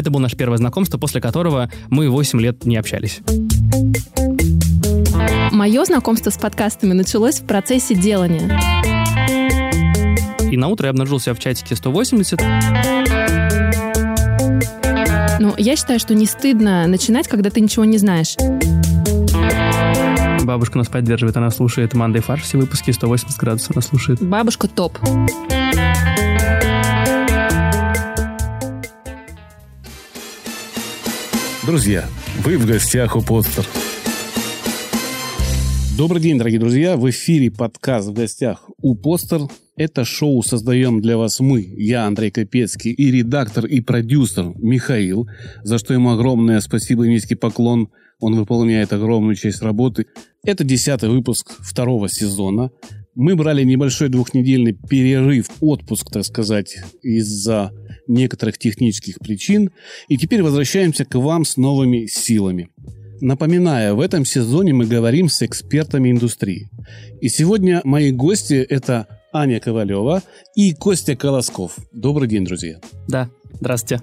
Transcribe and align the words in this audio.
это 0.00 0.10
было 0.10 0.20
наше 0.20 0.36
первое 0.36 0.58
знакомство, 0.58 0.98
после 0.98 1.20
которого 1.20 1.70
мы 1.88 2.08
8 2.08 2.40
лет 2.40 2.64
не 2.64 2.76
общались. 2.76 3.20
Мое 5.52 5.84
знакомство 5.84 6.30
с 6.30 6.38
подкастами 6.38 6.92
началось 6.92 7.40
в 7.40 7.44
процессе 7.44 7.94
делания. 7.94 8.58
И 10.50 10.56
на 10.56 10.68
утро 10.68 10.86
я 10.86 10.90
обнаружил 10.90 11.20
себя 11.20 11.34
в 11.34 11.38
чатике 11.38 11.76
180. 11.76 12.40
Ну, 15.38 15.54
я 15.56 15.76
считаю, 15.76 16.00
что 16.00 16.14
не 16.14 16.26
стыдно 16.26 16.86
начинать, 16.86 17.28
когда 17.28 17.50
ты 17.50 17.60
ничего 17.60 17.84
не 17.84 17.98
знаешь. 17.98 18.36
Бабушка 20.44 20.78
нас 20.78 20.88
поддерживает, 20.88 21.36
она 21.36 21.50
слушает 21.50 21.94
Мандай 21.94 22.22
Фарш, 22.22 22.42
все 22.42 22.58
выпуски 22.58 22.90
180 22.90 23.38
градусов 23.38 23.72
она 23.72 23.82
слушает. 23.82 24.22
Бабушка 24.22 24.66
топ. 24.66 24.98
Друзья, 31.70 32.04
вы 32.44 32.58
в 32.58 32.66
гостях 32.66 33.14
у 33.14 33.22
Постер. 33.22 33.64
Добрый 35.96 36.20
день, 36.20 36.36
дорогие 36.36 36.58
друзья. 36.58 36.96
В 36.96 37.08
эфире 37.10 37.48
подкаст 37.52 38.08
«В 38.08 38.12
гостях 38.12 38.68
у 38.82 38.96
Постер». 38.96 39.42
Это 39.76 40.04
шоу 40.04 40.42
создаем 40.42 41.00
для 41.00 41.16
вас 41.16 41.38
мы, 41.38 41.60
я, 41.60 42.06
Андрей 42.06 42.32
Капецкий, 42.32 42.90
и 42.90 43.12
редактор, 43.12 43.66
и 43.66 43.80
продюсер 43.80 44.52
Михаил, 44.56 45.28
за 45.62 45.78
что 45.78 45.94
ему 45.94 46.10
огромное 46.10 46.60
спасибо 46.60 47.06
и 47.06 47.08
низкий 47.08 47.36
поклон. 47.36 47.90
Он 48.18 48.34
выполняет 48.34 48.92
огромную 48.92 49.36
часть 49.36 49.62
работы. 49.62 50.06
Это 50.42 50.64
десятый 50.64 51.08
выпуск 51.08 51.54
второго 51.60 52.08
сезона. 52.08 52.72
Мы 53.14 53.36
брали 53.36 53.62
небольшой 53.62 54.08
двухнедельный 54.08 54.72
перерыв, 54.72 55.46
отпуск, 55.60 56.10
так 56.10 56.24
сказать, 56.24 56.78
из-за 57.00 57.70
некоторых 58.10 58.58
технических 58.58 59.18
причин. 59.18 59.70
И 60.08 60.18
теперь 60.18 60.42
возвращаемся 60.42 61.04
к 61.04 61.14
вам 61.14 61.44
с 61.44 61.56
новыми 61.56 62.06
силами. 62.06 62.68
Напоминаю, 63.20 63.96
в 63.96 64.00
этом 64.00 64.24
сезоне 64.24 64.72
мы 64.72 64.86
говорим 64.86 65.28
с 65.28 65.42
экспертами 65.42 66.10
индустрии. 66.10 66.70
И 67.20 67.28
сегодня 67.28 67.80
мои 67.84 68.12
гости– 68.12 68.54
это 68.68 69.06
Аня 69.32 69.60
Ковалева 69.60 70.22
и 70.56 70.74
Костя 70.74 71.16
Колосков. 71.16 71.76
Добрый 71.92 72.28
день, 72.28 72.44
друзья. 72.44 72.80
Да, 73.08 73.28
здравствуйте. 73.60 74.02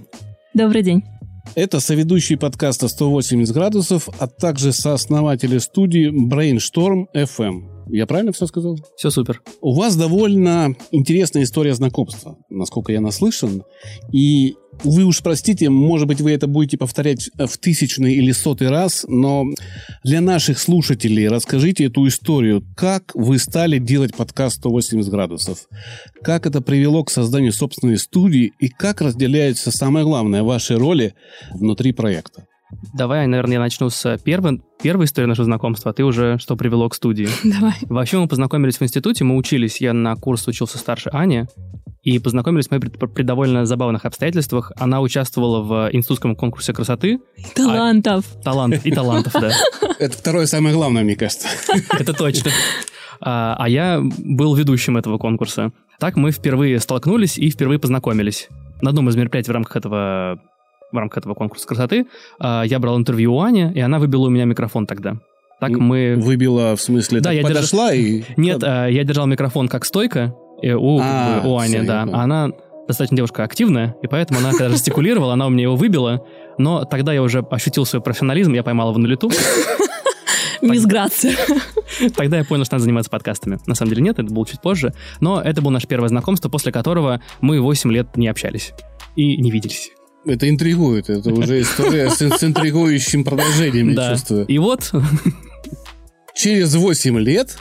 Добрый 0.53 0.83
день. 0.83 1.03
Это 1.55 1.79
соведущий 1.79 2.37
подкаста 2.37 2.87
180 2.87 3.53
градусов, 3.53 4.09
а 4.19 4.27
также 4.27 4.71
сооснователи 4.71 5.57
студии 5.57 6.09
Brainstorm 6.09 7.05
FM. 7.15 7.76
Я 7.89 8.05
правильно 8.05 8.31
все 8.31 8.47
сказал? 8.47 8.77
Все 8.95 9.09
супер. 9.09 9.41
У 9.61 9.73
вас 9.73 9.95
довольно 9.95 10.75
интересная 10.91 11.43
история 11.43 11.73
знакомства, 11.73 12.37
насколько 12.49 12.91
я 12.91 13.01
наслышан. 13.01 13.63
И 14.11 14.55
вы 14.83 15.05
уж 15.05 15.21
простите, 15.23 15.69
может 15.69 16.07
быть, 16.07 16.21
вы 16.21 16.31
это 16.31 16.47
будете 16.47 16.77
повторять 16.77 17.29
в 17.35 17.57
тысячный 17.57 18.15
или 18.15 18.31
сотый 18.31 18.69
раз, 18.69 19.05
но 19.07 19.45
для 20.03 20.21
наших 20.21 20.59
слушателей 20.59 21.27
расскажите 21.27 21.85
эту 21.85 22.07
историю. 22.07 22.63
Как 22.75 23.11
вы 23.15 23.39
стали 23.39 23.79
делать 23.79 24.15
подкаст 24.15 24.57
180 24.57 25.09
градусов? 25.09 25.67
Как 26.21 26.45
это 26.45 26.61
привело 26.61 27.03
к 27.03 27.11
созданию 27.11 27.53
собственной 27.53 27.97
студии? 27.97 28.51
И 28.59 28.69
как 28.69 29.01
разделяются, 29.01 29.71
самое 29.71 30.05
главное, 30.05 30.43
ваши 30.43 30.75
роли 30.75 31.13
внутри 31.51 31.91
проекта? 31.91 32.45
Давай, 32.93 33.27
наверное, 33.27 33.53
я 33.53 33.59
начну 33.59 33.89
с 33.89 34.17
первой, 34.19 34.61
первой 34.81 35.05
истории 35.05 35.27
нашего 35.27 35.45
знакомства, 35.45 35.91
а 35.91 35.93
ты 35.93 36.03
уже 36.03 36.37
что 36.37 36.55
привело 36.55 36.89
к 36.89 36.95
студии. 36.95 37.29
Давай. 37.43 37.73
Вообще 37.83 38.17
мы 38.17 38.27
познакомились 38.27 38.77
в 38.77 38.83
институте, 38.83 39.23
мы 39.23 39.35
учились, 39.37 39.79
я 39.79 39.93
на 39.93 40.15
курс 40.15 40.47
учился 40.47 40.77
старше 40.77 41.09
Ани, 41.13 41.45
и 42.03 42.19
познакомились 42.19 42.69
мы 42.69 42.79
при, 42.79 42.89
при 42.89 43.23
довольно 43.23 43.65
забавных 43.65 44.05
обстоятельствах. 44.05 44.71
Она 44.77 45.01
участвовала 45.01 45.61
в 45.61 45.89
институтском 45.93 46.35
конкурсе 46.35 46.73
красоты. 46.73 47.19
Талантов. 47.55 48.25
А, 48.39 48.43
талант 48.43 48.85
и 48.85 48.91
талантов, 48.91 49.33
да. 49.33 49.51
Это 49.99 50.17
второе 50.17 50.45
самое 50.45 50.73
главное, 50.75 51.03
мне 51.03 51.15
кажется. 51.15 51.47
Это 51.99 52.13
точно. 52.13 52.51
А, 53.19 53.55
а 53.57 53.67
я 53.67 54.01
был 54.01 54.55
ведущим 54.55 54.97
этого 54.97 55.17
конкурса. 55.17 55.71
Так 55.99 56.15
мы 56.15 56.31
впервые 56.31 56.79
столкнулись 56.79 57.37
и 57.37 57.49
впервые 57.49 57.79
познакомились. 57.79 58.47
На 58.81 58.91
одном 58.91 59.09
из 59.09 59.15
мероприятий 59.15 59.51
в 59.51 59.53
рамках 59.55 59.75
этого 59.75 60.39
в 60.91 60.97
рамках 60.97 61.19
этого 61.19 61.33
конкурса 61.33 61.67
красоты, 61.67 62.07
а, 62.39 62.63
я 62.63 62.79
брал 62.79 62.97
интервью 62.97 63.35
у 63.35 63.41
Ани, 63.41 63.71
и 63.73 63.79
она 63.79 63.99
выбила 63.99 64.27
у 64.27 64.29
меня 64.29 64.45
микрофон 64.45 64.85
тогда. 64.85 65.17
Так 65.59 65.71
мы... 65.71 66.15
Выбила, 66.17 66.75
в 66.75 66.81
смысле, 66.81 67.19
да, 67.19 67.31
так 67.31 67.37
я 67.37 67.43
подошла 67.43 67.91
держ... 67.91 67.99
и... 67.99 68.25
Нет, 68.37 68.63
а, 68.63 68.87
я 68.87 69.03
держал 69.03 69.25
микрофон 69.25 69.67
как 69.67 69.85
стойка 69.85 70.33
у, 70.63 70.99
А, 71.01 71.41
у 71.45 71.57
Ани, 71.57 71.81
да. 71.81 72.03
Она 72.03 72.51
достаточно 72.87 73.17
девушка 73.17 73.43
активная, 73.43 73.95
и 74.01 74.07
поэтому 74.07 74.39
она, 74.39 74.51
когда 74.51 74.69
жестикулировала, 74.69 75.33
она 75.33 75.47
у 75.47 75.49
меня 75.49 75.63
его 75.63 75.75
выбила, 75.75 76.25
но 76.57 76.85
тогда 76.85 77.13
я 77.13 77.21
уже 77.21 77.39
ощутил 77.39 77.85
свой 77.85 78.01
профессионализм, 78.01 78.53
я 78.53 78.63
поймал 78.63 78.89
его 78.89 78.99
на 78.99 79.07
лету. 79.07 79.29
Мисс 80.61 80.85
Грация. 80.85 81.35
Тогда 82.15 82.37
я 82.37 82.43
понял, 82.43 82.65
что 82.65 82.75
надо 82.75 82.83
заниматься 82.83 83.11
подкастами. 83.11 83.59
На 83.67 83.75
самом 83.75 83.91
деле 83.91 84.01
нет, 84.01 84.19
это 84.19 84.33
было 84.33 84.45
чуть 84.47 84.61
позже. 84.61 84.93
Но 85.19 85.41
это 85.41 85.61
было 85.61 85.71
наше 85.71 85.87
первое 85.87 86.09
знакомство, 86.09 86.49
после 86.49 86.71
которого 86.71 87.21
мы 87.41 87.61
8 87.61 87.91
лет 87.91 88.17
не 88.17 88.27
общались 88.27 88.73
и 89.15 89.37
не 89.37 89.51
виделись. 89.51 89.91
Это 90.27 90.49
интригует. 90.49 91.09
Это 91.09 91.31
уже 91.33 91.61
история 91.61 92.09
с, 92.09 92.17
с 92.21 92.43
интригующим 92.43 93.23
продолжением, 93.23 93.89
я 93.89 93.95
Да. 93.95 94.11
чувствую. 94.11 94.45
И 94.45 94.57
вот, 94.57 94.91
Через 96.35 96.75
8 96.75 97.17
лет 97.19 97.57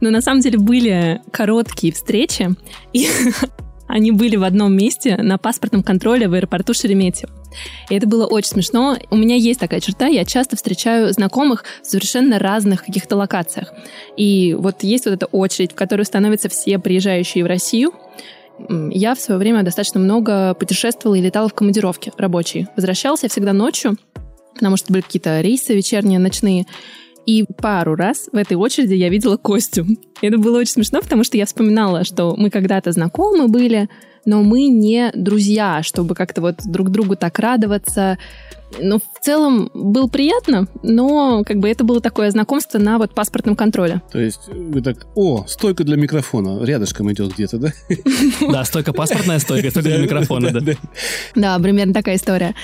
Но 0.00 0.10
на 0.10 0.20
самом 0.20 0.40
деле 0.40 0.58
были 0.58 1.20
короткие 1.30 1.92
встречи, 1.92 2.48
и 2.92 3.08
они 3.88 4.10
были 4.12 4.36
в 4.36 4.42
одном 4.42 4.74
месте 4.76 5.16
на 5.16 5.38
паспортном 5.38 5.82
контроле 5.82 6.26
в 6.28 6.34
аэропорту 6.34 6.74
Шереметьево. 6.74 7.32
И 7.88 7.94
это 7.94 8.06
было 8.06 8.26
очень 8.26 8.50
смешно. 8.50 8.96
У 9.10 9.16
меня 9.16 9.34
есть 9.36 9.60
такая 9.60 9.80
черта, 9.80 10.06
я 10.06 10.24
часто 10.24 10.56
встречаю 10.56 11.12
знакомых 11.12 11.64
в 11.82 11.86
совершенно 11.86 12.38
разных 12.38 12.84
каких-то 12.84 13.16
локациях. 13.16 13.72
И 14.16 14.54
вот 14.58 14.82
есть 14.82 15.04
вот 15.04 15.14
эта 15.14 15.26
очередь, 15.26 15.72
в 15.72 15.74
которую 15.74 16.06
становятся 16.06 16.48
все 16.48 16.78
приезжающие 16.78 17.44
в 17.44 17.46
Россию. 17.46 17.92
Я 18.68 19.14
в 19.14 19.20
свое 19.20 19.38
время 19.38 19.62
достаточно 19.62 20.00
много 20.00 20.54
путешествовала 20.54 21.16
и 21.16 21.20
летала 21.20 21.48
в 21.48 21.54
командировки 21.54 22.12
рабочие. 22.16 22.68
Возвращалась 22.76 23.22
я 23.22 23.28
всегда 23.28 23.52
ночью, 23.52 23.96
потому 24.54 24.76
что 24.76 24.92
были 24.92 25.02
какие-то 25.02 25.40
рейсы 25.40 25.74
вечерние, 25.74 26.18
ночные. 26.18 26.66
И 27.26 27.44
пару 27.44 27.94
раз 27.94 28.28
в 28.32 28.36
этой 28.36 28.56
очереди 28.56 28.94
я 28.94 29.08
видела 29.08 29.36
Костю. 29.36 29.86
Это 30.22 30.38
было 30.38 30.58
очень 30.58 30.72
смешно, 30.72 31.00
потому 31.00 31.24
что 31.24 31.36
я 31.36 31.46
вспоминала, 31.46 32.04
что 32.04 32.34
мы 32.36 32.50
когда-то 32.50 32.92
знакомы 32.92 33.48
были, 33.48 33.88
но 34.24 34.42
мы 34.42 34.68
не 34.68 35.10
друзья, 35.14 35.82
чтобы 35.82 36.14
как-то 36.14 36.40
вот 36.40 36.56
друг 36.64 36.90
другу 36.90 37.16
так 37.16 37.38
радоваться. 37.38 38.18
Ну, 38.78 38.98
в 38.98 39.20
целом, 39.20 39.70
было 39.74 40.06
приятно, 40.06 40.68
но 40.82 41.42
как 41.44 41.58
бы 41.58 41.68
это 41.68 41.82
было 41.82 42.00
такое 42.00 42.30
знакомство 42.30 42.78
на 42.78 42.98
вот 42.98 43.14
паспортном 43.14 43.56
контроле. 43.56 44.00
То 44.12 44.20
есть 44.20 44.48
вы 44.48 44.80
так, 44.80 45.06
о, 45.16 45.44
стойка 45.48 45.82
для 45.82 45.96
микрофона, 45.96 46.64
рядышком 46.64 47.10
идет 47.12 47.34
где-то, 47.34 47.58
да? 47.58 47.72
да, 48.52 48.64
стойка 48.64 48.92
паспортная 48.92 49.40
стойка, 49.40 49.70
стойка 49.70 49.88
для 49.88 49.98
микрофона, 49.98 50.52
да. 50.52 50.74
Да, 51.34 51.58
примерно 51.58 51.92
такая 51.92 52.14
история. 52.14 52.54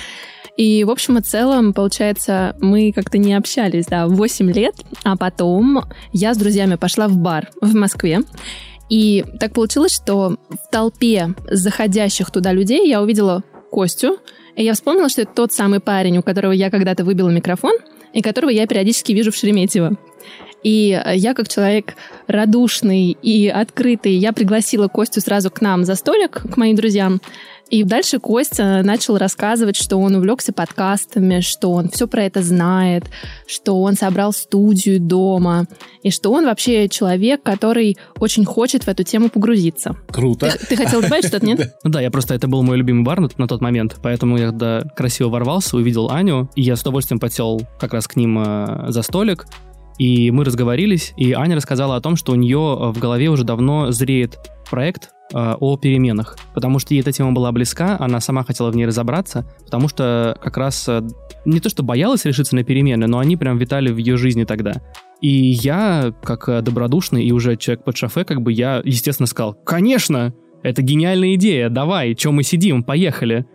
И, 0.57 0.85
в 0.85 0.91
общем 0.91 1.19
и 1.19 1.23
целом, 1.23 1.75
получается, 1.75 2.57
мы 2.61 2.93
как-то 2.95 3.19
не 3.19 3.35
общались, 3.35 3.87
да, 3.87 4.07
8 4.07 4.51
лет, 4.53 4.75
а 5.05 5.17
потом 5.17 5.85
я 6.13 6.33
с 6.33 6.39
друзьями 6.39 6.77
пошла 6.77 7.09
в 7.09 7.17
бар 7.17 7.51
в 7.61 7.75
Москве. 7.75 8.21
И 8.89 9.25
так 9.41 9.53
получилось, 9.53 9.93
что 9.93 10.37
в 10.49 10.71
толпе 10.71 11.35
заходящих 11.51 12.31
туда 12.31 12.53
людей 12.53 12.89
я 12.89 13.03
увидела 13.03 13.43
Костю, 13.71 14.19
и 14.55 14.65
я 14.65 14.75
вспомнила, 14.75 15.09
что 15.09 15.23
это 15.23 15.33
тот 15.35 15.53
самый 15.53 15.81
парень, 15.81 16.19
у 16.19 16.23
которого 16.23 16.53
я 16.53 16.71
когда-то 16.71 17.05
выбила 17.05 17.29
микрофон, 17.29 17.75
и 18.13 18.23
которого 18.23 18.51
я 18.51 18.67
периодически 18.67 19.13
вижу 19.13 19.33
в 19.33 19.37
Шереметьево. 19.37 19.97
И 20.63 20.91
э, 20.93 21.17
я, 21.17 21.35
как 21.35 21.49
человек 21.49 21.95
радушный 22.27 23.17
и 23.23 23.49
открытый, 23.49 24.15
я 24.15 24.33
пригласила 24.33 24.89
Костю 24.89 25.21
сразу 25.21 25.51
к 25.51 25.61
нам 25.61 25.85
за 25.85 25.95
столик, 25.95 26.43
к 26.53 26.57
моим 26.57 26.75
друзьям. 26.77 27.21
И 27.71 27.83
дальше 27.83 28.21
Костя 28.21 28.83
начал 28.85 29.19
рассказывать, 29.19 29.77
что 29.77 29.97
он 29.97 30.15
увлекся 30.15 30.53
подкастами, 30.53 31.41
что 31.41 31.73
он 31.73 31.89
все 31.89 32.07
про 32.07 32.23
это 32.25 32.43
знает, 32.43 33.05
что 33.47 33.83
он 33.83 33.95
собрал 33.95 34.33
студию 34.33 35.01
дома, 35.01 35.67
и 36.03 36.11
что 36.11 36.33
он 36.33 36.45
вообще 36.45 36.89
человек, 36.89 37.43
который 37.43 37.97
очень 38.21 38.45
хочет 38.45 38.85
в 38.85 38.89
эту 38.89 39.03
тему 39.03 39.29
погрузиться. 39.31 39.97
Круто. 40.09 40.53
Ты, 40.61 40.67
ты 40.67 40.77
хотел 40.77 41.03
добавить 41.03 41.27
что-то, 41.27 41.45
нет? 41.45 41.75
Ну 41.85 41.91
да, 41.91 42.01
я 42.01 42.11
просто, 42.11 42.35
это 42.35 42.49
был 42.49 42.63
мой 42.63 42.77
любимый 42.77 43.05
бар 43.05 43.21
на, 43.21 43.49
тот 43.49 43.61
момент, 43.61 43.97
поэтому 44.03 44.39
я 44.39 44.49
когда 44.49 44.83
красиво 44.83 45.29
ворвался, 45.29 45.77
увидел 45.77 46.11
Аню, 46.11 46.49
и 46.55 46.63
я 46.63 46.77
с 46.77 46.83
удовольствием 46.83 47.21
подсел 47.21 47.61
как 47.79 47.95
раз 47.95 48.09
к 48.09 48.17
ним 48.17 48.39
э, 48.39 48.87
за 48.89 49.03
столик, 49.03 49.47
и 49.99 50.31
мы 50.31 50.45
разговорились, 50.45 51.13
и 51.17 51.33
Аня 51.33 51.57
рассказала 51.57 51.97
о 51.97 52.01
том, 52.01 52.17
что 52.17 52.33
у 52.33 52.35
нее 52.35 52.59
э, 52.59 52.93
в 52.93 52.99
голове 52.99 53.29
уже 53.29 53.45
давно 53.45 53.93
зреет 53.93 54.39
проект 54.69 55.11
о 55.33 55.77
переменах, 55.77 56.39
потому 56.55 56.79
что 56.79 56.95
ей 56.95 57.01
эта 57.01 57.13
тема 57.13 57.33
была 57.33 57.51
близка, 57.53 57.97
она 57.99 58.21
сама 58.21 58.45
хотела 58.45 58.71
в 58.71 58.77
ней 58.77 58.87
разобраться, 58.87 59.45
потому 59.65 59.89
что 59.89 60.39
как 60.41 60.57
раз 60.57 60.89
э, 60.89 61.03
не 61.45 61.61
то, 61.61 61.69
что 61.69 61.83
боялась 61.83 62.25
решиться 62.25 62.55
на 62.55 62.63
перемены, 62.63 63.07
но 63.07 63.19
они 63.19 63.37
прям 63.37 63.59
витали 63.59 63.91
в 63.91 63.97
ее 63.97 64.17
жизни 64.17 64.45
тогда. 64.45 64.75
И 65.21 65.29
я, 65.29 66.13
как 66.23 66.49
э, 66.49 66.63
добродушный 66.63 67.25
и 67.25 67.33
уже 67.33 67.57
человек 67.57 67.85
под 67.85 67.97
шофе, 67.97 68.25
как 68.25 68.43
бы 68.43 68.53
я, 68.53 68.83
естественно, 68.85 69.27
сказал, 69.27 69.55
конечно, 69.55 70.33
это 70.63 70.83
гениальная 70.83 71.35
идея, 71.35 71.69
давай, 71.69 72.15
чем 72.15 72.35
мы 72.35 72.43
сидим, 72.43 72.83
поехали. 72.83 73.47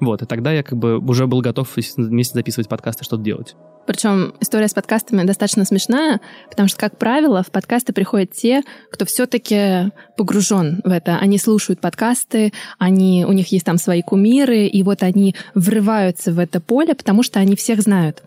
Вот, 0.00 0.22
и 0.22 0.26
тогда 0.26 0.52
я 0.52 0.62
как 0.62 0.78
бы 0.78 0.98
уже 0.98 1.26
был 1.26 1.40
готов 1.40 1.68
вместе 1.96 2.34
записывать 2.34 2.68
подкасты, 2.68 3.04
что-то 3.04 3.22
делать. 3.22 3.54
Причем 3.86 4.34
история 4.40 4.68
с 4.68 4.74
подкастами 4.74 5.24
достаточно 5.24 5.64
смешная, 5.64 6.20
потому 6.48 6.68
что, 6.68 6.78
как 6.78 6.98
правило, 6.98 7.42
в 7.42 7.50
подкасты 7.50 7.92
приходят 7.92 8.32
те, 8.32 8.62
кто 8.90 9.04
все-таки 9.04 9.92
погружен 10.16 10.80
в 10.84 10.90
это. 10.90 11.18
Они 11.18 11.38
слушают 11.38 11.80
подкасты, 11.80 12.52
они, 12.78 13.26
у 13.26 13.32
них 13.32 13.52
есть 13.52 13.66
там 13.66 13.76
свои 13.76 14.02
кумиры, 14.02 14.66
и 14.66 14.82
вот 14.82 15.02
они 15.02 15.34
врываются 15.54 16.32
в 16.32 16.38
это 16.38 16.60
поле, 16.60 16.94
потому 16.94 17.22
что 17.22 17.40
они 17.40 17.56
всех 17.56 17.82
знают. 17.82 18.22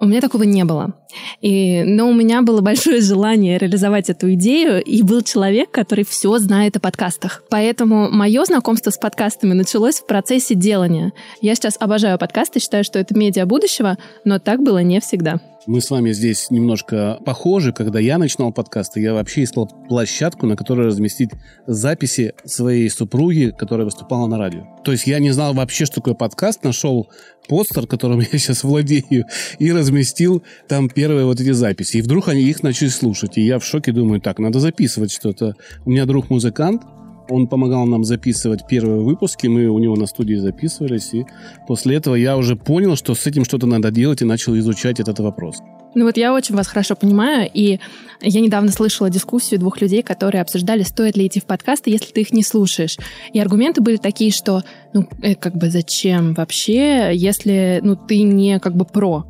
У 0.00 0.06
меня 0.06 0.22
такого 0.22 0.44
не 0.44 0.64
было. 0.64 0.94
И, 1.42 1.82
но 1.84 2.08
у 2.08 2.14
меня 2.14 2.40
было 2.40 2.62
большое 2.62 3.00
желание 3.02 3.58
реализовать 3.58 4.08
эту 4.08 4.32
идею, 4.32 4.82
и 4.82 5.02
был 5.02 5.20
человек, 5.22 5.70
который 5.70 6.04
все 6.04 6.38
знает 6.38 6.76
о 6.76 6.80
подкастах. 6.80 7.42
Поэтому 7.50 8.10
мое 8.10 8.44
знакомство 8.44 8.90
с 8.90 8.96
подкастами 8.96 9.52
началось 9.52 10.00
в 10.00 10.06
процессе 10.06 10.54
делания. 10.54 11.12
Я 11.42 11.54
сейчас 11.54 11.76
обожаю 11.78 12.18
подкасты, 12.18 12.60
считаю, 12.60 12.82
что 12.82 12.98
это 12.98 13.16
медиа 13.16 13.44
будущего, 13.44 13.98
но 14.24 14.38
так 14.38 14.62
было 14.62 14.78
не 14.78 15.00
всегда. 15.00 15.38
Мы 15.66 15.82
с 15.82 15.90
вами 15.90 16.12
здесь 16.12 16.50
немножко 16.50 17.18
похожи. 17.26 17.74
Когда 17.74 18.00
я 18.00 18.16
начинал 18.16 18.50
подкасты, 18.50 19.00
я 19.00 19.12
вообще 19.12 19.44
искал 19.44 19.66
площадку, 19.66 20.46
на 20.46 20.56
которой 20.56 20.86
разместить 20.86 21.30
записи 21.66 22.32
своей 22.46 22.88
супруги, 22.88 23.54
которая 23.56 23.84
выступала 23.84 24.26
на 24.26 24.38
радио. 24.38 24.64
То 24.84 24.92
есть 24.92 25.06
я 25.06 25.18
не 25.18 25.32
знал 25.32 25.52
вообще, 25.52 25.84
что 25.84 25.96
такое 25.96 26.14
подкаст, 26.14 26.64
нашел 26.64 27.10
постер, 27.46 27.86
которым 27.86 28.20
я 28.32 28.38
сейчас 28.38 28.64
владею, 28.64 29.26
и 29.58 29.72
разместил 29.72 30.42
там 30.66 30.88
первые 30.88 31.26
вот 31.26 31.40
эти 31.40 31.52
записи. 31.52 31.98
И 31.98 32.02
вдруг 32.02 32.28
они 32.28 32.40
их 32.40 32.62
начали 32.62 32.88
слушать. 32.88 33.36
И 33.36 33.42
я 33.42 33.58
в 33.58 33.64
шоке 33.64 33.92
думаю, 33.92 34.22
так, 34.22 34.38
надо 34.38 34.60
записывать 34.60 35.12
что-то. 35.12 35.56
У 35.84 35.90
меня 35.90 36.06
друг 36.06 36.30
музыкант, 36.30 36.82
он 37.30 37.46
помогал 37.46 37.86
нам 37.86 38.04
записывать 38.04 38.66
первые 38.66 39.00
выпуски, 39.00 39.46
мы 39.46 39.66
у 39.68 39.78
него 39.78 39.96
на 39.96 40.06
студии 40.06 40.34
записывались, 40.34 41.14
и 41.14 41.24
после 41.66 41.96
этого 41.96 42.14
я 42.14 42.36
уже 42.36 42.56
понял, 42.56 42.96
что 42.96 43.14
с 43.14 43.26
этим 43.26 43.44
что-то 43.44 43.66
надо 43.66 43.90
делать, 43.90 44.22
и 44.22 44.24
начал 44.24 44.56
изучать 44.58 45.00
этот 45.00 45.20
вопрос. 45.20 45.62
Ну 45.94 46.04
вот 46.04 46.16
я 46.16 46.32
очень 46.32 46.54
вас 46.54 46.68
хорошо 46.68 46.94
понимаю, 46.94 47.50
и 47.52 47.80
я 48.20 48.40
недавно 48.40 48.70
слышала 48.70 49.10
дискуссию 49.10 49.58
двух 49.58 49.80
людей, 49.80 50.02
которые 50.02 50.42
обсуждали, 50.42 50.82
стоит 50.82 51.16
ли 51.16 51.26
идти 51.26 51.40
в 51.40 51.44
подкасты, 51.44 51.90
если 51.90 52.12
ты 52.12 52.20
их 52.20 52.32
не 52.32 52.44
слушаешь. 52.44 52.96
И 53.32 53.40
аргументы 53.40 53.80
были 53.80 53.96
такие, 53.96 54.30
что, 54.30 54.62
ну, 54.92 55.08
э, 55.22 55.34
как 55.34 55.56
бы 55.56 55.68
зачем 55.68 56.34
вообще, 56.34 57.10
если, 57.12 57.80
ну, 57.82 57.96
ты 57.96 58.22
не 58.22 58.60
как 58.60 58.76
бы 58.76 58.84
про. 58.84 59.26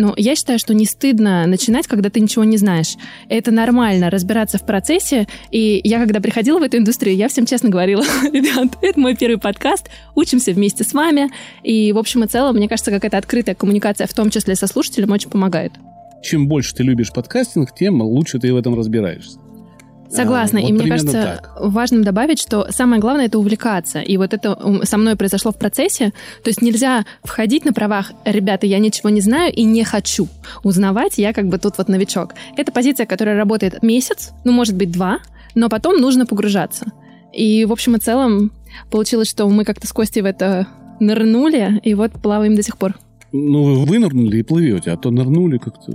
Но 0.00 0.14
я 0.16 0.34
считаю, 0.34 0.58
что 0.58 0.72
не 0.72 0.86
стыдно 0.86 1.46
начинать, 1.46 1.86
когда 1.86 2.08
ты 2.08 2.20
ничего 2.20 2.42
не 2.42 2.56
знаешь. 2.56 2.94
Это 3.28 3.50
нормально 3.50 4.08
разбираться 4.08 4.56
в 4.56 4.64
процессе. 4.64 5.26
И 5.50 5.78
я, 5.84 5.98
когда 5.98 6.20
приходила 6.20 6.58
в 6.58 6.62
эту 6.62 6.78
индустрию, 6.78 7.18
я 7.18 7.28
всем 7.28 7.44
честно 7.44 7.68
говорила, 7.68 8.02
ребят, 8.32 8.78
это 8.80 8.98
мой 8.98 9.14
первый 9.14 9.36
подкаст, 9.36 9.90
учимся 10.14 10.52
вместе 10.52 10.84
с 10.84 10.94
вами. 10.94 11.28
И 11.62 11.92
в 11.92 11.98
общем 11.98 12.24
и 12.24 12.28
целом, 12.28 12.56
мне 12.56 12.66
кажется, 12.66 12.90
какая-то 12.90 13.18
открытая 13.18 13.54
коммуникация, 13.54 14.06
в 14.06 14.14
том 14.14 14.30
числе 14.30 14.54
со 14.54 14.66
слушателем, 14.66 15.10
очень 15.10 15.28
помогает. 15.28 15.72
Чем 16.22 16.48
больше 16.48 16.74
ты 16.74 16.82
любишь 16.82 17.12
подкастинг, 17.12 17.74
тем 17.74 18.00
лучше 18.00 18.38
ты 18.38 18.54
в 18.54 18.56
этом 18.56 18.74
разбираешься. 18.74 19.38
Согласна. 20.10 20.58
А, 20.58 20.62
вот 20.62 20.68
и 20.68 20.72
мне 20.72 20.88
кажется, 20.88 21.40
так. 21.42 21.60
важным 21.60 22.02
добавить, 22.02 22.40
что 22.40 22.66
самое 22.70 23.00
главное 23.00 23.26
это 23.26 23.38
увлекаться. 23.38 24.00
И 24.00 24.16
вот 24.16 24.34
это 24.34 24.58
со 24.84 24.98
мной 24.98 25.16
произошло 25.16 25.52
в 25.52 25.56
процессе. 25.56 26.12
То 26.42 26.50
есть 26.50 26.62
нельзя 26.62 27.04
входить 27.22 27.64
на 27.64 27.72
правах, 27.72 28.12
ребята, 28.24 28.66
я 28.66 28.78
ничего 28.78 29.08
не 29.08 29.20
знаю 29.20 29.52
и 29.52 29.62
не 29.62 29.84
хочу 29.84 30.28
узнавать, 30.64 31.18
я 31.18 31.32
как 31.32 31.46
бы 31.46 31.58
тут 31.58 31.78
вот 31.78 31.88
новичок. 31.88 32.34
Это 32.56 32.72
позиция, 32.72 33.06
которая 33.06 33.36
работает 33.36 33.82
месяц, 33.82 34.32
ну, 34.44 34.52
может 34.52 34.74
быть, 34.74 34.90
два, 34.90 35.18
но 35.54 35.68
потом 35.68 36.00
нужно 36.00 36.26
погружаться. 36.26 36.86
И, 37.32 37.64
в 37.64 37.72
общем 37.72 37.94
и 37.96 37.98
целом, 38.00 38.50
получилось, 38.90 39.30
что 39.30 39.48
мы 39.48 39.64
как-то 39.64 39.86
с 39.86 39.92
Костей 39.92 40.22
в 40.22 40.26
это 40.26 40.66
нырнули, 40.98 41.80
и 41.84 41.94
вот 41.94 42.12
плаваем 42.12 42.56
до 42.56 42.62
сих 42.62 42.76
пор. 42.76 42.94
Ну, 43.32 43.62
вы 43.62 43.84
вынырнули 43.86 44.38
и 44.38 44.42
плывете, 44.42 44.90
а 44.90 44.96
то 44.96 45.10
нырнули 45.10 45.58
как-то 45.58 45.92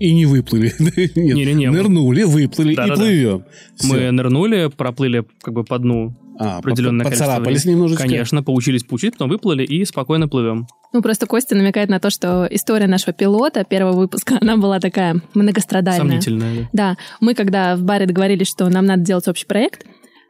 и 0.00 0.12
не 0.12 0.26
выплыли. 0.26 0.72
Нет, 0.78 1.16
не, 1.16 1.44
не, 1.44 1.54
не, 1.54 1.70
нырнули, 1.70 2.24
выплыли 2.24 2.74
да, 2.74 2.86
и 2.86 2.88
да, 2.88 2.94
плывем. 2.94 3.44
Да. 3.80 3.88
Мы 3.88 4.10
нырнули, 4.10 4.70
проплыли 4.76 5.24
как 5.42 5.54
бы 5.54 5.64
по 5.64 5.78
дну 5.78 6.14
а, 6.38 6.58
определенное 6.58 7.04
количество 7.04 7.40
времени. 7.40 7.70
немножечко? 7.70 8.02
Конечно, 8.02 8.42
поучились 8.42 8.82
поучить, 8.82 9.12
потом 9.12 9.30
выплыли 9.30 9.64
и 9.64 9.84
спокойно 9.84 10.28
плывем. 10.28 10.66
Ну, 10.92 11.02
просто 11.02 11.26
Костя 11.26 11.56
намекает 11.56 11.88
на 11.88 12.00
то, 12.00 12.10
что 12.10 12.46
история 12.50 12.86
нашего 12.86 13.12
пилота 13.12 13.64
первого 13.64 13.96
выпуска, 13.96 14.38
она 14.40 14.56
была 14.56 14.80
такая 14.80 15.20
многострадальная. 15.34 16.00
Сомнительная. 16.00 16.70
Да. 16.72 16.96
Мы, 17.20 17.34
когда 17.34 17.76
в 17.76 17.82
баре 17.82 18.06
договорились, 18.06 18.48
что 18.48 18.68
нам 18.68 18.86
надо 18.86 19.02
делать 19.02 19.26
общий 19.28 19.46
проект, 19.46 19.86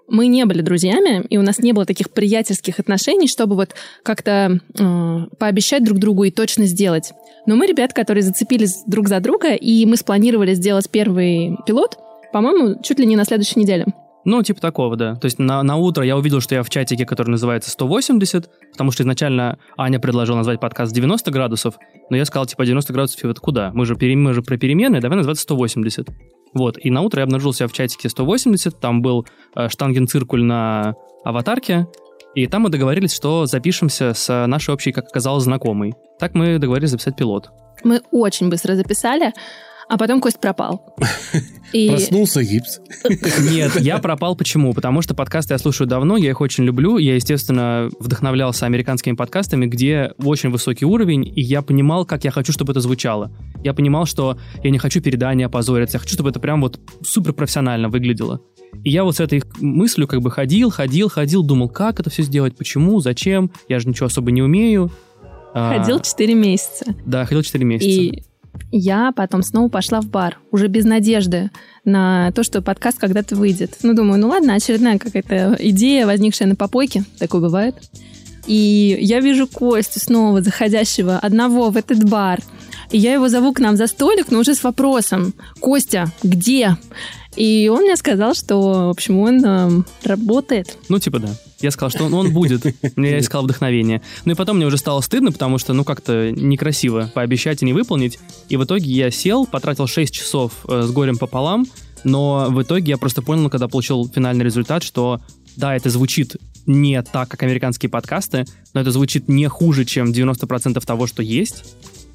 мы 0.08 0.26
не 0.26 0.44
были 0.44 0.60
друзьями, 0.60 1.24
и 1.28 1.38
у 1.38 1.42
нас 1.42 1.58
не 1.58 1.72
было 1.72 1.86
таких 1.86 2.10
приятельских 2.10 2.78
отношений, 2.78 3.26
чтобы 3.26 3.56
вот 3.56 3.74
как-то 4.02 4.60
э, 4.78 5.18
пообещать 5.38 5.84
друг 5.84 5.98
другу 5.98 6.24
и 6.24 6.30
точно 6.30 6.66
сделать. 6.66 7.12
Но 7.46 7.56
мы 7.56 7.66
ребят, 7.66 7.92
которые 7.92 8.22
зацепились 8.22 8.82
друг 8.86 9.08
за 9.08 9.20
друга, 9.20 9.54
и 9.54 9.86
мы 9.86 9.96
спланировали 9.96 10.54
сделать 10.54 10.90
первый 10.90 11.56
пилот, 11.66 11.98
по-моему, 12.32 12.82
чуть 12.82 12.98
ли 12.98 13.06
не 13.06 13.16
на 13.16 13.24
следующей 13.24 13.60
неделе. 13.60 13.86
Ну, 14.24 14.42
типа 14.42 14.60
такого, 14.60 14.96
да. 14.96 15.16
То 15.16 15.26
есть 15.26 15.38
на, 15.38 15.62
на 15.62 15.76
утро 15.76 16.04
я 16.04 16.16
увидел, 16.16 16.40
что 16.40 16.54
я 16.54 16.62
в 16.62 16.70
чатике, 16.70 17.04
который 17.04 17.30
называется 17.30 17.70
180, 17.70 18.50
потому 18.72 18.90
что 18.90 19.02
изначально 19.02 19.58
Аня 19.76 19.98
предложила 19.98 20.36
назвать 20.36 20.60
подкаст 20.60 20.92
90 20.94 21.30
градусов, 21.30 21.74
но 22.10 22.16
я 22.16 22.24
сказал, 22.24 22.46
типа, 22.46 22.64
90 22.64 22.92
градусов, 22.92 23.22
и 23.22 23.26
вот 23.26 23.38
куда? 23.38 23.70
Мы 23.74 23.84
же, 23.84 23.96
пере, 23.96 24.16
мы 24.16 24.32
же 24.32 24.42
про 24.42 24.56
перемены, 24.56 25.00
давай 25.00 25.16
называться 25.16 25.42
180. 25.42 26.08
Вот, 26.54 26.78
и 26.78 26.90
на 26.90 27.02
утро 27.02 27.20
я 27.20 27.24
обнаружил 27.24 27.52
себя 27.52 27.68
в 27.68 27.72
чатике 27.72 28.08
180, 28.08 28.80
там 28.80 29.02
был 29.02 29.26
э, 29.56 29.68
штангенциркуль 29.68 30.44
на 30.44 30.94
аватарке, 31.24 31.86
и 32.34 32.46
там 32.46 32.62
мы 32.62 32.70
договорились, 32.70 33.14
что 33.14 33.46
запишемся 33.46 34.12
с 34.14 34.46
нашей 34.46 34.74
общей, 34.74 34.92
как 34.92 35.06
оказалось, 35.06 35.44
знакомой. 35.44 35.94
Так 36.18 36.34
мы 36.34 36.58
договорились 36.58 36.90
записать 36.90 37.16
пилот. 37.16 37.50
Мы 37.84 38.00
очень 38.10 38.48
быстро 38.48 38.74
записали, 38.74 39.32
а 39.88 39.98
потом 39.98 40.20
Кость 40.20 40.40
пропал. 40.40 40.96
И... 41.72 41.88
Проснулся 41.88 42.42
гипс. 42.42 42.80
Нет, 43.50 43.80
я 43.80 43.98
пропал 43.98 44.36
почему? 44.36 44.72
Потому 44.72 45.02
что 45.02 45.14
подкасты 45.14 45.54
я 45.54 45.58
слушаю 45.58 45.88
давно, 45.88 46.16
я 46.16 46.30
их 46.30 46.40
очень 46.40 46.64
люблю. 46.64 46.98
Я, 46.98 47.16
естественно, 47.16 47.90
вдохновлялся 47.98 48.66
американскими 48.66 49.14
подкастами, 49.14 49.66
где 49.66 50.12
очень 50.18 50.50
высокий 50.50 50.84
уровень, 50.84 51.26
и 51.26 51.40
я 51.40 51.62
понимал, 51.62 52.04
как 52.04 52.24
я 52.24 52.30
хочу, 52.30 52.52
чтобы 52.52 52.72
это 52.72 52.80
звучало. 52.80 53.32
Я 53.64 53.74
понимал, 53.74 54.06
что 54.06 54.38
я 54.62 54.70
не 54.70 54.78
хочу 54.78 55.00
перед 55.00 55.22
Аней 55.22 55.44
опозориться, 55.44 55.96
я 55.96 56.00
хочу, 56.00 56.14
чтобы 56.14 56.30
это 56.30 56.38
прям 56.38 56.60
вот 56.60 56.78
супер 57.02 57.32
профессионально 57.32 57.88
выглядело. 57.88 58.40
И 58.82 58.90
я 58.90 59.04
вот 59.04 59.16
с 59.16 59.20
этой 59.20 59.42
мыслью 59.60 60.06
как 60.06 60.20
бы 60.20 60.30
ходил, 60.30 60.70
ходил, 60.70 61.08
ходил, 61.08 61.42
думал, 61.42 61.68
как 61.68 62.00
это 62.00 62.10
все 62.10 62.22
сделать, 62.22 62.56
почему, 62.56 63.00
зачем, 63.00 63.50
я 63.68 63.78
же 63.78 63.88
ничего 63.88 64.06
особо 64.06 64.30
не 64.30 64.42
умею. 64.42 64.92
Ходил 65.52 66.00
4 66.00 66.34
месяца. 66.34 66.86
Да, 67.06 67.24
ходил 67.24 67.42
4 67.42 67.64
месяца. 67.64 67.88
И 67.88 68.22
я 68.70 69.12
потом 69.12 69.42
снова 69.42 69.68
пошла 69.68 70.00
в 70.00 70.06
бар, 70.06 70.38
уже 70.50 70.68
без 70.68 70.84
надежды 70.84 71.50
на 71.84 72.32
то, 72.32 72.42
что 72.42 72.62
подкаст 72.62 72.98
когда-то 72.98 73.36
выйдет. 73.36 73.78
Ну, 73.82 73.94
думаю, 73.94 74.20
ну 74.20 74.28
ладно, 74.28 74.54
очередная 74.54 74.98
какая-то 74.98 75.56
идея, 75.60 76.06
возникшая 76.06 76.48
на 76.48 76.56
попойке, 76.56 77.04
такое 77.18 77.40
бывает. 77.40 77.76
И 78.46 78.96
я 79.00 79.20
вижу 79.20 79.46
Костю 79.46 80.00
снова, 80.00 80.42
заходящего 80.42 81.18
одного 81.18 81.70
в 81.70 81.76
этот 81.76 82.04
бар. 82.04 82.40
И 82.90 82.98
я 82.98 83.14
его 83.14 83.28
зову 83.28 83.52
к 83.52 83.60
нам 83.60 83.76
за 83.76 83.86
столик, 83.86 84.30
но 84.30 84.40
уже 84.40 84.54
с 84.54 84.62
вопросом, 84.62 85.34
Костя, 85.60 86.12
где? 86.22 86.76
И 87.36 87.70
он 87.72 87.82
мне 87.82 87.96
сказал, 87.96 88.34
что, 88.34 88.86
в 88.86 88.90
общем, 88.90 89.18
он 89.18 89.44
э, 89.44 89.70
работает. 90.04 90.76
Ну, 90.88 90.98
типа 90.98 91.18
да. 91.18 91.28
Я 91.64 91.70
сказал, 91.70 91.88
что 91.88 92.04
он, 92.04 92.12
он 92.12 92.30
будет. 92.30 92.66
Я 92.96 93.18
искал 93.18 93.42
вдохновение. 93.44 94.02
Ну 94.26 94.32
и 94.32 94.34
потом 94.34 94.58
мне 94.58 94.66
уже 94.66 94.76
стало 94.76 95.00
стыдно, 95.00 95.32
потому 95.32 95.56
что, 95.56 95.72
ну, 95.72 95.82
как-то 95.82 96.30
некрасиво 96.30 97.10
пообещать 97.14 97.62
и 97.62 97.64
не 97.64 97.72
выполнить. 97.72 98.18
И 98.50 98.58
в 98.58 98.64
итоге 98.64 98.90
я 98.90 99.10
сел, 99.10 99.46
потратил 99.46 99.86
6 99.86 100.12
часов 100.12 100.52
э, 100.68 100.82
с 100.82 100.90
горем 100.90 101.16
пополам, 101.16 101.66
но 102.04 102.48
в 102.50 102.60
итоге 102.62 102.90
я 102.90 102.98
просто 102.98 103.22
понял, 103.22 103.48
когда 103.48 103.66
получил 103.66 104.06
финальный 104.14 104.44
результат, 104.44 104.82
что 104.82 105.22
да, 105.56 105.74
это 105.74 105.88
звучит 105.88 106.36
не 106.66 107.02
так, 107.02 107.30
как 107.30 107.42
американские 107.42 107.88
подкасты, 107.88 108.44
но 108.74 108.82
это 108.82 108.90
звучит 108.90 109.26
не 109.28 109.48
хуже, 109.48 109.86
чем 109.86 110.12
90% 110.12 110.84
того, 110.84 111.06
что 111.06 111.22
есть 111.22 111.64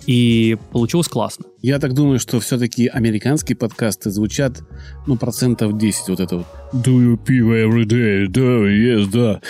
и 0.06 0.58
получилось 0.72 1.08
классно. 1.08 1.46
Я 1.62 1.78
так 1.80 1.94
думаю, 1.94 2.20
что 2.20 2.40
все-таки 2.40 2.88
американские 2.88 3.58
подкасты 3.58 4.12
звучат, 4.12 4.62
ну, 5.08 5.18
процентов 5.18 5.78
10 5.78 6.08
вот 6.08 6.20
это 6.22 6.38
вот. 6.38 6.46
Do 6.72 7.00
you 7.00 7.18
pee 7.18 7.42
every 7.42 7.84
day? 7.84 8.28
Да, 8.28 8.42
yes, 8.42 9.10
да. 9.12 9.42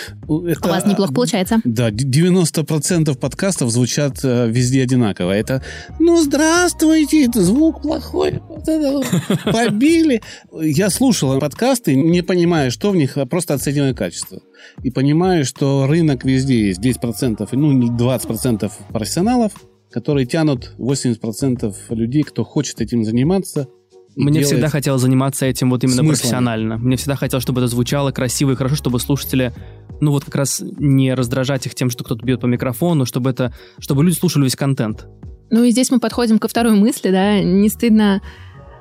Это, 0.50 0.66
У 0.66 0.70
вас 0.70 0.86
неплохо 0.86 1.12
получается. 1.12 1.60
Да, 1.64 1.90
90% 1.90 3.16
подкастов 3.16 3.70
звучат 3.70 4.24
э, 4.24 4.48
везде 4.50 4.82
одинаково. 4.82 5.30
Это, 5.32 5.62
ну, 6.00 6.20
здравствуйте, 6.20 7.26
это 7.26 7.42
звук 7.42 7.82
плохой. 7.82 8.40
Вот 8.48 8.66
это 8.66 8.90
вот. 8.90 9.06
Побили. 9.44 10.20
Я 10.52 10.90
слушал 10.90 11.38
подкасты, 11.38 11.94
не 11.94 12.22
понимая, 12.22 12.70
что 12.70 12.90
в 12.90 12.96
них, 12.96 13.18
а 13.18 13.26
просто 13.26 13.54
оценивая 13.54 13.94
качество. 13.94 14.40
И 14.82 14.90
понимаю, 14.90 15.44
что 15.44 15.86
рынок 15.86 16.24
везде 16.24 16.68
есть. 16.68 16.80
10%, 16.80 17.48
ну, 17.52 17.96
20% 17.96 18.72
профессионалов, 18.92 19.52
которые 19.90 20.26
тянут 20.26 20.72
80% 20.78 21.74
людей, 21.90 22.22
кто 22.22 22.44
хочет 22.44 22.80
этим 22.80 23.04
заниматься, 23.04 23.68
Мне 24.16 24.42
всегда 24.42 24.68
хотелось 24.68 25.02
заниматься 25.02 25.46
этим 25.46 25.70
вот 25.70 25.84
именно 25.84 25.96
Смыслом. 25.98 26.16
профессионально. 26.16 26.78
Мне 26.78 26.96
всегда 26.96 27.16
хотелось, 27.16 27.42
чтобы 27.42 27.60
это 27.60 27.68
звучало 27.68 28.10
красиво 28.10 28.52
и 28.52 28.54
хорошо, 28.56 28.74
чтобы 28.74 28.98
слушатели, 28.98 29.52
ну 30.00 30.10
вот 30.10 30.24
как 30.24 30.34
раз 30.34 30.62
не 30.78 31.14
раздражать 31.14 31.66
их 31.66 31.74
тем, 31.74 31.90
что 31.90 32.04
кто-то 32.04 32.24
бьет 32.24 32.40
по 32.40 32.46
микрофону, 32.46 33.06
чтобы 33.06 33.30
это, 33.30 33.54
чтобы 33.78 34.02
люди 34.04 34.16
слушали 34.16 34.44
весь 34.44 34.56
контент. 34.56 35.06
Ну 35.50 35.64
и 35.64 35.70
здесь 35.70 35.90
мы 35.90 36.00
подходим 36.00 36.38
ко 36.38 36.48
второй 36.48 36.74
мысли, 36.74 37.10
да, 37.10 37.40
не 37.40 37.68
стыдно 37.68 38.20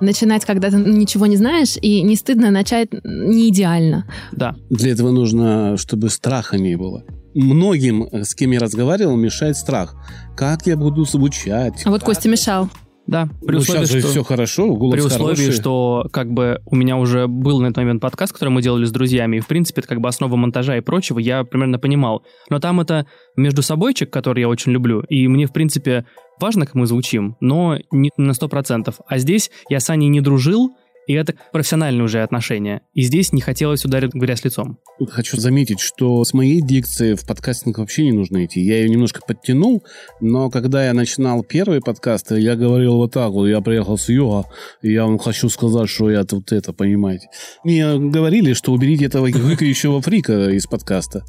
начинать, 0.01 0.45
когда 0.45 0.69
ты 0.69 0.77
ничего 0.77 1.25
не 1.25 1.35
знаешь, 1.35 1.75
и 1.81 2.01
не 2.01 2.15
стыдно 2.15 2.51
начать 2.51 2.89
не 3.03 3.49
идеально. 3.49 4.05
Да. 4.31 4.55
Для 4.69 4.91
этого 4.91 5.11
нужно, 5.11 5.77
чтобы 5.77 6.09
страха 6.09 6.57
не 6.57 6.75
было. 6.75 7.03
Многим, 7.33 8.03
э, 8.03 8.23
с 8.23 8.35
кем 8.35 8.51
я 8.51 8.59
разговаривал, 8.59 9.15
мешает 9.15 9.55
страх. 9.57 9.95
Как 10.35 10.65
я 10.65 10.77
буду 10.77 11.03
звучать? 11.05 11.83
А 11.85 11.89
вот 11.89 12.03
Костя 12.03 12.29
мешал. 12.29 12.69
Да, 13.07 13.27
при 13.43 13.55
Ну, 13.55 13.61
условии, 13.61 13.79
сейчас 13.79 13.89
же 13.89 13.99
что... 14.01 14.09
все 14.09 14.23
хорошо, 14.23 14.75
голос 14.75 14.93
При 14.93 15.01
условии, 15.01 15.35
хороший. 15.35 15.51
что 15.53 16.07
как 16.13 16.31
бы 16.31 16.61
у 16.67 16.75
меня 16.75 16.95
уже 16.95 17.25
был 17.27 17.59
на 17.59 17.65
этот 17.67 17.77
момент 17.77 18.01
подкаст, 18.03 18.33
который 18.33 18.49
мы 18.49 18.61
делали 18.61 18.85
с 18.85 18.91
друзьями, 18.91 19.37
и 19.37 19.39
в 19.39 19.47
принципе 19.47 19.81
это 19.81 19.87
как 19.89 19.99
бы 19.99 20.07
основа 20.09 20.35
монтажа 20.35 20.77
и 20.77 20.81
прочего, 20.81 21.17
я 21.17 21.43
примерно 21.43 21.79
понимал. 21.79 22.23
Но 22.51 22.59
там 22.59 22.79
это 22.81 23.07
между 23.35 23.63
собойчик, 23.63 24.11
который 24.11 24.41
я 24.41 24.47
очень 24.47 24.73
люблю, 24.73 24.99
и 25.09 25.27
мне 25.27 25.47
в 25.47 25.53
принципе 25.53 26.05
важно, 26.39 26.67
как 26.67 26.75
мы 26.75 26.85
звучим, 26.85 27.35
но 27.39 27.77
не 27.89 28.11
на 28.17 28.31
100%. 28.33 28.93
А 29.07 29.17
здесь 29.17 29.49
я 29.69 29.79
с 29.79 29.89
Аней 29.89 30.09
не 30.09 30.21
дружил, 30.21 30.69
и 31.09 31.13
это 31.13 31.33
профессиональные 31.51 32.03
уже 32.03 32.21
отношения. 32.21 32.83
И 32.93 33.01
здесь 33.01 33.33
не 33.33 33.41
хотелось 33.41 33.83
ударить 33.83 34.13
грязь 34.13 34.45
лицом. 34.45 34.77
Хочу 35.09 35.37
заметить, 35.37 35.79
что 35.79 36.23
с 36.23 36.35
моей 36.35 36.61
дикцией 36.61 37.15
в 37.15 37.25
подкастинг 37.25 37.79
вообще 37.79 38.03
не 38.03 38.11
нужно 38.11 38.45
идти. 38.45 38.61
Я 38.61 38.77
ее 38.77 38.89
немножко 38.89 39.21
подтянул, 39.27 39.83
но 40.21 40.51
когда 40.51 40.85
я 40.85 40.93
начинал 40.93 41.43
первые 41.43 41.81
подкасты, 41.81 42.39
я 42.39 42.55
говорил 42.55 42.97
вот 42.97 43.11
так 43.11 43.31
вот, 43.31 43.47
я 43.47 43.59
приехал 43.59 43.97
с 43.97 44.07
юга, 44.09 44.45
и 44.83 44.93
я 44.93 45.05
вам 45.05 45.17
хочу 45.17 45.49
сказать, 45.49 45.89
что 45.89 46.11
я 46.11 46.23
тут 46.25 46.51
это, 46.51 46.73
понимаете. 46.73 47.27
Мне 47.63 47.97
говорили, 47.97 48.53
что 48.53 48.71
уберите 48.71 49.05
этого 49.05 49.25
выкающего 49.25 50.03
фрика 50.03 50.51
из 50.51 50.67
подкаста. 50.67 51.25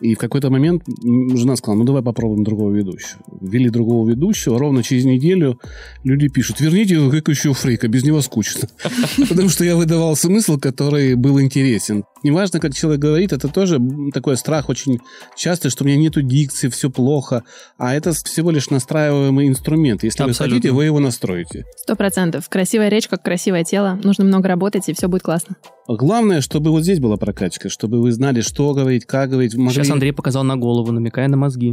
И 0.00 0.14
в 0.14 0.18
какой-то 0.18 0.50
момент 0.50 0.82
жена 0.86 1.56
сказала, 1.56 1.78
ну 1.78 1.84
давай 1.84 2.02
попробуем 2.02 2.44
другого 2.44 2.70
ведущего. 2.70 3.20
Ввели 3.40 3.70
другого 3.70 4.08
ведущего, 4.08 4.58
ровно 4.58 4.82
через 4.82 5.06
неделю 5.06 5.58
люди 6.04 6.28
пишут, 6.28 6.60
верните 6.60 6.98
выкающего 6.98 7.54
фрика, 7.54 7.88
без 7.88 8.04
него 8.04 8.20
скучно. 8.20 8.68
Потому 9.28 9.48
что 9.48 9.64
я 9.64 9.74
выдавал 9.74 10.14
смысл, 10.14 10.58
который 10.58 11.14
был 11.14 11.40
интересен. 11.40 12.04
Неважно, 12.22 12.60
как 12.60 12.74
человек 12.74 13.00
говорит, 13.00 13.32
это 13.32 13.48
тоже 13.48 13.80
такой 14.12 14.36
страх 14.36 14.68
очень 14.68 15.00
частый, 15.34 15.70
что 15.70 15.84
у 15.84 15.86
меня 15.86 15.96
нету 15.96 16.20
дикции, 16.20 16.68
все 16.68 16.90
плохо. 16.90 17.44
А 17.78 17.94
это 17.94 18.12
всего 18.12 18.50
лишь 18.50 18.68
настраиваемый 18.68 19.48
инструмент. 19.48 20.02
Если 20.02 20.22
вы 20.24 20.34
хотите, 20.34 20.72
вы 20.72 20.84
его 20.84 21.00
настроите. 21.00 21.64
Сто 21.76 21.96
процентов. 21.96 22.48
Красивая 22.50 22.88
речь, 22.88 23.08
как 23.08 23.22
красивое 23.22 23.64
тело. 23.64 23.98
Нужно 24.02 24.24
много 24.24 24.48
работать, 24.48 24.88
и 24.88 24.92
все 24.92 25.08
будет 25.08 25.22
классно. 25.22 25.56
Главное, 25.88 26.40
чтобы 26.40 26.70
вот 26.70 26.82
здесь 26.82 26.98
была 26.98 27.16
прокачка, 27.16 27.68
чтобы 27.68 28.00
вы 28.00 28.10
знали, 28.12 28.40
что 28.40 28.74
говорить, 28.74 29.06
как 29.06 29.30
говорить. 29.30 29.54
Могли... 29.54 29.72
Сейчас 29.72 29.90
Андрей 29.90 30.12
показал 30.12 30.44
на 30.44 30.56
голову, 30.56 30.92
намекая 30.92 31.28
на 31.28 31.36
мозги. 31.36 31.72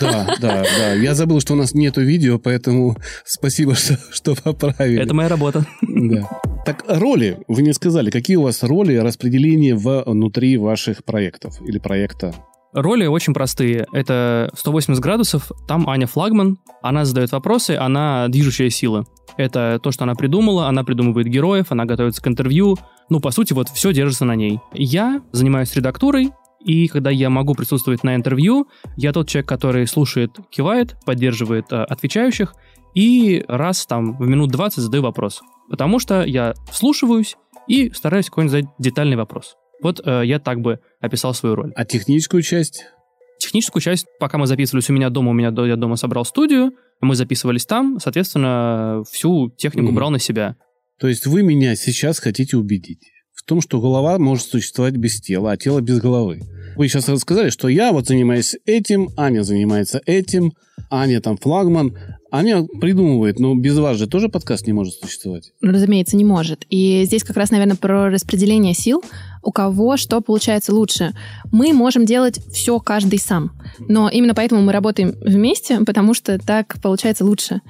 Да, 0.00 0.36
да, 0.40 0.64
да. 0.78 0.92
Я 0.94 1.14
забыл, 1.14 1.40
что 1.40 1.54
у 1.54 1.56
нас 1.56 1.74
нету 1.74 2.02
видео, 2.02 2.38
поэтому 2.38 2.96
спасибо, 3.24 3.74
что, 3.74 3.98
что 4.10 4.34
поправили. 4.34 5.02
Это 5.02 5.14
моя 5.14 5.28
работа. 5.28 5.66
Да. 5.82 6.28
Так, 6.66 6.84
роли. 6.86 7.38
Вы 7.48 7.62
не 7.62 7.72
сказали, 7.72 8.10
какие 8.10 8.36
у 8.36 8.42
вас 8.42 8.62
роли 8.62 8.96
распределения 8.96 9.74
внутри 9.74 10.56
ваших 10.56 11.04
проектов 11.04 11.60
или 11.66 11.78
проекта? 11.78 12.34
Роли 12.72 13.06
очень 13.06 13.34
простые. 13.34 13.86
Это 13.92 14.50
180 14.54 15.02
градусов, 15.02 15.50
там 15.66 15.88
Аня 15.88 16.06
флагман, 16.06 16.58
она 16.82 17.04
задает 17.04 17.32
вопросы, 17.32 17.72
она 17.72 18.28
движущая 18.28 18.70
сила. 18.70 19.04
Это 19.36 19.80
то, 19.82 19.90
что 19.90 20.04
она 20.04 20.14
придумала, 20.14 20.68
она 20.68 20.84
придумывает 20.84 21.26
героев, 21.26 21.66
она 21.70 21.84
готовится 21.84 22.22
к 22.22 22.28
интервью. 22.28 22.76
Ну, 23.08 23.20
по 23.20 23.32
сути, 23.32 23.52
вот 23.52 23.68
все 23.68 23.92
держится 23.92 24.24
на 24.24 24.36
ней. 24.36 24.60
Я 24.72 25.20
занимаюсь 25.32 25.74
редактурой, 25.74 26.30
и 26.64 26.88
когда 26.88 27.10
я 27.10 27.30
могу 27.30 27.54
присутствовать 27.54 28.04
на 28.04 28.14
интервью, 28.14 28.68
я 28.96 29.12
тот 29.12 29.28
человек, 29.28 29.48
который 29.48 29.86
слушает, 29.86 30.36
кивает, 30.50 30.96
поддерживает 31.04 31.72
э, 31.72 31.82
отвечающих, 31.82 32.54
и 32.94 33.44
раз 33.48 33.86
там 33.86 34.16
в 34.16 34.26
минут 34.28 34.50
20 34.50 34.78
задаю 34.78 35.02
вопрос. 35.02 35.42
Потому 35.68 35.98
что 35.98 36.22
я 36.22 36.54
вслушиваюсь 36.70 37.36
и 37.66 37.90
стараюсь 37.90 38.26
какой-нибудь 38.26 38.52
задать 38.52 38.70
детальный 38.78 39.16
вопрос. 39.16 39.56
Вот 39.82 40.00
э, 40.04 40.22
я 40.24 40.38
так 40.38 40.60
бы 40.60 40.80
описал 41.00 41.34
свою 41.34 41.54
роль. 41.54 41.72
А 41.74 41.84
техническую 41.84 42.42
часть? 42.42 42.84
Техническую 43.38 43.82
часть, 43.82 44.06
пока 44.18 44.36
мы 44.38 44.46
записывались 44.46 44.90
у 44.90 44.92
меня 44.92 45.08
дома, 45.08 45.30
у 45.30 45.32
меня 45.34 45.52
я 45.66 45.76
дома 45.76 45.96
собрал 45.96 46.24
студию, 46.24 46.72
мы 47.00 47.14
записывались 47.14 47.64
там, 47.64 47.98
соответственно, 47.98 49.02
всю 49.10 49.50
технику 49.56 49.86
Мгм. 49.86 49.94
брал 49.94 50.10
на 50.10 50.18
себя. 50.18 50.56
То 50.98 51.08
есть 51.08 51.26
вы 51.26 51.42
меня 51.42 51.74
сейчас 51.76 52.18
хотите 52.18 52.58
убедить 52.58 53.00
в 53.32 53.42
том, 53.42 53.62
что 53.62 53.80
голова 53.80 54.18
может 54.18 54.44
существовать 54.46 54.96
без 54.96 55.18
тела, 55.20 55.52
а 55.52 55.56
тело 55.56 55.80
без 55.80 55.98
головы. 55.98 56.40
Вы 56.76 56.88
сейчас 56.88 57.08
рассказали, 57.08 57.48
что 57.48 57.68
я 57.68 57.92
вот 57.92 58.06
занимаюсь 58.06 58.56
этим, 58.66 59.08
Аня 59.16 59.42
занимается 59.42 60.02
этим, 60.04 60.52
Аня 60.90 61.22
там 61.22 61.38
флагман. 61.38 61.96
Аня 62.32 62.64
придумывает, 62.80 63.40
но 63.40 63.54
без 63.56 63.76
вас 63.78 63.96
же 63.96 64.06
тоже 64.06 64.28
подкаст 64.28 64.66
не 64.66 64.72
может 64.72 64.94
существовать. 64.94 65.50
Разумеется, 65.62 66.16
не 66.16 66.24
может. 66.24 66.64
И 66.68 67.02
здесь 67.04 67.24
как 67.24 67.36
раз, 67.36 67.50
наверное, 67.50 67.76
про 67.76 68.08
распределение 68.08 68.74
сил. 68.74 69.02
У 69.42 69.52
кого 69.52 69.96
что 69.96 70.20
получается 70.20 70.74
лучше. 70.74 71.12
Мы 71.50 71.72
можем 71.72 72.04
делать 72.04 72.40
все 72.52 72.78
каждый 72.78 73.18
сам. 73.18 73.52
Но 73.78 74.08
именно 74.08 74.34
поэтому 74.34 74.62
мы 74.62 74.72
работаем 74.72 75.14
вместе, 75.20 75.80
потому 75.80 76.14
что 76.14 76.38
так 76.38 76.76
получается 76.82 77.24
лучше. 77.24 77.60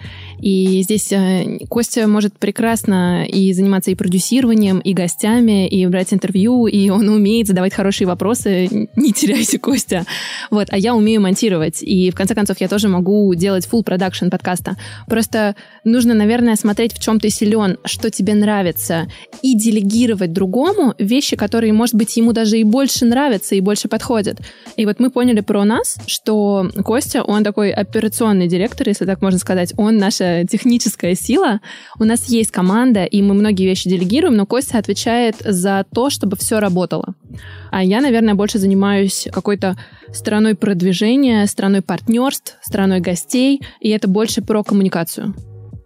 И 0.40 0.82
здесь 0.82 1.12
э, 1.12 1.58
Костя 1.68 2.06
может 2.08 2.38
прекрасно 2.38 3.24
и 3.24 3.52
заниматься 3.52 3.90
и 3.90 3.94
продюсированием, 3.94 4.78
и 4.80 4.92
гостями, 4.94 5.68
и 5.68 5.86
брать 5.86 6.12
интервью, 6.12 6.66
и 6.66 6.88
он 6.88 7.08
умеет 7.08 7.46
задавать 7.46 7.74
хорошие 7.74 8.06
вопросы. 8.06 8.88
Не 8.96 9.12
теряйся, 9.12 9.58
Костя. 9.58 10.04
Вот, 10.50 10.68
а 10.70 10.78
я 10.78 10.94
умею 10.94 11.20
монтировать. 11.20 11.82
И 11.82 12.10
в 12.10 12.14
конце 12.14 12.34
концов 12.34 12.60
я 12.60 12.68
тоже 12.68 12.88
могу 12.88 13.32
делать 13.34 13.68
full 13.70 13.82
продакшн 13.82 14.28
подкаста. 14.28 14.76
Просто 15.06 15.54
нужно, 15.84 16.14
наверное, 16.14 16.56
смотреть, 16.56 16.94
в 16.94 17.02
чем 17.02 17.20
ты 17.20 17.30
силен, 17.30 17.78
что 17.84 18.10
тебе 18.10 18.34
нравится, 18.34 19.08
и 19.42 19.54
делегировать 19.54 20.32
другому 20.32 20.94
вещи, 20.98 21.36
которые, 21.36 21.59
может 21.72 21.94
быть, 21.94 22.16
ему 22.16 22.32
даже 22.32 22.58
и 22.58 22.64
больше 22.64 23.04
нравятся, 23.04 23.54
и 23.54 23.60
больше 23.60 23.88
подходят. 23.88 24.38
И 24.76 24.86
вот 24.86 25.00
мы 25.00 25.10
поняли 25.10 25.40
про 25.40 25.64
нас, 25.64 25.96
что 26.06 26.70
Костя, 26.84 27.22
он 27.22 27.44
такой 27.44 27.70
операционный 27.70 28.48
директор, 28.48 28.88
если 28.88 29.04
так 29.04 29.22
можно 29.22 29.38
сказать, 29.38 29.72
он 29.76 29.98
наша 29.98 30.44
техническая 30.46 31.14
сила. 31.14 31.60
У 31.98 32.04
нас 32.04 32.28
есть 32.28 32.50
команда, 32.50 33.04
и 33.04 33.22
мы 33.22 33.34
многие 33.34 33.66
вещи 33.66 33.88
делегируем, 33.88 34.36
но 34.36 34.46
Костя 34.46 34.78
отвечает 34.78 35.36
за 35.40 35.84
то, 35.94 36.10
чтобы 36.10 36.36
все 36.36 36.60
работало. 36.60 37.14
А 37.70 37.84
я, 37.84 38.00
наверное, 38.00 38.34
больше 38.34 38.58
занимаюсь 38.58 39.28
какой-то 39.32 39.76
стороной 40.12 40.54
продвижения, 40.54 41.46
стороной 41.46 41.82
партнерств, 41.82 42.56
стороной 42.62 43.00
гостей, 43.00 43.60
и 43.80 43.90
это 43.90 44.08
больше 44.08 44.42
про 44.42 44.62
коммуникацию. 44.64 45.34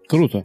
Круто. 0.09 0.45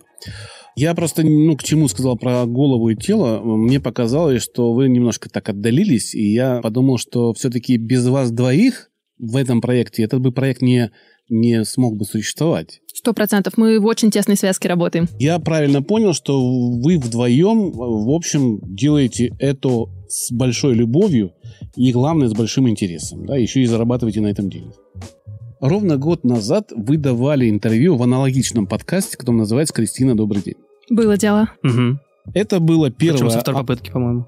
Я 0.80 0.94
просто, 0.94 1.24
ну, 1.24 1.58
к 1.58 1.64
чему 1.64 1.90
сказал 1.90 2.16
про 2.16 2.46
голову 2.46 2.88
и 2.88 2.96
тело, 2.96 3.42
мне 3.44 3.82
показалось, 3.82 4.42
что 4.42 4.72
вы 4.72 4.88
немножко 4.88 5.30
так 5.30 5.50
отдалились, 5.50 6.16
и 6.16 6.32
я 6.32 6.62
подумал, 6.62 6.98
что 6.98 7.34
все-таки 7.34 7.76
без 7.76 8.08
вас 8.08 8.32
двоих 8.32 8.90
в 9.18 9.36
этом 9.36 9.60
проекте 9.60 10.04
этот 10.04 10.22
бы 10.22 10.32
проект 10.32 10.62
не, 10.62 10.90
не 11.28 11.66
смог 11.66 11.98
бы 11.98 12.06
существовать. 12.06 12.80
Сто 12.94 13.12
процентов. 13.12 13.58
Мы 13.58 13.82
в 13.82 13.86
очень 13.86 14.10
тесной 14.10 14.38
связке 14.38 14.70
работаем. 14.70 15.10
Я 15.20 15.38
правильно 15.40 15.82
понял, 15.84 16.14
что 16.14 16.40
вы 16.40 16.98
вдвоем, 16.98 17.72
в 17.72 18.12
общем, 18.16 18.62
делаете 18.64 19.36
это 19.38 19.84
с 20.08 20.32
большой 20.32 20.76
любовью 20.76 21.34
и, 21.76 21.92
главное, 21.92 22.30
с 22.30 22.34
большим 22.34 22.70
интересом, 22.70 23.26
да, 23.26 23.36
еще 23.36 23.62
и 23.62 23.66
зарабатываете 23.66 24.22
на 24.22 24.28
этом 24.28 24.50
деньги. 24.50 24.72
Ровно 25.60 25.98
год 25.98 26.24
назад 26.24 26.72
вы 26.74 26.96
давали 26.96 27.50
интервью 27.50 27.98
в 27.98 28.04
аналогичном 28.04 28.66
подкасте, 28.66 29.18
который 29.18 29.40
называется 29.40 29.74
«Кристина, 29.74 30.16
добрый 30.16 30.42
день». 30.42 30.56
Было 30.90 31.18
дело. 31.18 31.50
Мгм. 31.64 32.00
Это 32.34 32.60
было 32.60 32.90
Причем 32.90 33.18
первое... 33.18 33.30
со 33.32 33.40
второй 33.40 33.62
а, 33.62 33.64
попытки, 33.64 33.92
по-моему. 33.92 34.26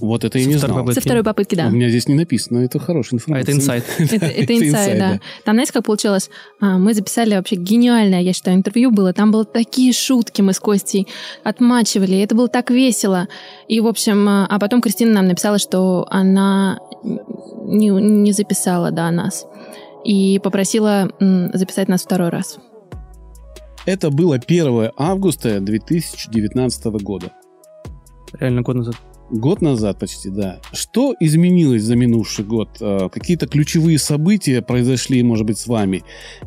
Вот 0.00 0.24
это 0.24 0.38
я 0.38 0.44
со 0.44 0.50
не 0.50 0.56
знал. 0.56 0.76
попытки. 0.78 1.00
Со 1.00 1.04
второй 1.04 1.22
попытки, 1.22 1.54
да. 1.54 1.66
У 1.66 1.70
меня 1.70 1.88
здесь 1.88 2.08
не 2.08 2.14
написано, 2.14 2.58
это 2.60 2.78
хорошая 2.78 3.18
А 3.18 3.40
информация. 3.40 3.42
это 3.42 3.52
инсайт. 3.52 3.84
Это, 3.98 4.58
инсайд, 4.58 4.98
да. 4.98 5.20
Там, 5.44 5.54
знаете, 5.56 5.72
как 5.72 5.84
получилось? 5.84 6.30
А, 6.60 6.78
Мы 6.78 6.94
записали 6.94 7.34
вообще 7.34 7.56
гениальное, 7.56 8.20
я 8.20 8.32
считаю, 8.32 8.56
интервью 8.56 8.90
было. 8.90 9.12
Там 9.12 9.30
было 9.30 9.44
такие 9.44 9.92
шутки 9.92 10.42
мы 10.42 10.52
с 10.52 10.60
Костей 10.60 11.06
отмачивали. 11.44 12.18
Это 12.20 12.34
было 12.34 12.48
так 12.48 12.70
весело. 12.70 13.28
И, 13.68 13.80
в 13.80 13.86
общем, 13.86 14.28
а 14.28 14.46
а 14.46 14.58
потом 14.58 14.80
Кристина 14.80 15.12
нам 15.12 15.28
написала, 15.28 15.58
что 15.58 16.06
она 16.10 16.78
не, 17.64 18.32
записала, 18.32 18.90
да, 18.90 19.10
нас. 19.10 19.46
И 20.04 20.40
попросила 20.42 21.10
записать 21.52 21.88
нас 21.88 22.02
второй 22.02 22.30
раз. 22.30 22.58
Это 23.86 24.10
было 24.10 24.36
1 24.36 24.90
августа 24.96 25.60
2019 25.60 26.84
года. 27.02 27.32
Реально 28.38 28.62
год 28.62 28.76
назад. 28.76 28.96
Год 29.30 29.62
назад 29.62 29.98
почти, 29.98 30.28
да. 30.28 30.60
Что 30.72 31.14
изменилось 31.20 31.82
за 31.82 31.94
минувший 31.94 32.44
год? 32.44 32.68
Э, 32.80 33.08
Какие-то 33.12 33.46
ключевые 33.46 33.98
события 33.98 34.60
произошли, 34.60 35.22
может 35.22 35.46
быть, 35.46 35.58
с 35.58 35.68
вами 35.68 36.02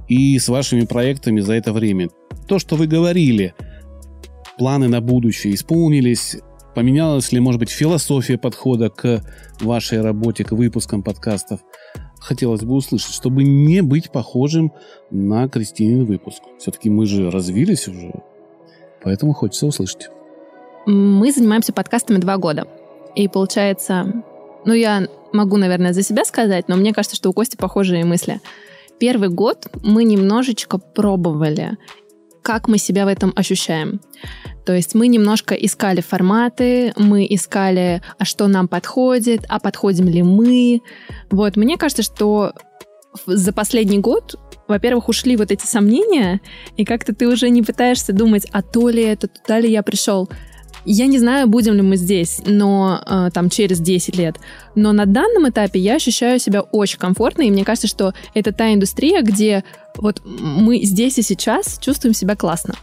и 0.10 0.38
с 0.38 0.50
вашими 0.50 0.86
проектами 0.86 1.40
за 1.40 1.54
это 1.54 1.72
время? 1.72 2.10
То, 2.48 2.60
что 2.60 2.76
вы 2.76 2.88
говорили, 2.88 3.54
планы 4.58 4.90
на 4.90 5.00
будущее 5.00 5.56
исполнились? 5.56 6.38
Поменялась 6.76 7.32
ли, 7.32 7.40
может 7.40 7.60
быть, 7.60 7.70
философия 7.70 8.38
подхода 8.38 8.90
к 8.90 9.22
вашей 9.62 10.02
работе, 10.02 10.44
к 10.44 10.52
выпускам 10.52 11.04
подкастов? 11.04 11.60
Хотелось 12.20 12.62
бы 12.62 12.74
услышать, 12.74 13.14
чтобы 13.14 13.44
не 13.44 13.82
быть 13.82 14.12
похожим 14.12 14.72
на 15.12 15.48
Кристинин 15.50 16.06
выпуск. 16.06 16.42
Все-таки 16.58 16.90
мы 16.90 17.06
же 17.06 17.30
развились 17.30 17.88
уже, 17.88 18.14
поэтому 19.04 19.34
хочется 19.34 19.68
услышать. 19.68 20.10
Мы 20.86 21.32
занимаемся 21.32 21.74
подкастами 21.74 22.18
два 22.18 22.38
года. 22.38 22.66
И 23.16 23.28
получается, 23.28 24.24
ну 24.66 24.74
я 24.74 25.08
могу, 25.32 25.58
наверное, 25.58 25.94
за 25.94 26.02
себя 26.02 26.26
сказать, 26.26 26.68
но 26.68 26.76
мне 26.76 26.94
кажется, 26.94 27.16
что 27.16 27.30
у 27.30 27.34
Кости 27.34 27.56
похожие 27.56 28.06
мысли. 28.06 28.40
Первый 29.00 29.30
год 29.30 29.68
мы 29.84 30.04
немножечко 30.04 30.78
пробовали, 30.78 31.78
как 32.44 32.68
мы 32.68 32.78
себя 32.78 33.06
в 33.06 33.08
этом 33.08 33.34
ощущаем. 33.36 34.00
То 34.66 34.74
есть 34.74 34.96
мы 34.96 35.08
немножко 35.08 35.56
искали 35.56 36.02
форматы, 36.02 36.94
мы 36.96 37.26
искали, 37.30 38.02
а 38.18 38.26
что 38.26 38.48
нам 38.48 38.68
подходит, 38.68 39.46
а 39.50 39.60
подходим 39.60 40.08
ли 40.08 40.22
мы. 40.24 40.82
Вот, 41.32 41.58
мне 41.58 41.78
кажется, 41.78 42.04
что 42.04 42.54
за 43.26 43.52
последний 43.52 44.00
год, 44.00 44.36
во-первых, 44.68 45.10
ушли 45.10 45.36
вот 45.36 45.52
эти 45.52 45.66
сомнения, 45.66 46.42
и 46.78 46.86
как-то 46.86 47.14
ты 47.14 47.28
уже 47.28 47.50
не 47.50 47.62
пытаешься 47.62 48.14
думать, 48.14 48.48
а 48.52 48.62
то 48.62 48.90
ли 48.90 49.04
это, 49.04 49.28
туда 49.28 49.60
ли 49.60 49.70
я 49.70 49.84
пришел. 49.84 50.30
Я 50.86 51.08
не 51.08 51.20
знаю, 51.20 51.48
будем 51.48 51.74
ли 51.74 51.82
мы 51.82 51.96
здесь, 51.96 52.42
но 52.46 53.02
э, 53.06 53.30
там 53.34 53.50
через 53.50 53.80
10 53.80 54.18
лет. 54.18 54.36
Но 54.76 54.92
на 54.92 55.06
данном 55.06 55.50
этапе 55.50 55.80
я 55.80 55.96
ощущаю 55.96 56.40
себя 56.40 56.62
очень 56.62 57.00
комфортно, 57.00 57.44
и 57.44 57.52
мне 57.52 57.64
кажется, 57.64 57.88
что 57.88 58.14
это 58.34 58.52
та 58.52 58.74
индустрия, 58.74 59.22
где 59.22 59.64
вот 59.96 60.22
мы 60.26 60.82
здесь 60.84 61.18
и 61.18 61.22
сейчас 61.22 61.80
чувствуем 61.80 62.14
себя 62.14 62.36
классно. 62.36 62.76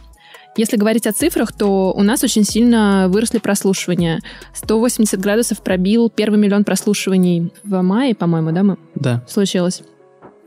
Если 0.57 0.75
говорить 0.75 1.07
о 1.07 1.13
цифрах, 1.13 1.53
то 1.53 1.93
у 1.95 2.03
нас 2.03 2.23
очень 2.23 2.43
сильно 2.43 3.07
выросли 3.07 3.37
прослушивания. 3.37 4.19
180 4.53 5.19
градусов 5.19 5.61
пробил 5.61 6.09
первый 6.09 6.39
миллион 6.39 6.65
прослушиваний 6.65 7.53
в 7.63 7.81
мае, 7.81 8.15
по-моему, 8.15 8.51
да, 8.51 8.63
мы? 8.63 8.77
Да. 8.95 9.23
Случилось. 9.29 9.81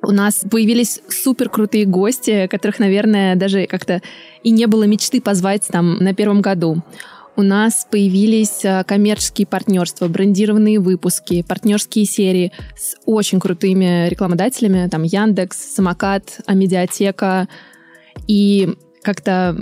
У 0.07 0.11
нас 0.11 0.45
появились 0.51 1.01
супер 1.09 1.49
крутые 1.49 1.87
гости, 1.87 2.47
которых, 2.51 2.79
наверное, 2.79 3.37
даже 3.37 3.67
как-то 3.67 4.03
и 4.43 4.51
не 4.51 4.67
было 4.67 4.85
мечты 4.85 5.23
позвать 5.23 5.67
там 5.69 5.97
на 5.97 6.13
первом 6.13 6.43
году. 6.43 6.83
У 7.37 7.43
нас 7.43 7.87
появились 7.91 8.65
а, 8.65 8.85
коммерческие 8.85 9.47
партнерства, 9.47 10.07
брендированные 10.07 10.79
выпуски, 10.79 11.43
партнерские 11.43 12.05
серии 12.05 12.53
с 12.77 12.97
очень 13.07 13.41
крутыми 13.41 14.09
рекламодателями, 14.09 14.89
там 14.89 15.03
Яндекс, 15.03 15.57
Самокат, 15.75 16.41
Амедиатека. 16.47 17.49
И 18.29 18.75
как-то 19.03 19.57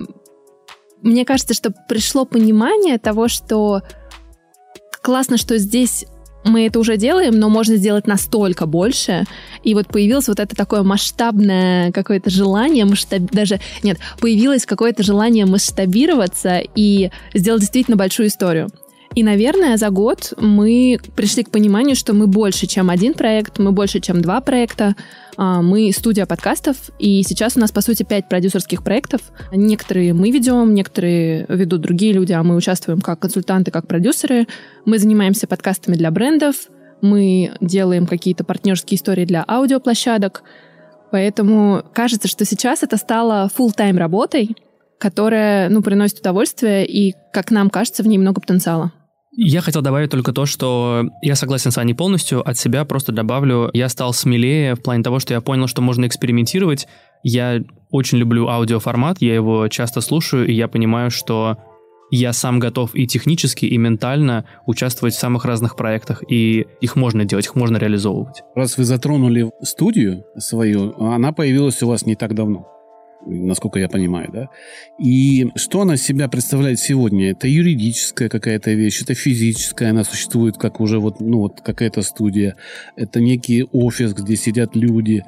мне 1.01 1.25
кажется, 1.25 1.55
что 1.55 1.73
пришло 1.89 2.27
понимание 2.27 2.99
того, 2.99 3.29
что 3.29 3.83
классно, 5.03 5.39
что 5.39 5.57
здесь 5.59 6.07
мы 6.45 6.67
это 6.67 6.79
уже 6.79 6.97
делаем, 6.97 7.39
но 7.39 7.49
можно 7.49 7.77
сделать 7.77 8.07
настолько 8.07 8.67
больше. 8.67 9.25
И 9.63 9.75
вот 9.75 9.89
появилось 9.89 10.29
вот 10.29 10.41
это 10.41 10.55
такое 10.57 10.83
масштабное 10.83 11.93
какое-то 11.93 12.31
желание, 12.31 12.85
масштаб... 12.85 13.23
даже, 13.31 13.61
нет, 13.83 13.99
появилось 14.21 14.67
какое-то 14.67 15.03
желание 15.03 15.47
масштабироваться 15.47 16.61
и 16.75 17.11
сделать 17.35 17.61
действительно 17.61 17.97
большую 17.97 18.29
историю. 18.29 18.71
И, 19.15 19.23
наверное, 19.23 19.77
за 19.77 19.91
год 19.91 20.33
мы 20.39 20.99
пришли 21.15 21.43
к 21.43 21.51
пониманию, 21.51 21.97
что 21.97 22.15
мы 22.15 22.27
больше, 22.27 22.67
чем 22.67 22.89
один 22.89 23.13
проект, 23.13 23.59
мы 23.59 23.73
больше, 23.73 24.01
чем 24.01 24.23
два 24.23 24.41
проекта. 24.41 24.97
А, 25.37 25.61
мы 25.61 25.93
студия 25.93 26.25
подкастов, 26.25 26.77
и 26.99 27.23
сейчас 27.23 27.57
у 27.57 27.61
нас, 27.61 27.71
по 27.71 27.83
сути, 27.83 28.05
пять 28.05 28.29
продюсерских 28.29 28.83
проектов. 28.83 29.21
Некоторые 29.53 30.15
мы 30.15 30.31
ведем, 30.31 30.75
некоторые 30.75 31.45
ведут 31.49 31.83
другие 31.83 32.13
люди, 32.13 32.33
а 32.33 32.43
мы 32.43 32.57
участвуем 32.57 33.01
как 33.01 33.21
консультанты, 33.21 33.71
как 33.71 33.87
продюсеры. 33.87 34.47
Мы 34.87 34.99
занимаемся 34.99 35.47
подкастами 35.47 35.95
для 35.95 36.11
брендов, 36.11 36.57
мы 37.03 37.53
делаем 37.61 38.07
какие-то 38.07 38.45
партнерские 38.45 38.97
истории 38.97 39.27
для 39.27 39.45
аудиоплощадок. 39.47 40.43
Поэтому 41.11 41.83
кажется, 41.93 42.29
что 42.29 42.47
сейчас 42.47 42.83
это 42.83 42.97
стало 42.97 43.51
full-time 43.55 43.99
работой, 43.99 44.57
которая, 44.99 45.69
ну, 45.69 45.83
приносит 45.83 46.21
удовольствие, 46.21 46.87
и, 46.87 47.15
как 47.33 47.51
нам 47.51 47.69
кажется, 47.69 48.03
в 48.03 48.07
ней 48.07 48.17
много 48.17 48.41
потенциала. 48.41 48.93
Я 49.35 49.63
хотел 49.63 49.81
добавить 49.81 50.11
только 50.11 50.33
то, 50.33 50.45
что 50.45 51.09
я 51.23 51.37
согласен 51.37 51.71
с 51.71 51.79
Аней 51.79 51.95
полностью, 51.95 52.47
от 52.47 52.59
себя 52.59 52.85
просто 52.85 53.13
добавлю, 53.13 53.71
я 53.73 53.89
стал 53.89 54.13
смелее 54.13 54.75
в 54.75 54.83
плане 54.83 55.03
того, 55.03 55.21
что 55.21 55.33
я 55.33 55.41
понял, 55.41 55.67
что 55.67 55.81
можно 55.81 56.07
экспериментировать. 56.07 56.87
Я 57.23 57.63
очень 57.91 58.19
люблю 58.19 58.49
аудиоформат, 58.49 59.23
я 59.23 59.35
его 59.35 59.69
часто 59.69 60.03
слушаю, 60.03 60.47
и 60.47 60.53
я 60.53 60.69
понимаю, 60.69 61.11
что 61.11 61.57
я 62.11 62.35
сам 62.35 62.59
готов 62.59 62.95
и 62.95 63.07
технически, 63.07 63.65
и 63.65 63.79
ментально 63.79 64.45
участвовать 64.67 65.15
в 65.15 65.19
самых 65.19 65.47
разных 65.47 65.77
проектах, 65.77 66.23
и 66.29 66.67
их 66.83 66.95
можно 66.95 67.25
делать, 67.25 67.47
их 67.47 67.55
можно 67.55 67.79
реализовывать. 67.79 68.43
Раз 68.55 68.77
вы 68.77 68.85
затронули 68.85 69.51
студию 69.63 70.25
свою, 70.37 70.95
она 71.01 71.33
появилась 71.33 71.83
у 71.83 71.89
вас 71.89 72.05
не 72.05 72.17
так 72.17 72.35
давно 72.35 72.69
насколько 73.27 73.79
я 73.79 73.89
понимаю, 73.89 74.31
да. 74.33 74.49
И 74.99 75.49
что 75.57 75.83
она 75.83 75.97
себя 75.97 76.29
представляет 76.29 76.79
сегодня? 76.79 77.31
Это 77.31 77.49
юридическая 77.49 78.29
какая-то 78.29 78.73
вещь, 78.73 79.03
это 79.03 79.15
физическая, 79.15 79.91
она 79.91 80.05
существует 80.05 80.57
как 80.57 80.81
уже 80.81 80.99
вот, 80.99 81.21
ну 81.21 81.39
вот 81.39 81.61
какая-то 81.61 82.03
студия, 82.03 82.57
это 82.97 83.21
некий 83.21 83.65
офис, 83.65 84.13
где 84.15 84.37
сидят 84.37 84.77
люди, 84.77 85.25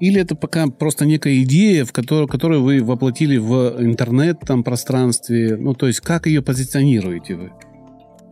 или 0.00 0.20
это 0.20 0.34
пока 0.34 0.66
просто 0.66 1.06
некая 1.06 1.42
идея, 1.42 1.84
в 1.84 1.92
которую, 1.92 2.28
которую 2.28 2.62
вы 2.62 2.82
воплотили 2.82 3.36
в 3.36 3.76
интернет 3.78 4.40
там 4.40 4.64
пространстве, 4.64 5.56
ну 5.56 5.74
то 5.74 5.86
есть 5.86 6.00
как 6.00 6.26
ее 6.26 6.42
позиционируете 6.42 7.36
вы? 7.36 7.52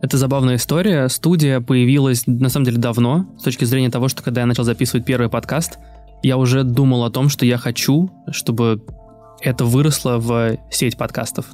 Это 0.01 0.17
забавная 0.17 0.57
история. 0.57 1.07
Студия 1.07 1.61
появилась, 1.61 2.27
на 2.27 2.49
самом 2.49 2.65
деле, 2.65 2.77
давно, 2.77 3.25
с 3.39 3.43
точки 3.43 3.63
зрения 3.63 3.89
того, 3.89 4.09
что 4.09 4.21
когда 4.21 4.41
я 4.41 4.47
начал 4.47 4.65
записывать 4.65 5.05
первый 5.05 5.29
подкаст, 5.29 5.79
я 6.21 6.35
уже 6.35 6.65
думал 6.65 7.05
о 7.05 7.09
том, 7.09 7.29
что 7.29 7.45
я 7.45 7.57
хочу, 7.57 8.11
чтобы 8.29 8.83
это 9.43 9.65
выросло 9.65 10.17
в 10.17 10.57
сеть 10.71 10.97
подкастов. 10.97 11.47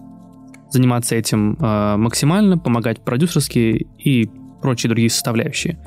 Заниматься 0.69 1.15
этим 1.15 1.57
э, 1.59 1.95
максимально, 1.97 2.57
помогать 2.57 3.01
продюсерски 3.01 3.87
и 3.97 4.29
прочие 4.61 4.89
другие 4.89 5.09
составляющие. 5.09 5.79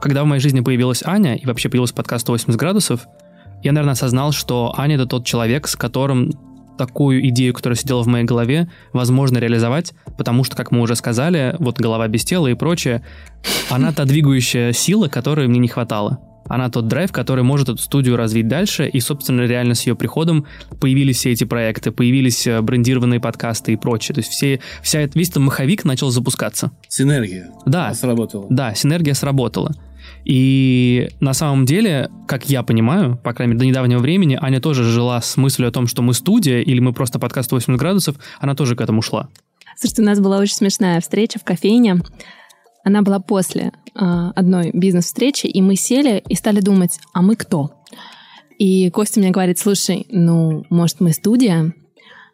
Когда 0.00 0.24
в 0.24 0.26
моей 0.26 0.40
жизни 0.40 0.60
появилась 0.60 1.02
Аня 1.04 1.36
и 1.36 1.46
вообще 1.46 1.68
появился 1.68 1.94
подкаст 1.94 2.22
180 2.22 2.58
градусов, 2.58 3.06
я, 3.62 3.72
наверное, 3.72 3.92
осознал, 3.92 4.32
что 4.32 4.74
Аня— 4.76 4.94
это 4.96 5.06
тот 5.06 5.24
человек, 5.24 5.68
с 5.68 5.76
которым 5.76 6.32
такую 6.76 7.26
идею, 7.28 7.54
которая 7.54 7.76
сидела 7.76 8.02
в 8.02 8.06
моей 8.06 8.24
голове, 8.24 8.68
возможно 8.92 9.38
реализовать, 9.38 9.94
потому 10.18 10.44
что, 10.44 10.56
как 10.56 10.72
мы 10.72 10.80
уже 10.80 10.94
сказали, 10.94 11.56
вот 11.58 11.78
голова 11.78 12.06
без 12.08 12.24
тела 12.24 12.48
и 12.48 12.54
прочее, 12.54 13.02
она 13.70 13.92
та 13.92 14.04
двигающая 14.04 14.72
сила, 14.72 15.08
которой 15.08 15.46
мне 15.48 15.58
не 15.58 15.68
хватало. 15.68 16.20
Она 16.48 16.68
тот 16.68 16.88
драйв, 16.88 17.12
который 17.12 17.44
может 17.44 17.68
эту 17.68 17.78
студию 17.78 18.16
развить 18.16 18.48
дальше, 18.48 18.88
и, 18.88 19.00
собственно, 19.00 19.42
реально 19.42 19.74
с 19.74 19.86
ее 19.86 19.94
приходом 19.94 20.46
появились 20.80 21.18
все 21.18 21.32
эти 21.32 21.44
проекты, 21.44 21.90
появились 21.90 22.46
э, 22.46 22.60
брендированные 22.60 23.20
подкасты 23.20 23.72
и 23.72 23.76
прочее. 23.76 24.14
То 24.14 24.20
есть 24.20 24.30
все, 24.30 24.60
вся, 24.82 25.02
весь 25.02 25.30
этот 25.30 25.42
маховик 25.42 25.84
начал 25.84 26.10
запускаться. 26.10 26.70
Синергия. 26.88 27.50
Да. 27.64 27.92
Сработала. 27.94 28.46
Да, 28.50 28.74
синергия 28.74 29.14
сработала. 29.14 29.74
И 30.24 31.08
на 31.20 31.34
самом 31.34 31.66
деле, 31.66 32.10
как 32.26 32.48
я 32.48 32.62
понимаю, 32.62 33.16
по 33.22 33.32
крайней 33.32 33.54
мере, 33.54 33.60
до 33.60 33.66
недавнего 33.66 34.00
времени, 34.00 34.38
Аня 34.40 34.60
тоже 34.60 34.84
жила 34.84 35.20
с 35.20 35.36
мыслью 35.36 35.68
о 35.68 35.70
том, 35.70 35.86
что 35.86 36.02
мы 36.02 36.14
студия, 36.14 36.60
или 36.60 36.80
мы 36.80 36.92
просто 36.92 37.18
подкаст 37.18 37.52
80 37.52 37.78
градусов, 37.78 38.16
она 38.40 38.54
тоже 38.54 38.74
к 38.74 38.80
этому 38.80 39.02
шла. 39.02 39.28
Слушайте, 39.76 40.02
у 40.02 40.04
нас 40.06 40.20
была 40.20 40.38
очень 40.38 40.56
смешная 40.56 41.00
встреча 41.00 41.38
в 41.38 41.44
кофейне. 41.44 42.00
Она 42.86 43.02
была 43.02 43.18
после 43.18 43.72
э, 43.96 44.30
одной 44.36 44.70
бизнес-встречи, 44.72 45.46
и 45.46 45.60
мы 45.60 45.74
сели 45.74 46.22
и 46.28 46.36
стали 46.36 46.60
думать, 46.60 47.00
а 47.12 47.20
мы 47.20 47.34
кто? 47.34 47.72
И 48.58 48.90
Костя 48.90 49.18
мне 49.18 49.30
говорит, 49.30 49.58
слушай, 49.58 50.06
ну, 50.08 50.64
может, 50.70 51.00
мы 51.00 51.12
студия? 51.12 51.74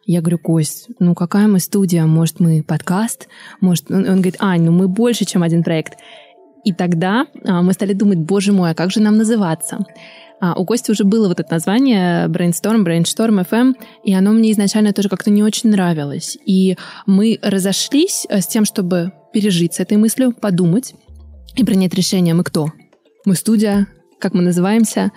Я 0.05 0.21
говорю, 0.21 0.37
Кость, 0.37 0.89
ну 0.99 1.15
какая 1.15 1.47
мы 1.47 1.59
студия? 1.59 2.05
Может, 2.05 2.39
мы 2.39 2.61
подкаст? 2.61 3.29
Может, 3.61 3.89
он, 3.89 4.07
он 4.07 4.17
говорит, 4.17 4.35
Ань, 4.37 4.61
ну 4.61 4.71
мы 4.71 4.87
больше, 4.87 5.25
чем 5.25 5.41
один 5.41 5.63
проект. 5.63 5.97
И 6.63 6.71
тогда 6.71 7.25
а, 7.43 7.63
мы 7.63 7.73
стали 7.73 7.93
думать, 7.93 8.19
боже 8.19 8.51
мой, 8.51 8.69
а 8.69 8.75
как 8.75 8.91
же 8.91 9.01
нам 9.01 9.17
называться? 9.17 9.79
А, 10.39 10.53
у 10.53 10.65
Кости 10.65 10.91
уже 10.91 11.03
было 11.03 11.29
вот 11.29 11.39
это 11.39 11.51
название 11.51 12.27
Brainstorm, 12.27 12.85
Brainstorm 12.85 13.43
FM, 13.49 13.73
и 14.03 14.13
оно 14.13 14.33
мне 14.33 14.51
изначально 14.51 14.93
тоже 14.93 15.09
как-то 15.09 15.31
не 15.31 15.41
очень 15.41 15.71
нравилось. 15.71 16.37
И 16.45 16.77
мы 17.07 17.39
разошлись 17.41 18.27
э, 18.29 18.39
с 18.39 18.45
тем, 18.45 18.65
чтобы 18.65 19.13
пережить 19.33 19.73
с 19.73 19.79
этой 19.79 19.97
мыслью, 19.97 20.31
подумать 20.31 20.93
и 21.55 21.63
принять 21.63 21.93
решение, 21.93 22.33
мы 22.33 22.43
кто? 22.43 22.71
Мы 23.25 23.35
студия, 23.35 23.87
как 24.19 24.33
мы 24.33 24.41
называемся. 24.41 25.11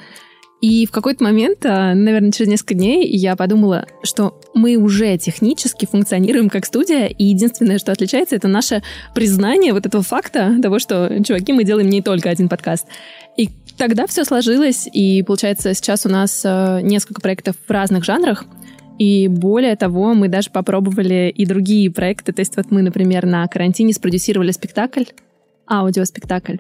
И 0.62 0.86
в 0.86 0.90
какой-то 0.90 1.22
момент, 1.22 1.66
а, 1.66 1.94
наверное, 1.94 2.32
через 2.32 2.48
несколько 2.48 2.74
дней, 2.74 3.06
я 3.06 3.36
подумала, 3.36 3.86
что 4.02 4.40
мы 4.54 4.76
уже 4.76 5.18
технически 5.18 5.86
функционируем 5.86 6.48
как 6.48 6.64
студия, 6.64 7.06
и 7.06 7.24
единственное, 7.24 7.78
что 7.78 7.92
отличается, 7.92 8.36
это 8.36 8.48
наше 8.48 8.82
признание 9.14 9.74
вот 9.74 9.84
этого 9.84 10.02
факта, 10.02 10.56
того, 10.62 10.78
что, 10.78 11.22
чуваки, 11.22 11.52
мы 11.52 11.64
делаем 11.64 11.90
не 11.90 12.00
только 12.00 12.30
один 12.30 12.48
подкаст. 12.48 12.86
И 13.36 13.50
тогда 13.76 14.06
все 14.06 14.24
сложилось, 14.24 14.88
и 14.90 15.22
получается, 15.22 15.74
сейчас 15.74 16.06
у 16.06 16.08
нас 16.08 16.42
а, 16.44 16.80
несколько 16.80 17.20
проектов 17.20 17.56
в 17.66 17.70
разных 17.70 18.04
жанрах, 18.04 18.46
И 18.98 19.28
более 19.28 19.76
того, 19.76 20.14
мы 20.14 20.28
даже 20.28 20.50
попробовали 20.50 21.32
и 21.34 21.44
другие 21.44 21.90
проекты. 21.90 22.32
То 22.32 22.40
есть 22.40 22.56
вот 22.56 22.70
мы, 22.70 22.82
например, 22.82 23.26
на 23.26 23.46
карантине 23.46 23.92
спродюсировали 23.92 24.50
спектакль, 24.52 25.04
аудиоспектакль. 25.68 26.56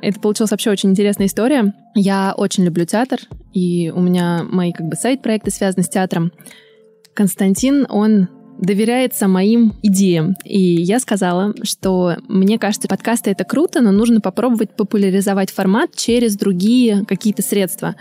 Это 0.00 0.20
получилась 0.20 0.50
вообще 0.50 0.70
очень 0.70 0.90
интересная 0.90 1.26
история. 1.26 1.74
Я 1.94 2.34
очень 2.36 2.64
люблю 2.64 2.84
театр, 2.84 3.18
и 3.52 3.92
у 3.94 4.00
меня 4.00 4.44
мои 4.44 4.72
как 4.72 4.86
бы 4.86 4.96
сайт-проекты 4.96 5.50
связаны 5.50 5.82
с 5.82 5.88
театром. 5.88 6.32
Константин, 7.14 7.86
он 7.88 8.28
доверяется 8.58 9.28
моим 9.28 9.74
идеям. 9.82 10.36
И 10.44 10.60
я 10.60 11.00
сказала, 11.00 11.54
что 11.62 12.16
мне 12.28 12.58
кажется, 12.58 12.88
подкасты— 12.88 13.30
это 13.32 13.44
круто, 13.44 13.80
но 13.80 13.92
нужно 13.92 14.20
попробовать 14.20 14.76
популяризовать 14.76 15.50
формат 15.50 15.94
через 15.94 16.36
другие 16.36 17.04
какие-то 17.06 17.42
средства. 17.42 17.96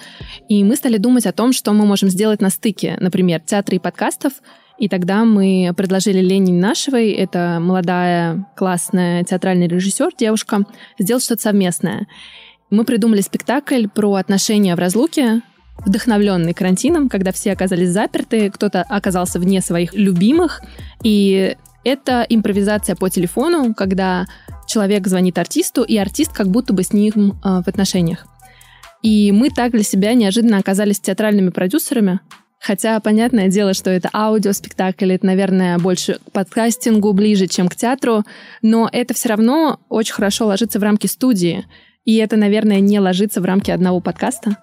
И 0.49 0.63
мы 0.63 0.75
стали 0.75 0.97
думать 0.97 1.25
о 1.25 1.31
том, 1.31 1.53
что 1.53 1.73
мы 1.73 1.85
можем 1.85 2.09
сделать 2.09 2.41
на 2.41 2.49
стыке, 2.49 2.97
например, 2.99 3.41
театра 3.41 3.75
и 3.75 3.79
подкастов, 3.79 4.33
и 4.77 4.89
тогда 4.89 5.25
мы 5.25 5.73
предложили 5.75 6.19
Лене 6.19 6.53
Нашевой, 6.53 7.11
это 7.11 7.57
молодая, 7.59 8.45
классная 8.55 9.23
театральный 9.23 9.67
режиссер, 9.67 10.11
девушка, 10.17 10.65
сделать 10.99 11.23
что-то 11.23 11.41
совместное. 11.41 12.07
Мы 12.69 12.83
придумали 12.83 13.21
спектакль 13.21 13.87
про 13.87 14.15
отношения 14.15 14.75
в 14.75 14.79
разлуке, 14.79 15.41
вдохновленный 15.85 16.53
карантином, 16.53 17.09
когда 17.09 17.31
все 17.31 17.51
оказались 17.51 17.89
заперты, 17.89 18.49
кто-то 18.49 18.81
оказался 18.81 19.39
вне 19.39 19.61
своих 19.61 19.93
любимых. 19.93 20.61
И 21.03 21.55
это 21.83 22.25
импровизация 22.27 22.95
по 22.95 23.09
телефону, 23.09 23.73
когда 23.73 24.25
человек 24.67 25.07
звонит 25.07 25.37
артисту, 25.37 25.83
и 25.83 25.97
артист 25.97 26.33
как 26.33 26.47
будто 26.49 26.73
бы 26.73 26.83
с 26.83 26.91
ним 26.91 27.39
э, 27.43 27.61
в 27.63 27.67
отношениях. 27.67 28.25
И 29.01 29.31
мы 29.31 29.49
так 29.49 29.71
для 29.71 29.83
себя 29.83 30.13
неожиданно 30.13 30.57
оказались 30.57 30.99
театральными 30.99 31.49
продюсерами, 31.49 32.19
Хотя, 32.59 32.99
понятное 32.99 33.49
дело, 33.49 33.73
что 33.73 33.91
это 33.91 34.09
аудиоспектакль, 34.11 35.13
это, 35.13 35.25
наверное, 35.25 35.77
больше 35.77 36.15
к 36.15 36.31
подкастингу 36.31 37.13
ближе, 37.13 37.47
чем 37.47 37.69
к 37.69 37.75
театру, 37.75 38.23
но 38.61 38.89
это 38.91 39.13
все 39.13 39.29
равно 39.29 39.79
очень 39.89 40.13
хорошо 40.13 40.47
ложится 40.47 40.79
в 40.79 40.83
рамки 40.83 41.07
студии. 41.07 41.65
И 42.03 42.15
это, 42.15 42.35
наверное, 42.35 42.79
не 42.79 42.99
ложится 42.99 43.41
в 43.41 43.45
рамки 43.45 43.69
одного 43.69 43.99
подкаста. 43.99 44.57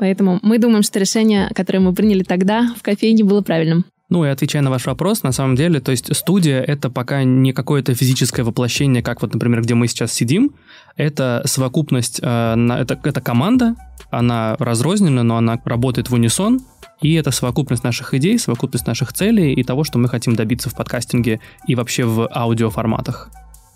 Поэтому 0.00 0.38
мы 0.42 0.58
думаем, 0.58 0.82
что 0.82 0.98
решение, 0.98 1.50
которое 1.54 1.80
мы 1.80 1.92
приняли 1.92 2.22
тогда 2.22 2.74
в 2.74 2.82
кофейне, 2.82 3.22
было 3.22 3.42
правильным. 3.42 3.84
Ну 4.08 4.24
и 4.24 4.28
отвечая 4.28 4.62
на 4.62 4.70
ваш 4.70 4.86
вопрос, 4.86 5.22
на 5.22 5.30
самом 5.30 5.56
деле, 5.56 5.78
то 5.78 5.90
есть 5.90 6.16
студия— 6.16 6.62
это 6.66 6.88
пока 6.88 7.22
не 7.22 7.52
какое-то 7.52 7.94
физическое 7.94 8.42
воплощение, 8.42 9.02
как 9.02 9.20
вот, 9.20 9.34
например, 9.34 9.60
где 9.60 9.74
мы 9.74 9.86
сейчас 9.88 10.12
сидим. 10.14 10.52
Это 10.96 11.42
совокупность, 11.44 12.18
э, 12.22 12.26
это, 12.80 12.98
это 13.04 13.20
команда, 13.20 13.76
она 14.10 14.56
разрознена, 14.58 15.22
но 15.22 15.36
она 15.36 15.60
работает 15.64 16.08
в 16.08 16.14
унисон, 16.14 16.60
и 17.02 17.12
это 17.12 17.30
совокупность 17.30 17.84
наших 17.84 18.14
идей, 18.14 18.38
совокупность 18.38 18.86
наших 18.86 19.12
целей 19.12 19.52
и 19.52 19.62
того, 19.62 19.84
что 19.84 19.98
мы 19.98 20.08
хотим 20.08 20.34
добиться 20.34 20.70
в 20.70 20.74
подкастинге 20.74 21.40
и 21.68 21.74
вообще 21.74 22.04
в 22.04 22.26
аудиоформатах. 22.34 23.30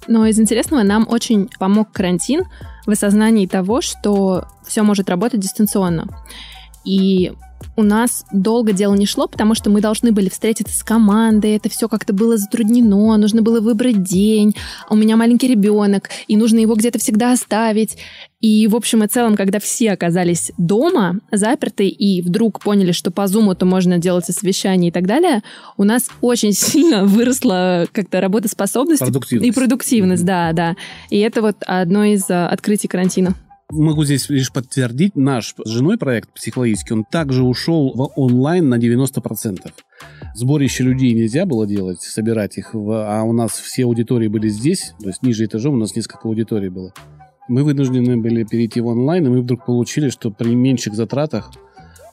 Но 0.07 0.27
из 0.27 0.39
интересного 0.39 0.83
нам 0.83 1.07
очень 1.09 1.49
помог 1.59 1.91
карантин 1.93 2.45
в 2.87 2.91
осознании 2.91 3.47
того, 3.47 3.81
что 3.81 4.47
все 4.65 4.83
может 4.83 5.09
работать 5.09 5.41
дистанционно. 5.41 6.07
И 6.85 7.33
у 7.77 7.83
нас 7.83 8.25
долго 8.33 8.73
дело 8.73 8.95
не 8.95 9.07
шло, 9.07 9.27
потому 9.27 9.55
что 9.55 9.71
мы 9.71 9.81
должны 9.81 10.13
были 10.13 10.29
встретиться 10.29 10.77
с 10.77 10.83
командой, 10.83 11.57
это 11.57 11.69
все 11.69 11.89
как-то 11.89 12.13
было 12.13 12.37
затруднено, 12.37 13.17
нужно 13.17 13.43
было 13.43 13.61
выбрать 13.61 14.03
день, 14.03 14.55
а 14.89 14.95
у 14.95 14.97
меня 14.97 15.17
маленький 15.17 15.49
ребенок, 15.49 16.11
и 16.29 16.37
нужно 16.37 16.59
его 16.59 16.75
где-то 16.75 16.99
всегда 16.99 17.33
оставить. 17.33 17.97
И, 18.41 18.69
в 18.69 18.77
общем 18.77 19.03
и 19.03 19.07
целом, 19.07 19.37
когда 19.37 19.59
все 19.59 19.93
оказались 19.93 20.53
дома, 20.59 21.21
заперты, 21.33 21.89
и 21.89 22.21
вдруг 22.21 22.61
поняли, 22.61 22.93
что 22.93 23.11
по 23.11 23.23
Zoom-то 23.23 23.65
можно 23.65 23.97
делать 23.97 24.27
совещания 24.27 24.89
и 24.89 24.91
так 24.91 25.07
далее, 25.07 25.43
у 25.79 25.85
нас 25.85 26.11
очень 26.21 26.53
сильно 26.55 27.07
выросла 27.07 27.87
как-то 27.91 28.21
работоспособность 28.21 29.01
продуктивность. 29.01 29.49
и 29.49 29.53
продуктивность, 29.59 30.23
mm-hmm. 30.25 30.53
да, 30.53 30.53
да. 30.53 30.77
И 31.09 31.19
это 31.21 31.41
вот 31.41 31.57
одно 31.67 32.05
из 32.05 32.29
а, 32.29 32.49
открытий 32.49 32.87
карантина. 32.87 33.35
Могу 33.71 34.05
здесь 34.05 34.29
лишь 34.29 34.53
подтвердить, 34.53 35.17
наш 35.17 35.55
с 35.65 35.69
женой 35.69 35.97
проект 35.97 36.31
психологический, 36.35 36.93
он 36.93 37.05
также 37.05 37.43
ушел 37.43 37.93
в 37.95 38.13
онлайн 38.17 38.69
на 38.69 38.79
90%. 38.79 39.73
Сборище 40.35 40.85
людей 40.85 41.15
нельзя 41.15 41.47
было 41.47 41.67
делать, 41.67 42.03
собирать 42.03 42.59
их, 42.59 42.75
в, 42.75 42.91
а 42.93 43.23
у 43.23 43.33
нас 43.33 43.53
все 43.53 43.85
аудитории 43.85 44.29
были 44.29 44.49
здесь, 44.49 44.95
то 45.01 45.09
есть 45.09 45.23
ниже 45.23 45.47
этажом 45.47 45.75
у 45.75 45.79
нас 45.79 45.97
несколько 45.97 46.29
аудиторий 46.29 46.69
было. 46.69 46.93
Мы 47.49 47.65
вынуждены 47.65 48.19
были 48.19 48.45
перейти 48.45 48.81
в 48.81 48.87
онлайн, 48.87 49.27
и 49.27 49.31
мы 49.31 49.41
вдруг 49.41 49.65
получили, 49.65 50.11
что 50.11 50.31
при 50.31 50.55
меньших 50.55 50.95
затратах 50.95 51.51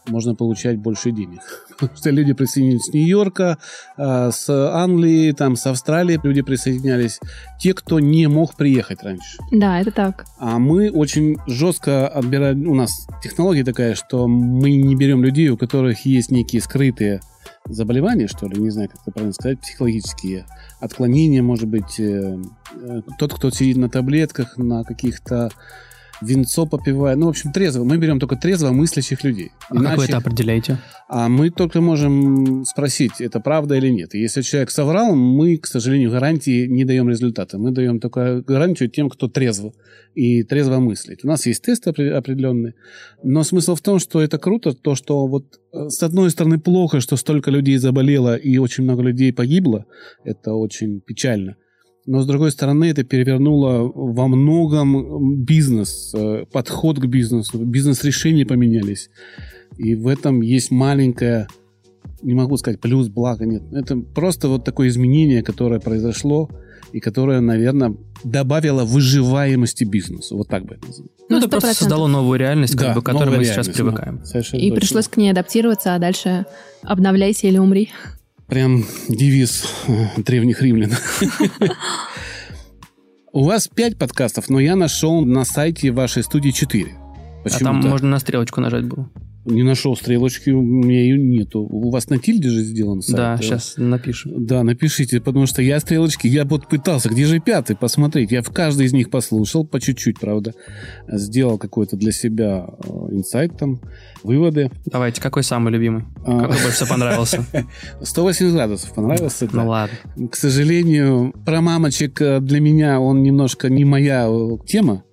можно 0.07 0.35
получать 0.35 0.77
больше 0.77 1.11
денег. 1.11 1.41
Потому 1.79 1.97
что 1.97 2.09
люди 2.09 2.33
присоединились 2.33 2.85
с 2.85 2.93
Нью-Йорка, 2.93 3.57
а, 3.97 4.31
с 4.31 4.49
Англии, 4.49 5.31
там, 5.31 5.55
с 5.55 5.65
Австралии 5.65 6.19
люди 6.23 6.41
присоединялись. 6.41 7.19
Те, 7.59 7.73
кто 7.73 7.99
не 7.99 8.27
мог 8.27 8.55
приехать 8.55 9.03
раньше. 9.03 9.37
Да, 9.51 9.79
это 9.79 9.91
так. 9.91 10.25
А 10.39 10.59
мы 10.59 10.91
очень 10.91 11.37
жестко 11.47 12.07
отбираем... 12.07 12.67
У 12.67 12.75
нас 12.75 13.07
технология 13.23 13.63
такая, 13.63 13.95
что 13.95 14.27
мы 14.27 14.71
не 14.71 14.95
берем 14.95 15.23
людей, 15.23 15.49
у 15.49 15.57
которых 15.57 16.05
есть 16.05 16.31
некие 16.31 16.61
скрытые 16.61 17.21
заболевания, 17.65 18.27
что 18.27 18.47
ли, 18.47 18.59
не 18.59 18.69
знаю, 18.69 18.89
как 18.89 19.01
это 19.01 19.11
правильно 19.11 19.33
сказать, 19.33 19.59
психологические 19.59 20.45
отклонения, 20.79 21.41
может 21.41 21.67
быть, 21.67 21.99
э, 21.99 22.37
э, 22.73 23.01
тот, 23.17 23.33
кто 23.33 23.49
сидит 23.51 23.77
на 23.77 23.89
таблетках, 23.89 24.57
на 24.57 24.83
каких-то 24.83 25.51
винцо 26.21 26.65
попивая. 26.65 27.15
Ну, 27.15 27.25
в 27.25 27.29
общем, 27.29 27.51
трезво. 27.51 27.83
Мы 27.83 27.97
берем 27.97 28.19
только 28.19 28.35
трезво 28.35 28.71
мыслящих 28.71 29.23
людей. 29.23 29.51
А 29.69 29.75
Иначе... 29.75 29.87
как 29.87 29.97
вы 29.97 30.05
это 30.05 30.17
определяете? 30.17 30.77
А 31.09 31.27
мы 31.27 31.49
только 31.49 31.81
можем 31.81 32.63
спросить, 32.65 33.19
это 33.19 33.39
правда 33.39 33.75
или 33.75 33.89
нет. 33.89 34.15
И 34.15 34.19
если 34.19 34.41
человек 34.41 34.71
соврал, 34.71 35.15
мы, 35.15 35.57
к 35.57 35.67
сожалению, 35.67 36.11
гарантии 36.11 36.67
не 36.67 36.85
даем 36.85 37.09
результата. 37.09 37.57
Мы 37.57 37.71
даем 37.71 37.99
только 37.99 38.41
гарантию 38.41 38.89
тем, 38.89 39.09
кто 39.09 39.27
трезво 39.27 39.73
и 40.15 40.43
трезво 40.43 40.79
мыслит. 40.79 41.19
У 41.23 41.27
нас 41.27 41.45
есть 41.45 41.63
тесты 41.63 41.89
определенные. 41.89 42.75
Но 43.23 43.43
смысл 43.43 43.75
в 43.75 43.81
том, 43.81 43.99
что 43.99 44.21
это 44.21 44.37
круто, 44.37 44.73
то, 44.73 44.95
что 44.95 45.27
вот 45.27 45.59
э, 45.73 45.89
с 45.89 46.03
одной 46.03 46.29
стороны 46.29 46.59
плохо, 46.59 47.01
что 47.01 47.17
столько 47.17 47.51
людей 47.51 47.77
заболело 47.77 48.35
и 48.35 48.57
очень 48.57 48.83
много 48.83 49.03
людей 49.03 49.33
погибло. 49.33 49.85
Это 50.23 50.53
очень 50.53 51.01
печально. 51.01 51.57
Но, 52.05 52.21
с 52.21 52.25
другой 52.25 52.51
стороны, 52.51 52.85
это 52.85 53.03
перевернуло 53.03 53.91
во 53.93 54.27
многом 54.27 55.43
бизнес, 55.43 56.11
э, 56.15 56.45
подход 56.51 56.99
к 56.99 57.05
бизнесу, 57.05 57.59
бизнес-решения 57.59 58.45
поменялись. 58.45 59.09
И 59.77 59.95
в 59.95 60.07
этом 60.07 60.41
есть 60.41 60.71
маленькое, 60.71 61.47
не 62.23 62.33
могу 62.33 62.57
сказать 62.57 62.79
плюс, 62.79 63.07
благо, 63.07 63.45
нет. 63.45 63.63
Это 63.71 63.97
просто 63.97 64.47
вот 64.47 64.65
такое 64.65 64.89
изменение, 64.89 65.43
которое 65.43 65.79
произошло, 65.79 66.49
и 66.91 66.99
которое, 66.99 67.39
наверное, 67.39 67.95
добавило 68.23 68.83
выживаемости 68.83 69.83
бизнесу. 69.83 70.37
Вот 70.37 70.47
так 70.47 70.65
бы 70.65 70.75
это 70.75 70.87
назвал. 70.87 71.07
Ну, 71.29 71.37
это 71.37 71.49
просто 71.49 71.73
создало 71.73 72.07
новую 72.07 72.39
реальность, 72.39 72.75
как 72.75 72.87
да, 72.87 72.93
бы, 72.95 73.01
к 73.01 73.05
которой 73.05 73.37
мы 73.37 73.45
сейчас 73.45 73.69
привыкаем. 73.69 74.21
Ну, 74.21 74.39
и 74.39 74.41
точно. 74.41 74.75
пришлось 74.75 75.07
к 75.07 75.17
ней 75.17 75.31
адаптироваться, 75.31 75.95
а 75.95 75.99
дальше 75.99 76.45
обновляйся 76.81 77.47
или 77.47 77.57
умри. 77.57 77.89
Прям 78.51 78.83
девиз 79.07 79.63
э, 79.87 80.07
древних 80.17 80.61
римлян. 80.61 80.91
У 83.31 83.45
вас 83.45 83.69
пять 83.69 83.97
подкастов, 83.97 84.49
но 84.49 84.59
я 84.59 84.75
нашел 84.75 85.23
на 85.23 85.45
сайте 85.45 85.91
вашей 85.91 86.21
студии 86.21 86.49
четыре. 86.49 86.97
А 87.45 87.59
там 87.59 87.77
можно 87.77 88.09
на 88.09 88.19
стрелочку 88.19 88.59
нажать 88.59 88.83
было. 88.83 89.09
Не 89.45 89.63
нашел 89.63 89.95
стрелочки, 89.95 90.51
у 90.51 90.61
меня 90.61 91.01
ее 91.01 91.17
нету. 91.17 91.61
У 91.61 91.89
вас 91.89 92.09
на 92.09 92.19
тильде 92.19 92.49
же 92.49 92.61
сделан 92.61 93.01
сайт? 93.01 93.17
Да, 93.17 93.37
сейчас 93.37 93.73
напишем. 93.77 94.45
Да, 94.45 94.63
напишите, 94.63 95.19
потому 95.19 95.47
что 95.47 95.63
я 95.63 95.79
стрелочки, 95.79 96.27
я 96.27 96.45
вот 96.45 96.67
пытался, 96.67 97.09
где 97.09 97.25
же 97.25 97.39
пятый, 97.39 97.75
посмотреть. 97.75 98.31
Я 98.31 98.43
в 98.43 98.51
каждой 98.51 98.85
из 98.85 98.93
них 98.93 99.09
послушал, 99.09 99.65
по 99.65 99.79
чуть-чуть, 99.81 100.19
правда. 100.19 100.53
Сделал 101.07 101.57
какой-то 101.57 101.97
для 101.97 102.11
себя 102.11 102.67
э, 102.83 102.89
инсайт 103.11 103.57
там, 103.57 103.81
выводы. 104.21 104.69
Давайте, 104.85 105.21
какой 105.21 105.43
самый 105.43 105.73
любимый? 105.73 106.03
А... 106.23 106.41
Какой 106.41 106.61
больше 106.61 106.87
понравился? 106.87 107.43
180 108.01 108.53
градусов 108.53 108.93
понравился. 108.93 109.47
Ну 109.51 109.67
ладно. 109.67 109.95
К 110.29 110.35
сожалению, 110.35 111.33
про 111.45 111.61
мамочек 111.61 112.21
э, 112.21 112.39
для 112.41 112.59
меня 112.59 112.99
он 112.99 113.23
немножко 113.23 113.69
не 113.69 113.85
моя 113.85 114.27
э, 114.29 114.57
тема. 114.67 115.03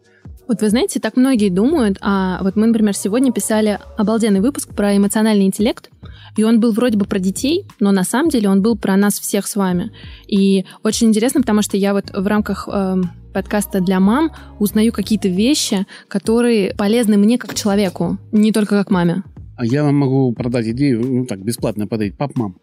Вот 0.48 0.62
вы 0.62 0.70
знаете, 0.70 0.98
так 0.98 1.18
многие 1.18 1.50
думают, 1.50 1.98
а 2.00 2.42
вот 2.42 2.56
мы, 2.56 2.68
например, 2.68 2.96
сегодня 2.96 3.30
писали 3.32 3.78
обалденный 3.98 4.40
выпуск 4.40 4.74
про 4.74 4.96
эмоциональный 4.96 5.44
интеллект, 5.44 5.90
и 6.38 6.42
он 6.42 6.58
был 6.58 6.72
вроде 6.72 6.96
бы 6.96 7.04
про 7.04 7.18
детей, 7.18 7.66
но 7.80 7.92
на 7.92 8.02
самом 8.02 8.30
деле 8.30 8.48
он 8.48 8.62
был 8.62 8.74
про 8.74 8.96
нас 8.96 9.20
всех 9.20 9.46
с 9.46 9.56
вами. 9.56 9.92
И 10.26 10.64
очень 10.82 11.08
интересно, 11.08 11.42
потому 11.42 11.60
что 11.60 11.76
я 11.76 11.92
вот 11.92 12.10
в 12.14 12.26
рамках 12.26 12.66
э, 12.66 12.96
подкаста 13.34 13.82
для 13.82 14.00
мам 14.00 14.30
узнаю 14.58 14.90
какие-то 14.90 15.28
вещи, 15.28 15.86
которые 16.08 16.74
полезны 16.74 17.18
мне 17.18 17.36
как 17.36 17.54
человеку, 17.54 18.16
не 18.32 18.50
только 18.50 18.70
как 18.70 18.90
маме. 18.90 19.24
А 19.58 19.66
я 19.66 19.84
вам 19.84 19.96
могу 19.96 20.32
продать 20.32 20.66
идею, 20.68 21.04
ну 21.04 21.26
так, 21.26 21.44
бесплатно 21.44 21.86
подарить, 21.86 22.16
пап-мам. 22.16 22.56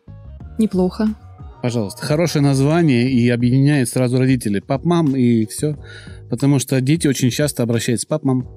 Неплохо. 0.58 1.10
Пожалуйста. 1.62 2.06
Хорошее 2.06 2.43
название 2.43 3.10
и 3.12 3.28
объединяет 3.30 3.89
сразу 3.89 4.19
родителей. 4.19 4.62
Пап-мам 4.62 5.15
и 5.15 5.45
все. 5.48 5.76
Потому 6.30 6.60
что 6.60 6.80
дети 6.82 7.08
очень 7.08 7.30
часто 7.30 7.64
обращаются. 7.64 8.08
Пап-мам. 8.08 8.48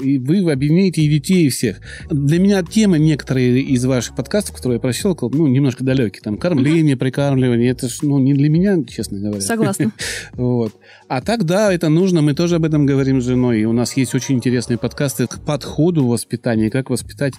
И 0.00 0.18
вы 0.18 0.50
объедините 0.50 1.02
и 1.02 1.08
детей, 1.08 1.46
и 1.46 1.48
всех. 1.48 1.80
Для 2.08 2.38
меня 2.38 2.62
темы 2.62 3.00
некоторые 3.00 3.60
из 3.60 3.84
ваших 3.84 4.14
подкастов, 4.14 4.54
которые 4.54 4.76
я 4.76 4.80
прощелкал, 4.80 5.28
ну, 5.30 5.48
немножко 5.48 5.82
далекие. 5.82 6.22
Там 6.22 6.38
кормление, 6.38 6.96
прикармливание. 6.96 7.70
Это 7.70 7.88
ж, 7.88 7.98
ну, 8.02 8.18
не 8.20 8.32
для 8.32 8.48
меня, 8.48 8.76
честно 8.84 9.18
говоря. 9.18 9.40
Согласна. 9.40 9.92
Вот. 10.34 10.72
А 11.08 11.20
так, 11.20 11.44
да, 11.44 11.72
это 11.72 11.88
нужно. 11.88 12.22
Мы 12.22 12.34
тоже 12.34 12.56
об 12.56 12.64
этом 12.64 12.86
говорим 12.86 13.20
с 13.20 13.24
женой. 13.24 13.60
И 13.60 13.64
у 13.64 13.72
нас 13.72 13.96
есть 13.96 14.14
очень 14.14 14.36
интересные 14.36 14.78
подкасты 14.78 15.26
к 15.26 15.40
подходу 15.40 16.06
воспитания, 16.06 16.70
как 16.70 16.90
воспитать 16.90 17.34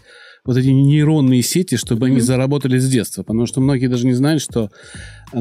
вот 0.50 0.58
эти 0.58 0.70
нейронные 0.70 1.44
сети, 1.44 1.78
чтобы 1.78 2.08
они 2.08 2.22
заработали 2.22 2.80
с 2.80 2.90
детства. 2.90 3.22
Потому 3.22 3.46
что 3.46 3.62
многие 3.62 3.86
даже 3.86 4.08
не 4.08 4.14
знают, 4.14 4.42
что 4.42 4.72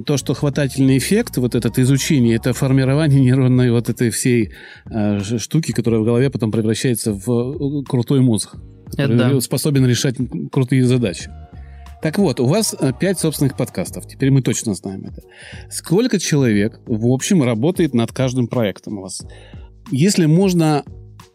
то, 0.04 0.18
что 0.18 0.34
хватательный 0.34 0.98
эффект, 0.98 1.38
вот 1.38 1.54
этот 1.54 1.78
изучение, 1.78 2.36
это 2.36 2.52
формирование 2.52 3.18
нейронной 3.22 3.70
вот 3.70 3.88
этой 3.88 4.10
всей 4.10 4.52
э, 4.90 5.20
штуки, 5.38 5.72
которая 5.72 6.00
в 6.00 6.04
голове 6.04 6.28
потом 6.28 6.52
превращается 6.52 7.14
в 7.14 7.26
э, 7.26 7.84
крутой 7.88 8.20
мозг, 8.20 8.56
который 8.90 9.16
да. 9.16 9.40
способен 9.40 9.86
решать 9.86 10.16
крутые 10.52 10.84
задачи. 10.84 11.30
Так 12.02 12.18
вот, 12.18 12.38
у 12.38 12.44
вас 12.44 12.76
э, 12.78 12.92
пять 13.00 13.18
собственных 13.18 13.56
подкастов. 13.56 14.06
Теперь 14.06 14.30
мы 14.30 14.42
точно 14.42 14.74
знаем 14.74 15.06
это. 15.06 15.22
Сколько 15.70 16.18
человек, 16.18 16.80
в 16.84 17.06
общем, 17.06 17.42
работает 17.42 17.94
над 17.94 18.12
каждым 18.12 18.46
проектом 18.46 18.98
у 18.98 19.00
вас? 19.00 19.22
Если 19.90 20.26
можно 20.26 20.84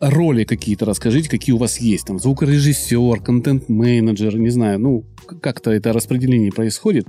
роли 0.10 0.44
какие-то 0.44 0.86
расскажите, 0.86 1.30
какие 1.30 1.54
у 1.54 1.58
вас 1.58 1.80
есть. 1.80 2.08
Там 2.08 2.20
звукорежиссер, 2.20 3.22
контент-менеджер, 3.22 4.38
не 4.38 4.50
знаю, 4.50 4.80
ну, 4.80 5.06
как-то 5.42 5.72
это 5.72 5.94
распределение 5.94 6.52
происходит. 6.52 7.08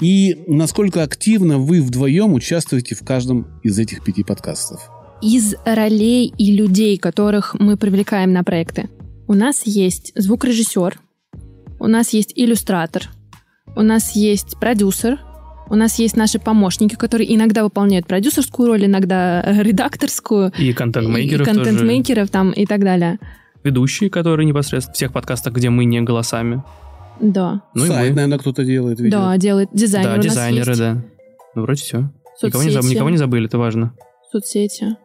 И 0.00 0.44
насколько 0.46 1.02
активно 1.02 1.58
вы 1.58 1.82
вдвоем 1.82 2.34
участвуете 2.34 2.94
в 2.94 3.04
каждом 3.04 3.46
из 3.62 3.78
этих 3.78 4.04
пяти 4.04 4.24
подкастов? 4.24 4.90
Из 5.20 5.54
ролей 5.64 6.32
и 6.38 6.52
людей, 6.56 6.96
которых 6.98 7.54
мы 7.58 7.76
привлекаем 7.76 8.32
на 8.32 8.44
проекты, 8.44 8.88
у 9.26 9.34
нас 9.34 9.62
есть 9.64 10.12
звукорежиссер, 10.14 10.98
у 11.80 11.86
нас 11.86 12.12
есть 12.12 12.32
иллюстратор, 12.34 13.10
у 13.76 13.82
нас 13.82 14.14
есть 14.16 14.58
продюсер, 14.60 15.18
у 15.70 15.76
нас 15.76 15.98
есть 15.98 16.16
наши 16.16 16.38
помощники, 16.38 16.94
которые 16.94 17.34
иногда 17.34 17.62
выполняют 17.64 18.06
продюсерскую 18.06 18.68
роль, 18.68 18.84
иногда 18.86 19.42
редакторскую. 19.62 20.52
И 20.58 20.72
контент-мейкеров 20.72 21.46
И 21.46 21.50
контент-мейкеров 21.50 22.30
там 22.30 22.50
и 22.52 22.66
так 22.66 22.80
далее. 22.80 23.18
Ведущие, 23.64 24.10
которые 24.10 24.46
непосредственно 24.46 24.92
в 24.94 24.96
всех 24.96 25.12
подкастах, 25.12 25.52
где 25.54 25.68
мы 25.70 25.84
не 25.84 26.00
голосами. 26.00 26.62
Да. 27.20 27.62
Ну 27.74 27.84
и 27.84 27.88
Сайт, 27.88 28.10
мы. 28.10 28.16
наверное, 28.16 28.38
кто-то 28.38 28.64
делает. 28.64 29.00
ведет. 29.00 29.12
Да, 29.12 29.36
делает 29.36 29.68
дизайнер. 29.72 30.16
Да, 30.16 30.18
дизайнеры, 30.18 30.76
да. 30.76 31.04
Ну, 31.54 31.62
вроде 31.62 31.82
все. 31.82 32.10
Никого 32.42 32.62
не, 32.62 32.70
заб- 32.70 32.74
Соцсети. 32.74 32.94
никого 32.94 33.10
не 33.10 33.16
забыли, 33.16 33.46
это 33.46 33.58
важно. 33.58 33.92
Соцсети. 34.30 34.96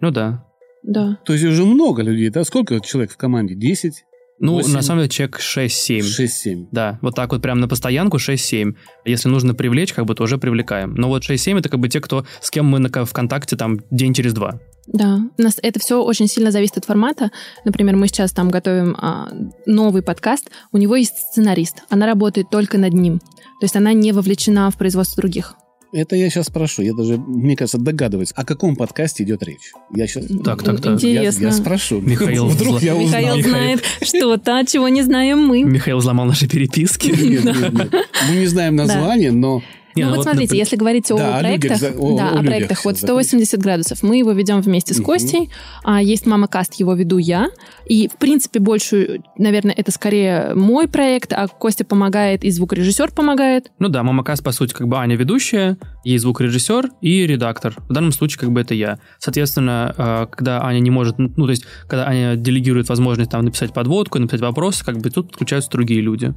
Ну 0.00 0.10
да. 0.10 0.44
Да. 0.82 1.18
То 1.24 1.32
есть 1.32 1.44
уже 1.44 1.64
много 1.64 2.02
людей, 2.02 2.28
да? 2.30 2.42
Сколько 2.42 2.80
человек 2.80 3.12
в 3.12 3.16
команде? 3.16 3.54
10? 3.54 4.04
Ну, 4.42 4.54
Восемь. 4.54 4.72
на 4.72 4.82
самом 4.82 5.02
деле, 5.02 5.08
человек 5.08 5.38
6-7. 5.38 6.00
6-7. 6.00 6.66
Да, 6.72 6.98
вот 7.00 7.14
так 7.14 7.30
вот 7.30 7.40
прям 7.40 7.60
на 7.60 7.68
постоянку 7.68 8.16
6-7. 8.16 8.74
Если 9.04 9.28
нужно 9.28 9.54
привлечь, 9.54 9.92
как 9.92 10.04
бы 10.04 10.16
тоже 10.16 10.36
привлекаем. 10.36 10.94
Но 10.96 11.08
вот 11.08 11.22
6-7 11.22 11.60
это 11.60 11.68
как 11.68 11.78
бы 11.78 11.88
те, 11.88 12.00
кто 12.00 12.26
с 12.40 12.50
кем 12.50 12.66
мы 12.66 12.80
на 12.80 12.88
ВКонтакте 12.88 13.56
там 13.56 13.78
день 13.92 14.12
через 14.12 14.32
два. 14.32 14.58
Да, 14.88 15.20
у 15.38 15.42
нас 15.42 15.58
это 15.62 15.78
все 15.78 16.02
очень 16.02 16.26
сильно 16.26 16.50
зависит 16.50 16.78
от 16.78 16.86
формата. 16.86 17.30
Например, 17.64 17.94
мы 17.94 18.08
сейчас 18.08 18.32
там 18.32 18.50
готовим 18.50 18.96
а, 18.98 19.28
новый 19.64 20.02
подкаст, 20.02 20.50
у 20.72 20.76
него 20.76 20.96
есть 20.96 21.16
сценарист, 21.30 21.84
она 21.88 22.06
работает 22.06 22.50
только 22.50 22.78
над 22.78 22.92
ним. 22.94 23.20
То 23.20 23.64
есть 23.64 23.76
она 23.76 23.92
не 23.92 24.10
вовлечена 24.10 24.72
в 24.72 24.76
производство 24.76 25.20
других. 25.20 25.54
Это 25.92 26.16
я 26.16 26.30
сейчас 26.30 26.46
спрошу. 26.46 26.80
Я 26.80 26.94
даже, 26.94 27.18
мне 27.18 27.54
кажется, 27.54 27.76
догадываюсь, 27.76 28.32
о 28.34 28.46
каком 28.46 28.76
подкасте 28.76 29.24
идет 29.24 29.42
речь. 29.42 29.72
Я 29.94 30.06
сейчас... 30.06 30.24
Так, 30.42 30.62
так, 30.62 30.80
так. 30.80 31.02
Я, 31.02 31.10
Интересно. 31.10 31.44
я 31.44 31.52
спрошу. 31.52 32.00
Михаил 32.00 32.46
Вдруг 32.46 32.76
взла- 32.76 32.84
я 32.84 32.96
узнал. 32.96 33.20
Михаил 33.36 33.42
знает 33.42 33.82
что-то, 34.00 34.64
чего 34.66 34.88
не 34.88 35.02
знаем 35.02 35.40
мы. 35.40 35.62
Михаил 35.64 35.98
взломал 35.98 36.24
наши 36.24 36.48
переписки. 36.48 37.08
Нет, 37.08 37.44
нет, 37.44 37.72
нет. 37.74 37.94
Мы 38.28 38.36
не 38.36 38.46
знаем 38.46 38.74
название, 38.76 39.32
но... 39.32 39.62
Не, 39.94 40.02
ну, 40.04 40.10
ну 40.10 40.16
вот 40.16 40.16
вот, 40.16 40.22
смотрите, 40.24 40.42
например, 40.44 40.64
если 40.64 40.76
говорить 40.76 41.10
о 41.10 41.16
Да, 41.16 41.36
о 41.36 41.42
людях 41.42 41.78
проектах, 41.78 42.00
о- 42.00 42.16
да, 42.16 42.28
о 42.28 42.30
о 42.30 42.34
людях 42.36 42.46
проектах, 42.46 42.84
вот 42.84 42.96
сейчас 42.96 43.02
180 43.10 43.60
градусов, 43.60 44.02
мы 44.02 44.16
его 44.16 44.32
ведем 44.32 44.60
вместе 44.60 44.94
с 44.94 44.98
Мгм. 44.98 45.06
Костей, 45.06 45.50
а 45.84 46.02
есть 46.02 46.26
Мама 46.26 46.46
Каст, 46.48 46.74
его 46.74 46.94
веду 46.94 47.18
я, 47.18 47.50
и, 47.86 48.08
в 48.08 48.16
принципе, 48.16 48.60
большую, 48.60 49.22
наверное, 49.36 49.74
это 49.76 49.90
скорее 49.92 50.54
мой 50.54 50.88
проект, 50.88 51.32
а 51.32 51.46
Костя 51.48 51.84
помогает, 51.84 52.44
и 52.44 52.50
звукорежиссер 52.50 53.12
помогает. 53.12 53.70
Ну 53.78 53.88
да, 53.88 54.02
Мамакас, 54.02 54.40
по 54.40 54.52
сути, 54.52 54.72
как 54.72 54.88
бы 54.88 54.96
Аня 54.98 55.16
ведущая, 55.16 55.76
есть 56.04 56.22
звукорежиссер 56.22 56.90
и 57.00 57.26
редактор. 57.26 57.74
В 57.88 57.92
данном 57.92 58.12
случае, 58.12 58.40
как 58.40 58.50
бы 58.52 58.60
это 58.60 58.74
я. 58.74 58.98
Соответственно, 59.18 59.94
э, 59.96 60.26
когда 60.34 60.62
Аня 60.64 60.80
не 60.80 60.90
может, 60.90 61.18
ну, 61.18 61.44
то 61.44 61.50
есть, 61.50 61.64
когда 61.82 62.06
Аня 62.06 62.36
делегирует 62.36 62.88
возможность 62.88 63.30
там 63.30 63.44
написать 63.44 63.72
подводку, 63.72 64.18
написать 64.18 64.40
вопросы, 64.40 64.84
как 64.84 64.98
бы 64.98 65.10
тут 65.10 65.30
подключаются 65.30 65.70
другие 65.70 66.00
люди. 66.00 66.34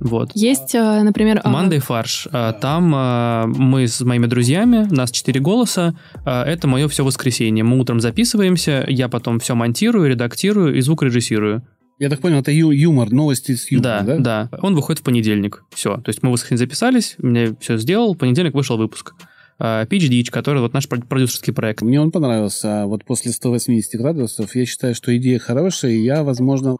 Вот. 0.00 0.30
Есть, 0.34 0.74
э, 0.74 1.02
например... 1.02 1.40
а, 1.42 1.48
Манда 1.48 1.76
и 1.76 1.78
фарш. 1.78 2.28
А, 2.32 2.52
Там 2.52 2.92
а, 2.94 3.46
мы 3.46 3.86
с 3.88 4.00
моими 4.02 4.26
друзьями, 4.26 4.86
нас 4.90 5.10
четыре 5.10 5.40
голоса. 5.40 5.96
Это 6.24 6.68
мое 6.68 6.88
все 6.88 7.04
воскресенье. 7.04 7.64
Мы 7.64 7.78
утром 7.78 8.00
записываемся, 8.00 8.84
я 8.88 9.08
потом 9.08 9.38
все 9.40 9.54
монтирую, 9.54 10.08
редактирую 10.10 10.76
и 10.76 10.80
звук 10.80 11.02
режиссирую. 11.02 11.62
Я 11.98 12.10
так 12.10 12.20
понял, 12.20 12.40
это 12.40 12.50
ю- 12.52 12.72
юмор, 12.72 13.10
новости 13.10 13.52
с 13.54 13.68
Да, 13.80 14.00
юмором, 14.00 14.22
да, 14.22 14.48
да? 14.52 14.58
Он 14.60 14.74
выходит 14.74 15.00
в 15.00 15.02
понедельник. 15.02 15.62
Все. 15.74 15.96
То 15.96 16.10
есть 16.10 16.22
мы 16.22 16.28
в 16.28 16.32
воскресенье 16.32 16.58
записались, 16.58 17.14
мне 17.18 17.56
все 17.58 17.78
сделал, 17.78 18.14
в 18.14 18.18
понедельник 18.18 18.52
вышел 18.54 18.76
выпуск. 18.76 19.14
Ditch, 20.10 20.30
который 20.30 20.60
вот 20.60 20.74
наш 20.74 20.86
прод- 20.86 21.06
продюсерский 21.06 21.54
проект. 21.54 21.80
Мне 21.80 21.98
он 21.98 22.10
понравился. 22.10 22.82
А 22.82 22.86
вот 22.86 23.06
после 23.06 23.32
180 23.32 23.98
градусов 23.98 24.54
я 24.54 24.66
считаю, 24.66 24.94
что 24.94 25.16
идея 25.16 25.38
хорошая, 25.38 25.92
и 25.92 26.02
я, 26.02 26.22
возможно, 26.22 26.76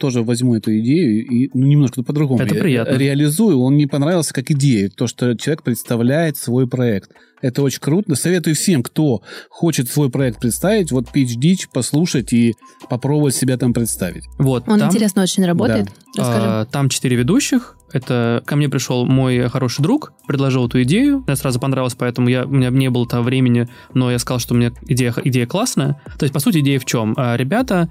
тоже 0.00 0.22
возьму 0.22 0.56
эту 0.56 0.76
идею 0.80 1.24
и 1.24 1.50
ну, 1.54 1.66
немножко 1.66 2.02
по-другому 2.02 2.42
Это 2.42 2.54
приятно. 2.54 2.96
реализую. 2.96 3.60
Он 3.60 3.74
мне 3.74 3.86
понравился 3.86 4.32
как 4.34 4.50
идея, 4.50 4.88
то, 4.88 5.06
что 5.06 5.36
человек 5.36 5.62
представляет 5.62 6.36
свой 6.36 6.66
проект. 6.66 7.10
Это 7.42 7.62
очень 7.62 7.80
круто. 7.80 8.14
Советую 8.16 8.54
всем, 8.56 8.82
кто 8.82 9.22
хочет 9.48 9.88
свой 9.90 10.10
проект 10.10 10.40
представить, 10.40 10.90
вот 10.90 11.06
Pitch 11.14 11.36
Ditch 11.38 11.68
послушать 11.72 12.32
и 12.32 12.54
попробовать 12.88 13.34
себя 13.34 13.56
там 13.56 13.72
представить. 13.72 14.24
Вот, 14.38 14.68
Он 14.68 14.78
там, 14.78 14.88
интересно 14.88 15.22
очень 15.22 15.44
работает. 15.46 15.88
Расскажи. 16.16 16.46
а, 16.46 16.64
там 16.66 16.88
четыре 16.88 17.16
ведущих. 17.16 17.76
Это 17.92 18.42
ко 18.46 18.56
мне 18.56 18.68
пришел 18.68 19.04
мой 19.06 19.48
хороший 19.48 19.82
друг, 19.82 20.12
предложил 20.26 20.66
эту 20.66 20.82
идею. 20.82 21.24
Мне 21.26 21.36
сразу 21.36 21.58
понравилось, 21.58 21.94
поэтому 21.98 22.28
я, 22.28 22.44
у 22.44 22.50
меня 22.50 22.70
не 22.70 22.88
было 22.88 23.06
того 23.06 23.24
времени, 23.24 23.68
но 23.94 24.10
я 24.10 24.18
сказал, 24.18 24.38
что 24.38 24.54
мне 24.54 24.72
идея, 24.86 25.14
идея 25.24 25.46
классная. 25.46 26.00
То 26.18 26.24
есть, 26.24 26.32
по 26.32 26.40
сути, 26.40 26.58
идея 26.58 26.78
в 26.78 26.84
чем? 26.84 27.14
А, 27.16 27.36
Ребята 27.36 27.90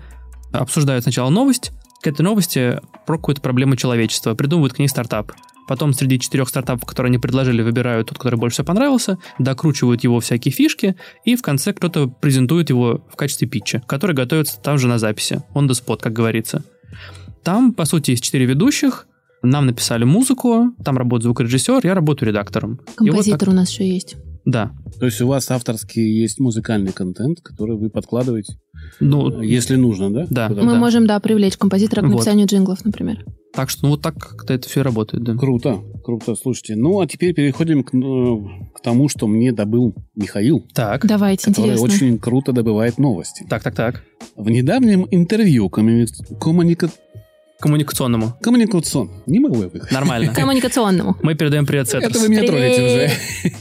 обсуждают 0.51 1.03
сначала 1.03 1.29
новость, 1.29 1.71
к 2.01 2.07
этой 2.07 2.21
новости 2.21 2.79
про 3.05 3.17
какую-то 3.17 3.41
проблему 3.41 3.75
человечества, 3.75 4.33
придумывают 4.35 4.73
к 4.73 4.79
ней 4.79 4.87
стартап. 4.87 5.33
Потом 5.67 5.93
среди 5.93 6.19
четырех 6.19 6.49
стартапов, 6.49 6.85
которые 6.85 7.09
они 7.09 7.19
предложили, 7.19 7.61
выбирают 7.61 8.07
тот, 8.09 8.17
который 8.17 8.37
больше 8.39 8.55
всего 8.55 8.65
понравился, 8.65 9.19
докручивают 9.37 10.03
его 10.03 10.19
всякие 10.19 10.51
фишки, 10.51 10.95
и 11.25 11.35
в 11.35 11.43
конце 11.43 11.73
кто-то 11.73 12.07
презентует 12.07 12.69
его 12.69 13.05
в 13.11 13.15
качестве 13.15 13.47
питча, 13.47 13.83
который 13.85 14.15
готовится 14.15 14.59
там 14.59 14.79
же 14.79 14.87
на 14.87 14.97
записи, 14.97 15.43
on 15.53 15.67
the 15.67 15.73
spot, 15.73 15.99
как 16.01 16.13
говорится. 16.13 16.63
Там, 17.43 17.73
по 17.73 17.85
сути, 17.85 18.11
есть 18.11 18.23
четыре 18.23 18.45
ведущих, 18.45 19.05
нам 19.43 19.67
написали 19.67 20.03
музыку, 20.05 20.73
там 20.83 20.97
работает 20.97 21.25
звукорежиссер, 21.25 21.81
я 21.83 21.93
работаю 21.93 22.29
редактором. 22.29 22.73
И 22.73 23.03
вот 23.03 23.07
Композитор 23.09 23.39
так- 23.39 23.49
у 23.49 23.53
нас 23.53 23.69
еще 23.69 23.87
есть. 23.87 24.15
Да. 24.45 24.71
То 24.99 25.05
есть 25.05 25.21
у 25.21 25.27
вас 25.27 25.49
авторский 25.51 26.03
есть 26.21 26.39
музыкальный 26.39 26.91
контент, 26.91 27.39
который 27.41 27.77
вы 27.77 27.89
подкладываете, 27.89 28.53
Ну, 28.99 29.41
если 29.41 29.75
нужно, 29.75 30.11
да? 30.11 30.25
Да. 30.29 30.47
Куда-то? 30.49 30.65
Мы 30.67 30.73
Да. 30.73 30.79
можем, 30.79 31.07
да, 31.07 31.19
привлечь 31.19 31.57
композитора 31.57 32.01
к 32.01 32.05
Вот. 32.05 32.11
написанию 32.13 32.47
джинглов, 32.47 32.83
например. 32.85 33.23
так 33.51 33.69
что, 33.71 33.85
ну, 33.85 33.89
вот 33.91 34.01
так 34.03 34.15
как-то 34.15 34.53
это 34.53 34.69
все 34.69 34.83
работает, 34.83 35.23
да. 35.23 35.35
Круто, 35.35 35.79
круто, 36.03 36.35
слушайте. 36.35 36.75
Ну, 36.75 36.99
а 37.01 37.07
теперь 37.07 37.33
переходим 37.33 37.83
к, 37.83 37.93
э, 37.95 38.69
к 38.75 38.81
тому, 38.81 39.09
что 39.09 39.27
мне 39.27 39.51
добыл 39.51 39.95
Михаил, 40.15 40.65
Так, 40.73 41.05
Давайте, 41.05 41.47
который 41.47 41.73
интересно. 41.73 41.83
очень 41.85 42.19
круто 42.19 42.51
добывает 42.53 42.99
новости. 42.99 43.43
так, 43.49 43.63
так, 43.63 43.73
так. 43.75 44.03
В 44.35 44.49
недавнем 44.51 45.07
интервью 45.11 45.67
коммуни- 45.69 46.05
коммуника- 46.39 46.91
Коммуникационному. 47.59 48.33
коммуникацион... 48.41 49.09
Не 49.25 49.39
могу 49.39 49.55
я 49.63 49.67
выговорить. 49.67 49.91
Нормально. 49.91 50.33
Коммуникационному. 50.33 51.17
Мы 51.21 51.35
передаем 51.35 51.65
привет 51.65 51.87
Это 51.89 52.01
Setters. 52.05 52.21
вы 52.21 52.29
меня 52.29 52.43
Привет. 52.43 52.79
уже. 52.79 53.51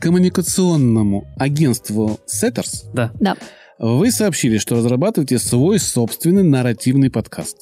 Коммуникационному 0.00 1.26
агентству 1.38 2.20
Setters 2.26 2.84
Да. 2.94 3.12
Да. 3.18 3.36
вы 3.78 4.10
сообщили, 4.10 4.58
что 4.58 4.76
разрабатываете 4.76 5.38
свой 5.38 5.78
собственный 5.78 6.42
нарративный 6.42 7.10
подкаст. 7.10 7.56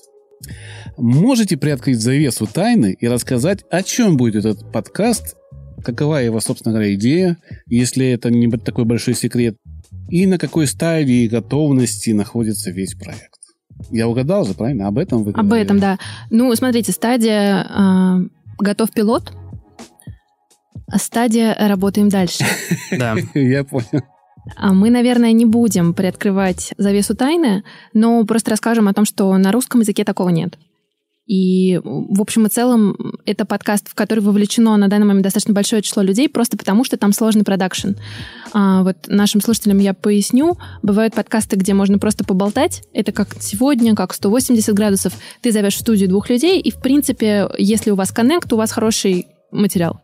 Можете 0.96 1.56
приоткрыть 1.56 2.00
завесу 2.00 2.46
тайны 2.46 2.96
и 2.98 3.08
рассказать, 3.08 3.64
о 3.70 3.82
чем 3.82 4.16
будет 4.16 4.44
этот 4.44 4.70
подкаст, 4.72 5.36
какова 5.82 6.16
его, 6.16 6.40
собственно 6.40 6.72
говоря, 6.74 6.94
идея, 6.94 7.36
если 7.66 8.06
это 8.08 8.30
не 8.30 8.50
такой 8.50 8.84
большой 8.84 9.14
секрет, 9.14 9.56
и 10.08 10.26
на 10.26 10.38
какой 10.38 10.66
стадии 10.66 11.28
готовности 11.28 12.10
находится 12.10 12.70
весь 12.70 12.94
проект. 12.94 13.30
Я 13.90 14.08
угадал 14.08 14.44
же, 14.44 14.54
правильно? 14.54 14.86
Об 14.88 14.98
этом 14.98 15.24
вы 15.24 15.32
Об 15.32 15.46
говорили? 15.46 15.64
этом, 15.64 15.78
да. 15.78 15.98
Ну, 16.30 16.54
смотрите, 16.54 16.92
стадия 16.92 17.66
а, 17.68 18.18
готов 18.58 18.92
пилот, 18.92 19.32
стадия 20.96 21.56
работаем 21.58 22.08
дальше. 22.08 22.44
Да. 22.90 23.16
Я 23.34 23.64
понял. 23.64 24.02
А 24.56 24.72
Мы, 24.72 24.90
наверное, 24.90 25.32
не 25.32 25.46
будем 25.46 25.94
приоткрывать 25.94 26.74
завесу 26.76 27.14
тайны, 27.14 27.64
но 27.92 28.24
просто 28.24 28.50
расскажем 28.50 28.88
о 28.88 28.94
том, 28.94 29.04
что 29.04 29.36
на 29.38 29.52
русском 29.52 29.80
языке 29.80 30.04
такого 30.04 30.28
нет. 30.28 30.58
И, 31.26 31.80
в 31.82 32.20
общем 32.20 32.46
и 32.46 32.50
целом, 32.50 32.96
это 33.24 33.46
подкаст, 33.46 33.88
в 33.88 33.94
который 33.94 34.20
вовлечено 34.20 34.76
на 34.76 34.88
данный 34.88 35.06
момент 35.06 35.24
достаточно 35.24 35.54
большое 35.54 35.80
число 35.80 36.02
людей, 36.02 36.28
просто 36.28 36.58
потому 36.58 36.84
что 36.84 36.98
там 36.98 37.14
сложный 37.14 37.44
продакшн. 37.44 37.92
А 38.52 38.82
вот 38.82 38.96
нашим 39.06 39.40
слушателям 39.40 39.78
я 39.78 39.94
поясню. 39.94 40.58
Бывают 40.82 41.14
подкасты, 41.14 41.56
где 41.56 41.72
можно 41.72 41.98
просто 41.98 42.24
поболтать. 42.24 42.82
Это 42.92 43.10
как 43.12 43.40
сегодня, 43.40 43.94
как 43.94 44.12
180 44.12 44.74
градусов. 44.74 45.14
Ты 45.40 45.50
зовешь 45.50 45.76
в 45.76 45.80
студию 45.80 46.10
двух 46.10 46.28
людей, 46.28 46.60
и, 46.60 46.70
в 46.70 46.80
принципе, 46.82 47.48
если 47.56 47.90
у 47.90 47.94
вас 47.94 48.12
коннект, 48.12 48.52
у 48.52 48.56
вас 48.56 48.70
хороший 48.70 49.26
материал. 49.50 50.02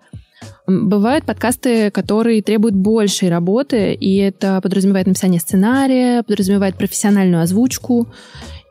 Бывают 0.66 1.24
подкасты, 1.24 1.90
которые 1.90 2.42
требуют 2.42 2.76
большей 2.76 3.29
работы, 3.29 3.92
и 3.92 4.16
это 4.16 4.61
подразумевает 4.62 5.07
написание 5.07 5.40
сценария, 5.40 6.22
подразумевает 6.22 6.76
профессиональную 6.76 7.42
озвучку 7.42 8.07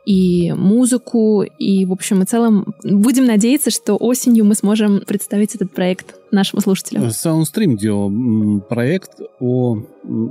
и 0.06 0.52
музыку, 0.52 1.42
и, 1.42 1.84
в 1.84 1.92
общем 1.92 2.22
и 2.22 2.26
целом, 2.26 2.74
будем 2.82 3.26
надеяться, 3.26 3.70
что 3.70 3.96
осенью 3.96 4.44
мы 4.44 4.54
сможем 4.54 5.02
представить 5.06 5.54
этот 5.54 5.72
проект 5.72 6.14
нашим 6.30 6.60
слушателям. 6.60 7.04
Soundstream 7.04 7.76
делал 7.76 8.60
проект 8.62 9.20
о 9.40 9.78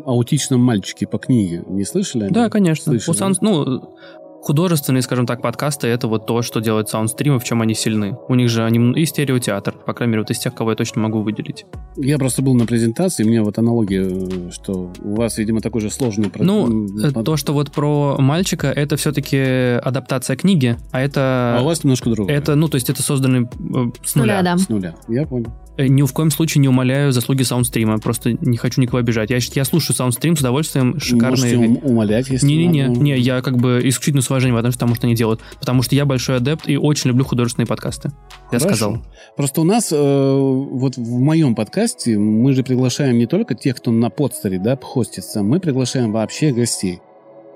аутичном 0.05 0.59
мальчике 0.59 1.07
по 1.07 1.19
книге. 1.19 1.63
Не 1.67 1.85
слышали? 1.85 2.27
Да, 2.29 2.49
конечно. 2.49 2.91
Слышали. 2.91 3.15
У 3.15 3.19
Sound- 3.19 3.37
ну, 3.41 3.95
художественные, 4.41 5.01
скажем 5.01 5.25
так, 5.25 5.41
подкасты— 5.41 5.87
это 5.89 6.07
вот 6.07 6.25
то, 6.25 6.41
что 6.41 6.59
делает 6.59 6.89
саундстримы, 6.89 7.39
в 7.39 7.43
чем 7.43 7.61
они 7.61 7.73
сильны. 7.73 8.15
У 8.27 8.35
них 8.35 8.49
же 8.49 8.63
они 8.63 8.93
и 8.99 9.05
стереотеатр, 9.05 9.73
по 9.85 9.93
крайней 9.93 10.11
мере, 10.13 10.21
вот 10.21 10.31
из 10.31 10.39
тех, 10.39 10.53
кого 10.55 10.71
я 10.71 10.75
точно 10.75 11.01
могу 11.01 11.21
выделить. 11.21 11.65
Я 11.97 12.17
просто 12.17 12.41
был 12.41 12.53
на 12.55 12.65
презентации, 12.65 13.23
мне 13.23 13.41
вот 13.41 13.57
аналогия, 13.57 14.51
что 14.51 14.91
у 15.03 15.15
вас, 15.15 15.37
видимо, 15.37 15.61
такой 15.61 15.81
же 15.81 15.89
сложный... 15.89 16.31
Ну, 16.37 16.67
м, 16.67 16.97
э, 16.97 17.11
под- 17.11 17.25
то, 17.25 17.37
что 17.37 17.53
вот 17.53 17.71
про 17.71 18.15
мальчика, 18.19 18.67
это 18.67 18.95
все-таки 18.95 19.37
адаптация 19.83 20.35
книги, 20.35 20.77
а 20.91 21.01
это... 21.01 21.57
А 21.59 21.61
у 21.61 21.65
вас 21.65 21.83
немножко 21.83 22.09
другое. 22.09 22.33
Это, 22.35 22.55
ну, 22.55 22.67
то 22.67 22.75
есть 22.75 22.89
это 22.89 23.03
созданный 23.03 23.43
э, 23.43 23.91
с 24.05 24.15
нуля. 24.15 24.37
нуля, 24.37 24.41
да. 24.43 24.57
С 24.57 24.69
нуля. 24.69 24.95
Я 25.07 25.25
понял. 25.27 25.47
Э, 25.77 25.87
Ни 25.87 26.01
в 26.01 26.11
коем 26.13 26.31
случае 26.31 26.61
не 26.61 26.67
умоляю 26.69 27.11
заслуги 27.11 27.43
саундстрима, 27.43 27.99
просто 27.99 28.33
не 28.33 28.57
хочу 28.57 28.81
никого 28.81 28.97
обижать. 28.99 29.29
Я, 29.29 29.39
я 29.53 29.65
слушаю 29.65 29.95
саундстрим 29.95 30.35
с 30.35 30.39
удовольствием, 30.41 30.99
шикарные... 30.99 31.57
Можете 31.57 31.57
ум- 31.57 31.79
умолять, 31.83 32.29
если 32.29 32.45
Не-не-не, 32.47 32.87
не, 32.87 33.17
я 33.17 33.41
как 33.41 33.57
бы 33.57 33.81
исключительно 33.83 34.21
с 34.29 34.31
уважением 34.31 34.57
отношусь 34.57 34.77
к 34.77 34.79
тому, 34.79 34.93
что 34.95 35.07
они 35.07 35.15
делают. 35.15 35.41
Потому 35.59 35.81
что 35.81 35.95
я 35.95 36.05
большой 36.05 36.37
адепт 36.37 36.69
и 36.69 36.77
очень 36.77 37.09
люблю 37.09 37.25
художественные 37.25 37.65
подкасты. 37.67 38.11
Я 38.51 38.59
Хорошо. 38.59 38.67
сказал. 38.67 38.97
Просто 39.35 39.61
у 39.61 39.63
нас, 39.63 39.89
э, 39.91 39.95
вот 39.95 40.97
в 40.97 41.19
моем 41.19 41.55
подкасте, 41.55 42.17
мы 42.17 42.53
же 42.53 42.63
приглашаем 42.63 43.17
не 43.17 43.25
только 43.25 43.55
тех, 43.55 43.77
кто 43.77 43.91
на 43.91 44.09
подстере, 44.11 44.59
да, 44.59 44.77
хостится, 44.77 45.41
мы 45.41 45.59
приглашаем 45.59 46.11
вообще 46.11 46.51
гостей. 46.51 46.99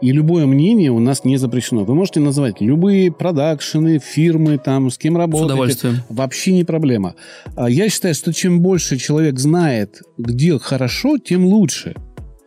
И 0.02 0.12
любое 0.12 0.46
мнение 0.48 0.92
у 0.92 1.00
нас 1.00 1.24
не 1.24 1.38
запрещено. 1.38 1.86
Вы 1.86 1.96
можете 1.96 2.20
назвать 2.20 2.60
любые 2.60 3.10
продакшены, 3.12 4.00
фирмы, 4.00 4.58
там, 4.58 4.90
с 4.90 4.98
кем 4.98 5.14
С 5.14 5.18
работаете. 5.18 5.46
удовольствием. 5.46 5.98
Вообще 6.10 6.52
не 6.54 6.64
проблема. 6.66 7.16
А 7.56 7.70
Я 7.70 7.88
считаю, 7.88 8.14
что 8.14 8.34
чем 8.34 8.60
больше 8.62 8.98
человек 8.98 9.40
знает, 9.40 10.02
где 10.18 10.58
хорошо, 10.60 11.20
тем 11.20 11.46
лучше. 11.46 11.96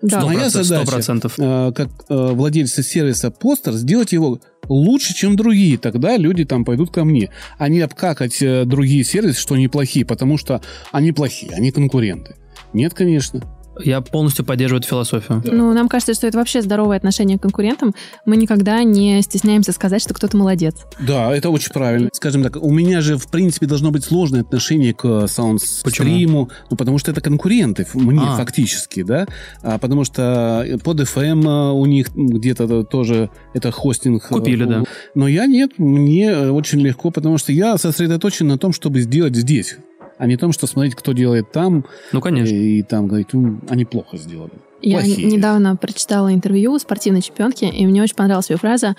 Да. 0.03 0.19
Сто 0.21 0.27
Моя 0.27 0.41
процентов, 0.41 0.65
сто 0.67 0.75
задача- 0.75 0.91
процентов. 0.93 1.35
Э, 1.39 1.73
Как 1.75 1.89
э, 2.09 2.15
владельца 2.33 2.83
сервиса 2.83 3.31
постер, 3.31 3.73
сделать 3.73 4.13
его 4.13 4.41
лучше, 4.69 5.15
чем 5.15 5.37
другие. 5.37 5.79
Тогда 5.79 6.17
люди 6.17 6.45
там 6.45 6.65
пойдут 6.65 6.91
ко 6.91 7.05
мне. 7.05 7.31
А 7.59 7.69
не 7.69 7.81
обкакать 7.81 8.41
э, 8.43 8.65
другие 8.67 9.05
сервисы, 9.05 9.41
что 9.41 9.55
они 9.55 9.69
плохие, 9.69 10.05
потому 10.05 10.37
что 10.39 10.61
они 10.93 11.13
плохие, 11.13 11.53
они 11.55 11.71
конкуренты. 11.71 12.37
Нет, 12.73 12.93
конечно. 12.95 13.41
Я 13.83 14.01
полностью 14.01 14.45
поддерживаю 14.45 14.81
эту 14.81 14.89
философию. 14.89 15.43
Ну, 15.45 15.73
нам 15.73 15.89
кажется, 15.89 16.15
что 16.15 16.27
это 16.27 16.39
вообще 16.39 16.63
здоровое 16.63 16.97
отношение 16.97 17.39
к 17.39 17.43
конкурентам. 17.43 17.95
Мы 18.25 18.37
никогда 18.37 18.83
не 18.83 19.23
стесняемся 19.23 19.73
сказать, 19.73 20.03
что 20.03 20.15
кто-то 20.15 20.37
молодец. 20.37 20.77
Да, 21.01 21.35
это 21.35 21.51
очень 21.51 21.73
правильно. 21.73 22.09
Скажем 22.13 22.43
так, 22.43 22.57
у 22.57 22.71
меня 22.71 23.01
же, 23.01 23.17
в 23.17 23.29
принципе, 23.29 23.67
должно 23.67 23.91
быть 23.91 24.05
сложное 24.05 24.43
отношение 24.43 24.95
к 24.95 25.27
саундстриму, 25.27 26.51
ну, 26.71 26.77
потому 26.77 26.99
что 26.99 27.11
это 27.11 27.21
конкуренты 27.21 27.87
мне 27.95 28.23
А. 28.23 28.37
фактически, 28.37 29.03
да, 29.03 29.27
а, 29.63 29.79
потому 29.79 30.05
что 30.05 30.65
под 30.83 31.01
FM 31.01 31.45
а, 31.47 31.73
у 31.73 31.87
них 31.87 32.09
где-то 32.15 32.85
тоже 32.85 33.31
это 33.55 33.71
хостинг. 33.71 34.29
Купили, 34.29 34.65
э, 34.65 34.69
да. 34.69 34.85
Но 35.15 35.29
я 35.29 35.47
нет, 35.47 35.79
мне 35.79 36.31
э, 36.31 36.51
очень 36.51 36.81
легко, 36.81 37.11
потому 37.11 37.39
что 37.39 37.53
я 37.53 37.77
сосредоточен 37.79 38.47
на 38.47 38.59
том, 38.59 38.73
чтобы 38.73 39.01
сделать 39.01 39.37
здесь, 39.37 39.77
а 40.19 40.27
не 40.27 40.37
том, 40.37 40.53
что 40.53 40.67
смотреть, 40.67 40.95
кто 40.95 41.13
делает 41.13 41.53
там, 41.53 41.85
Ну, 42.13 42.21
конечно. 42.21 42.55
и 42.55 42.83
там 42.83 43.07
говорить, 43.07 43.29
«М, 43.33 43.63
они 43.69 43.85
плохо 43.85 44.17
сделали. 44.17 44.53
Я 44.83 44.99
Плохие. 44.99 45.27
недавно 45.27 45.77
прочитала 45.77 46.33
интервью 46.33 46.79
спортивной 46.79 47.23
чемпионки, 47.23 47.65
и 47.65 47.87
мне 47.87 48.03
очень 48.03 48.15
понравилась 48.15 48.51
ее 48.51 48.57
фраза, 48.57 48.95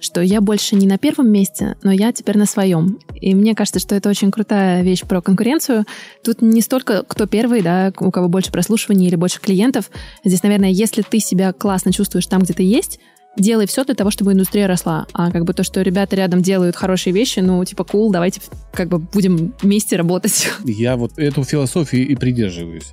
что 0.00 0.20
я 0.20 0.40
больше 0.40 0.74
не 0.74 0.86
на 0.88 0.98
первом 0.98 1.30
месте, 1.30 1.76
но 1.84 1.92
я 1.92 2.12
теперь 2.12 2.36
на 2.36 2.44
своем. 2.44 2.98
И 3.14 3.36
мне 3.36 3.54
кажется, 3.54 3.78
что 3.78 3.94
это 3.94 4.08
очень 4.08 4.32
крутая 4.32 4.82
вещь 4.82 5.02
про 5.02 5.22
конкуренцию. 5.22 5.84
Тут 6.24 6.42
не 6.42 6.60
столько 6.60 7.04
кто 7.06 7.26
первый, 7.26 7.62
да, 7.62 7.92
у 8.00 8.10
кого 8.10 8.28
больше 8.28 8.50
прослушиваний 8.50 9.06
или 9.06 9.14
больше 9.14 9.40
клиентов. 9.40 9.90
Здесь, 10.24 10.42
наверное, 10.42 10.70
если 10.70 11.02
ты 11.02 11.20
себя 11.20 11.52
классно 11.52 11.92
чувствуешь 11.92 12.26
там, 12.26 12.42
где 12.42 12.52
ты 12.52 12.64
есть, 12.64 12.98
делай 13.36 13.66
все 13.66 13.84
для 13.84 13.94
того, 13.94 14.10
чтобы 14.10 14.32
индустрия 14.32 14.66
росла. 14.66 15.06
А 15.12 15.30
как 15.30 15.44
бы 15.44 15.54
то, 15.54 15.62
что 15.62 15.82
ребята 15.82 16.16
рядом 16.16 16.42
делают 16.42 16.76
хорошие 16.76 17.12
вещи, 17.12 17.40
ну, 17.40 17.64
типа, 17.64 17.82
cool, 17.82 18.10
давайте 18.10 18.40
как 18.72 18.88
бы 18.88 18.98
будем 18.98 19.54
вместе 19.60 19.96
работать. 19.96 20.50
Я 20.64 20.96
вот 20.96 21.18
эту 21.18 21.44
философию 21.44 22.06
и 22.06 22.14
придерживаюсь. 22.14 22.92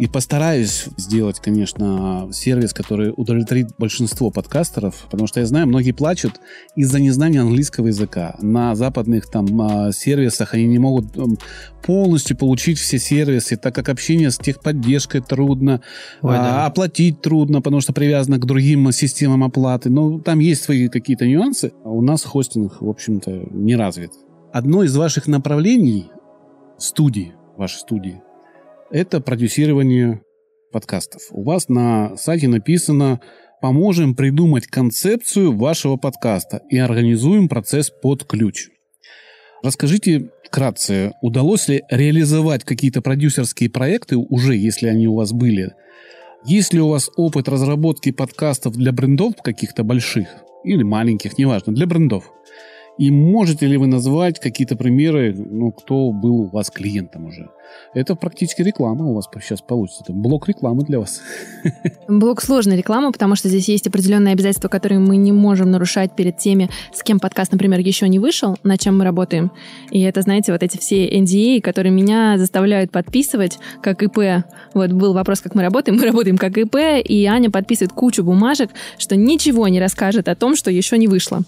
И 0.00 0.06
постараюсь 0.06 0.86
сделать, 0.96 1.40
конечно, 1.40 2.30
сервис, 2.32 2.72
который 2.72 3.12
удовлетворит 3.14 3.66
большинство 3.76 4.30
подкастеров, 4.30 4.94
потому 5.10 5.26
что 5.26 5.40
я 5.40 5.46
знаю, 5.46 5.66
многие 5.66 5.92
плачут 5.92 6.40
из-за 6.74 6.98
незнания 6.98 7.42
английского 7.42 7.88
языка. 7.88 8.34
На 8.40 8.74
западных 8.74 9.30
там 9.30 9.60
а, 9.60 9.92
сервисах 9.92 10.54
они 10.54 10.68
не 10.68 10.78
могут 10.78 11.04
полностью 11.82 12.34
получить 12.34 12.78
все 12.78 12.98
сервисы, 12.98 13.58
так 13.58 13.74
как 13.74 13.90
общение 13.90 14.30
с 14.30 14.38
техподдержкой 14.38 15.20
трудно, 15.20 15.82
Ой, 16.22 16.34
а, 16.34 16.42
да. 16.42 16.64
оплатить 16.64 17.20
трудно, 17.20 17.60
потому 17.60 17.82
что 17.82 17.92
привязано 17.92 18.38
к 18.38 18.46
другим 18.46 18.90
системам 18.92 19.44
оплаты. 19.44 19.90
Ну, 19.90 20.18
там 20.18 20.38
есть 20.38 20.62
свои 20.62 20.88
какие-то 20.88 21.26
нюансы. 21.26 21.72
А 21.84 21.90
у 21.90 22.00
нас 22.00 22.24
хостинг, 22.24 22.80
в 22.80 22.88
общем-то, 22.88 23.48
не 23.50 23.76
развит. 23.76 24.12
Одно 24.50 24.82
из 24.82 24.96
ваших 24.96 25.26
направлений 25.26 26.10
студии, 26.78 27.34
вашей 27.58 27.80
студии, 27.80 28.22
это 28.90 29.20
продюсирование 29.20 30.22
подкастов. 30.72 31.22
У 31.30 31.42
вас 31.42 31.68
на 31.68 32.16
сайте 32.16 32.48
написано 32.48 33.20
«Поможем 33.60 34.14
придумать 34.14 34.66
концепцию 34.66 35.56
вашего 35.56 35.96
подкаста 35.96 36.62
и 36.70 36.78
организуем 36.78 37.48
процесс 37.48 37.90
под 37.90 38.24
ключ». 38.24 38.68
Расскажите 39.62 40.30
вкратце, 40.44 41.12
удалось 41.20 41.68
ли 41.68 41.82
реализовать 41.90 42.64
какие-то 42.64 43.02
продюсерские 43.02 43.70
проекты 43.70 44.16
уже, 44.16 44.56
если 44.56 44.88
они 44.88 45.06
у 45.06 45.14
вас 45.14 45.32
были? 45.32 45.72
Есть 46.44 46.72
ли 46.72 46.80
у 46.80 46.88
вас 46.88 47.10
опыт 47.16 47.48
разработки 47.48 48.10
подкастов 48.10 48.74
для 48.74 48.92
брендов 48.92 49.34
каких-то 49.42 49.84
больших 49.84 50.28
или 50.64 50.82
маленьких, 50.82 51.36
неважно, 51.36 51.74
для 51.74 51.86
брендов? 51.86 52.32
И 52.98 53.10
можете 53.10 53.66
ли 53.66 53.76
вы 53.76 53.86
назвать 53.86 54.38
какие-то 54.40 54.76
примеры, 54.76 55.34
ну, 55.34 55.72
кто 55.72 56.12
был 56.12 56.42
у 56.42 56.46
вас 56.48 56.70
клиентом 56.70 57.26
уже? 57.26 57.48
Это 57.94 58.14
практически 58.14 58.62
реклама 58.62 59.06
у 59.06 59.14
вас 59.14 59.28
сейчас 59.42 59.60
получится. 59.62 60.02
Это 60.04 60.12
блок 60.12 60.48
рекламы 60.48 60.84
для 60.84 60.98
вас. 60.98 61.22
Блок 62.08 62.42
сложная 62.42 62.76
реклама, 62.76 63.12
потому 63.12 63.36
что 63.36 63.48
здесь 63.48 63.68
есть 63.68 63.86
определенные 63.86 64.32
обязательства, 64.32 64.68
которые 64.68 64.98
мы 64.98 65.16
не 65.16 65.32
можем 65.32 65.70
нарушать 65.70 66.14
перед 66.14 66.36
теми, 66.36 66.68
с 66.92 67.02
кем 67.02 67.20
подкаст, 67.20 67.52
например, 67.52 67.80
еще 67.80 68.08
не 68.08 68.18
вышел, 68.18 68.56
над 68.64 68.80
чем 68.80 68.98
мы 68.98 69.04
работаем. 69.04 69.50
И 69.90 70.00
это, 70.00 70.22
знаете, 70.22 70.52
вот 70.52 70.62
эти 70.62 70.78
все 70.78 71.08
NDA, 71.08 71.60
которые 71.60 71.92
меня 71.92 72.36
заставляют 72.38 72.90
подписывать 72.90 73.58
как 73.82 74.02
ИП. 74.02 74.44
Вот 74.74 74.92
был 74.92 75.12
вопрос, 75.12 75.40
как 75.40 75.54
мы 75.54 75.62
работаем. 75.62 75.98
Мы 75.98 76.06
работаем 76.06 76.36
как 76.36 76.58
ИП, 76.58 76.76
и 77.04 77.24
Аня 77.26 77.50
подписывает 77.50 77.92
кучу 77.92 78.22
бумажек, 78.24 78.70
что 78.98 79.16
ничего 79.16 79.68
не 79.68 79.80
расскажет 79.80 80.28
о 80.28 80.34
том, 80.34 80.56
что 80.56 80.70
еще 80.70 80.98
не 80.98 81.08
вышло. 81.08 81.42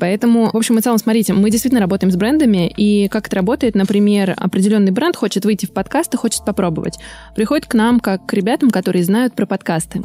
Поэтому, 0.00 0.50
в 0.50 0.56
общем 0.56 0.78
и 0.78 0.80
целом, 0.80 0.98
смотрите, 0.98 1.34
мы 1.34 1.50
действительно 1.50 1.80
работаем 1.80 2.10
с 2.10 2.16
брендами, 2.16 2.72
и 2.74 3.08
как 3.08 3.26
это 3.26 3.36
работает, 3.36 3.74
например, 3.74 4.34
определенный 4.36 4.90
бренд 4.92 5.14
хочет 5.14 5.44
выйти 5.44 5.66
в 5.66 5.72
подкаст 5.72 6.14
и 6.14 6.16
хочет 6.16 6.44
попробовать. 6.44 6.98
Приходит 7.36 7.66
к 7.66 7.74
нам 7.74 8.00
как 8.00 8.26
к 8.26 8.32
ребятам, 8.32 8.70
которые 8.70 9.04
знают 9.04 9.34
про 9.34 9.46
подкасты. 9.46 10.02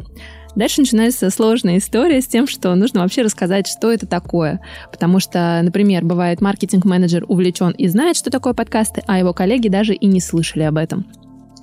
Дальше 0.54 0.80
начинается 0.80 1.28
сложная 1.30 1.78
история 1.78 2.20
с 2.20 2.26
тем, 2.26 2.46
что 2.46 2.74
нужно 2.74 3.00
вообще 3.00 3.22
рассказать, 3.22 3.66
что 3.66 3.92
это 3.92 4.06
такое. 4.06 4.60
Потому 4.90 5.20
что, 5.20 5.60
например, 5.62 6.04
бывает 6.04 6.40
маркетинг-менеджер 6.40 7.24
увлечен 7.28 7.72
и 7.72 7.88
знает, 7.88 8.16
что 8.16 8.30
такое 8.30 8.54
подкасты, 8.54 9.02
а 9.06 9.18
его 9.18 9.34
коллеги 9.34 9.68
даже 9.68 9.94
и 9.94 10.06
не 10.06 10.20
слышали 10.20 10.62
об 10.62 10.78
этом. 10.78 11.06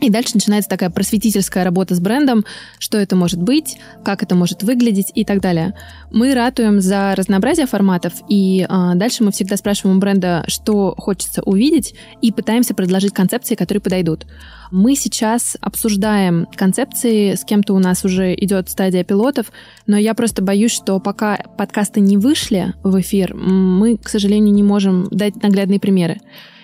И 0.03 0.09
дальше 0.09 0.31
начинается 0.33 0.69
такая 0.69 0.89
просветительская 0.89 1.63
работа 1.63 1.95
с 1.95 2.01
брендом, 2.01 2.43
что 2.77 2.97
это 2.97 3.15
может 3.15 3.41
быть, 3.41 3.77
как 4.03 4.21
это 4.21 4.35
может 4.35 4.61
выглядеть 4.61 5.13
и 5.15 5.23
так 5.23 5.39
далее. 5.39 5.75
Мы 6.11 6.33
ратуем 6.33 6.81
за 6.81 7.15
разнообразие 7.15 7.67
форматов, 7.67 8.11
и 8.27 8.67
э, 8.67 8.91
дальше 8.95 9.23
мы 9.23 9.31
всегда 9.31 9.55
спрашиваем 9.55 9.95
у 9.95 9.99
бренда, 10.01 10.43
что 10.47 10.93
хочется 10.97 11.41
увидеть, 11.43 11.95
и 12.21 12.33
пытаемся 12.33 12.73
предложить 12.73 13.13
концепции, 13.13 13.55
которые 13.55 13.81
подойдут. 13.81 14.25
Мы 14.71 14.97
сейчас 14.97 15.55
обсуждаем 15.61 16.47
концепции, 16.53 17.35
с 17.35 17.45
кем-то 17.45 17.73
у 17.73 17.79
нас 17.79 18.03
уже 18.03 18.35
идет 18.35 18.69
стадия 18.69 19.05
пилотов, 19.05 19.53
но 19.87 19.97
я 19.97 20.15
просто 20.15 20.41
боюсь, 20.43 20.73
что 20.73 20.99
пока 20.99 21.37
подкасты 21.57 22.01
не 22.01 22.17
вышли 22.17 22.73
в 22.83 22.99
эфир, 22.99 23.35
мы, 23.35 23.95
к 23.95 24.09
сожалению, 24.09 24.53
не 24.53 24.63
можем 24.63 25.07
дать 25.11 25.41
наглядные 25.41 25.79
примеры. 25.79 26.19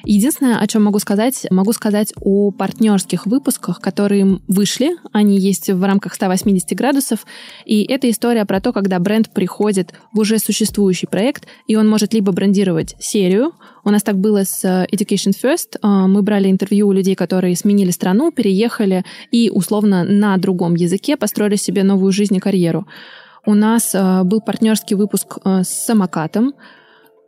Единственное, 0.06 0.60
о 0.60 0.68
чем 0.68 0.84
могу 0.84 1.00
сказать, 1.00 1.46
могу 1.50 1.74
сказать 1.74 2.14
о 2.22 2.52
партнерских 2.52 3.26
выпусках, 3.26 3.82
которые 3.82 4.40
вышли. 4.48 4.92
Они 5.12 5.38
есть 5.38 5.70
в 5.70 5.84
рамках 5.84 6.14
180 6.14 6.78
градусов. 6.78 7.26
И 7.66 7.84
это 7.84 8.10
история 8.10 8.46
про 8.46 8.62
то, 8.62 8.72
когда 8.72 9.00
бренд 9.00 9.30
приходит 9.30 9.94
в 10.14 10.20
уже 10.20 10.40
существующий 10.40 11.08
проект, 11.08 11.48
и 11.68 11.76
он 11.76 11.88
может 11.88 12.14
либо 12.14 12.32
брендировать 12.32 12.96
серию. 13.00 13.54
У 13.84 13.90
нас 13.90 14.04
так 14.04 14.18
было 14.18 14.44
с 14.46 14.64
Education 14.64 15.34
First. 15.42 15.78
А, 15.82 16.08
мы 16.08 16.22
брали 16.22 16.50
интервью 16.50 16.88
у 16.88 16.92
людей, 16.92 17.16
которые 17.16 17.56
сменили 17.56 17.92
страну, 17.92 18.32
переехали 18.32 19.04
и 19.32 19.50
условно 19.50 20.04
на 20.04 20.38
другом 20.38 20.76
языке 20.76 21.18
построили 21.18 21.56
себе 21.56 21.84
новую 21.84 22.12
жизнь 22.12 22.36
и 22.36 22.40
карьеру. 22.40 22.88
У 23.46 23.54
нас 23.54 23.94
а, 23.94 24.24
был 24.24 24.42
партнерский 24.42 24.96
выпуск 24.96 25.38
с 25.44 25.68
самокатом, 25.68 26.54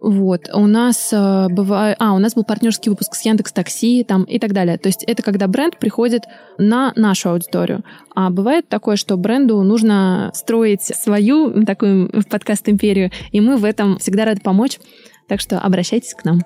вот. 0.01 0.49
У 0.51 0.65
нас 0.65 1.13
э, 1.13 1.47
бывает... 1.49 1.95
А, 1.99 2.13
у 2.13 2.17
нас 2.17 2.33
был 2.33 2.43
партнерский 2.43 2.89
выпуск 2.89 3.13
с 3.13 3.21
Яндекс 3.21 3.53
Такси 3.53 4.03
там, 4.03 4.23
и 4.23 4.39
так 4.39 4.51
далее. 4.51 4.79
То 4.79 4.89
есть 4.89 5.03
это 5.03 5.21
когда 5.21 5.47
бренд 5.47 5.77
приходит 5.77 6.23
на 6.57 6.91
нашу 6.95 7.29
аудиторию. 7.29 7.83
А 8.15 8.31
бывает 8.31 8.67
такое, 8.67 8.95
что 8.95 9.15
бренду 9.15 9.61
нужно 9.61 10.31
строить 10.33 10.81
свою 10.81 11.63
такую 11.65 12.09
подкаст-империю, 12.31 13.11
и 13.31 13.41
мы 13.41 13.57
в 13.57 13.63
этом 13.63 13.99
всегда 13.99 14.25
рады 14.25 14.41
помочь. 14.41 14.79
Так 15.27 15.39
что 15.39 15.59
обращайтесь 15.59 16.15
к 16.15 16.25
нам. 16.25 16.41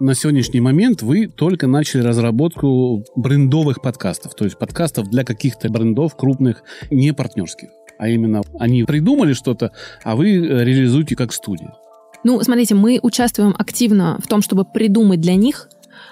На 0.00 0.14
сегодняшний 0.14 0.60
момент 0.60 1.02
вы 1.02 1.28
только 1.28 1.68
начали 1.68 2.02
разработку 2.02 3.04
брендовых 3.14 3.80
подкастов, 3.80 4.34
то 4.34 4.44
есть 4.44 4.58
подкастов 4.58 5.08
для 5.08 5.22
каких-то 5.22 5.68
брендов 5.68 6.16
крупных, 6.16 6.64
не 6.90 7.14
партнерских. 7.14 7.68
А 7.96 8.08
именно 8.08 8.42
они 8.58 8.82
придумали 8.82 9.34
что-то, 9.34 9.70
а 10.02 10.16
вы 10.16 10.32
реализуете 10.32 11.14
как 11.14 11.32
студия. 11.32 11.72
Ну, 12.24 12.40
смотрите, 12.42 12.74
мы 12.74 12.98
участвуем 13.02 13.54
активно 13.58 14.18
в 14.22 14.26
том, 14.26 14.42
чтобы 14.42 14.64
придумать 14.64 15.20
для 15.20 15.36
них. 15.36 15.68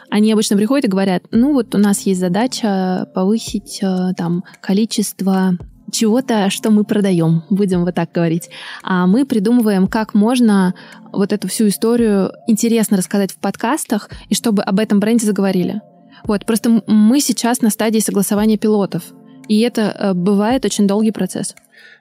Они 0.08 0.32
обычно 0.32 0.56
приходят 0.56 0.84
и 0.84 0.90
говорят, 0.90 1.24
ну 1.32 1.52
вот 1.52 1.74
у 1.74 1.78
нас 1.78 2.00
есть 2.02 2.20
задача 2.20 3.08
повысить 3.14 3.80
э, 3.82 4.12
там 4.16 4.44
количество 4.60 5.58
чего-то, 5.90 6.50
что 6.50 6.70
мы 6.70 6.84
продаем, 6.84 7.44
будем 7.50 7.84
вот 7.84 7.94
так 7.94 8.12
говорить. 8.12 8.48
А 8.82 9.06
мы 9.06 9.24
придумываем, 9.24 9.86
как 9.86 10.14
можно 10.14 10.74
вот 11.12 11.32
эту 11.32 11.48
всю 11.48 11.68
историю 11.68 12.32
интересно 12.46 12.96
рассказать 12.96 13.32
в 13.32 13.36
подкастах, 13.36 14.10
и 14.28 14.34
чтобы 14.34 14.62
об 14.62 14.78
этом 14.78 15.00
бренде 15.00 15.26
заговорили. 15.26 15.80
Вот, 16.24 16.44
просто 16.44 16.82
мы 16.86 17.20
сейчас 17.20 17.62
на 17.62 17.70
стадии 17.70 18.00
согласования 18.00 18.58
пилотов. 18.58 19.04
И 19.48 19.60
это 19.60 19.82
э, 19.82 20.14
бывает 20.14 20.64
очень 20.64 20.86
долгий 20.86 21.12
процесс. 21.12 21.54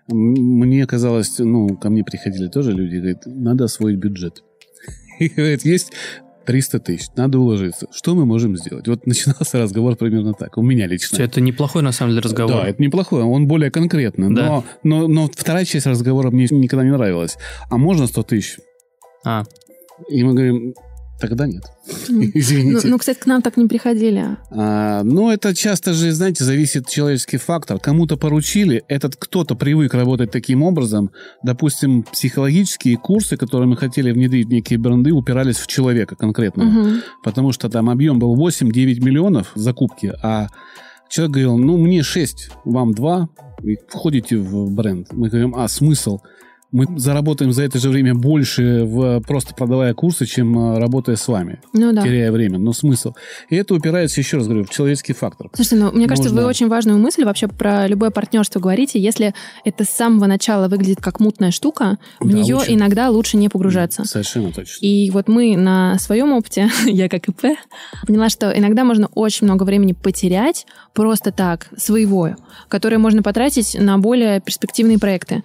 Мне 0.07 0.85
казалось, 0.85 1.39
ну, 1.39 1.77
ко 1.77 1.89
мне 1.89 2.03
приходили 2.03 2.47
тоже 2.47 2.71
люди, 2.71 2.97
говорят, 2.97 3.23
надо 3.25 3.65
освоить 3.65 3.97
бюджет. 3.97 4.43
И 5.19 5.29
говорят, 5.29 5.63
есть 5.63 5.91
300 6.45 6.79
тысяч, 6.79 7.07
надо 7.15 7.39
уложиться. 7.39 7.87
Что 7.91 8.13
мы 8.13 8.25
можем 8.25 8.55
сделать? 8.55 8.87
Вот 8.87 9.07
начинался 9.07 9.59
разговор 9.59 9.95
примерно 9.95 10.33
так, 10.33 10.57
у 10.57 10.61
меня 10.61 10.85
лично. 10.87 11.21
Это 11.21 11.41
неплохой, 11.41 11.81
на 11.81 11.91
самом 11.91 12.11
деле, 12.11 12.21
разговор. 12.21 12.57
Да, 12.57 12.67
это 12.67 12.81
неплохой, 12.81 13.23
он 13.23 13.47
более 13.47 13.71
конкретный. 13.71 14.33
Да. 14.33 14.47
Но, 14.47 14.63
но, 14.83 15.07
но 15.07 15.29
вторая 15.33 15.65
часть 15.65 15.87
разговора 15.87 16.29
мне 16.29 16.47
никогда 16.51 16.85
не 16.85 16.91
нравилась. 16.91 17.37
А 17.69 17.77
можно 17.77 18.05
100 18.05 18.23
тысяч? 18.23 18.59
А. 19.25 19.43
И 20.09 20.23
мы 20.23 20.33
говорим, 20.33 20.75
Тогда 21.19 21.47
нет. 21.47 21.63
Извините. 22.09 22.87
Ну, 22.87 22.91
ну, 22.91 22.97
кстати, 22.97 23.19
к 23.19 23.25
нам 23.25 23.41
так 23.41 23.57
не 23.57 23.67
приходили. 23.67 24.37
А, 24.51 25.03
ну, 25.03 25.31
это 25.31 25.55
часто 25.55 25.93
же, 25.93 26.11
знаете, 26.11 26.43
зависит 26.43 26.87
человеческий 26.87 27.37
фактор. 27.37 27.79
Кому-то 27.79 28.17
поручили, 28.17 28.83
этот 28.87 29.15
кто-то 29.15 29.55
привык 29.55 29.93
работать 29.93 30.31
таким 30.31 30.61
образом. 30.63 31.11
Допустим, 31.43 32.03
психологические 32.03 32.97
курсы, 32.97 33.37
которые 33.37 33.67
мы 33.67 33.77
хотели 33.77 34.11
внедрить 34.11 34.47
в 34.47 34.51
некие 34.51 34.77
бренды, 34.77 35.11
упирались 35.11 35.57
в 35.57 35.67
человека 35.67 36.15
конкретно. 36.15 36.65
Угу. 36.65 36.89
Потому 37.23 37.51
что 37.53 37.69
там 37.69 37.89
объем 37.89 38.19
был 38.19 38.35
8-9 38.35 39.01
миллионов 39.01 39.51
закупки, 39.55 40.13
а 40.21 40.47
человек 41.09 41.33
говорил, 41.33 41.57
ну, 41.57 41.77
мне 41.77 42.03
6, 42.03 42.49
вам 42.65 42.93
2, 42.93 43.29
и 43.63 43.77
входите 43.87 44.37
в 44.37 44.71
бренд. 44.71 45.07
Мы 45.13 45.29
говорим, 45.29 45.55
а 45.55 45.67
смысл? 45.67 46.19
Мы 46.75 46.99
заработаем 46.99 47.53
за 47.53 47.63
это 47.63 47.79
же 47.79 47.89
время 47.89 48.13
больше, 48.13 48.83
в, 48.83 49.21
просто 49.21 49.55
продавая 49.55 49.93
курсы, 49.93 50.25
чем 50.25 50.57
э, 50.57 50.77
работая 50.77 51.15
с 51.15 51.25
вами, 51.29 51.59
ну, 51.71 51.93
да. 51.93 52.01
теряя 52.01 52.33
время. 52.33 52.59
Но 52.59 52.73
смысл. 52.73 53.13
И 53.49 53.55
это 53.55 53.73
упирается, 53.73 54.19
еще 54.19 54.37
раз 54.37 54.47
говорю, 54.47 54.65
в 54.65 54.69
человеческий 54.69 55.13
фактор. 55.13 55.49
Слушайте, 55.53 55.85
ну, 55.85 55.91
мне 55.93 56.05
кажется, 56.07 56.33
вы 56.33 56.45
очень 56.45 56.67
важную 56.67 56.99
мысль 56.99 57.23
вообще 57.23 57.47
про 57.47 57.87
любое 57.87 58.09
партнерство 58.09 58.59
говорите. 58.59 58.99
Если 58.99 59.33
это 59.63 59.85
с 59.85 59.89
самого 59.89 60.25
начала 60.25 60.67
выглядит 60.67 60.99
как 60.99 61.21
мутная 61.21 61.51
штука, 61.51 61.97
в 62.19 62.29
да, 62.29 62.37
нее 62.37 62.57
очень. 62.57 62.75
иногда 62.75 63.09
лучше 63.09 63.37
не 63.37 63.47
погружаться. 63.47 64.03
Совершенно 64.03 64.51
точно. 64.51 64.85
И 64.85 65.09
вот 65.11 65.29
мы 65.29 65.55
на 65.55 65.97
своем 65.99 66.33
опыте, 66.33 66.69
я 66.85 67.07
как 67.07 67.29
ИП, 67.29 67.57
поняла, 68.05 68.27
что 68.27 68.51
иногда 68.51 68.83
можно 68.83 69.07
очень 69.15 69.47
много 69.47 69.63
времени 69.63 69.93
потерять 69.93 70.67
просто 70.93 71.31
так, 71.31 71.69
своего, 71.77 72.35
которое 72.67 72.97
можно 72.97 73.23
потратить 73.23 73.77
на 73.79 73.97
более 73.97 74.41
перспективные 74.41 74.99
проекты. 74.99 75.41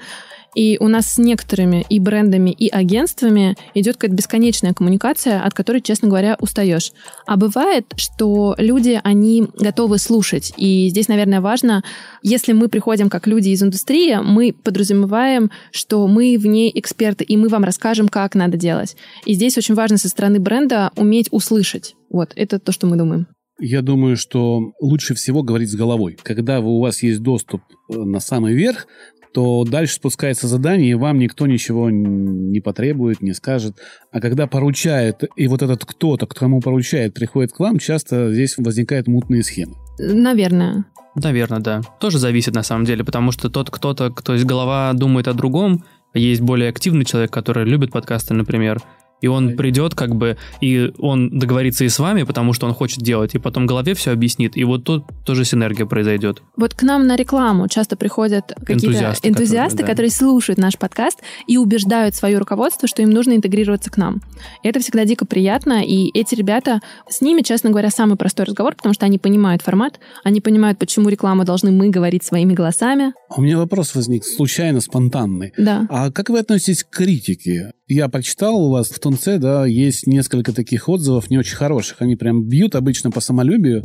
И 0.55 0.79
у 0.81 0.89
нас 0.89 1.15
с 1.15 1.19
некоторыми 1.19 1.85
и 1.89 2.01
брендами, 2.01 2.51
и 2.51 2.69
агентствами 2.69 3.57
идет 3.75 3.97
какая-то 3.97 4.17
бесконечная 4.17 4.75
коммуникация, 4.75 5.43
от 5.43 5.55
которой, 5.55 5.81
честно 5.81 6.09
говоря, 6.09 6.37
устаешь. 6.41 6.93
А 7.27 7.37
бывает, 7.37 7.93
что 7.97 8.55
люди, 8.59 9.01
они 9.03 9.47
готовы 9.59 9.99
слушать. 9.99 10.53
И 10.57 10.89
здесь, 10.89 11.09
наверное, 11.09 11.41
важно, 11.41 11.83
если 12.23 12.53
мы 12.53 12.69
приходим 12.69 13.09
как 13.11 13.27
люди 13.27 13.51
из 13.51 13.63
индустрии, 13.63 14.19
мы 14.23 14.53
подразумеваем, 14.53 15.51
что 15.71 16.07
мы 16.07 16.37
в 16.39 16.47
ней 16.47 16.71
эксперты, 16.75 17.25
и 17.25 17.37
мы 17.37 17.49
вам 17.49 17.65
расскажем, 17.65 18.09
как 18.09 18.35
надо 18.35 18.57
делать. 18.57 18.97
И 19.25 19.35
здесь 19.35 19.57
очень 19.57 19.75
важно 19.75 19.99
со 19.99 20.09
стороны 20.09 20.41
бренда 20.41 20.91
уметь 20.97 21.29
услышать. 21.31 21.95
Вот, 22.11 22.33
это 22.35 22.59
то, 22.59 22.73
что 22.73 22.87
мы 22.87 22.97
думаем. 22.97 23.27
Я 23.63 23.83
думаю, 23.83 24.17
что 24.17 24.73
лучше 24.81 25.15
всего 25.15 25.43
говорить 25.43 25.71
с 25.71 25.75
головой. 25.75 26.17
Когда 26.23 26.61
у 26.61 26.81
вас 26.81 27.03
есть 27.03 27.21
доступ 27.21 27.61
э, 27.91 27.95
на 27.95 28.19
самый 28.19 28.55
верх, 28.55 28.87
то 29.33 29.65
дальше 29.65 29.95
спускается 29.95 30.49
задание, 30.49 30.91
и 30.91 30.95
вам 30.95 31.19
никто 31.19 31.47
ничего 31.47 31.91
не 31.91 32.61
потребует, 32.61 33.21
не 33.21 33.33
скажет. 33.33 33.77
А 34.11 34.21
когда 34.21 34.47
поручает, 34.47 35.25
и 35.37 35.47
вот 35.47 35.63
этот 35.63 35.85
кто-то, 35.85 36.27
кто 36.27 36.41
кому 36.41 36.61
поручает, 36.61 37.15
приходит 37.15 37.53
к 37.53 37.61
вам, 37.61 37.79
часто 37.79 38.33
здесь 38.33 38.57
возникают 38.59 39.07
мутные 39.07 39.43
схемы. 39.43 39.77
Наверное. 39.99 40.85
Наверное, 41.15 41.61
да. 41.61 41.81
Тоже 42.01 42.19
зависит 42.19 42.55
на 42.55 42.63
самом 42.63 42.85
деле, 42.85 43.05
потому 43.05 43.33
что 43.33 43.51
тот 43.51 43.71
кто-то, 43.71 44.11
кто 44.11 44.35
из 44.35 44.45
голова 44.45 44.93
думает 44.95 45.29
о 45.29 45.35
другом, 45.35 45.85
есть 46.15 46.41
более 46.41 46.69
активный 46.69 47.05
человек, 47.05 47.31
который 47.31 47.65
любит 47.65 47.93
подкасты, 47.93 48.35
например, 48.35 48.81
и 49.21 49.27
он 49.27 49.57
придет, 49.57 49.95
как 49.95 50.15
бы, 50.15 50.37
и 50.61 50.93
он 50.99 51.39
договорится 51.39 51.85
и 51.85 51.89
с 51.89 51.99
вами, 51.99 52.23
потому 52.23 52.53
что 52.53 52.67
он 52.67 52.75
хочет 52.75 53.01
делать, 53.01 53.35
и 53.35 53.39
потом 53.39 53.65
в 53.65 53.67
голове 53.67 53.95
все 53.95 54.13
объяснит, 54.13 54.57
и 54.57 54.65
вот 54.65 54.85
тут 54.85 55.05
тоже 55.25 55.45
синергия 55.45 55.87
произойдет. 55.87 56.43
Вот 56.57 56.75
к 56.75 56.83
нам 56.83 57.07
на 57.07 57.17
рекламу 57.17 57.69
часто 57.69 57.97
приходят 57.97 58.47
какие-то 58.47 58.87
энтузиасты, 58.87 59.29
энтузиасты 59.29 59.79
которые, 59.79 59.87
да. 59.87 59.93
которые 59.93 60.11
слушают 60.11 60.59
наш 60.59 60.79
подкаст 60.79 61.19
и 61.47 61.57
убеждают 61.57 62.15
свое 62.15 62.39
руководство, 62.39 62.89
что 62.89 63.03
им 63.03 63.11
нужно 63.11 63.35
интегрироваться 63.35 63.91
к 63.91 63.97
нам. 63.97 64.21
И 64.63 64.69
это 64.69 64.81
всегда 64.81 65.05
дико 65.05 65.27
приятно, 65.27 65.85
и 65.85 66.11
эти 66.19 66.35
ребята, 66.35 66.81
с 67.09 67.21
ними, 67.21 67.43
честно 67.43 67.71
говоря, 67.71 67.91
самый 67.91 68.17
простой 68.17 68.47
разговор, 68.47 68.75
потому 68.75 68.95
что 68.95 69.07
они 69.07 69.19
понимают 69.19 69.63
формат, 69.63 70.01
они 70.25 70.41
понимают, 70.41 70.79
почему 70.79 71.09
рекламу 71.09 71.45
должны 71.45 71.71
мы 71.71 71.91
говорить 71.91 72.25
своими 72.25 72.55
голосами. 72.55 73.13
А 73.29 73.35
у 73.37 73.43
меня 73.43 73.59
вопрос 73.59 73.95
возник, 73.95 74.25
случайно, 74.25 74.81
спонтанный. 74.81 75.53
Да. 75.57 75.87
А 75.89 76.11
как 76.11 76.31
вы 76.31 76.39
относитесь 76.39 76.85
к 76.85 76.91
критике? 76.91 77.73
Я 77.89 78.09
прочитал 78.09 78.57
у 78.57 78.71
вас 78.71 78.89
в 78.89 79.01
Тунце, 79.11 79.39
да, 79.39 79.67
есть 79.67 80.07
несколько 80.07 80.53
таких 80.53 80.89
отзывов 80.89 81.31
не 81.31 81.39
очень 81.39 81.57
хороших. 81.57 81.97
Они 82.01 82.15
прям 82.15 82.45
бьют 82.45 82.77
обычно 82.77 83.11
по 83.11 83.21
самолюбию. 83.21 83.85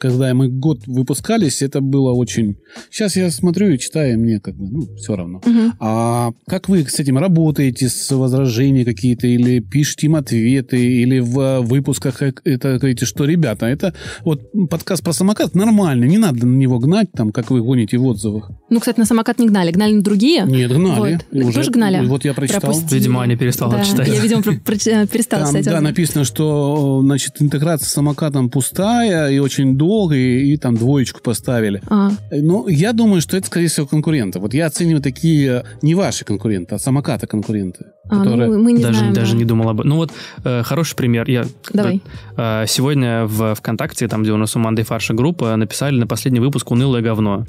Когда 0.00 0.34
мы 0.34 0.48
год 0.48 0.80
выпускались, 0.86 1.62
это 1.62 1.80
было 1.80 2.12
очень... 2.12 2.56
Сейчас 2.90 3.14
я 3.16 3.30
смотрю 3.30 3.70
и 3.70 3.78
читаю, 3.78 4.14
и 4.14 4.16
мне 4.16 4.40
как 4.40 4.56
бы, 4.56 4.68
ну, 4.68 4.96
все 4.96 5.14
равно. 5.14 5.38
Угу. 5.38 5.72
А 5.78 6.32
как 6.48 6.68
вы 6.68 6.84
с 6.84 6.98
этим 6.98 7.18
работаете, 7.18 7.88
с 7.88 8.10
возражениями 8.10 8.82
какие-то, 8.82 9.28
или 9.28 9.60
пишете 9.60 10.06
им 10.06 10.16
ответы, 10.16 10.76
или 10.76 11.20
в 11.20 11.60
выпусках 11.60 12.20
это 12.22 12.78
говорите, 12.78 13.06
что, 13.06 13.24
ребята, 13.24 13.66
это 13.66 13.94
вот 14.24 14.40
подкаст 14.68 15.04
про 15.04 15.12
самокат 15.12 15.54
нормальный, 15.54 16.08
не 16.08 16.18
надо 16.18 16.46
на 16.46 16.56
него 16.56 16.80
гнать, 16.80 17.12
там, 17.12 17.30
как 17.30 17.52
вы 17.52 17.62
гоните 17.62 17.96
в 17.98 18.06
отзывах. 18.06 18.50
Ну, 18.70 18.80
кстати, 18.80 18.98
на 18.98 19.04
самокат 19.04 19.38
не 19.38 19.46
гнали, 19.46 19.70
гнали 19.70 19.92
на 19.92 20.02
другие. 20.02 20.44
Нет, 20.46 20.72
гнали. 20.72 21.20
Вот. 21.30 21.44
Уже, 21.44 21.58
Тоже 21.58 21.70
гнали? 21.70 22.04
Вот 22.06 22.24
я 22.24 22.34
прочитал. 22.34 22.72
Пропустили. 22.72 22.98
Видимо, 22.98 23.22
они 23.22 23.36
перестала 23.36 23.74
да, 23.74 23.84
читать. 23.84 24.08
Я, 24.08 24.20
видимо, 24.20 24.42
перестала 24.64 25.52
Там, 25.52 25.62
да, 25.62 25.80
написано, 25.80 26.24
что 26.24 27.00
значит, 27.02 27.40
интеграция 27.40 27.86
с 27.86 27.92
самокатом 27.92 28.50
пустая 28.50 29.30
и 29.30 29.38
очень 29.38 29.76
долго, 29.76 30.14
и, 30.16 30.52
и 30.52 30.56
там 30.56 30.76
двоечку 30.76 31.20
поставили. 31.20 31.82
А, 31.88 32.10
Ну, 32.30 32.68
я 32.68 32.92
думаю, 32.92 33.20
что 33.20 33.36
это, 33.36 33.46
скорее 33.46 33.68
всего, 33.68 33.86
конкуренты. 33.86 34.38
Вот 34.38 34.54
я 34.54 34.66
оцениваю 34.66 35.02
такие 35.02 35.64
не 35.82 35.94
ваши 35.94 36.24
конкуренты, 36.24 36.74
а 36.74 36.78
самоката 36.78 37.26
конкуренты. 37.26 37.86
а, 38.08 38.18
которые- 38.22 38.50
ну, 38.50 38.62
мы 38.62 38.72
не 38.72 38.82
даже 38.82 38.98
знаем. 38.98 39.14
даже 39.14 39.32
да. 39.32 39.38
не 39.38 39.44
думал 39.46 39.70
об 39.70 39.80
этом. 39.80 39.88
Ну 39.90 39.96
вот, 39.96 40.12
э, 40.44 40.62
хороший 40.62 40.94
пример. 40.94 41.28
Я 41.28 41.46
Давай. 41.72 42.02
э, 42.36 42.64
сегодня 42.68 43.24
в 43.24 43.54
ВКонтакте, 43.54 44.08
там, 44.08 44.22
где 44.22 44.32
у 44.32 44.36
нас 44.36 44.54
у 44.56 44.58
Манды 44.58 44.82
Фарша 44.82 45.14
группа, 45.14 45.56
написали 45.56 45.96
на 45.98 46.06
последний 46.06 46.40
выпуск 46.40 46.70
«Унылое 46.70 47.00
говно». 47.00 47.46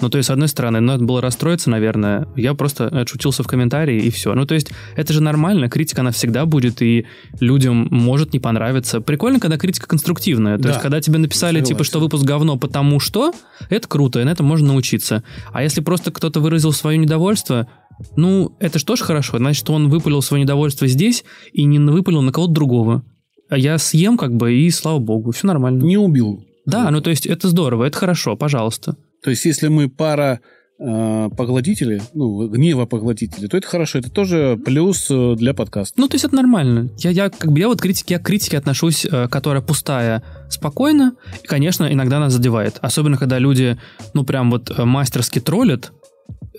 Ну, 0.00 0.08
то 0.08 0.16
есть, 0.18 0.28
с 0.28 0.30
одной 0.30 0.48
стороны, 0.48 0.80
надо 0.80 1.04
было 1.04 1.20
расстроиться, 1.20 1.68
наверное. 1.70 2.26
Я 2.36 2.54
просто 2.54 2.88
отшутился 2.88 3.42
в 3.42 3.46
комментарии, 3.46 4.02
и 4.02 4.10
все. 4.10 4.34
Ну, 4.34 4.46
то 4.46 4.54
есть, 4.54 4.70
это 4.96 5.12
же 5.12 5.22
нормально, 5.22 5.68
критика, 5.68 6.00
она 6.00 6.10
всегда 6.10 6.46
будет, 6.46 6.80
и 6.80 7.06
людям 7.38 7.88
может 7.90 8.32
не 8.32 8.40
понравиться. 8.40 9.00
Прикольно, 9.00 9.40
когда 9.40 9.58
критика 9.58 9.86
конструктивная. 9.86 10.56
То 10.56 10.62
Да. 10.64 10.68
есть, 10.70 10.80
когда 10.80 11.00
тебе 11.00 11.18
написали, 11.18 11.56
Согласен. 11.58 11.74
типа, 11.76 11.84
что 11.84 12.00
выпуск 12.00 12.24
говно, 12.24 12.56
потому 12.56 12.98
что, 12.98 13.34
это 13.68 13.86
круто, 13.86 14.20
и 14.20 14.24
на 14.24 14.30
этом 14.30 14.46
можно 14.46 14.68
научиться. 14.68 15.22
А 15.52 15.62
если 15.62 15.80
просто 15.82 16.10
кто-то 16.10 16.40
выразил 16.40 16.72
свое 16.72 16.96
недовольство, 16.96 17.68
ну, 18.16 18.56
это 18.60 18.78
же 18.78 18.84
тоже 18.86 19.04
хорошо. 19.04 19.36
Значит, 19.38 19.68
он 19.68 19.90
выпалил 19.90 20.22
свое 20.22 20.42
недовольство 20.44 20.86
здесь 20.88 21.24
и 21.52 21.64
не 21.64 21.78
выпалил 21.78 22.22
на 22.22 22.32
кого-то 22.32 22.52
другого. 22.52 23.02
А 23.50 23.58
я 23.58 23.76
съем, 23.78 24.16
как 24.16 24.34
бы, 24.34 24.54
и 24.54 24.70
слава 24.70 24.98
богу, 24.98 25.30
все 25.32 25.46
нормально. 25.46 25.82
Не 25.84 25.98
убил. 25.98 26.42
Да, 26.66 26.90
ну 26.90 27.02
то 27.02 27.10
есть 27.10 27.26
это 27.26 27.48
здорово, 27.48 27.84
это 27.84 27.98
хорошо, 27.98 28.36
пожалуйста. 28.36 28.96
То 29.24 29.30
есть, 29.30 29.46
если 29.46 29.68
мы 29.68 29.88
пара 29.88 30.40
э, 30.78 31.30
поглотители, 31.34 32.02
ну, 32.12 32.46
гнева 32.46 32.84
поглотители, 32.84 33.46
то 33.46 33.56
это 33.56 33.66
хорошо. 33.66 33.98
Это 33.98 34.10
тоже 34.10 34.60
плюс 34.62 35.06
э, 35.10 35.34
для 35.36 35.54
подкаста. 35.54 35.98
Ну, 35.98 36.08
то 36.08 36.16
есть 36.16 36.26
это 36.26 36.34
нормально. 36.36 36.90
Я, 36.98 37.08
я 37.08 37.30
как 37.30 37.50
бы 37.50 37.58
я 37.58 37.68
вот 37.68 37.80
критики, 37.80 38.12
я 38.12 38.18
к 38.18 38.22
критике 38.22 38.58
отношусь, 38.58 39.06
э, 39.06 39.28
которая 39.28 39.62
пустая, 39.62 40.22
спокойно. 40.50 41.14
И, 41.42 41.46
конечно, 41.46 41.90
иногда 41.90 42.20
нас 42.20 42.34
задевает. 42.34 42.78
Особенно, 42.82 43.16
когда 43.16 43.38
люди, 43.38 43.78
ну, 44.12 44.24
прям 44.24 44.50
вот 44.50 44.70
э, 44.70 44.84
мастерски 44.84 45.40
троллят. 45.40 45.92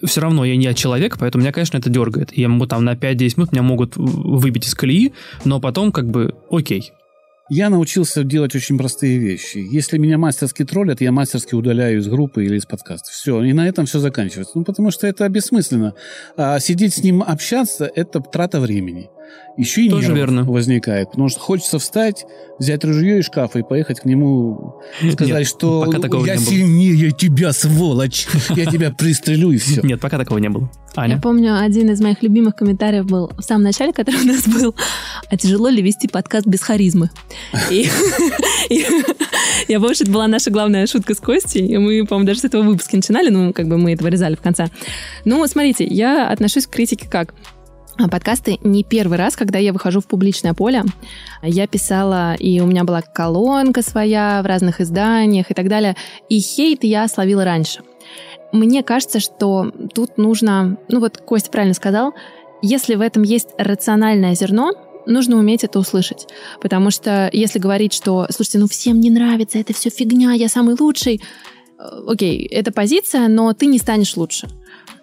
Все 0.03 0.21
равно 0.21 0.43
я 0.43 0.57
не 0.57 0.73
человек, 0.73 1.17
поэтому 1.19 1.43
меня, 1.43 1.53
конечно, 1.53 1.77
это 1.77 1.91
дергает. 1.91 2.35
Я 2.35 2.49
могу 2.49 2.65
там 2.65 2.83
на 2.83 2.95
5-10 2.95 3.33
минут 3.37 3.51
меня 3.51 3.61
могут 3.61 3.95
выбить 3.95 4.65
из 4.65 4.73
колеи, 4.73 5.13
но 5.45 5.59
потом 5.61 5.91
как 5.91 6.09
бы 6.09 6.33
окей. 6.49 6.91
Я 7.47 7.69
научился 7.69 8.23
делать 8.23 8.55
очень 8.55 8.75
простые 8.75 9.19
вещи. 9.19 9.59
Если 9.59 9.99
меня 9.99 10.17
мастерски 10.17 10.65
троллят, 10.65 10.99
я 11.01 11.11
мастерски 11.11 11.53
удаляю 11.53 11.99
из 11.99 12.07
группы 12.07 12.43
или 12.43 12.57
из 12.57 12.65
подкаста. 12.65 13.11
Все, 13.11 13.43
и 13.43 13.53
на 13.53 13.67
этом 13.67 13.85
все 13.85 13.99
заканчивается. 13.99 14.57
Ну, 14.57 14.63
потому 14.63 14.89
что 14.89 15.05
это 15.05 15.29
бессмысленно. 15.29 15.93
А 16.37 16.59
сидеть 16.59 16.95
с 16.95 17.03
ним 17.03 17.21
общаться– 17.21 17.89
это 17.95 18.19
трата 18.19 18.59
времени. 18.59 19.11
Еще 19.57 19.85
и 19.85 19.89
Тоже 19.89 20.13
верно. 20.13 20.43
возникает. 20.43 21.11
Потому 21.11 21.29
что 21.29 21.39
хочется 21.39 21.77
встать, 21.77 22.25
взять 22.57 22.83
ружье 22.83 23.19
из 23.19 23.25
шкафа 23.25 23.59
и 23.59 23.63
поехать 23.63 23.99
к 23.99 24.05
нему, 24.05 24.81
сказать, 25.11 25.39
Нет, 25.39 25.47
что 25.47 25.83
пока 25.85 25.99
такого 25.99 26.25
я 26.25 26.37
сильнее 26.37 27.11
тебя, 27.11 27.53
сволочь, 27.53 28.27
я 28.55 28.65
тебя 28.65 28.91
пристрелю 28.91 29.51
и 29.51 29.57
все. 29.57 29.81
Нет, 29.81 30.01
пока 30.01 30.17
такого 30.17 30.39
не 30.39 30.49
было. 30.49 30.69
Аня? 30.97 31.15
Я 31.15 31.21
помню, 31.21 31.59
один 31.59 31.89
из 31.89 32.01
моих 32.01 32.23
любимых 32.23 32.55
комментариев 32.55 33.05
был 33.05 33.31
в 33.37 33.41
самом 33.41 33.63
начале, 33.63 33.93
который 33.93 34.21
у 34.21 34.25
нас 34.25 34.47
был. 34.47 34.75
А 35.29 35.37
тяжело 35.37 35.69
ли 35.69 35.81
вести 35.81 36.07
подкаст 36.07 36.47
без 36.47 36.61
харизмы? 36.61 37.09
Я 39.67 39.79
помню, 39.79 39.95
это 39.99 40.11
была 40.11 40.27
наша 40.27 40.51
главная 40.51 40.85
шутка 40.87 41.13
с 41.15 41.19
Костей. 41.19 41.65
И 41.65 41.77
мы, 41.77 42.05
по-моему, 42.05 42.27
даже 42.27 42.41
с 42.41 42.43
этого 42.45 42.63
выпуска 42.63 42.95
начинали, 42.95 43.29
ну, 43.29 43.53
как 43.53 43.67
бы 43.67 43.77
мы 43.77 43.93
это 43.93 44.03
вырезали 44.03 44.35
в 44.35 44.41
конце. 44.41 44.67
Ну, 45.23 45.45
смотрите, 45.47 45.85
я 45.85 46.29
отношусь 46.29 46.67
к 46.67 46.71
критике 46.71 47.07
как 47.09 47.33
а, 47.97 48.09
Подкасты 48.09 48.57
не 48.61 48.83
первый 48.83 49.17
раз, 49.17 49.35
когда 49.35 49.57
я 49.57 49.71
выхожу 49.71 50.01
в 50.01 50.07
публичное 50.07 50.53
поле. 50.53 50.83
Я 51.41 51.65
писала, 51.67 52.35
и 52.35 52.59
у 52.59 52.65
меня 52.65 52.83
была 52.83 53.01
колонка 53.01 53.81
своя 53.81 54.41
в 54.43 54.45
разных 54.45 54.81
изданиях 54.81 55.49
и 55.49 55.53
так 55.53 55.69
далее. 55.69 55.95
И 56.29 56.39
хейт 56.39 56.83
я 56.83 57.07
словила 57.07 57.45
раньше. 57.45 57.81
Мне 58.55 58.83
кажется, 58.83 59.19
что 59.19 59.71
тут 59.93 60.17
нужно, 60.17 60.77
ну 60.87 60.99
вот 60.99 61.17
Костя 61.17 61.51
правильно 61.51 61.73
сказал, 61.73 62.13
если 62.61 62.95
в 62.95 63.01
этом 63.01 63.23
есть 63.23 63.49
рациональное 63.57 64.35
зерно, 64.35 64.71
нужно 65.05 65.37
уметь 65.37 65.63
это 65.63 65.79
услышать. 65.79 66.27
Потому 66.61 66.91
что 66.91 67.29
если 67.31 67.59
говорить, 67.59 67.93
что, 67.93 68.27
слушайте, 68.29 68.59
ну 68.59 68.67
всем 68.67 68.99
не 68.99 69.09
нравится, 69.09 69.59
это 69.59 69.73
все 69.73 69.89
фигня, 69.89 70.33
я 70.33 70.49
самый 70.49 70.75
лучший, 70.79 71.21
э, 71.77 71.83
окей, 72.07 72.45
это 72.45 72.71
позиция, 72.71 73.27
но 73.27 73.53
ты 73.53 73.67
не 73.67 73.77
станешь 73.77 74.17
лучше. 74.17 74.47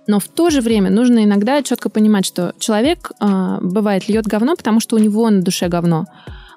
Но 0.06 0.18
в 0.18 0.26
то 0.26 0.50
же 0.50 0.60
время 0.60 0.90
нужно 0.90 1.24
иногда 1.24 1.62
четко 1.62 1.88
понимать, 1.88 2.26
что 2.26 2.54
человек 2.58 3.12
э, 3.20 3.58
бывает 3.60 4.08
льет 4.08 4.26
говно, 4.26 4.56
потому 4.56 4.80
что 4.80 4.96
у 4.96 4.98
него 4.98 5.30
на 5.30 5.42
душе 5.42 5.68
говно, 5.68 6.06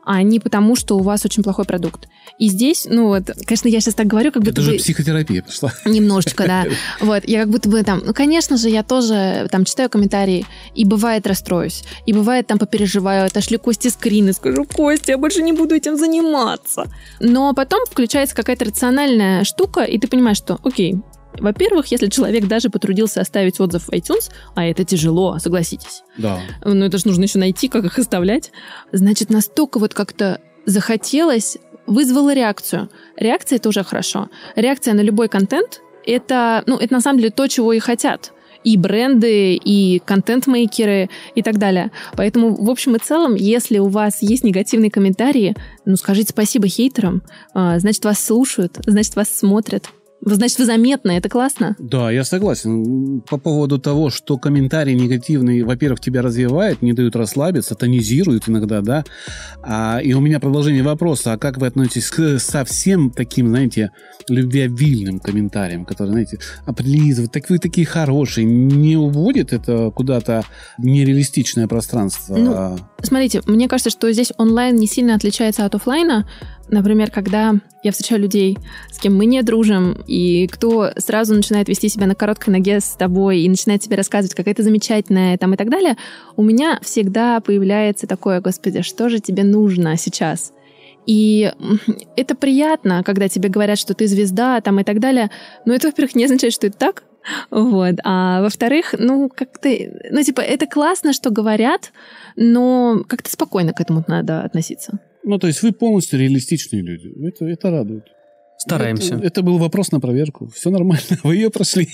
а 0.05 0.21
не 0.21 0.39
потому, 0.39 0.75
что 0.75 0.97
у 0.97 1.01
вас 1.01 1.25
очень 1.25 1.43
плохой 1.43 1.65
продукт. 1.65 2.07
И 2.37 2.47
здесь, 2.49 2.87
ну 2.89 3.07
вот, 3.07 3.29
конечно, 3.45 3.67
я 3.67 3.81
сейчас 3.81 3.95
так 3.95 4.07
говорю, 4.07 4.31
как 4.31 4.43
будто 4.43 4.61
Это 4.61 4.71
бы... 4.71 4.77
психотерапия 4.77 5.41
пошла. 5.41 5.73
Немножечко, 5.85 6.45
да. 6.45 6.65
Вот, 7.01 7.23
я 7.25 7.41
как 7.41 7.49
будто 7.49 7.69
бы 7.69 7.83
там, 7.83 8.01
ну, 8.05 8.13
конечно 8.13 8.57
же, 8.57 8.69
я 8.69 8.83
тоже 8.83 9.47
там 9.51 9.65
читаю 9.65 9.89
комментарии, 9.89 10.45
и 10.73 10.85
бывает 10.85 11.27
расстроюсь, 11.27 11.83
и 12.05 12.13
бывает 12.13 12.47
там 12.47 12.59
попереживаю, 12.59 13.25
отошлю 13.25 13.59
Косте 13.59 13.89
скрин 13.89 14.29
и 14.29 14.33
скажу, 14.33 14.65
Костя, 14.65 15.13
я 15.13 15.17
больше 15.17 15.41
не 15.41 15.53
буду 15.53 15.75
этим 15.75 15.97
заниматься. 15.97 16.85
Но 17.19 17.53
потом 17.53 17.85
включается 17.89 18.35
какая-то 18.35 18.65
рациональная 18.65 19.43
штука, 19.43 19.81
и 19.81 19.97
ты 19.97 20.07
понимаешь, 20.07 20.37
что, 20.37 20.59
окей, 20.63 20.95
во-первых, 21.39 21.87
если 21.87 22.07
человек 22.07 22.47
даже 22.47 22.69
потрудился 22.69 23.21
оставить 23.21 23.59
отзыв 23.59 23.83
в 23.87 23.89
iTunes, 23.91 24.31
а 24.55 24.65
это 24.65 24.83
тяжело, 24.83 25.37
согласитесь, 25.39 26.03
Да. 26.17 26.39
ну 26.63 26.85
это 26.85 26.97
же 26.97 27.07
нужно 27.07 27.23
еще 27.23 27.39
найти, 27.39 27.67
как 27.67 27.85
их 27.85 27.97
оставлять. 27.99 28.51
Значит, 28.91 29.29
настолько 29.29 29.79
вот 29.79 29.93
как-то 29.93 30.39
захотелось, 30.65 31.57
вызвало 31.87 32.33
реакцию. 32.33 32.89
Реакция 33.17 33.57
это 33.57 33.69
уже 33.69 33.83
хорошо. 33.83 34.29
Реакция 34.55 34.93
на 34.93 35.01
любой 35.01 35.29
контент 35.29 35.81
это, 36.05 36.63
ну, 36.67 36.77
это 36.77 36.93
на 36.93 37.01
самом 37.01 37.19
деле 37.19 37.31
то, 37.31 37.47
чего 37.47 37.73
и 37.73 37.79
хотят. 37.79 38.31
И 38.63 38.77
бренды, 38.77 39.53
и 39.53 39.99
контент-мейкеры, 40.03 41.09
и 41.35 41.41
так 41.43 41.59
далее. 41.59 41.91
Поэтому, 42.15 42.55
в 42.55 42.69
общем 42.69 42.95
и 42.95 42.99
целом, 42.99 43.35
если 43.35 43.77
у 43.77 43.87
вас 43.87 44.21
есть 44.23 44.43
негативные 44.43 44.89
комментарии, 44.89 45.55
ну, 45.85 45.95
скажите 45.97 46.29
спасибо 46.31 46.67
хейтерам. 46.67 47.21
А, 47.53 47.77
Значит, 47.79 48.05
вас 48.05 48.23
слушают, 48.23 48.77
значит, 48.87 49.15
вас 49.15 49.29
смотрят. 49.29 49.89
Значит, 50.25 50.57
вы 50.57 50.65
заметны, 50.65 51.11
это 51.11 51.29
классно. 51.29 51.75
Да, 51.77 52.09
я 52.09 52.23
согласен. 52.23 53.21
По 53.21 53.37
поводу 53.37 53.77
того, 53.77 54.09
что 54.09 54.37
комментарии 54.37 54.93
негативные, 54.93 55.63
во-первых, 55.63 55.99
тебя 55.99 56.23
развивают, 56.23 56.81
не 56.81 56.93
дают 56.93 57.15
расслабиться, 57.15 57.75
тонизируют 57.75 58.49
иногда, 58.49 58.81
да. 58.81 59.03
А, 59.61 59.99
и 60.03 60.13
у 60.13 60.19
меня 60.21 60.39
продолжение 60.39 60.81
вопроса, 60.81 61.33
а 61.33 61.37
как 61.37 61.57
вы 61.57 61.67
относитесь 61.67 62.09
к 62.09 62.39
совсем 62.39 63.11
таким, 63.11 63.49
знаете, 63.49 63.91
любвеобильным 64.27 65.19
комментариям, 65.19 65.85
которые, 65.85 66.11
знаете, 66.13 66.39
определизывают, 66.65 67.31
так 67.31 67.49
вы 67.49 67.59
такие 67.59 67.85
хорошие, 67.85 68.45
не 68.45 68.97
уводит 68.97 69.53
это 69.53 69.91
куда-то 69.91 70.43
нереалистичное 70.79 71.67
пространство? 71.67 72.35
Ну, 72.35 72.53
А, 72.55 72.77
Смотрите, 73.03 73.41
мне 73.45 73.67
кажется, 73.67 73.91
что 73.91 74.11
здесь 74.11 74.31
онлайн 74.37 74.75
не 74.75 74.87
сильно 74.87 75.13
отличается 75.13 75.65
от 75.65 75.75
оффлайна. 75.75 76.27
Например, 76.69 77.11
когда 77.11 77.53
я 77.83 77.91
встречаю 77.91 78.21
людей, 78.21 78.57
с 78.91 78.97
кем 78.97 79.15
мы 79.15 79.25
не 79.25 79.43
дружим, 79.43 80.03
и 80.07 80.47
кто 80.47 80.91
сразу 80.97 81.35
начинает 81.35 81.69
вести 81.69 81.89
себя 81.89 82.07
на 82.07 82.15
короткой 82.15 82.53
ноге 82.53 82.79
с 82.79 82.95
тобой 82.95 83.41
и 83.41 83.49
начинает 83.49 83.81
тебе 83.81 83.95
рассказывать, 83.95 84.33
какая 84.33 84.55
ты 84.55 84.63
замечательная 84.63 85.37
там 85.37 85.53
и 85.53 85.57
так 85.57 85.69
далее, 85.69 85.95
у 86.35 86.43
меня 86.43 86.79
всегда 86.81 87.39
появляется 87.39 88.07
такое, 88.07 88.41
господи, 88.41 88.81
что 88.81 89.09
же 89.09 89.19
тебе 89.19 89.43
нужно 89.43 89.95
сейчас? 89.97 90.53
И 91.05 91.53
это 92.15 92.35
приятно, 92.35 93.03
когда 93.03 93.29
тебе 93.29 93.49
говорят, 93.49 93.77
что 93.77 93.93
ты 93.93 94.07
звезда 94.07 94.59
там 94.61 94.79
и 94.79 94.83
так 94.83 94.99
далее, 94.99 95.29
но 95.65 95.73
это, 95.75 95.87
во-первых, 95.87 96.15
не 96.15 96.25
означает, 96.25 96.53
что 96.53 96.65
это 96.65 96.77
так, 96.77 97.03
вот. 97.49 97.95
А 98.03 98.41
во-вторых, 98.41 98.93
ну, 98.97 99.29
как-то, 99.29 99.69
ну, 100.11 100.21
типа, 100.23 100.41
это 100.41 100.67
классно, 100.67 101.13
что 101.13 101.29
говорят, 101.29 101.91
но 102.35 103.03
как-то 103.07 103.31
спокойно 103.31 103.73
к 103.73 103.81
этому 103.81 104.03
надо 104.07 104.41
относиться. 104.41 104.99
Ну, 105.25 105.37
то 105.37 105.47
есть 105.47 105.61
вы 105.63 105.71
полностью 105.71 106.19
реалистичные 106.19 106.81
люди. 106.81 107.11
Это, 107.27 107.45
это 107.45 107.71
радует. 107.71 108.05
Стараемся. 108.57 109.15
Это, 109.15 109.25
это 109.25 109.41
был 109.43 109.57
вопрос 109.57 109.91
на 109.91 109.99
проверку. 109.99 110.47
Все 110.47 110.69
нормально, 110.69 111.03
вы 111.23 111.35
ее 111.35 111.49
прошли. 111.49 111.87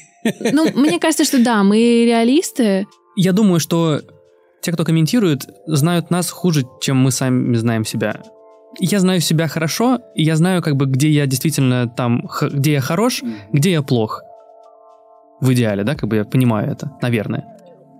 Ну, 0.51 0.67
мне 0.75 0.99
кажется, 0.99 1.23
что 1.25 1.43
да, 1.43 1.63
мы 1.63 1.77
реалисты. 2.05 2.85
Я 3.17 3.31
думаю, 3.33 3.59
что 3.59 4.01
те, 4.61 4.71
кто 4.71 4.85
комментирует, 4.85 5.49
знают 5.65 6.11
нас 6.11 6.29
хуже, 6.29 6.65
чем 6.81 6.97
мы 6.97 7.11
сами 7.11 7.55
знаем 7.55 7.83
себя. 7.83 8.21
Я 8.79 8.99
знаю 8.99 9.19
себя 9.19 9.47
хорошо, 9.47 9.99
и 10.15 10.23
я 10.23 10.35
знаю, 10.35 10.61
как 10.61 10.75
бы, 10.77 10.85
где 10.85 11.09
я 11.09 11.25
действительно 11.25 11.89
там, 11.89 12.27
х- 12.27 12.47
где 12.49 12.73
я 12.73 12.81
хорош, 12.81 13.21
где 13.51 13.71
я 13.71 13.81
плох. 13.81 14.21
В 15.41 15.51
идеале, 15.53 15.83
да, 15.83 15.95
как 15.95 16.07
бы 16.07 16.17
я 16.17 16.23
понимаю 16.23 16.71
это, 16.71 16.91
наверное. 17.01 17.50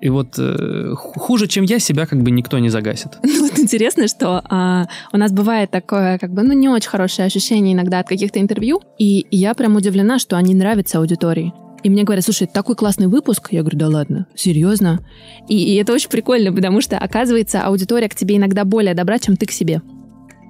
И 0.02 0.10
вот 0.10 0.40
э, 0.40 0.94
ху- 0.96 1.20
хуже, 1.20 1.48
чем 1.48 1.64
я, 1.64 1.80
себя 1.80 2.06
как 2.06 2.22
бы 2.24 2.32
никто 2.32 2.60
не 2.60 2.70
загасит. 2.70 3.20
Ну, 3.24 3.48
вот 3.48 3.60
интересно, 3.60 4.08
что 4.08 4.42
а, 4.50 4.88
у 5.14 5.18
нас 5.18 5.32
бывает 5.32 5.72
такое, 5.72 6.18
как 6.18 6.32
бы, 6.32 6.44
ну, 6.44 6.54
не 6.54 6.70
очень 6.70 6.90
хорошее 6.90 7.26
ощущение 7.26 7.74
иногда 7.74 8.00
от 8.00 8.08
каких-то 8.08 8.40
интервью, 8.40 8.82
и 9.00 9.26
я 9.32 9.54
прям 9.54 9.76
удивлена, 9.76 10.20
что 10.20 10.38
они 10.38 10.54
нравятся 10.54 11.00
аудитории. 11.00 11.54
И 11.84 11.90
мне 11.90 12.04
говорят, 12.04 12.24
слушай, 12.24 12.48
такой 12.48 12.76
классный 12.76 13.08
выпуск. 13.08 13.48
Я 13.52 13.62
говорю, 13.62 13.78
да 13.78 13.88
ладно, 13.88 14.28
серьезно? 14.36 15.04
И, 15.48 15.74
и 15.74 15.76
это 15.76 15.94
очень 15.94 16.10
прикольно, 16.10 16.54
потому 16.54 16.82
что, 16.82 16.98
оказывается, 16.98 17.64
аудитория 17.64 18.10
к 18.10 18.16
тебе 18.16 18.38
иногда 18.38 18.66
более 18.66 18.94
добра, 18.94 19.18
чем 19.18 19.36
ты 19.36 19.46
к 19.48 19.52
себе. 19.52 19.82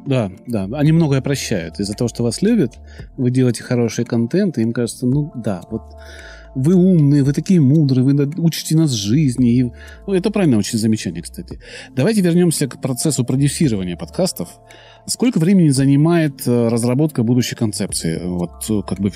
Да, 0.06 0.32
да, 0.48 0.68
они 0.74 0.92
многое 0.92 1.22
прощают. 1.22 1.80
Из-за 1.80 1.94
того, 1.94 2.08
что 2.08 2.24
вас 2.24 2.42
любят, 2.42 2.74
вы 3.18 3.32
делаете 3.32 3.64
хороший 3.64 4.04
контент, 4.04 4.58
и 4.58 4.62
им 4.62 4.74
кажется, 4.74 5.06
ну 5.06 5.32
да, 5.36 5.62
вот 5.70 5.84
вы 6.56 6.76
умные, 6.76 7.24
вы 7.24 7.34
такие 7.34 7.60
мудрые, 7.60 8.04
вы 8.04 8.30
учите 8.38 8.76
нас 8.76 8.92
жизни. 8.92 9.52
И... 9.52 9.64
Ну, 10.08 10.14
это 10.14 10.32
правильное 10.32 10.60
очень 10.60 10.78
замечание, 10.78 11.22
кстати. 11.22 11.60
Давайте 11.96 12.22
вернемся 12.22 12.68
к 12.68 12.82
процессу 12.82 13.24
продюсирования 13.24 13.96
подкастов. 13.96 14.50
Сколько 15.06 15.40
времени 15.40 15.70
занимает 15.70 16.48
э, 16.48 16.68
разработка 16.68 17.24
будущей 17.24 17.56
концепции? 17.56 18.22
Вот 18.24 18.70
э, 18.70 18.82
как 18.88 19.00
бы 19.00 19.12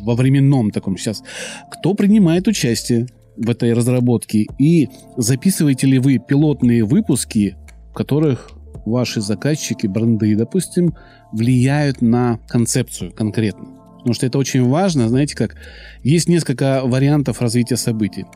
во 0.00 0.14
временном 0.14 0.70
таком 0.70 0.96
сейчас. 0.96 1.22
Кто 1.70 1.94
принимает 1.94 2.48
участие 2.48 3.06
в 3.36 3.48
этой 3.50 3.72
разработке? 3.72 4.46
И 4.58 4.88
записываете 5.16 5.86
ли 5.86 5.98
вы 5.98 6.18
пилотные 6.18 6.84
выпуски, 6.84 7.56
в 7.90 7.94
которых 7.94 8.50
ваши 8.84 9.20
заказчики, 9.20 9.86
бренды, 9.86 10.34
допустим, 10.36 10.94
влияют 11.32 12.02
на 12.02 12.38
концепцию 12.48 13.12
конкретно? 13.12 13.81
Потому 14.02 14.14
что 14.14 14.26
это 14.26 14.36
очень 14.36 14.68
важно, 14.68 15.08
знаете 15.08 15.36
как, 15.36 15.54
есть 16.02 16.28
несколько 16.28 16.82
вариантов 16.84 17.40
развития 17.40 17.76
событий. 17.76 18.26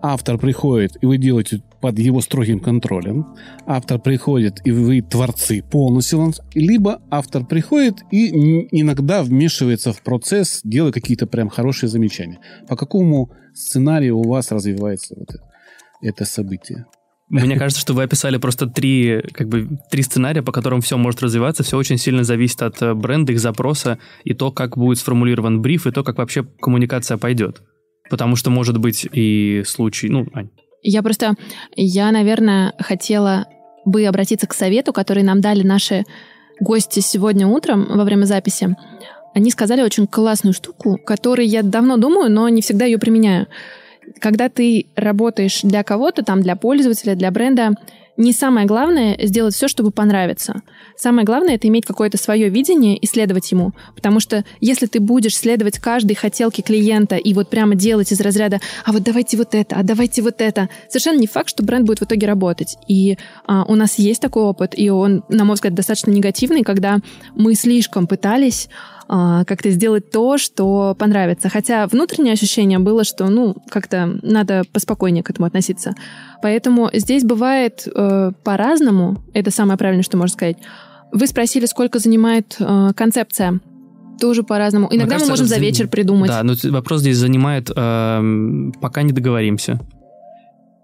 Автор 0.00 0.38
приходит, 0.38 0.96
и 1.00 1.06
вы 1.06 1.18
делаете 1.18 1.60
под 1.80 1.98
его 1.98 2.20
строгим 2.20 2.60
контролем. 2.60 3.34
Автор 3.66 3.98
приходит, 3.98 4.60
и 4.64 4.70
вы 4.70 5.02
творцы 5.02 5.60
полностью. 5.62 6.32
Либо 6.54 7.02
автор 7.10 7.44
приходит 7.44 8.02
и 8.12 8.28
иногда 8.70 9.24
вмешивается 9.24 9.92
в 9.92 10.02
процесс, 10.02 10.60
делая 10.62 10.92
какие-то 10.92 11.26
прям 11.26 11.48
хорошие 11.48 11.88
замечания. 11.88 12.38
По 12.68 12.76
какому 12.76 13.32
сценарию 13.54 14.18
у 14.18 14.28
вас 14.28 14.52
развивается 14.52 15.16
вот 15.16 15.34
это, 15.34 15.44
это 16.00 16.24
событие? 16.24 16.86
Мне 17.32 17.56
кажется, 17.56 17.80
что 17.80 17.94
вы 17.94 18.02
описали 18.02 18.36
просто 18.36 18.66
три, 18.66 19.22
как 19.32 19.48
бы, 19.48 19.78
три 19.90 20.02
сценария, 20.02 20.42
по 20.42 20.52
которым 20.52 20.82
все 20.82 20.98
может 20.98 21.22
развиваться. 21.22 21.62
Все 21.62 21.78
очень 21.78 21.96
сильно 21.96 22.24
зависит 22.24 22.60
от 22.60 22.82
э, 22.82 22.92
бренда, 22.92 23.32
их 23.32 23.40
запроса, 23.40 23.98
и 24.22 24.34
то, 24.34 24.52
как 24.52 24.76
будет 24.76 24.98
сформулирован 24.98 25.62
бриф, 25.62 25.86
и 25.86 25.92
то, 25.92 26.04
как 26.04 26.18
вообще 26.18 26.44
коммуникация 26.60 27.16
пойдет. 27.16 27.62
Потому 28.10 28.36
что 28.36 28.50
может 28.50 28.76
быть 28.76 29.08
и 29.10 29.62
случай... 29.64 30.10
Ну, 30.10 30.26
Ань. 30.34 30.50
Я 30.82 31.02
просто... 31.02 31.32
Я, 31.74 32.12
наверное, 32.12 32.74
хотела 32.78 33.46
бы 33.86 34.04
обратиться 34.04 34.46
к 34.46 34.52
совету, 34.52 34.92
который 34.92 35.22
нам 35.22 35.40
дали 35.40 35.62
наши 35.62 36.04
гости 36.60 37.00
сегодня 37.00 37.46
утром 37.46 37.86
во 37.88 38.04
время 38.04 38.26
записи. 38.26 38.76
Они 39.34 39.50
сказали 39.50 39.80
очень 39.80 40.06
классную 40.06 40.52
штуку, 40.52 40.98
которой 40.98 41.46
я 41.46 41.62
давно 41.62 41.96
думаю, 41.96 42.30
но 42.30 42.50
не 42.50 42.60
всегда 42.60 42.84
ее 42.84 42.98
применяю 42.98 43.46
когда 44.22 44.48
ты 44.48 44.86
работаешь 44.94 45.62
для 45.62 45.82
кого-то, 45.82 46.22
там, 46.22 46.42
для 46.42 46.54
пользователя, 46.54 47.16
для 47.16 47.32
бренда, 47.32 47.74
не 48.16 48.32
самое 48.32 48.66
главное 48.66 49.18
сделать 49.20 49.54
все, 49.54 49.66
чтобы 49.66 49.90
понравиться. 49.90 50.62
Самое 50.96 51.24
главное 51.24 51.56
это 51.56 51.66
иметь 51.66 51.86
какое-то 51.86 52.18
свое 52.18 52.48
видение 52.50 52.96
и 52.96 53.06
следовать 53.06 53.50
ему. 53.50 53.72
Потому 53.96 54.20
что 54.20 54.44
если 54.60 54.86
ты 54.86 55.00
будешь 55.00 55.36
следовать 55.36 55.80
каждой 55.80 56.14
хотелке 56.14 56.62
клиента 56.62 57.16
и 57.16 57.34
вот 57.34 57.50
прямо 57.50 57.74
делать 57.74 58.12
из 58.12 58.20
разряда 58.20 58.60
«а 58.84 58.92
вот 58.92 59.02
давайте 59.02 59.36
вот 59.36 59.54
это, 59.56 59.74
а 59.76 59.82
давайте 59.82 60.22
вот 60.22 60.40
это», 60.40 60.68
совершенно 60.88 61.18
не 61.18 61.26
факт, 61.26 61.48
что 61.48 61.64
бренд 61.64 61.86
будет 61.86 62.00
в 62.00 62.04
итоге 62.04 62.28
работать. 62.28 62.76
И 62.86 63.18
а, 63.46 63.64
у 63.64 63.74
нас 63.74 63.98
есть 63.98 64.20
такой 64.20 64.44
опыт, 64.44 64.78
и 64.78 64.88
он, 64.90 65.24
на 65.28 65.44
мой 65.44 65.54
взгляд, 65.54 65.74
достаточно 65.74 66.10
негативный, 66.10 66.62
когда 66.62 66.98
мы 67.34 67.54
слишком 67.54 68.06
пытались 68.06 68.68
как-то 69.12 69.70
сделать 69.70 70.10
то, 70.10 70.38
что 70.38 70.96
понравится. 70.98 71.50
Хотя 71.50 71.86
внутреннее 71.86 72.32
ощущение 72.32 72.78
было, 72.78 73.04
что, 73.04 73.28
ну, 73.28 73.54
как-то 73.68 74.18
надо 74.22 74.62
поспокойнее 74.72 75.22
к 75.22 75.28
этому 75.28 75.46
относиться. 75.46 75.94
Поэтому 76.42 76.88
здесь 76.94 77.22
бывает 77.22 77.86
э, 77.86 78.32
по-разному. 78.42 79.22
Это 79.34 79.50
самое 79.50 79.76
правильное, 79.76 80.02
что 80.02 80.16
можно 80.16 80.32
сказать. 80.32 80.56
Вы 81.12 81.26
спросили, 81.26 81.66
сколько 81.66 81.98
занимает 81.98 82.56
э, 82.58 82.90
концепция. 82.96 83.60
Тоже 84.18 84.44
по-разному. 84.44 84.88
Иногда 84.90 85.16
кажется, 85.16 85.26
мы 85.26 85.32
можем 85.32 85.46
за 85.46 85.58
вечер 85.58 85.88
придумать. 85.88 86.30
Да, 86.30 86.42
но 86.42 86.54
вопрос 86.70 87.00
здесь 87.00 87.18
занимает, 87.18 87.70
э, 87.70 88.70
пока 88.80 89.02
не 89.02 89.12
договоримся. 89.12 89.78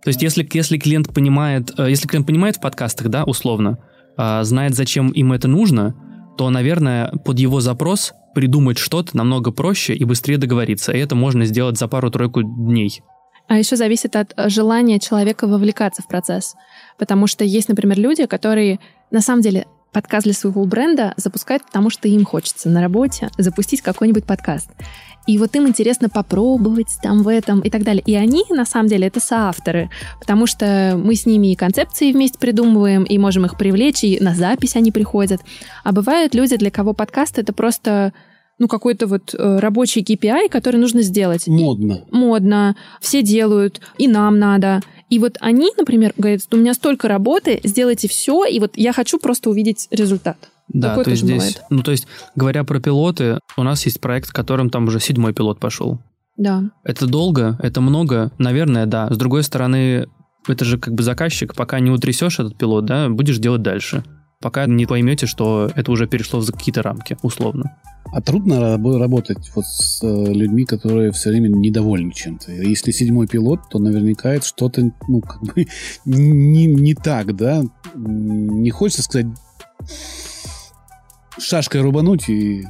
То 0.02 0.08
есть, 0.08 0.22
если, 0.22 0.46
если 0.52 0.76
клиент 0.76 1.14
понимает, 1.14 1.72
э, 1.78 1.88
если 1.88 2.06
клиент 2.06 2.26
понимает 2.26 2.56
в 2.56 2.60
подкастах, 2.60 3.08
да, 3.08 3.24
условно, 3.24 3.78
э, 4.18 4.42
знает, 4.42 4.74
зачем 4.74 5.08
им 5.08 5.32
это 5.32 5.48
нужно, 5.48 5.94
то, 6.38 6.48
наверное, 6.50 7.10
под 7.24 7.40
его 7.40 7.60
запрос 7.60 8.14
придумать 8.32 8.78
что-то 8.78 9.16
намного 9.16 9.50
проще 9.50 9.94
и 9.94 10.04
быстрее 10.04 10.38
договориться. 10.38 10.92
И 10.92 10.98
это 10.98 11.16
можно 11.16 11.44
сделать 11.44 11.76
за 11.76 11.88
пару-тройку 11.88 12.42
дней. 12.42 13.02
А 13.48 13.58
еще 13.58 13.74
зависит 13.74 14.14
от 14.14 14.34
э, 14.36 14.48
желания 14.48 15.00
человека 15.00 15.48
вовлекаться 15.48 16.00
в 16.02 16.06
процесс. 16.06 16.54
Потому 16.96 17.26
что 17.26 17.44
есть, 17.44 17.68
например, 17.68 17.98
люди, 17.98 18.26
которые 18.26 18.78
на 19.10 19.20
самом 19.20 19.42
деле 19.42 19.66
подкаст 19.92 20.24
для 20.24 20.32
своего 20.32 20.64
бренда 20.64 21.12
запускают, 21.16 21.64
потому 21.64 21.90
что 21.90 22.06
им 22.06 22.24
хочется 22.24 22.68
на 22.68 22.80
работе 22.80 23.30
запустить 23.36 23.82
какой-нибудь 23.82 24.24
подкаст. 24.24 24.70
И 25.28 25.36
вот 25.36 25.54
им 25.56 25.68
интересно 25.68 26.08
попробовать 26.08 26.96
там 27.02 27.22
в 27.22 27.28
этом 27.28 27.60
и 27.60 27.68
так 27.68 27.82
далее. 27.82 28.02
И 28.06 28.14
они, 28.14 28.44
на 28.48 28.64
самом 28.64 28.88
деле, 28.88 29.08
это 29.08 29.20
соавторы, 29.20 29.90
потому 30.18 30.46
что 30.46 30.98
мы 30.98 31.14
с 31.14 31.26
ними 31.26 31.52
и 31.52 31.54
концепции 31.54 32.12
вместе 32.12 32.38
придумываем, 32.38 33.04
и 33.04 33.18
можем 33.18 33.44
их 33.44 33.58
привлечь, 33.58 34.02
и 34.04 34.18
на 34.20 34.34
запись 34.34 34.74
они 34.74 34.90
приходят. 34.90 35.42
А 35.84 35.92
бывают 35.92 36.34
люди, 36.34 36.56
для 36.56 36.70
кого 36.70 36.94
подкаст— 36.94 37.38
это 37.40 37.52
просто 37.52 38.14
ну, 38.58 38.68
какой-то 38.68 39.06
вот 39.06 39.34
э, 39.34 39.58
рабочий 39.58 40.02
KPI, 40.02 40.48
который 40.48 40.80
нужно 40.80 41.02
сделать. 41.02 41.46
Модно. 41.46 42.04
И, 42.10 42.16
модно. 42.16 42.74
Все 43.02 43.22
делают, 43.22 43.82
и 43.98 44.08
нам 44.08 44.38
надо. 44.38 44.80
И 45.10 45.18
вот 45.18 45.36
они, 45.40 45.70
например, 45.76 46.14
говорят, 46.16 46.40
у 46.50 46.56
меня 46.56 46.72
столько 46.72 47.06
работы, 47.06 47.60
сделайте 47.64 48.08
все, 48.08 48.46
и 48.46 48.58
вот 48.60 48.72
я 48.76 48.94
хочу 48.94 49.18
просто 49.18 49.50
увидеть 49.50 49.88
результат. 49.90 50.38
Да, 50.68 50.90
Такое 50.90 51.04
то 51.04 51.10
есть 51.10 51.22
здесь, 51.22 51.36
бывает. 51.36 51.62
ну 51.70 51.82
то 51.82 51.90
есть, 51.90 52.06
говоря 52.34 52.64
про 52.64 52.80
пилоты, 52.80 53.40
у 53.56 53.62
нас 53.62 53.84
есть 53.86 54.00
проект, 54.00 54.28
в 54.28 54.32
котором 54.32 54.70
там 54.70 54.86
уже 54.86 55.00
седьмой 55.00 55.32
пилот 55.32 55.58
пошел. 55.60 55.98
Да. 56.36 56.70
Это 56.84 57.06
долго, 57.06 57.58
это 57.62 57.80
много, 57.80 58.30
наверное, 58.38 58.86
да. 58.86 59.12
С 59.12 59.16
другой 59.16 59.42
стороны, 59.42 60.06
это 60.46 60.64
же 60.64 60.78
как 60.78 60.94
бы 60.94 61.02
заказчик, 61.02 61.54
пока 61.54 61.80
не 61.80 61.90
утрясешь 61.90 62.38
этот 62.38 62.56
пилот, 62.56 62.84
да, 62.84 63.08
будешь 63.08 63.38
делать 63.38 63.62
дальше. 63.62 64.04
Пока 64.40 64.66
не 64.66 64.86
поймете, 64.86 65.26
что 65.26 65.68
это 65.74 65.90
уже 65.90 66.06
перешло 66.06 66.40
за 66.40 66.52
какие-то 66.52 66.82
рамки, 66.82 67.16
условно. 67.22 67.76
А 68.12 68.22
трудно 68.22 68.78
работать 68.98 69.50
вот 69.54 69.64
с 69.66 70.02
э, 70.02 70.32
людьми, 70.32 70.64
которые 70.64 71.10
все 71.10 71.30
время 71.30 71.48
недовольны 71.48 72.12
чем-то. 72.12 72.52
Если 72.52 72.92
седьмой 72.92 73.26
пилот, 73.26 73.60
то 73.68 73.80
наверняка 73.80 74.30
это 74.30 74.46
что-то, 74.46 74.92
ну, 75.08 75.20
как 75.20 75.42
бы 75.42 75.66
не, 76.04 76.66
не 76.66 76.94
так, 76.94 77.34
да? 77.34 77.62
Не 77.94 78.70
хочется 78.70 79.02
сказать 79.02 79.26
шашкой 81.38 81.82
рубануть 81.82 82.28
и 82.28 82.64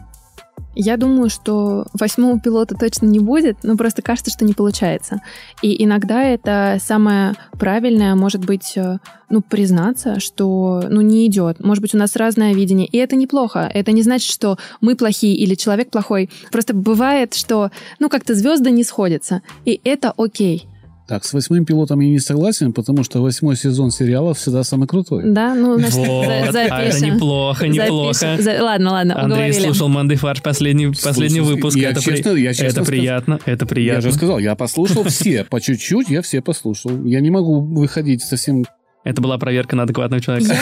я 0.81 0.97
думаю, 0.97 1.29
что 1.29 1.87
восьмого 1.93 2.39
пилота 2.39 2.77
точно 2.77 3.07
не 3.07 3.19
будет, 3.19 3.65
но 3.65 3.77
просто 3.77 4.01
кажется, 4.01 4.31
что 4.31 4.45
не 4.45 4.55
получается. 4.55 5.23
И 5.61 5.83
иногда 5.85 6.23
это 6.23 6.79
самое 6.81 7.35
правильное, 7.59 8.15
может 8.15 8.45
быть, 8.45 8.77
э, 8.77 8.99
ну, 9.29 9.43
признаться, 9.43 10.21
что, 10.21 10.85
ну, 10.89 11.01
не 11.01 11.27
идет. 11.27 11.59
Может 11.59 11.83
быть, 11.83 11.97
у 11.97 11.99
нас 11.99 12.15
разное 12.15 12.55
видение, 12.55 12.87
и 12.87 12.97
это 12.97 13.17
неплохо. 13.17 13.69
Это 13.75 13.91
не 13.91 14.03
значит, 14.03 14.31
что 14.31 14.57
мы 14.81 14.95
плохие 14.95 15.35
или 15.35 15.57
человек 15.57 15.91
плохой. 15.91 16.31
Просто 16.53 16.75
бывает, 16.75 17.35
что, 17.35 17.73
ну, 17.99 18.09
как-то 18.09 18.37
звезды 18.37 18.71
не 18.71 18.85
сходятся, 18.85 19.43
и 19.65 19.81
это 19.83 20.15
окей. 20.17 20.69
Так, 21.09 21.25
с 21.25 21.33
восьмым 21.33 21.65
пилотом 21.65 22.01
я 22.01 22.11
не 22.11 22.19
согласен, 22.19 22.75
потому 22.75 23.03
что 23.03 23.23
восьмой 23.23 23.57
сезон 23.57 23.91
сериала 23.91 24.35
всегда 24.35 24.63
самый 24.63 24.87
крутой. 24.87 25.23
Да, 25.25 25.55
ну, 25.55 25.79
значит, 25.79 25.97
вот, 25.97 26.27
запишем. 26.53 26.69
А 26.71 26.83
это 26.83 27.07
неплохо, 27.07 27.67
неплохо. 27.67 28.37
За... 28.39 28.63
Ладно, 28.63 28.91
ладно, 28.91 29.15
Андрей 29.19 29.39
уговорили. 29.39 29.65
слушал 29.65 29.89
Манды 29.89 30.17
Фарш 30.17 30.43
последний, 30.43 30.89
последний 30.89 31.41
выпуск. 31.41 31.79
Я 31.79 31.93
это 31.93 32.03
честно, 32.03 32.33
при... 32.33 32.43
я 32.43 32.53
честно 32.53 32.81
это 32.81 32.85
приятно, 32.85 33.41
это 33.47 33.65
приятно. 33.65 33.97
Я 33.97 34.01
же 34.03 34.13
сказал, 34.13 34.39
я 34.39 34.55
послушал 34.55 35.03
все, 35.05 35.45
по 35.45 35.63
чуть-чуть 35.63 36.11
я 36.11 36.21
все 36.21 36.43
послушал. 36.43 37.03
Я 37.05 37.21
не 37.21 37.31
могу 37.31 37.63
выходить 37.63 38.23
совсем 38.23 38.67
это 39.05 39.23
была 39.23 39.39
проверка 39.39 39.77
на 39.77 39.85
адекватного 39.85 40.21
человека. 40.21 40.55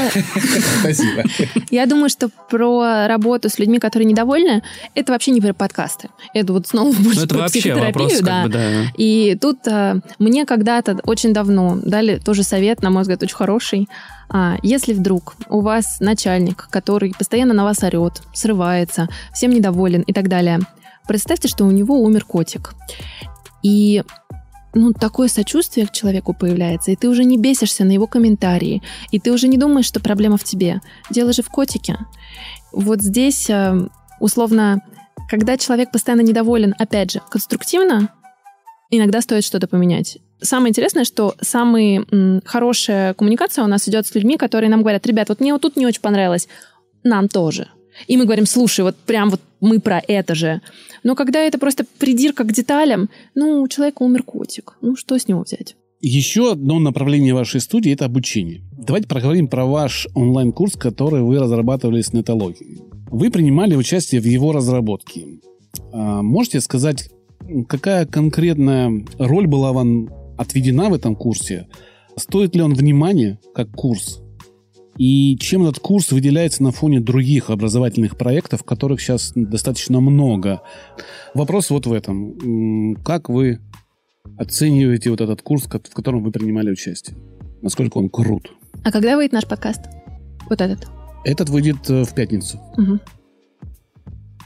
Спасибо. 0.80 1.24
Я 1.70 1.86
думаю, 1.86 2.08
что 2.08 2.28
про 2.50 3.08
работу 3.08 3.48
с 3.48 3.58
людьми, 3.58 3.78
которые 3.78 4.06
недовольны, 4.06 4.62
это 4.94 5.12
вообще 5.12 5.30
не 5.30 5.40
про 5.40 5.52
подкасты. 5.52 6.10
Это 6.34 6.52
вот 6.52 6.66
снова 6.66 6.94
ну, 6.96 7.04
больше 7.04 7.26
про 7.26 7.46
психотерапию. 7.46 8.22
да. 8.22 8.84
И 8.96 9.36
тут 9.40 9.66
а, 9.66 9.96
мне 10.18 10.44
когда-то 10.44 10.98
очень 11.04 11.32
давно 11.32 11.78
дали 11.82 12.18
тоже 12.18 12.42
совет, 12.42 12.82
на 12.82 12.90
мой 12.90 13.02
взгляд, 13.02 13.22
очень 13.22 13.36
хороший. 13.36 13.88
А, 14.28 14.56
если 14.62 14.92
вдруг 14.92 15.34
у 15.48 15.60
вас 15.60 15.98
начальник, 16.00 16.68
который 16.70 17.14
постоянно 17.18 17.54
на 17.54 17.64
вас 17.64 17.82
орет, 17.82 18.22
срывается, 18.34 19.08
всем 19.32 19.50
недоволен 19.50 20.02
и 20.02 20.12
так 20.12 20.28
далее, 20.28 20.60
представьте, 21.08 21.48
что 21.48 21.64
у 21.64 21.70
него 21.70 22.00
умер 22.00 22.24
котик. 22.24 22.74
И 23.62 24.02
ну, 24.76 24.92
такое 24.92 25.28
сочувствие 25.28 25.86
к 25.86 25.92
человеку 25.92 26.34
появляется, 26.34 26.90
и 26.90 26.96
ты 26.96 27.08
уже 27.08 27.24
не 27.24 27.38
бесишься 27.38 27.84
на 27.84 27.92
его 27.92 28.06
комментарии, 28.06 28.82
и 29.10 29.18
ты 29.18 29.32
уже 29.32 29.48
не 29.48 29.56
думаешь, 29.56 29.86
что 29.86 30.00
проблема 30.00 30.36
в 30.36 30.44
тебе. 30.44 30.80
Дело 31.10 31.32
же 31.32 31.42
в 31.42 31.48
котике. 31.48 31.98
Вот 32.72 33.00
здесь, 33.00 33.48
э, 33.48 33.88
условно, 34.20 34.82
когда 35.30 35.56
человек 35.56 35.90
постоянно 35.90 36.20
недоволен, 36.20 36.74
опять 36.78 37.10
же, 37.10 37.22
конструктивно, 37.30 38.10
иногда 38.90 39.22
стоит 39.22 39.44
что-то 39.44 39.66
поменять. 39.66 40.18
Самое 40.42 40.70
интересное, 40.70 41.04
что 41.04 41.34
самая 41.40 42.04
хорошая 42.44 43.14
коммуникация 43.14 43.64
у 43.64 43.68
нас 43.68 43.88
идет 43.88 44.06
с 44.06 44.14
людьми, 44.14 44.36
которые 44.36 44.68
нам 44.68 44.82
говорят, 44.82 45.06
ребят, 45.06 45.30
вот 45.30 45.40
мне 45.40 45.54
вот 45.54 45.62
тут 45.62 45.76
не 45.76 45.86
очень 45.86 46.02
понравилось, 46.02 46.48
нам 47.02 47.28
тоже. 47.28 47.68
И 48.06 48.16
мы 48.16 48.24
говорим, 48.24 48.46
слушай, 48.46 48.80
вот 48.80 48.96
прям 48.96 49.30
вот 49.30 49.40
мы 49.60 49.80
про 49.80 50.00
это 50.06 50.34
же. 50.34 50.60
Но 51.02 51.14
когда 51.14 51.40
это 51.40 51.58
просто 51.58 51.84
придирка 51.98 52.44
к 52.44 52.52
деталям, 52.52 53.08
ну, 53.34 53.62
у 53.62 53.68
человека 53.68 54.02
умер 54.02 54.22
котик, 54.22 54.76
ну, 54.80 54.96
что 54.96 55.18
с 55.18 55.28
него 55.28 55.42
взять? 55.42 55.76
Еще 56.00 56.52
одно 56.52 56.78
направление 56.78 57.32
вашей 57.34 57.60
студии– 57.60 57.92
это 57.92 58.04
обучение. 58.04 58.62
Давайте 58.72 59.08
проговорим 59.08 59.48
про 59.48 59.64
ваш 59.64 60.06
онлайн-курс, 60.14 60.74
который 60.76 61.22
вы 61.22 61.38
разрабатывали 61.38 62.02
с 62.02 62.12
нетологией. 62.12 62.82
Вы 63.10 63.30
принимали 63.30 63.74
участие 63.74 64.20
в 64.20 64.24
его 64.24 64.52
разработке. 64.52 65.40
А 65.92 66.22
можете 66.22 66.60
сказать, 66.60 67.10
какая 67.68 68.04
конкретная 68.04 69.04
роль 69.18 69.46
была 69.46 69.72
вам 69.72 70.10
отведена 70.36 70.90
в 70.90 70.94
этом 70.94 71.16
курсе? 71.16 71.66
Стоит 72.16 72.54
ли 72.54 72.62
он 72.62 72.74
внимания 72.74 73.38
как 73.54 73.70
курс? 73.70 74.20
И 74.98 75.36
чем 75.38 75.64
этот 75.64 75.78
курс 75.78 76.12
выделяется 76.12 76.62
на 76.62 76.72
фоне 76.72 77.00
других 77.00 77.50
образовательных 77.50 78.16
проектов, 78.16 78.64
которых 78.64 79.00
сейчас 79.00 79.32
достаточно 79.34 80.00
много? 80.00 80.62
Вопрос 81.34 81.70
вот 81.70 81.86
в 81.86 81.92
этом. 81.92 82.96
Как 83.04 83.28
вы 83.28 83.60
оцениваете 84.38 85.10
вот 85.10 85.20
этот 85.20 85.42
курс, 85.42 85.64
в 85.64 85.94
котором 85.94 86.22
вы 86.22 86.30
принимали 86.30 86.70
участие? 86.70 87.16
Насколько 87.62 87.98
он 87.98 88.08
крут? 88.08 88.52
А 88.84 88.92
когда 88.92 89.16
выйдет 89.16 89.32
наш 89.32 89.46
подкаст? 89.46 89.82
Вот 90.48 90.60
этот? 90.60 90.86
Этот 91.24 91.48
выйдет 91.48 91.90
э, 91.90 92.04
в 92.04 92.14
пятницу. 92.14 92.60
Угу. 92.76 93.00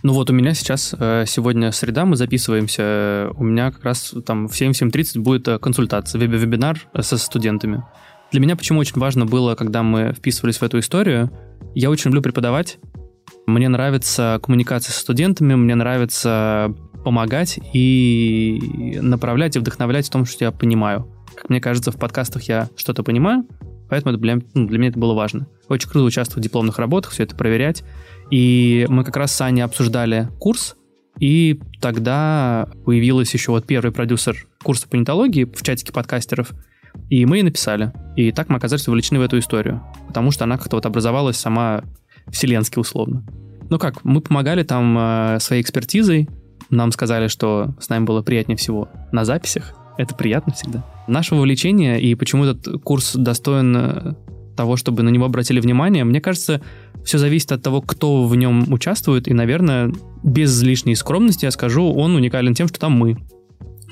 Ну 0.02 0.14
вот 0.14 0.30
у 0.30 0.32
меня 0.32 0.54
сейчас 0.54 0.94
э, 0.98 1.24
сегодня 1.26 1.72
среда, 1.72 2.06
мы 2.06 2.16
записываемся. 2.16 3.30
У 3.36 3.44
меня 3.44 3.70
как 3.70 3.84
раз 3.84 4.14
там 4.24 4.48
в 4.48 4.52
7-7.30 4.52 5.20
будет 5.20 5.46
э, 5.48 5.58
консультация, 5.58 6.18
вебинар 6.18 6.88
со 6.98 7.18
студентами. 7.18 7.84
Для 8.30 8.40
меня 8.40 8.54
почему 8.56 8.78
очень 8.78 8.98
важно 9.00 9.26
было, 9.26 9.54
когда 9.54 9.82
мы 9.82 10.12
вписывались 10.12 10.58
в 10.58 10.62
эту 10.62 10.78
историю, 10.78 11.30
я 11.74 11.90
очень 11.90 12.10
люблю 12.10 12.22
преподавать. 12.22 12.78
Мне 13.46 13.68
нравится 13.68 14.38
коммуникация 14.42 14.92
со 14.92 15.00
студентами, 15.00 15.54
мне 15.54 15.74
нравится 15.74 16.74
помогать 17.04 17.58
и 17.72 18.98
направлять 19.00 19.56
и 19.56 19.58
вдохновлять 19.58 20.06
в 20.06 20.10
том, 20.10 20.26
что 20.26 20.44
я 20.44 20.52
понимаю. 20.52 21.08
Как 21.34 21.48
мне 21.50 21.60
кажется, 21.60 21.90
в 21.90 21.96
подкастах 21.96 22.42
я 22.44 22.68
что-то 22.76 23.02
понимаю, 23.02 23.46
поэтому 23.88 24.14
это 24.14 24.22
для, 24.22 24.38
ну, 24.54 24.66
для 24.68 24.78
меня 24.78 24.90
это 24.90 24.98
было 24.98 25.14
важно. 25.14 25.48
Очень 25.68 25.88
круто 25.88 26.04
участвовать 26.04 26.44
в 26.44 26.48
дипломных 26.48 26.78
работах, 26.78 27.12
все 27.12 27.24
это 27.24 27.34
проверять. 27.34 27.82
И 28.30 28.86
мы 28.88 29.04
как 29.04 29.16
раз 29.16 29.32
с 29.32 29.40
Аней 29.40 29.62
обсуждали 29.62 30.28
курс, 30.38 30.76
и 31.18 31.60
тогда 31.80 32.68
появилась 32.84 33.32
еще 33.34 33.50
вот 33.50 33.66
первый 33.66 33.90
продюсер 33.90 34.46
курса 34.62 34.86
по 34.88 34.94
нетологии 34.96 35.44
в 35.44 35.62
чатике 35.62 35.92
подкастеров, 35.92 36.52
и 37.08 37.26
мы 37.26 37.38
ей 37.38 37.42
написали. 37.42 37.92
И 38.16 38.32
так 38.32 38.48
мы 38.48 38.56
оказались 38.56 38.86
вовлечены 38.86 39.18
в 39.18 39.22
эту 39.22 39.38
историю, 39.38 39.82
потому 40.08 40.30
что 40.30 40.44
она 40.44 40.58
как-то 40.58 40.76
вот 40.76 40.86
образовалась 40.86 41.36
сама 41.36 41.82
вселенски 42.28 42.78
условно. 42.78 43.24
Ну 43.68 43.78
как, 43.78 44.04
мы 44.04 44.20
помогали 44.20 44.62
там 44.62 44.96
э, 44.98 45.38
своей 45.40 45.62
экспертизой, 45.62 46.28
нам 46.70 46.92
сказали, 46.92 47.28
что 47.28 47.74
с 47.80 47.88
нами 47.88 48.04
было 48.04 48.22
приятнее 48.22 48.56
всего 48.56 48.88
на 49.12 49.24
записях. 49.24 49.74
Это 49.98 50.14
приятно 50.14 50.52
всегда. 50.52 50.84
Наше 51.08 51.34
вовлечение 51.34 52.00
и 52.00 52.14
почему 52.14 52.44
этот 52.44 52.82
курс 52.82 53.14
достоин 53.14 53.76
э, 53.76 54.14
того, 54.56 54.76
чтобы 54.76 55.02
на 55.02 55.08
него 55.08 55.24
обратили 55.24 55.60
внимание, 55.60 56.04
мне 56.04 56.20
кажется, 56.20 56.60
все 57.04 57.18
зависит 57.18 57.52
от 57.52 57.62
того, 57.62 57.80
кто 57.80 58.26
в 58.26 58.36
нем 58.36 58.72
участвует. 58.72 59.26
И, 59.28 59.32
наверное, 59.32 59.92
без 60.22 60.60
лишней 60.62 60.96
скромности 60.96 61.44
я 61.44 61.50
скажу, 61.50 61.92
он 61.92 62.14
уникален 62.14 62.54
тем, 62.54 62.68
что 62.68 62.78
там 62.78 62.92
мы 62.92 63.16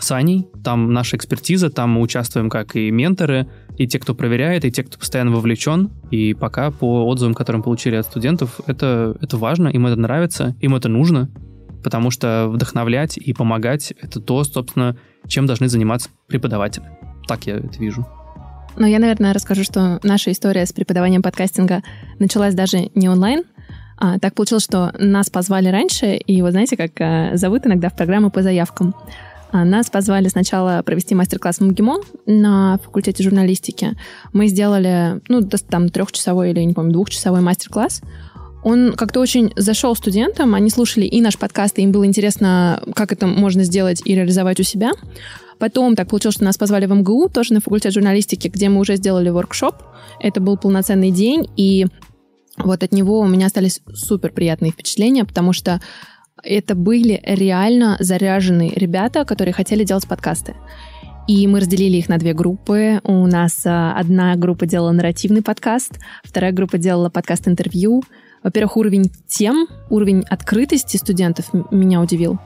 с 0.00 0.12
Аней, 0.12 0.46
там 0.62 0.92
наша 0.92 1.16
экспертиза, 1.16 1.70
там 1.70 1.90
мы 1.90 2.00
участвуем 2.00 2.50
как 2.50 2.76
и 2.76 2.90
менторы, 2.90 3.48
и 3.76 3.86
те, 3.86 3.98
кто 3.98 4.14
проверяет, 4.14 4.64
и 4.64 4.70
те, 4.70 4.82
кто 4.82 4.98
постоянно 4.98 5.30
вовлечен. 5.30 5.90
И 6.10 6.34
пока 6.34 6.70
по 6.70 7.06
отзывам, 7.06 7.34
которые 7.34 7.58
мы 7.58 7.64
получили 7.64 7.96
от 7.96 8.06
студентов, 8.06 8.60
это, 8.66 9.16
это 9.20 9.36
важно, 9.36 9.68
им 9.68 9.86
это 9.86 9.96
нравится, 9.96 10.56
им 10.60 10.74
это 10.74 10.88
нужно 10.88 11.30
потому 11.82 12.10
что 12.10 12.48
вдохновлять 12.48 13.16
и 13.16 13.32
помогать— 13.32 13.92
это 14.02 14.20
то, 14.20 14.44
собственно, 14.44 14.96
чем 15.26 15.46
должны 15.46 15.68
заниматься 15.68 16.10
преподаватели. 16.26 16.84
Так 17.26 17.46
я 17.46 17.56
это 17.56 17.78
вижу. 17.78 18.06
Но 18.76 18.86
я, 18.86 18.98
наверное, 18.98 19.32
расскажу, 19.32 19.64
что 19.64 19.98
наша 20.02 20.30
история 20.32 20.64
с 20.66 20.72
преподаванием 20.72 21.22
подкастинга 21.22 21.82
началась 22.18 22.54
даже 22.54 22.90
не 22.94 23.08
онлайн, 23.08 23.44
а 23.96 24.18
так 24.18 24.34
получилось, 24.34 24.64
что 24.64 24.92
нас 24.98 25.28
позвали 25.30 25.68
раньше, 25.68 26.14
и 26.14 26.40
вот 26.42 26.52
знаете, 26.52 26.76
как 26.76 26.92
а, 27.00 27.36
зовут 27.36 27.66
иногда 27.66 27.88
в 27.88 27.96
программу 27.96 28.30
по 28.30 28.42
заявкам. 28.42 28.94
А, 29.50 29.64
нас 29.64 29.90
позвали 29.90 30.28
сначала 30.28 30.82
провести 30.82 31.14
мастер-класс 31.14 31.58
в 31.58 31.64
МГИМО 31.64 31.96
на 32.26 32.78
факультете 32.84 33.22
журналистики. 33.22 33.96
Мы 34.32 34.48
сделали, 34.48 35.20
ну, 35.28 35.42
там 35.42 35.88
трехчасовой 35.88 36.50
или, 36.50 36.60
не 36.60 36.74
помню, 36.74 36.92
двухчасовой 36.92 37.40
мастер-класс 37.40 38.02
он 38.64 38.94
как-то 38.94 39.20
очень 39.20 39.52
зашел 39.56 39.94
студентам, 39.94 40.54
они 40.54 40.68
слушали 40.70 41.06
и 41.06 41.20
наш 41.20 41.38
подкаст, 41.38 41.78
и 41.78 41.82
им 41.82 41.92
было 41.92 42.04
интересно, 42.04 42.82
как 42.94 43.12
это 43.12 43.26
можно 43.26 43.62
сделать 43.64 44.02
и 44.04 44.14
реализовать 44.14 44.60
у 44.60 44.62
себя. 44.62 44.90
Потом 45.58 45.96
так 45.96 46.08
получилось, 46.08 46.36
что 46.36 46.44
нас 46.44 46.56
позвали 46.56 46.86
в 46.86 46.94
МГУ, 46.94 47.28
тоже 47.28 47.54
на 47.54 47.60
факультет 47.60 47.92
журналистики, 47.92 48.48
где 48.48 48.68
мы 48.68 48.80
уже 48.80 48.96
сделали 48.96 49.28
воркшоп. 49.28 49.76
Это 50.20 50.40
был 50.40 50.56
полноценный 50.56 51.10
день, 51.10 51.48
и 51.56 51.86
вот 52.58 52.82
от 52.82 52.92
него 52.92 53.20
у 53.20 53.26
меня 53.26 53.46
остались 53.46 53.80
супер 53.94 54.32
приятные 54.32 54.72
впечатления, 54.72 55.24
потому 55.24 55.52
что 55.52 55.80
это 56.48 56.74
были 56.74 57.20
реально 57.24 57.96
заряженные 58.00 58.72
ребята, 58.74 59.24
которые 59.24 59.52
хотели 59.52 59.84
делать 59.84 60.08
подкасты. 60.08 60.54
И 61.26 61.46
мы 61.46 61.60
разделили 61.60 61.98
их 61.98 62.08
на 62.08 62.16
две 62.16 62.32
группы. 62.32 63.00
У 63.04 63.26
нас 63.26 63.60
а, 63.66 63.94
одна 63.94 64.34
группа 64.36 64.66
делала 64.66 64.92
нарративный 64.92 65.42
подкаст, 65.42 65.98
вторая 66.24 66.52
группа 66.52 66.78
делала 66.78 67.10
подкаст-интервью. 67.10 68.02
Во-первых, 68.42 68.78
уровень 68.78 69.10
тем, 69.26 69.68
уровень 69.90 70.24
открытости 70.30 70.96
студентов 70.96 71.52
меня 71.70 72.00
удивил. 72.00 72.38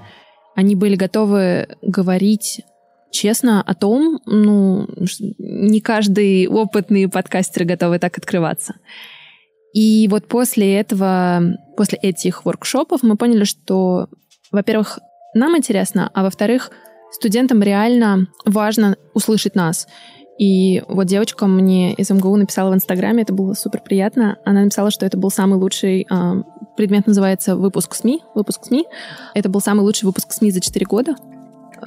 Они 0.57 0.75
были 0.75 0.97
готовы 0.97 1.69
говорить 1.81 2.63
честно 3.13 3.63
о 3.63 3.75
том, 3.75 4.19
ну, 4.27 4.89
не 5.39 5.81
каждый 5.81 6.49
опытный 6.49 7.09
подкастер 7.09 7.65
готовы 7.65 8.01
так 8.01 8.19
открываться. 8.19 8.75
И 9.73 10.07
вот 10.09 10.27
после 10.29 10.79
этого, 10.79 11.43
после 11.77 11.99
этих 11.99 12.45
воркшопов 12.45 13.03
мы 13.03 13.17
поняли, 13.17 13.45
что, 13.45 14.09
во-первых, 14.51 14.99
нам 15.35 15.57
интересно, 15.57 16.11
а 16.13 16.23
во-вторых, 16.23 16.71
студентам 17.11 17.63
реально 17.63 18.27
важно 18.45 18.97
услышать 19.15 19.55
нас. 19.55 19.87
И 20.39 20.83
вот 20.89 21.07
девочка 21.07 21.47
мне 21.47 21.95
из 21.95 22.11
МГУ 22.11 22.37
написала 22.37 22.71
в 22.71 22.75
Инстаграме, 22.75 23.23
это 23.23 23.33
было 23.33 23.55
супер 23.55 23.81
приятно. 23.81 24.39
Она 24.45 24.63
написала, 24.63 24.91
что 24.91 25.07
это 25.07 25.17
был 25.17 25.31
самый 25.31 25.59
лучший 25.59 26.07
э, 26.11 26.43
предмет, 26.77 27.07
называется 27.07 27.55
выпуск 27.55 27.95
СМИ. 27.95 28.23
Выпуск 28.35 28.65
СМИ. 28.65 28.87
Это 29.35 29.49
был 29.49 29.61
самый 29.61 29.83
лучший 29.83 30.07
выпуск 30.07 30.33
СМИ 30.33 30.51
за 30.51 30.61
4 30.61 30.85
года 30.87 31.17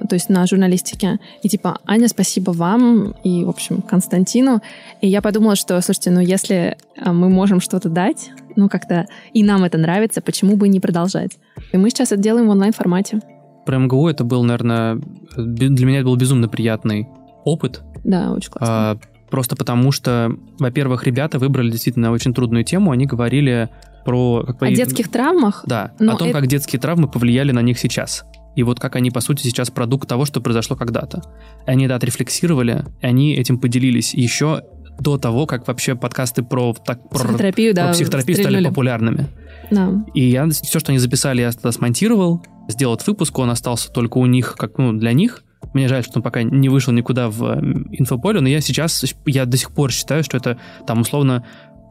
то 0.07 0.15
есть 0.15 0.29
на 0.29 0.45
журналистике. 0.47 1.19
И 1.41 1.49
типа, 1.49 1.79
Аня, 1.85 2.07
спасибо 2.07 2.51
вам 2.51 3.11
и, 3.23 3.43
в 3.43 3.49
общем, 3.49 3.81
Константину. 3.81 4.61
И 5.01 5.07
я 5.07 5.21
подумала, 5.21 5.55
что, 5.55 5.79
слушайте, 5.81 6.11
ну 6.11 6.19
если 6.19 6.77
а, 6.99 7.13
мы 7.13 7.29
можем 7.29 7.59
что-то 7.59 7.89
дать, 7.89 8.31
ну 8.55 8.69
как-то 8.69 9.05
и 9.33 9.43
нам 9.43 9.63
это 9.63 9.77
нравится, 9.77 10.21
почему 10.21 10.55
бы 10.55 10.67
не 10.67 10.79
продолжать? 10.79 11.37
И 11.71 11.77
мы 11.77 11.89
сейчас 11.89 12.11
это 12.11 12.21
делаем 12.21 12.47
в 12.47 12.51
онлайн-формате. 12.51 13.21
Про 13.65 13.79
МГУ 13.79 14.07
это 14.07 14.23
был, 14.23 14.43
наверное, 14.43 15.01
для 15.35 15.85
меня 15.85 15.99
это 15.99 16.05
был 16.05 16.15
безумно 16.15 16.47
приятный 16.47 17.07
опыт, 17.43 17.81
да, 18.05 18.31
очень 18.31 18.51
классно. 18.51 18.91
А, 18.91 18.97
просто 19.29 19.55
потому 19.55 19.91
что, 19.91 20.31
во-первых, 20.59 21.05
ребята 21.05 21.39
выбрали 21.39 21.71
действительно 21.71 22.11
очень 22.11 22.33
трудную 22.33 22.63
тему. 22.63 22.91
Они 22.91 23.05
говорили 23.05 23.69
про... 24.05 24.43
Как 24.45 24.61
о 24.61 24.71
детских 24.71 25.09
травмах? 25.09 25.63
Да, 25.65 25.91
о 25.99 26.15
том, 26.15 26.29
это... 26.29 26.39
как 26.39 26.47
детские 26.47 26.79
травмы 26.79 27.07
повлияли 27.07 27.51
на 27.51 27.61
них 27.61 27.79
сейчас. 27.79 28.23
И 28.55 28.63
вот 28.63 28.79
как 28.79 28.95
они, 28.95 29.11
по 29.11 29.21
сути, 29.21 29.43
сейчас 29.43 29.69
продукт 29.69 30.07
того, 30.07 30.25
что 30.25 30.41
произошло 30.41 30.75
когда-то. 30.75 31.21
Они 31.65 31.85
это 31.85 31.95
отрефлексировали, 31.95 32.85
и 33.01 33.05
они 33.05 33.35
этим 33.35 33.59
поделились 33.59 34.13
еще 34.13 34.63
до 34.99 35.17
того, 35.17 35.45
как 35.45 35.67
вообще 35.67 35.95
подкасты 35.95 36.43
про, 36.43 36.73
так, 36.73 37.09
про, 37.09 37.19
психотерапию, 37.19 37.73
про 37.73 37.83
да, 37.83 37.91
психотерапию 37.91 38.37
стали 38.37 38.65
популярными. 38.65 39.27
Да. 39.71 39.91
И 40.13 40.29
я 40.29 40.47
все, 40.49 40.79
что 40.79 40.91
они 40.91 40.99
записали, 40.99 41.41
я 41.41 41.51
тогда 41.51 41.71
смонтировал, 41.71 42.45
сделал 42.67 42.95
этот 42.95 43.07
выпуск, 43.07 43.37
он 43.37 43.49
остался 43.49 43.91
только 43.91 44.17
у 44.17 44.25
них, 44.25 44.55
как 44.57 44.77
ну, 44.77 44.93
для 44.93 45.13
них. 45.13 45.43
Мне 45.73 45.87
жаль, 45.87 46.03
что 46.03 46.19
он 46.19 46.23
пока 46.23 46.43
не 46.43 46.69
вышел 46.69 46.93
никуда 46.93 47.29
в 47.29 47.59
инфополе, 47.91 48.39
но 48.39 48.47
я 48.47 48.61
сейчас, 48.61 49.03
я 49.25 49.45
до 49.45 49.57
сих 49.57 49.71
пор 49.71 49.91
считаю, 49.91 50.23
что 50.23 50.37
это 50.37 50.57
там 50.85 51.01
условно 51.01 51.43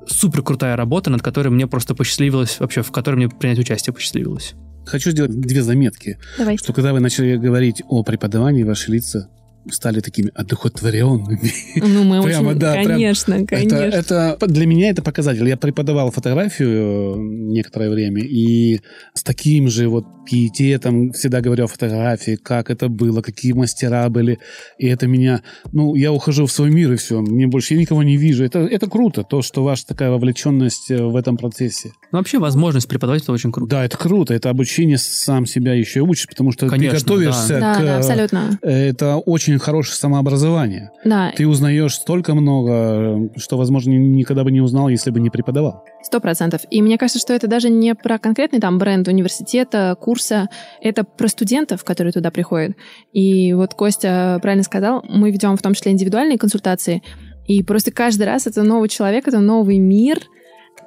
супер 0.07 0.43
крутая 0.43 0.77
работа, 0.77 1.11
над 1.11 1.23
которой 1.23 1.49
мне 1.49 1.67
просто 1.67 1.95
посчастливилось, 1.95 2.61
вообще, 2.61 2.83
в 2.83 2.93
которой 2.93 3.17
мне 3.17 3.29
принять 3.29 3.59
участие 3.59 3.93
посчастливилось. 3.93 4.55
Хочу 4.87 5.11
сделать 5.11 5.39
две 5.41 5.63
заметки. 5.63 6.19
Давайте. 6.39 6.63
Что 6.63 6.73
когда 6.73 6.93
вы 6.93 7.01
начали 7.01 7.37
говорить 7.37 7.83
о 7.89 8.03
преподавании, 8.03 8.65
ваши 8.65 8.91
лица 8.91 9.29
стали 9.71 10.01
такими 10.01 10.31
одухотворенными. 10.35 11.53
Ну, 11.77 12.05
мы 12.05 12.23
Прямо, 12.23 12.51
очень, 12.51 12.59
да, 12.59 12.75
конечно, 12.75 13.35
прям, 13.35 13.47
конечно. 13.47 13.77
Это, 13.77 14.37
это 14.41 14.47
для 14.47 14.67
меня 14.67 14.91
это 14.91 15.03
показатель. 15.03 15.47
Я 15.49 15.57
преподавал 15.57 16.11
фотографию 16.11 17.15
э, 17.15 17.19
некоторое 17.19 17.91
время, 17.91 18.23
и 18.23 18.81
с 19.15 19.23
таким 19.23 19.69
же 19.69 19.89
вот 19.89 20.07
пиететом 20.25 21.13
всегда 21.13 21.41
говорю 21.41 21.65
о 21.65 21.67
фотографии, 21.67 22.37
как 22.37 22.71
это 22.71 22.89
было, 22.89 23.23
какие 23.23 23.53
мастера 23.53 24.09
были. 24.09 24.39
И 24.79 24.87
это 24.87 25.07
меня... 25.07 25.43
Ну, 25.73 25.95
я 25.95 26.13
ухожу 26.13 26.47
в 26.47 26.53
свой 26.53 26.71
мир, 26.71 26.93
и 26.93 26.97
все. 26.97 27.21
Мне 27.21 27.47
больше... 27.47 27.75
Я 27.75 27.81
никого 27.81 28.03
не 28.03 28.17
вижу. 28.17 28.45
Это, 28.45 28.61
это 28.61 28.89
круто, 28.89 29.23
то, 29.23 29.43
что 29.43 29.63
ваша 29.63 29.87
такая 29.87 30.11
вовлеченность 30.11 30.91
э, 30.91 31.03
в 31.03 31.17
этом 31.17 31.37
процессе. 31.37 31.93
Ну, 32.11 32.19
вообще 32.19 32.39
возможность 32.39 32.89
преподавать 32.89 33.23
это 33.23 33.33
очень 33.33 33.53
круто. 33.53 33.71
Да, 33.71 33.85
это 33.85 33.97
круто. 33.97 34.35
Это 34.35 34.51
обучение 34.51 34.99
сам 34.99 35.47
себя 35.47 35.75
еще 35.75 36.01
учишь, 36.01 36.29
потому 36.29 36.53
что 36.53 36.69
Конечно, 36.69 36.99
ты 36.99 37.05
готовишься 37.05 37.61
да. 37.61 37.75
к... 37.75 37.79
Да, 37.79 37.85
да, 37.85 37.97
абсолютно. 37.99 38.59
Это 38.63 39.17
очень 39.17 39.54
хорошее 39.59 39.97
самообразование. 39.97 40.91
Да. 41.05 41.33
Ты 41.37 41.47
узнаешь 41.47 41.95
столько 41.95 42.35
много, 42.35 43.31
что, 43.37 43.57
возможно, 43.57 43.91
никогда 43.91 44.45
бы 44.45 44.51
не 44.51 44.61
узнал, 44.61 44.89
если 44.89 45.11
бы 45.11 45.21
не 45.21 45.31
преподавал. 45.31 45.85
Сто 46.03 46.21
процентов. 46.21 46.63
И 46.71 46.83
мне 46.83 46.99
кажется, 46.99 47.19
что 47.19 47.33
это 47.33 47.47
даже 47.47 47.71
не 47.71 47.95
про 47.95 48.19
конкретный 48.19 48.61
там 48.61 48.79
бренд 48.79 49.09
университета, 49.09 49.97
курса, 50.01 50.49
это 50.81 51.05
про 51.05 51.29
студентов, 51.29 51.85
которые 51.85 52.13
туда 52.13 52.31
приходят. 52.31 52.77
И 53.13 53.53
вот 53.53 53.75
Костя 53.75 54.39
правильно 54.43 54.65
сказал, 54.65 55.05
мы 55.09 55.31
ведем 55.31 55.57
в 55.57 55.63
том 55.63 55.75
числе 55.75 55.93
индивидуальные 55.93 56.39
консультации, 56.39 57.03
и 57.47 57.63
просто 57.63 57.91
каждый 57.93 58.25
раз 58.25 58.47
это 58.47 58.63
новый 58.63 58.89
человек, 58.89 59.29
это 59.29 59.41
новый 59.41 59.79
мир. 59.79 60.21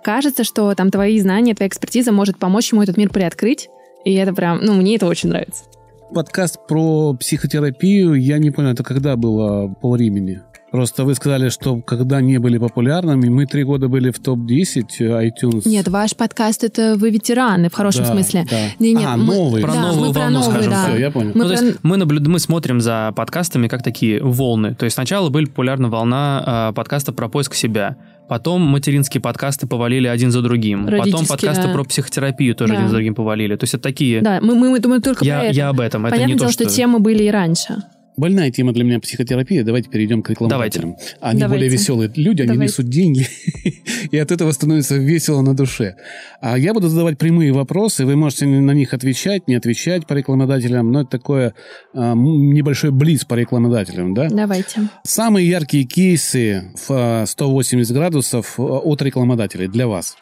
Кажется, 0.03 0.43
что 0.43 0.74
там 0.76 0.89
твои 0.89 1.20
знания, 1.20 1.53
твоя 1.53 1.68
экспертиза 1.68 2.11
может 2.11 2.38
помочь 2.39 2.72
ему 2.72 2.82
этот 2.82 2.97
мир 2.97 3.09
приоткрыть. 3.09 3.70
И 4.05 4.13
это 4.13 4.34
прям, 4.34 4.59
ну, 4.61 4.74
мне 4.74 4.95
это 4.95 5.05
очень 5.05 5.30
нравится. 5.30 5.63
Подкаст 6.14 6.66
про 6.68 7.14
психотерапию, 7.14 8.14
я 8.14 8.38
не 8.38 8.49
понял, 8.49 8.70
это 8.70 8.84
когда 8.84 9.18
было 9.18 9.68
по 9.68 9.91
времени? 9.91 10.41
Просто 10.72 11.05
вы 11.05 11.15
сказали, 11.15 11.47
что 11.47 11.80
когда 11.82 12.20
не 12.20 12.39
были 12.39 12.57
популярными, 12.57 13.30
мы 13.30 13.45
три 13.45 13.63
года 13.63 13.88
были 13.88 14.11
в 14.11 14.20
топ-10 14.20 14.86
iTunes. 14.99 15.61
Нет, 15.65 15.88
ваш 15.88 16.13
подкаст 16.13 16.65
это 16.65 16.95
вы 16.97 17.09
ветераны 17.09 17.70
в 17.70 17.74
хорошем 17.74 18.03
да, 18.03 18.11
смысле. 18.11 18.45
Да. 18.49 18.57
Не, 18.78 18.93
не, 18.93 19.05
а, 19.05 19.15
мы, 19.15 19.34
новый. 19.34 19.61
Про 19.63 19.74
да, 19.74 19.82
новую 19.82 20.07
мы 20.07 20.13
про 20.13 20.20
волну, 20.24 20.39
новый, 20.39 20.51
скажем. 20.51 20.72
да. 20.72 20.88
Все, 20.89 20.97
я 20.97 21.11
понял. 21.11 21.32
Мы, 21.34 21.34
ну, 21.36 21.47
про- 21.47 21.55
то 21.55 21.63
есть 21.63 21.78
мы, 21.84 21.97
наблюд... 21.97 22.28
мы 22.28 22.39
смотрим 22.39 22.82
за 22.82 23.13
подкастами 23.15 23.70
как 23.70 23.82
такие 23.82 24.22
волны. 24.22 24.76
То 24.76 24.84
есть 24.84 24.95
сначала 24.95 25.30
были 25.30 25.45
популярна 25.45 25.88
волна 25.88 26.70
э, 26.72 26.76
подкаста 26.76 27.13
про 27.13 27.30
поиск 27.30 27.53
себя. 27.53 27.95
Потом 28.28 28.61
материнские 28.61 29.22
подкасты 29.22 29.68
повалили 29.68 30.07
один 30.07 30.32
за 30.32 30.41
другим. 30.41 30.86
Потом 30.86 31.26
подкасты 31.26 31.68
да. 31.68 31.74
про 31.74 31.86
психотерапию 31.86 32.55
тоже 32.55 32.74
Да. 32.74 32.80
один 32.80 32.89
за 32.89 32.95
другим 32.95 33.15
повалили. 33.15 33.55
То 33.55 33.63
есть 33.63 33.74
это 33.74 33.84
такие... 33.84 34.22
Да, 34.22 34.39
мы, 34.41 34.53
мы, 34.53 34.70
мы 34.70 34.80
думаем 34.80 35.01
только 35.01 35.24
я, 35.24 35.39
про 35.39 35.45
это. 35.45 35.55
я 35.55 35.70
об 35.70 35.80
этом. 35.80 36.05
Это 36.05 36.15
Понятное 36.15 36.34
не 36.34 36.38
дело, 36.38 36.47
то, 36.49 36.53
что... 36.53 36.65
что... 36.65 36.76
темы 36.76 36.99
были 36.99 37.24
и 37.24 37.32
раньше. 37.32 37.84
Больная 38.18 38.49
тема 38.49 38.74
для 38.74 38.84
меня 38.84 38.99
психотерапия. 38.99 39.63
Давайте 39.63 39.89
перейдем 39.89 40.24
к 40.24 40.30
рекламодателям. 40.32 40.95
Они 41.22 41.39
Давайте. 41.39 41.47
более 41.47 41.70
веселые 41.70 42.11
люди, 42.15 42.41
они 42.41 42.53
Давайте. 42.53 42.74
несут 42.74 42.89
деньги, 42.89 43.28
и 44.11 44.18
от 44.18 44.32
этого 44.32 44.51
становится 44.51 44.95
весело 44.95 45.41
на 45.41 45.55
душе. 45.55 45.97
А 46.41 46.57
я 46.57 46.74
буду 46.74 46.89
задавать 46.89 47.20
прямые 47.20 47.53
вопросы, 47.53 48.05
вы 48.07 48.15
можете 48.15 48.47
на 48.47 48.72
них 48.72 48.95
отвечать, 48.95 49.47
не 49.47 49.53
отвечать 49.53 50.07
по 50.07 50.13
рекламодателям, 50.13 50.91
но 50.91 51.01
это 51.01 51.11
такое 51.11 51.53
а, 51.93 52.15
небольшой 52.15 52.89
близ 52.89 53.24
по 53.24 53.36
рекламодателям, 53.36 54.15
да? 54.15 54.30
Давайте. 54.30 54.89
Самые 55.03 55.47
яркие 55.47 55.84
кейсы 55.84 56.72
в 56.88 56.89
а, 56.89 57.26
180 57.28 57.93
градусов 57.93 58.55
а, 58.57 58.63
от 58.63 58.99
рекламодателей 59.03 59.68
для 59.68 59.88
вас. 59.88 60.18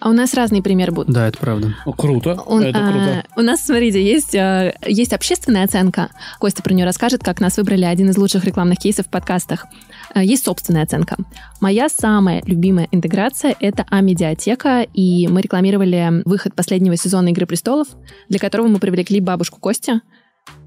А 0.00 0.10
у 0.10 0.12
нас 0.12 0.32
разные 0.34 0.62
примеры 0.62 0.92
будут. 0.92 1.12
Да, 1.12 1.26
это 1.26 1.38
правда. 1.38 1.74
О, 1.84 1.92
Круто, 1.92 2.34
Он, 2.46 2.62
это 2.62 2.78
а, 2.78 2.92
круто. 2.92 3.24
у 3.36 3.40
нас, 3.42 3.64
смотрите, 3.64 4.04
есть, 4.04 4.34
а, 4.34 4.72
есть 4.86 5.12
общественная 5.12 5.64
оценка. 5.64 6.10
Костя 6.38 6.62
про 6.62 6.72
нее 6.72 6.84
расскажет, 6.84 7.24
как 7.24 7.40
нас 7.40 7.56
выбрали 7.56 7.84
один 7.84 8.10
из 8.10 8.16
лучших 8.16 8.44
рекламных 8.44 8.78
кейсов 8.78 9.06
в 9.06 9.10
подкастах. 9.10 9.66
А, 10.14 10.22
Есть 10.22 10.44
собственная 10.44 10.84
оценка. 10.84 11.16
Моя 11.60 11.88
самая 11.88 12.42
любимая 12.46 12.86
интеграция— 12.92 13.56
это 13.60 13.84
А-медиатека, 13.90 14.82
и 14.82 15.26
мы 15.26 15.40
рекламировали 15.40 16.22
выход 16.24 16.54
последнего 16.54 16.96
сезона 16.96 17.28
«Игры 17.30 17.46
престолов», 17.46 17.88
для 18.28 18.38
которого 18.38 18.68
мы 18.68 18.78
привлекли 18.78 19.20
бабушку 19.20 19.58
Костя. 19.58 20.00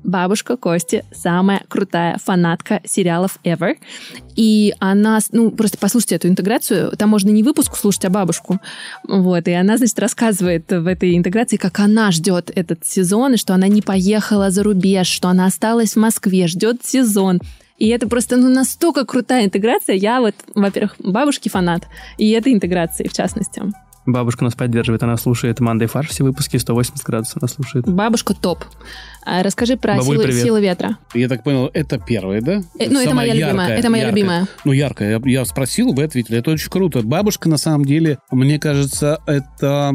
Бабушка 0.03 0.57
Кости 0.57 1.05
самая 1.13 1.61
крутая 1.67 2.17
фанатка 2.23 2.81
сериалов 2.85 3.37
ever. 3.43 3.75
И 4.35 4.73
она, 4.79 5.19
ну, 5.31 5.51
просто 5.51 5.77
послушайте 5.77 6.15
эту 6.15 6.27
интеграцию. 6.27 6.91
Там 6.97 7.09
можно 7.09 7.29
не 7.29 7.43
выпуск 7.43 7.75
слушать, 7.75 8.05
а 8.05 8.09
бабушку. 8.09 8.59
Вот. 9.07 9.47
И 9.47 9.51
она, 9.51 9.77
значит, 9.77 9.99
рассказывает 9.99 10.71
в 10.71 10.87
этой 10.87 11.15
интеграции, 11.15 11.57
как 11.57 11.79
она 11.79 12.11
ждет 12.11 12.51
этот 12.55 12.85
сезон, 12.85 13.35
и 13.35 13.37
что 13.37 13.53
она 13.53 13.67
не 13.67 13.81
поехала 13.81 14.49
за 14.49 14.63
рубеж, 14.63 15.07
что 15.07 15.27
она 15.27 15.45
осталась 15.45 15.93
в 15.93 15.99
Москве, 15.99 16.47
ждет 16.47 16.83
сезон. 16.83 17.39
И 17.77 17.87
это 17.87 18.07
просто 18.07 18.37
ну, 18.37 18.49
настолько 18.49 19.05
крутая 19.05 19.45
интеграция. 19.45 19.95
Я 19.95 20.21
вот, 20.21 20.35
во-первых, 20.53 20.95
бабушки 20.99 21.49
фанат, 21.49 21.87
и 22.17 22.29
этой 22.29 22.53
интеграции 22.53 23.07
в 23.07 23.13
частности. 23.13 23.63
Бабушка 24.05 24.43
нас 24.43 24.55
поддерживает, 24.55 25.03
она 25.03 25.15
слушает 25.17 25.59
Мандай 25.59 25.87
Фарш, 25.87 26.09
все 26.09 26.23
выпуски 26.23 26.57
180 26.57 27.05
градусов 27.05 27.37
она 27.41 27.47
слушает. 27.47 27.87
Бабушка 27.87 28.33
топ. 28.33 28.63
А, 29.23 29.43
Расскажи 29.43 29.77
про 29.77 29.97
Бабуль, 29.97 30.19
привет. 30.19 30.43
силы 30.43 30.61
ветра. 30.61 30.97
Я 31.13 31.29
так 31.29 31.43
понял, 31.43 31.69
это 31.73 31.99
первое, 31.99 32.41
да? 32.41 32.61
Э, 32.79 32.89
ну, 32.89 32.99
это 32.99 33.13
моя 33.13 33.33
любимая, 33.33 33.53
яркое, 33.53 33.77
это 33.77 33.89
моя 33.91 34.03
яркое. 34.03 34.15
любимая. 34.15 34.47
Ну, 34.65 34.71
яркое. 34.71 35.19
Я, 35.23 35.31
я 35.31 35.45
спросил, 35.45 35.93
вы 35.93 36.03
ответили. 36.03 36.39
Это 36.39 36.49
очень 36.51 36.71
круто. 36.71 37.01
Бабушка, 37.03 37.47
на 37.47 37.57
самом 37.57 37.85
деле, 37.85 38.17
мне 38.31 38.57
кажется, 38.57 39.19
это 39.27 39.93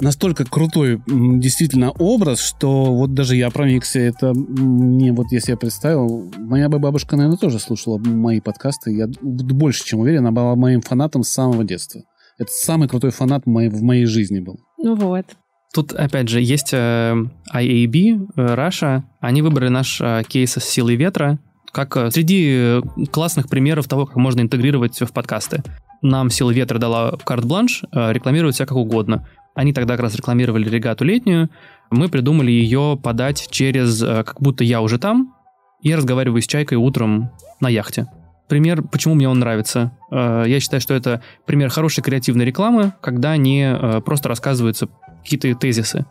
настолько 0.00 0.44
крутой 0.44 1.00
действительно 1.06 1.90
образ, 1.92 2.40
что 2.40 2.94
вот 2.94 3.14
даже 3.14 3.36
я 3.36 3.50
проникся. 3.50 3.98
Это 4.00 4.34
мне 4.34 5.12
вот, 5.12 5.32
если 5.32 5.52
я 5.52 5.56
представил, 5.56 6.30
моя 6.36 6.68
бы 6.68 6.78
бабушка, 6.78 7.16
наверное, 7.16 7.38
тоже 7.38 7.58
слушала 7.58 7.98
мои 7.98 8.40
подкасты. 8.40 8.92
Я 8.92 9.06
больше 9.22 9.84
чем 9.84 10.00
уверен, 10.00 10.20
она 10.20 10.32
была 10.32 10.54
моим 10.56 10.82
фанатом 10.82 11.22
с 11.22 11.30
самого 11.30 11.64
детства. 11.64 12.02
Это 12.38 12.50
самый 12.50 12.88
крутой 12.88 13.10
фанат 13.10 13.44
в 13.46 13.82
моей 13.82 14.06
жизни 14.06 14.40
был. 14.40 14.58
Ну 14.78 14.94
вот. 14.94 15.24
Тут, 15.72 15.92
опять 15.92 16.28
же, 16.28 16.40
есть 16.40 16.72
э, 16.72 17.14
IAB, 17.54 18.28
э, 18.36 18.54
Russia. 18.54 19.02
Они 19.20 19.42
выбрали 19.42 19.68
наш 19.68 20.00
э, 20.00 20.22
кейс 20.28 20.52
с 20.52 20.64
силой 20.64 20.96
ветра 20.96 21.38
как 21.76 21.94
э, 21.96 22.10
среди 22.10 22.54
э, 22.56 22.82
классных 23.10 23.48
примеров 23.48 23.86
того, 23.86 24.06
как 24.06 24.16
можно 24.16 24.40
интегрировать 24.40 24.98
в 24.98 25.12
подкасты. 25.12 25.62
Нам 26.00 26.30
сила 26.30 26.50
ветра 26.50 26.78
дала 26.78 27.18
карт-бланш, 27.22 27.84
э, 27.92 28.12
рекламировать 28.12 28.56
себя 28.56 28.66
как 28.66 28.78
угодно. 28.78 29.28
Они 29.54 29.74
тогда 29.74 29.94
как 29.94 30.04
раз 30.04 30.14
рекламировали 30.14 30.68
регату 30.68 31.04
летнюю. 31.04 31.50
Мы 31.90 32.08
придумали 32.08 32.50
ее 32.50 32.98
подать 33.02 33.48
через 33.50 34.02
э, 34.02 34.24
как 34.24 34.40
будто 34.40 34.64
я 34.64 34.80
уже 34.80 34.98
там, 34.98 35.34
и 35.82 35.94
разговариваю 35.94 36.40
с 36.40 36.46
Чайкой 36.46 36.78
утром 36.78 37.30
на 37.60 37.68
яхте. 37.68 38.06
Пример, 38.48 38.82
почему 38.82 39.14
мне 39.14 39.28
он 39.28 39.38
нравится. 39.40 39.92
Э, 40.10 40.44
Я 40.46 40.60
считаю, 40.60 40.80
что 40.80 40.94
это 40.94 41.22
пример 41.46 41.68
хорошей 41.70 42.02
креативной 42.02 42.44
рекламы, 42.44 42.92
когда 43.00 43.36
не 43.36 43.64
э, 43.72 44.00
просто 44.00 44.28
рассказываются 44.28 44.88
какие-то 45.22 45.52
тезисы. 45.54 46.06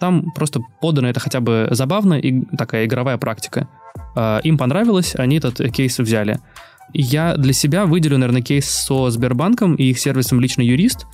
Там 0.00 0.30
просто 0.32 0.60
подано 0.80 1.08
это 1.08 1.20
хотя 1.20 1.40
бы 1.40 1.68
забавно 1.70 2.14
и 2.14 2.44
такая 2.56 2.86
игровая 2.86 3.18
практика. 3.18 3.68
Э, 4.14 4.40
Им 4.42 4.56
понравилось, 4.56 5.14
они 5.16 5.36
этот 5.36 5.58
кейс 5.72 5.98
взяли. 5.98 6.40
Я 6.92 7.36
для 7.36 7.52
себя 7.52 7.84
выделю, 7.84 8.16
наверное, 8.16 8.42
кейс 8.42 8.68
со 8.68 9.10
Сбербанком 9.10 9.74
и 9.74 9.84
их 9.84 9.98
сервисом 9.98 10.40
«Личный 10.40 10.66
юрист», 10.66 11.06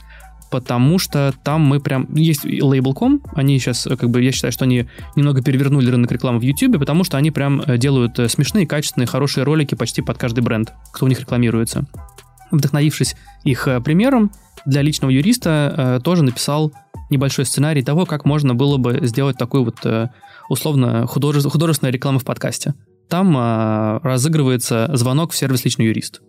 потому 0.52 0.98
что 0.98 1.34
там 1.42 1.62
мы 1.62 1.80
прям... 1.80 2.06
Есть 2.14 2.44
Label.com, 2.44 3.22
они 3.34 3.58
сейчас, 3.58 3.86
э, 3.86 3.96
как 3.96 4.10
бы, 4.10 4.22
я 4.22 4.30
считаю, 4.30 4.52
что 4.52 4.64
они 4.64 4.86
немного 5.16 5.42
перевернули 5.42 5.90
рынок 5.90 6.12
рекламы 6.12 6.38
в 6.38 6.42
YouTube, 6.42 6.78
потому 6.78 7.02
что 7.02 7.16
они 7.16 7.30
прям 7.30 7.62
э, 7.62 7.78
делают 7.78 8.18
э, 8.18 8.28
смешные, 8.28 8.66
качественные, 8.66 9.08
хорошие 9.08 9.44
ролики 9.44 9.74
почти 9.74 10.02
под 10.02 10.18
каждый 10.18 10.40
бренд, 10.40 10.72
кто 10.92 11.06
у 11.06 11.08
них 11.08 11.18
рекламируется. 11.18 11.86
Вдохновившись 12.50 13.16
их 13.44 13.66
примером, 13.82 14.30
для 14.66 14.82
личного 14.82 15.10
юриста 15.10 15.74
э, 15.76 16.00
тоже 16.04 16.22
написал 16.22 16.72
небольшой 17.10 17.46
сценарий 17.46 17.82
того, 17.82 18.06
как 18.06 18.24
можно 18.24 18.54
было 18.54 18.76
бы 18.76 19.00
сделать 19.02 19.36
такую 19.36 19.64
вот 19.64 19.84
э, 19.84 20.08
условно 20.48 21.06
художе- 21.06 21.48
художественную 21.48 21.92
рекламу 21.92 22.18
в 22.18 22.24
подкасте. 22.24 22.74
Там 23.08 23.36
э, 23.36 23.98
разыгрывается 24.02 24.90
звонок 24.94 25.32
в 25.32 25.36
сервис 25.36 25.64
личный 25.64 25.86
юрист. 25.86 26.20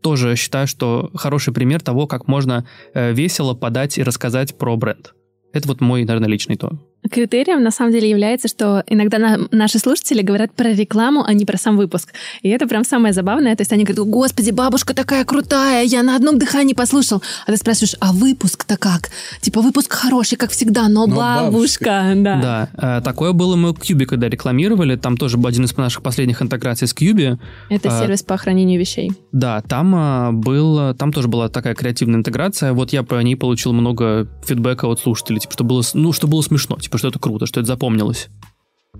Тоже 0.00 0.36
считаю, 0.36 0.66
что 0.66 1.10
хороший 1.14 1.52
пример 1.52 1.80
того, 1.80 2.06
как 2.06 2.28
можно 2.28 2.66
э, 2.94 3.12
весело 3.12 3.54
подать 3.54 3.98
и 3.98 4.02
рассказать 4.02 4.56
про 4.56 4.76
бренд. 4.76 5.14
Это 5.52 5.68
вот 5.68 5.80
мой, 5.80 6.04
наверное, 6.04 6.28
личный 6.28 6.56
то. 6.56 6.78
Критерием 7.10 7.62
на 7.62 7.70
самом 7.70 7.92
деле 7.92 8.08
является, 8.08 8.48
что 8.48 8.82
иногда 8.86 9.18
на- 9.18 9.38
наши 9.50 9.78
слушатели 9.78 10.22
говорят 10.22 10.52
про 10.52 10.70
рекламу, 10.72 11.22
а 11.26 11.32
не 11.34 11.44
про 11.44 11.58
сам 11.58 11.76
выпуск. 11.76 12.12
И 12.42 12.48
это 12.48 12.66
прям 12.66 12.84
самое 12.84 13.12
забавное. 13.12 13.54
То 13.56 13.60
есть 13.60 13.72
они 13.72 13.84
говорят, 13.84 14.06
господи, 14.06 14.50
бабушка 14.50 14.94
такая 14.94 15.24
крутая, 15.24 15.84
я 15.84 16.02
на 16.02 16.16
одном 16.16 16.38
дыхании 16.38 16.74
послушал. 16.74 17.22
А 17.46 17.52
ты 17.52 17.56
спрашиваешь, 17.58 17.94
а 18.00 18.12
выпуск-то 18.12 18.76
как? 18.76 19.10
Типа 19.40 19.60
выпуск 19.60 19.92
хороший, 19.92 20.36
как 20.36 20.50
всегда, 20.50 20.88
но, 20.88 21.06
Но 21.06 21.14
бабушка. 21.16 22.12
Да. 22.16 22.68
Да, 22.74 22.98
э, 22.98 23.02
такое 23.02 23.32
было 23.32 23.56
мы 23.56 23.74
Кьюби, 23.74 24.06
когда 24.06 24.28
рекламировали. 24.28 24.96
Там 24.96 25.16
тоже 25.16 25.36
был 25.36 25.48
один 25.48 25.64
из 25.64 25.76
наших 25.76 26.02
последних 26.02 26.40
интеграций 26.42 26.88
с 26.88 26.94
Кьюби. 26.94 27.36
Это 27.68 27.88
А, 27.96 28.00
сервис 28.00 28.22
по 28.22 28.36
хранению 28.36 28.80
вещей. 28.80 29.12
Да, 29.32 29.60
там 29.62 29.94
а, 29.94 30.32
был, 30.32 30.94
там 30.94 31.12
тоже 31.12 31.28
была 31.28 31.48
такая 31.48 31.74
креативная 31.74 32.18
интеграция. 32.18 32.72
Вот 32.72 32.92
я 32.92 33.02
по 33.02 33.20
ней 33.20 33.36
получил 33.36 33.72
много 33.72 34.26
фидбэка 34.46 34.86
от 34.86 35.00
слушателей, 35.00 35.40
типа, 35.40 35.52
что 35.52 35.64
было, 35.64 35.82
ну, 35.94 36.12
что 36.12 36.26
было 36.26 36.40
смешно, 36.42 36.76
типа, 36.78 36.93
что 36.98 37.08
это 37.08 37.18
круто, 37.18 37.46
что 37.46 37.60
это 37.60 37.66
запомнилось. 37.68 38.28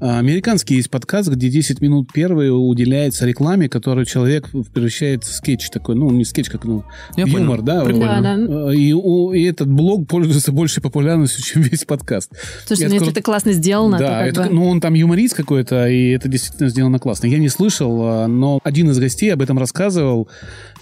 Американский 0.01 0.75
есть 0.75 0.91
подкаст, 0.91 1.29
где 1.29 1.49
10 1.49 1.81
минут 1.81 2.13
первые 2.13 2.53
уделяется 2.53 3.27
рекламе, 3.27 3.69
которую 3.69 4.05
человек 4.07 4.51
превращает 4.73 5.23
в 5.23 5.33
скетч 5.33 5.71
такой, 5.71 5.95
ну, 5.95 6.11
не 6.11 6.25
скетч, 6.25 6.49
как 6.49 6.65
ну, 6.65 6.83
Я 7.17 7.27
юмор, 7.27 7.59
понял. 7.59 7.63
да? 7.63 7.85
Прикольно. 7.85 8.21
Да, 8.21 8.37
да. 8.67 8.75
И, 8.75 8.93
у- 8.93 9.33
и 9.33 9.45
этот 9.45 9.69
блог 9.71 10.09
пользуется 10.09 10.51
большей 10.51 10.83
популярностью, 10.83 11.45
чем 11.45 11.63
весь 11.63 11.85
подкаст. 11.85 12.33
Слушай, 12.67 12.83
Я 12.83 12.89
ну 12.89 12.95
если 12.95 13.05
скажу- 13.07 13.11
это 13.13 13.23
классно 13.23 13.53
сделано, 13.53 13.99
то 13.99 14.05
да, 14.05 14.19
как 14.25 14.29
это, 14.31 14.43
бы... 14.43 14.49
ну 14.51 14.67
он 14.69 14.81
там 14.81 14.95
юморист 14.95 15.35
какой-то, 15.37 15.87
и 15.89 16.09
это 16.11 16.29
действительно 16.29 16.69
сделано 16.71 16.99
классно. 16.99 17.29
Я 17.29 17.39
не 17.39 17.49
слышал, 17.49 17.97
а, 18.03 18.27
но 18.27 18.59
один 18.65 18.91
из 18.91 18.99
гостей 18.99 19.33
об 19.33 19.43
этом 19.43 19.61
рассказывал, 19.61 20.29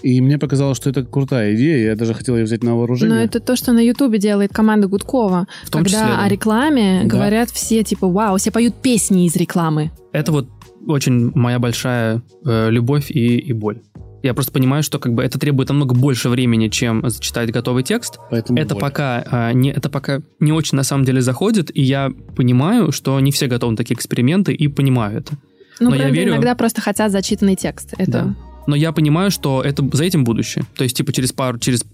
и 0.03 0.21
мне 0.21 0.37
показалось, 0.37 0.77
что 0.77 0.89
это 0.89 1.03
крутая 1.03 1.55
идея. 1.55 1.89
Я 1.91 1.95
даже 1.95 2.13
хотел 2.13 2.35
ее 2.35 2.43
взять 2.43 2.61
на 2.63 2.75
вооружение. 2.75 3.15
Но 3.17 3.23
это 3.23 3.39
то, 3.39 3.55
что 3.55 3.71
на 3.71 3.79
Ютубе 3.79 4.19
делает 4.19 4.53
команда 4.53 4.87
Гудкова. 4.87 5.47
В 5.63 5.69
том 5.71 5.83
когда 5.83 5.89
числе, 5.89 6.15
да. 6.15 6.23
о 6.23 6.27
рекламе 6.29 7.01
Да. 7.03 7.07
говорят 7.09 7.49
все, 7.49 7.83
типа, 7.83 8.07
вау, 8.07 8.37
все 8.37 8.51
поют 8.51 8.75
песни 8.75 9.25
из 9.25 9.35
рекламы. 9.35 9.91
Это 10.11 10.31
вот 10.31 10.47
очень 10.85 11.31
моя 11.33 11.57
большая 11.59 12.21
э, 12.45 12.69
любовь 12.69 13.09
и, 13.09 13.37
и 13.37 13.53
боль. 13.53 13.81
Я 14.21 14.33
просто 14.33 14.51
понимаю, 14.53 14.83
что 14.83 14.99
как 14.99 15.13
бы 15.13 15.23
это 15.23 15.37
требует 15.37 15.67
намного 15.69 15.95
больше 15.95 16.29
времени, 16.29 16.69
чем 16.69 17.07
зачитать 17.09 17.51
готовый 17.51 17.83
текст. 17.83 18.19
Поэтому 18.29 18.57
Это 18.57 18.73
боль. 18.75 18.81
пока, 18.81 19.23
а, 19.29 19.51
не, 19.53 19.69
это 19.71 19.89
пока 19.89 20.21
не 20.39 20.53
очень 20.53 20.77
на 20.77 20.83
самом 20.83 21.03
деле 21.03 21.21
заходит, 21.21 21.75
и 21.75 21.81
я 21.81 22.09
понимаю, 22.35 22.91
что 22.93 23.19
не 23.19 23.31
все 23.31 23.47
готовы 23.47 23.71
на 23.71 23.77
такие 23.77 23.95
эксперименты, 23.95 24.53
и 24.53 24.67
понимаю 24.69 25.19
это. 25.19 25.33
Ну, 25.81 25.89
Но 25.89 25.95
я 25.95 26.03
правда, 26.03 26.17
верю- 26.17 26.31
иногда 26.31 26.55
просто 26.55 26.79
хотят 26.79 27.11
зачитанный 27.11 27.55
текст. 27.55 27.93
Это... 27.97 28.11
Да. 28.11 28.35
Но 28.67 28.75
я 28.75 28.91
понимаю, 28.91 29.31
что 29.31 29.61
это 29.61 29.87
за 29.91 30.03
этим 30.03 30.23
будущее. 30.23 30.65
То 30.75 30.83
есть, 30.83 30.95
типа, 30.97 31.13
через 31.13 31.33
пару, 31.33 31.59
через 31.59 31.85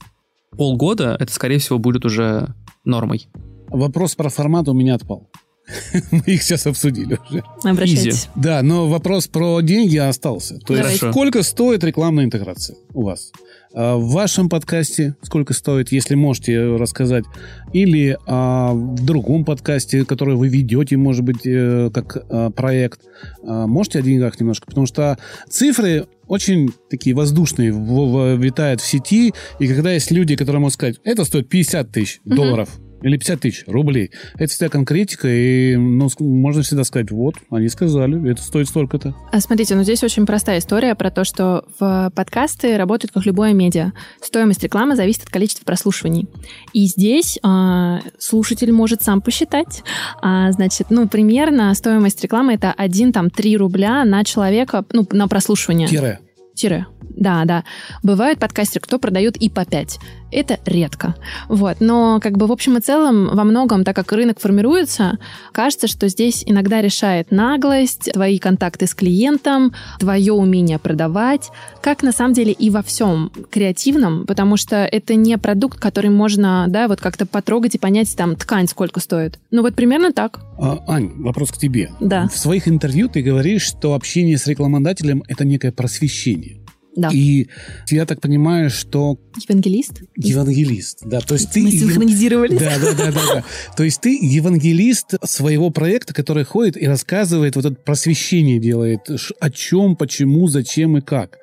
полгода 0.51 1.15
это, 1.19 1.31
скорее 1.31 1.59
всего, 1.59 1.79
будет 1.79 2.05
уже 2.05 2.53
нормой. 2.83 3.27
Вопрос 3.67 4.15
про 4.15 4.29
формат 4.29 4.67
у 4.67 4.73
меня 4.73 4.95
отпал. 4.95 5.29
Мы 6.11 6.23
их 6.25 6.43
сейчас 6.43 6.65
обсудили 6.65 7.17
уже. 7.29 7.43
Обращайтесь. 7.63 8.29
Да, 8.35 8.61
но 8.63 8.87
вопрос 8.87 9.27
про 9.27 9.61
деньги 9.61 9.97
остался. 9.97 10.57
То 10.59 10.75
есть 10.75 10.99
Хорошо. 10.99 11.11
сколько 11.11 11.43
стоит 11.43 11.83
рекламная 11.83 12.25
интеграция 12.25 12.77
у 12.93 13.03
вас? 13.03 13.31
А 13.73 13.97
В 13.97 14.11
вашем 14.11 14.49
подкасте 14.49 15.15
сколько 15.21 15.53
стоит, 15.53 15.91
если 15.91 16.15
можете 16.15 16.75
рассказать? 16.75 17.25
Или 17.71 18.17
а, 18.25 18.73
в 18.73 19.05
другом 19.05 19.45
подкасте, 19.45 20.05
который 20.05 20.35
вы 20.35 20.47
ведете, 20.47 20.97
может 20.97 21.23
быть, 21.23 21.45
э, 21.45 21.91
как 21.93 22.17
а, 22.29 22.49
проект? 22.49 23.01
А, 23.43 23.67
можете 23.67 23.99
о 23.99 24.01
деньгах 24.01 24.39
немножко? 24.39 24.65
Потому 24.65 24.87
что 24.87 25.19
цифры 25.49 26.07
очень 26.29 26.69
такие 26.89 27.15
воздушные, 27.15 27.73
в- 27.73 27.77
в- 28.11 28.35
витают 28.37 28.79
в 28.79 28.85
сети, 28.85 29.33
и 29.59 29.67
когда 29.67 29.91
есть 29.91 30.11
люди, 30.11 30.35
которые 30.37 30.59
могут 30.61 30.73
сказать, 30.75 30.95
это 31.03 31.25
стоит 31.25 31.49
50 31.49 31.91
тысяч 31.91 32.21
долларов, 32.23 32.69
или 33.01 33.17
50 33.17 33.39
тысяч 33.39 33.63
рублей. 33.67 34.11
Это 34.35 34.47
всегда 34.47 34.69
конкретика, 34.69 35.27
и 35.27 35.75
ну, 35.75 36.09
можно 36.19 36.61
всегда 36.61 36.83
сказать, 36.83 37.11
вот, 37.11 37.35
они 37.49 37.69
сказали, 37.69 38.31
это 38.31 38.41
стоит 38.41 38.67
столько-то. 38.67 39.15
А 39.31 39.39
Смотрите, 39.39 39.75
ну 39.75 39.83
здесь 39.83 40.03
очень 40.03 40.25
простая 40.25 40.59
история 40.59 40.95
про 40.95 41.11
то, 41.11 41.23
что 41.23 41.65
в 41.79 42.11
подкасты 42.15 42.77
работают 42.77 43.11
как 43.11 43.25
любое 43.25 43.53
медиа. 43.53 43.93
Стоимость 44.21 44.63
рекламы 44.63 44.95
зависит 44.95 45.23
от 45.23 45.29
количества 45.29 45.65
прослушиваний. 45.65 46.27
И 46.73 46.85
здесь 46.85 47.39
а, 47.43 48.01
слушатель 48.17 48.71
может 48.71 49.01
сам 49.01 49.21
посчитать. 49.21 49.83
А, 50.21 50.51
значит, 50.51 50.87
ну, 50.89 51.07
примерно 51.07 51.73
стоимость 51.73 52.23
рекламы 52.23 52.53
это 52.53 52.73
1, 52.73 53.13
там, 53.13 53.29
3 53.29 53.57
рубля 53.57 54.05
на 54.05 54.23
человека, 54.23 54.85
ну, 54.91 55.07
на 55.11 55.27
прослушивание. 55.27 55.87
Тире. 55.87 56.19
Тире. 56.53 56.87
Да, 57.01 57.45
да. 57.45 57.63
Бывают 58.03 58.39
подкастеры, 58.39 58.81
кто 58.81 58.99
продают 58.99 59.37
и 59.37 59.49
по 59.49 59.65
5. 59.65 59.99
Это 60.31 60.59
редко. 60.65 61.15
Вот. 61.47 61.77
Но 61.79 62.19
как 62.21 62.37
бы 62.37 62.47
в 62.47 62.51
общем 62.51 62.77
и 62.77 62.81
целом 62.81 63.29
во 63.33 63.43
многом, 63.43 63.83
так 63.83 63.95
как 63.95 64.11
рынок 64.11 64.39
формируется, 64.39 65.17
кажется, 65.51 65.87
что 65.87 66.07
здесь 66.07 66.43
иногда 66.45 66.81
решает 66.81 67.31
наглость, 67.31 68.11
твои 68.13 68.37
контакты 68.39 68.87
с 68.87 68.93
клиентом, 68.93 69.73
твое 69.99 70.33
умение 70.33 70.79
продавать, 70.79 71.49
как 71.81 72.03
на 72.03 72.11
самом 72.11 72.33
деле 72.33 72.51
и 72.51 72.69
во 72.69 72.83
всем 72.83 73.31
креативном, 73.49 74.25
потому 74.25 74.57
что 74.57 74.77
это 74.77 75.15
не 75.15 75.37
продукт, 75.37 75.79
который 75.79 76.09
можно, 76.09 76.65
да, 76.67 76.87
вот 76.87 77.01
как-то 77.01 77.25
потрогать 77.25 77.75
и 77.75 77.79
понять, 77.79 78.15
там, 78.15 78.35
ткань 78.35 78.67
сколько 78.67 78.99
стоит. 78.99 79.39
Ну 79.51 79.61
вот 79.61 79.75
примерно 79.75 80.11
так. 80.11 80.39
А, 80.59 80.83
Ань, 80.87 81.11
вопрос 81.21 81.51
к 81.51 81.57
тебе. 81.57 81.91
Да. 81.99 82.27
В 82.27 82.37
своих 82.37 82.67
интервью 82.67 83.07
ты 83.07 83.21
говоришь, 83.21 83.63
что 83.63 83.93
общение 83.93 84.37
с 84.37 84.45
рекламодателем– 84.47 85.23
это 85.27 85.45
некое 85.45 85.71
просвещение. 85.71 86.58
Да. 86.99 87.09
И 87.13 87.47
я 87.89 88.05
так 88.05 88.19
понимаю, 88.19 88.69
что 88.69 89.17
Евангелист? 89.47 90.01
евангелист, 90.17 90.99
да, 91.05 91.21
то 91.21 91.35
есть 91.35 91.49
ты... 91.51 91.61
Мы 91.61 91.71
синхронизировались. 91.71 92.59
Да, 92.59 92.77
да, 92.77 92.93
да, 92.93 93.11
да, 93.11 93.21
да. 93.35 93.43
То 93.77 93.83
есть 93.83 94.01
ты 94.01 94.17
евангелист 94.21 95.15
своего 95.23 95.69
проекта, 95.69 96.13
который 96.13 96.43
ходит 96.43 96.75
и 96.75 96.85
рассказывает, 96.87 97.55
вот 97.55 97.63
это 97.63 97.75
просвещение 97.75 98.59
делает, 98.59 99.09
о 99.39 99.49
чем, 99.49 99.95
почему, 99.95 100.49
зачем 100.49 100.97
и 100.97 101.01
как. 101.01 101.37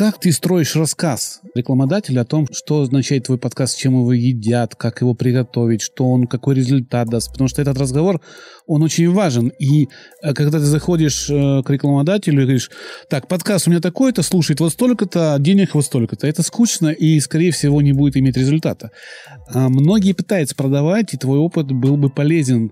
Как 0.00 0.18
ты 0.18 0.32
строишь 0.32 0.76
рассказ 0.76 1.42
рекламодателя 1.54 2.22
о 2.22 2.24
том, 2.24 2.48
что 2.50 2.80
означает 2.80 3.24
твой 3.24 3.36
подкаст, 3.36 3.76
чем 3.76 4.00
его 4.00 4.14
едят, 4.14 4.74
как 4.74 5.02
его 5.02 5.12
приготовить, 5.12 5.82
что 5.82 6.10
он, 6.10 6.26
какой 6.26 6.54
результат 6.54 7.08
даст? 7.08 7.30
Потому 7.30 7.48
что 7.48 7.60
этот 7.60 7.76
разговор, 7.76 8.22
он 8.66 8.82
очень 8.82 9.10
важен. 9.10 9.48
И 9.58 9.88
э, 10.22 10.32
когда 10.32 10.58
ты 10.58 10.64
заходишь 10.64 11.28
э, 11.28 11.62
к 11.62 11.68
рекламодателю 11.68 12.40
и 12.40 12.44
говоришь, 12.44 12.70
так, 13.10 13.28
подкаст 13.28 13.66
у 13.66 13.72
меня 13.72 13.82
такой-то, 13.82 14.22
слушает 14.22 14.60
вот 14.60 14.72
столько-то, 14.72 15.36
денег 15.38 15.74
вот 15.74 15.84
столько-то, 15.84 16.26
это 16.26 16.42
скучно 16.42 16.88
и, 16.88 17.20
скорее 17.20 17.50
всего, 17.50 17.82
не 17.82 17.92
будет 17.92 18.16
иметь 18.16 18.38
результата. 18.38 18.92
А 19.48 19.68
многие 19.68 20.14
пытаются 20.14 20.56
продавать, 20.56 21.12
и 21.12 21.18
твой 21.18 21.36
опыт 21.36 21.70
был 21.72 21.98
бы 21.98 22.08
полезен 22.08 22.70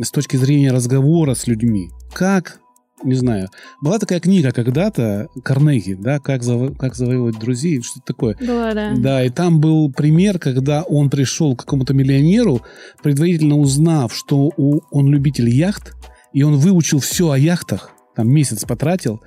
с 0.00 0.12
точки 0.12 0.36
зрения 0.36 0.70
разговора 0.70 1.34
с 1.34 1.48
людьми. 1.48 1.88
Как 2.14 2.60
не 3.04 3.14
знаю. 3.14 3.48
Была 3.80 3.98
такая 3.98 4.20
книга 4.20 4.50
когда-то, 4.52 5.28
Карнеги, 5.42 5.94
да, 5.94 6.18
как, 6.18 6.42
заво- 6.42 6.74
как 6.76 6.94
завоевывать 6.94 7.38
друзей, 7.38 7.80
что-то 7.82 8.04
такое. 8.06 8.36
Была, 8.40 8.74
да. 8.74 8.94
Да, 8.96 9.24
и 9.24 9.30
там 9.30 9.60
был 9.60 9.90
пример, 9.92 10.38
когда 10.38 10.82
он 10.82 11.10
пришел 11.10 11.54
к 11.56 11.60
какому-то 11.60 11.94
миллионеру, 11.94 12.62
предварительно 13.02 13.56
узнав, 13.58 14.14
что 14.14 14.50
у- 14.56 14.80
он 14.90 15.08
любитель 15.08 15.48
яхт, 15.48 15.94
и 16.32 16.42
он 16.42 16.56
выучил 16.56 16.98
все 17.00 17.30
о 17.30 17.38
яхтах, 17.38 17.90
там 18.16 18.28
месяц 18.30 18.64
потратил, 18.64 19.20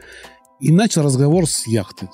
и 0.59 0.71
начал 0.71 1.03
разговор 1.03 1.47
с 1.47 1.65
яхты, 1.67 2.09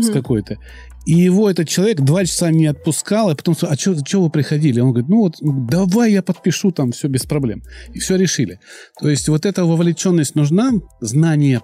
с 0.00 0.10
какой-то. 0.10 0.58
И 1.04 1.12
его 1.12 1.50
этот 1.50 1.68
человек 1.68 2.00
два 2.00 2.24
часа 2.24 2.50
не 2.50 2.66
отпускал, 2.66 3.30
и 3.30 3.34
потом 3.34 3.56
а 3.62 3.74
что 3.74 4.22
вы 4.22 4.30
приходили? 4.30 4.80
Он 4.80 4.90
говорит, 4.90 5.08
ну 5.08 5.18
вот, 5.18 5.36
ну, 5.40 5.66
давай 5.68 6.12
я 6.12 6.22
подпишу 6.22 6.70
там 6.70 6.92
все 6.92 7.08
без 7.08 7.26
проблем. 7.26 7.62
И 7.92 7.98
все 7.98 8.16
решили. 8.16 8.60
То 9.00 9.08
есть 9.08 9.28
вот 9.28 9.44
эта 9.44 9.64
вовлеченность 9.64 10.34
нужна, 10.34 10.72
знание 11.00 11.60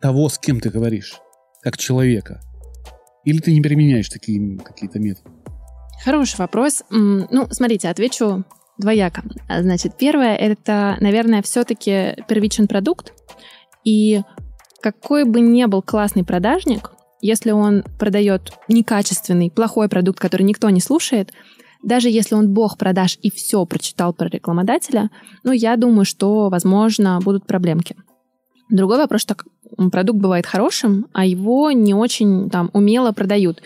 того, 0.00 0.28
с 0.28 0.38
кем 0.38 0.60
ты 0.60 0.70
говоришь, 0.70 1.14
как 1.62 1.78
человека. 1.78 2.40
Или 3.24 3.38
ты 3.38 3.52
не 3.52 3.62
применяешь 3.62 4.08
такие 4.10 4.58
какие-то 4.58 4.98
методы? 4.98 5.30
Хороший 6.04 6.36
вопрос. 6.36 6.82
Ну, 6.90 7.48
смотрите, 7.50 7.88
отвечу 7.88 8.44
двояко. 8.76 9.22
А, 9.48 9.62
Значит, 9.62 9.96
первое, 9.96 10.36
это, 10.36 10.98
наверное, 11.00 11.40
все-таки 11.40 12.16
первичен 12.28 12.68
продукт. 12.68 13.14
И 13.84 14.20
какой 14.82 15.24
бы 15.24 15.40
ни 15.40 15.64
был 15.64 15.80
классный 15.80 16.24
продажник, 16.24 16.90
если 17.24 17.52
он 17.52 17.84
продает 17.98 18.52
некачественный, 18.68 19.50
плохой 19.50 19.88
продукт, 19.88 20.20
который 20.20 20.42
никто 20.42 20.68
не 20.68 20.82
слушает, 20.82 21.32
даже 21.82 22.10
если 22.10 22.34
он 22.34 22.52
бог 22.52 22.76
продаж 22.76 23.18
и 23.22 23.30
все 23.30 23.64
прочитал 23.64 24.12
про 24.12 24.28
рекламодателя, 24.28 25.10
ну, 25.42 25.52
я 25.52 25.76
думаю, 25.76 26.04
что, 26.04 26.50
возможно, 26.50 27.18
будут 27.24 27.46
проблемки. 27.46 27.96
Другой 28.68 28.98
вопрос, 28.98 29.22
что 29.22 29.36
продукт 29.90 30.20
бывает 30.20 30.44
хорошим, 30.44 31.06
а 31.14 31.24
его 31.24 31.70
не 31.70 31.94
очень 31.94 32.50
там 32.50 32.68
умело 32.74 33.12
продают. 33.12 33.62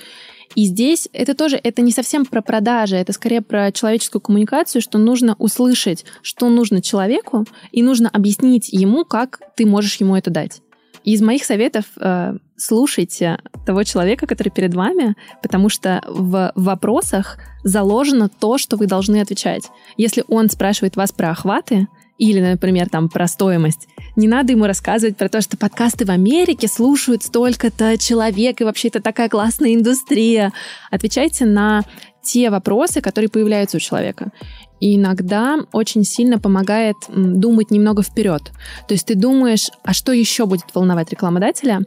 И 0.55 0.65
здесь 0.65 1.09
это 1.13 1.35
тоже, 1.35 1.59
это 1.61 1.83
не 1.83 1.91
совсем 1.91 2.27
про 2.27 2.43
продажи, 2.43 2.95
это 2.95 3.13
скорее 3.13 3.43
про 3.43 3.73
человеческую 3.73 4.23
коммуникацию, 4.23 4.81
что 4.81 4.99
нужно 4.99 5.35
услышать, 5.41 6.05
что 6.23 6.49
нужно 6.49 6.81
человеку, 6.81 7.45
и 7.73 7.83
нужно 7.83 8.09
объяснить 8.09 8.69
ему, 8.69 9.05
как 9.05 9.41
ты 9.57 9.67
можешь 9.67 9.97
ему 9.97 10.15
это 10.15 10.31
дать. 10.31 10.63
Из 11.03 11.21
моих 11.23 11.45
советов 11.45 11.87
э, 12.01 12.35
слушайте 12.59 13.39
того 13.65 13.85
человека, 13.85 14.27
который 14.27 14.51
перед 14.51 14.75
вами, 14.75 15.15
потому 15.43 15.69
что 15.69 16.03
в 16.07 16.53
вопросах 16.55 17.39
заложено 17.65 18.29
то, 18.29 18.59
что 18.59 18.77
вы 18.77 18.87
должны 18.87 19.21
отвечать. 19.21 19.71
Если 19.97 20.25
он 20.29 20.51
спрашивает 20.51 20.97
вас 20.97 21.13
про 21.13 21.31
охваты, 21.31 21.87
или, 22.19 22.41
например, 22.41 22.89
там 22.89 23.09
про 23.09 23.29
стоимость. 23.29 23.87
Не 24.17 24.27
надо 24.27 24.53
ему 24.53 24.67
рассказывать 24.67 25.17
про 25.17 25.29
то, 25.29 25.41
что 25.41 25.57
подкасты 25.57 26.05
в 26.05 26.11
Америке 26.11 26.67
слушают 26.67 27.23
столько-то 27.23 27.97
человек, 27.97 28.61
и 28.61 28.65
вообще 28.65 28.89
это 28.89 29.01
такая 29.01 29.29
классная 29.29 29.75
индустрия. 29.75 30.53
Отвечайте 30.91 31.47
на 31.47 31.83
те 32.21 32.51
вопросы, 32.51 33.01
которые 33.01 33.31
появляются 33.31 33.77
у 33.77 33.81
человека. 33.81 34.33
И 34.81 34.97
иногда 34.97 35.59
очень 35.73 36.05
сильно 36.05 36.39
помогает 36.39 36.97
думать 37.09 37.71
немного 37.71 38.03
вперед. 38.03 38.43
То 38.87 38.95
есть 38.95 39.07
ты 39.07 39.15
думаешь, 39.15 39.71
а 39.83 39.93
что 39.93 40.13
еще 40.13 40.47
будет 40.47 40.67
волновать 40.75 41.11
рекламодателя? 41.11 41.81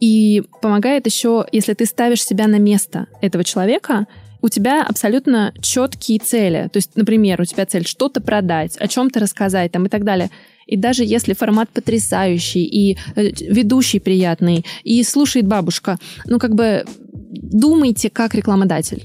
И 0.00 0.42
помогает 0.62 1.06
еще, 1.06 1.46
если 1.52 1.74
ты 1.74 1.86
ставишь 1.86 2.24
себя 2.24 2.46
на 2.46 2.58
место 2.58 3.06
этого 3.20 3.44
человека, 3.44 4.06
у 4.40 4.48
тебя 4.48 4.84
абсолютно 4.84 5.52
четкие 5.60 6.20
цели. 6.20 6.68
То 6.72 6.76
есть, 6.76 6.92
например, 6.94 7.40
у 7.40 7.44
тебя 7.44 7.66
цель 7.66 7.86
что-то 7.86 8.20
продать, 8.20 8.76
о 8.76 8.86
чем-то 8.86 9.20
рассказать 9.20 9.72
там, 9.72 9.86
и 9.86 9.88
так 9.88 10.04
далее. 10.04 10.30
И 10.66 10.76
даже 10.76 11.04
если 11.04 11.32
формат 11.32 11.70
потрясающий, 11.70 12.64
и 12.64 12.98
э, 13.16 13.30
ведущий 13.40 13.98
приятный, 13.98 14.64
и 14.84 15.02
слушает 15.02 15.46
бабушка, 15.46 15.98
ну 16.26 16.38
как 16.38 16.54
бы 16.54 16.84
думайте 17.30 18.10
как 18.10 18.34
рекламодатель. 18.34 19.04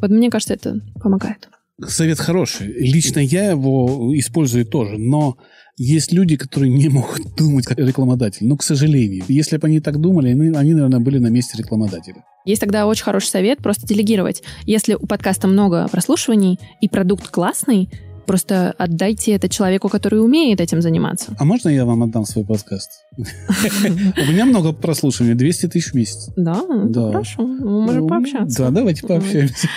Вот 0.00 0.10
мне 0.10 0.30
кажется, 0.30 0.54
это 0.54 0.80
помогает. 1.02 1.48
Совет 1.86 2.18
хороший. 2.18 2.68
Лично 2.68 3.18
я 3.18 3.50
его 3.50 4.12
использую 4.16 4.64
тоже, 4.64 4.96
но 4.96 5.36
есть 5.76 6.12
люди, 6.12 6.36
которые 6.36 6.72
не 6.72 6.88
могут 6.88 7.34
думать 7.36 7.66
как 7.66 7.78
рекламодатель. 7.78 8.46
Но, 8.46 8.56
к 8.56 8.62
сожалению, 8.62 9.24
если 9.28 9.56
бы 9.56 9.66
они 9.66 9.80
так 9.80 10.00
думали, 10.00 10.28
они, 10.28 10.56
они, 10.56 10.74
наверное, 10.74 11.00
были 11.00 11.18
на 11.18 11.28
месте 11.28 11.56
рекламодателя. 11.58 12.24
Есть 12.44 12.60
тогда 12.60 12.86
очень 12.86 13.04
хороший 13.04 13.28
совет 13.28 13.58
просто 13.58 13.86
делегировать. 13.86 14.42
Если 14.64 14.94
у 14.94 15.06
подкаста 15.06 15.48
много 15.48 15.88
прослушиваний 15.88 16.58
и 16.80 16.88
продукт 16.88 17.28
классный, 17.28 17.88
Просто 18.26 18.74
отдайте 18.78 19.32
это 19.32 19.48
человеку, 19.48 19.88
который 19.88 20.24
умеет 20.24 20.60
этим 20.60 20.80
заниматься. 20.80 21.34
А 21.38 21.44
можно 21.44 21.68
я 21.68 21.84
вам 21.84 22.02
отдам 22.02 22.24
свой 22.24 22.44
подкаст? 22.44 22.88
У 23.18 24.32
меня 24.32 24.46
много 24.46 24.72
прослушиваний, 24.72 25.34
200 25.34 25.66
тысяч 25.68 25.92
в 25.92 25.94
месяц. 25.94 26.30
Да? 26.36 26.62
Да. 26.86 27.10
Хорошо, 27.10 27.42
мы 27.42 27.82
можем 27.82 28.08
пообщаться. 28.08 28.64
Да, 28.64 28.70
давайте 28.70 29.06
пообщаемся. 29.06 29.68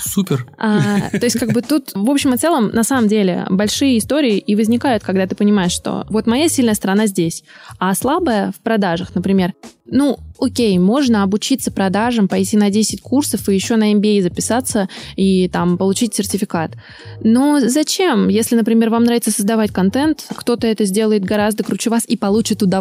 Супер. 0.00 0.46
А, 0.58 1.10
то 1.10 1.24
есть 1.24 1.38
как 1.38 1.52
бы 1.52 1.60
тут, 1.60 1.90
в 1.94 2.10
общем 2.10 2.34
и 2.34 2.36
целом, 2.36 2.68
на 2.68 2.84
самом 2.84 3.08
деле, 3.08 3.46
большие 3.50 3.98
истории 3.98 4.38
и 4.38 4.54
возникают, 4.54 5.02
когда 5.02 5.26
ты 5.26 5.34
понимаешь, 5.34 5.72
что 5.72 6.06
вот 6.08 6.26
моя 6.26 6.48
сильная 6.48 6.74
сторона 6.74 7.06
здесь, 7.06 7.42
а 7.78 7.94
слабая 7.94 8.52
в 8.52 8.60
продажах, 8.60 9.14
например, 9.14 9.52
ну, 9.90 10.18
окей, 10.38 10.78
можно 10.78 11.22
обучиться 11.22 11.72
продажам, 11.72 12.28
пойти 12.28 12.56
на 12.56 12.70
10 12.70 13.00
курсов 13.00 13.48
и 13.48 13.54
еще 13.54 13.76
на 13.76 13.92
MBA 13.94 14.22
записаться 14.22 14.88
и 15.16 15.48
там 15.48 15.78
получить 15.78 16.14
сертификат. 16.14 16.72
Но 17.22 17.60
зачем? 17.60 18.28
Если, 18.28 18.54
например, 18.54 18.90
вам 18.90 19.04
нравится 19.04 19.30
создавать 19.30 19.72
контент, 19.72 20.26
кто-то 20.28 20.66
это 20.66 20.84
сделает 20.84 21.24
гораздо 21.24 21.64
круче 21.64 21.90
вас 21.90 22.04
и 22.06 22.16
получит 22.16 22.62
удовольствие, 22.62 22.77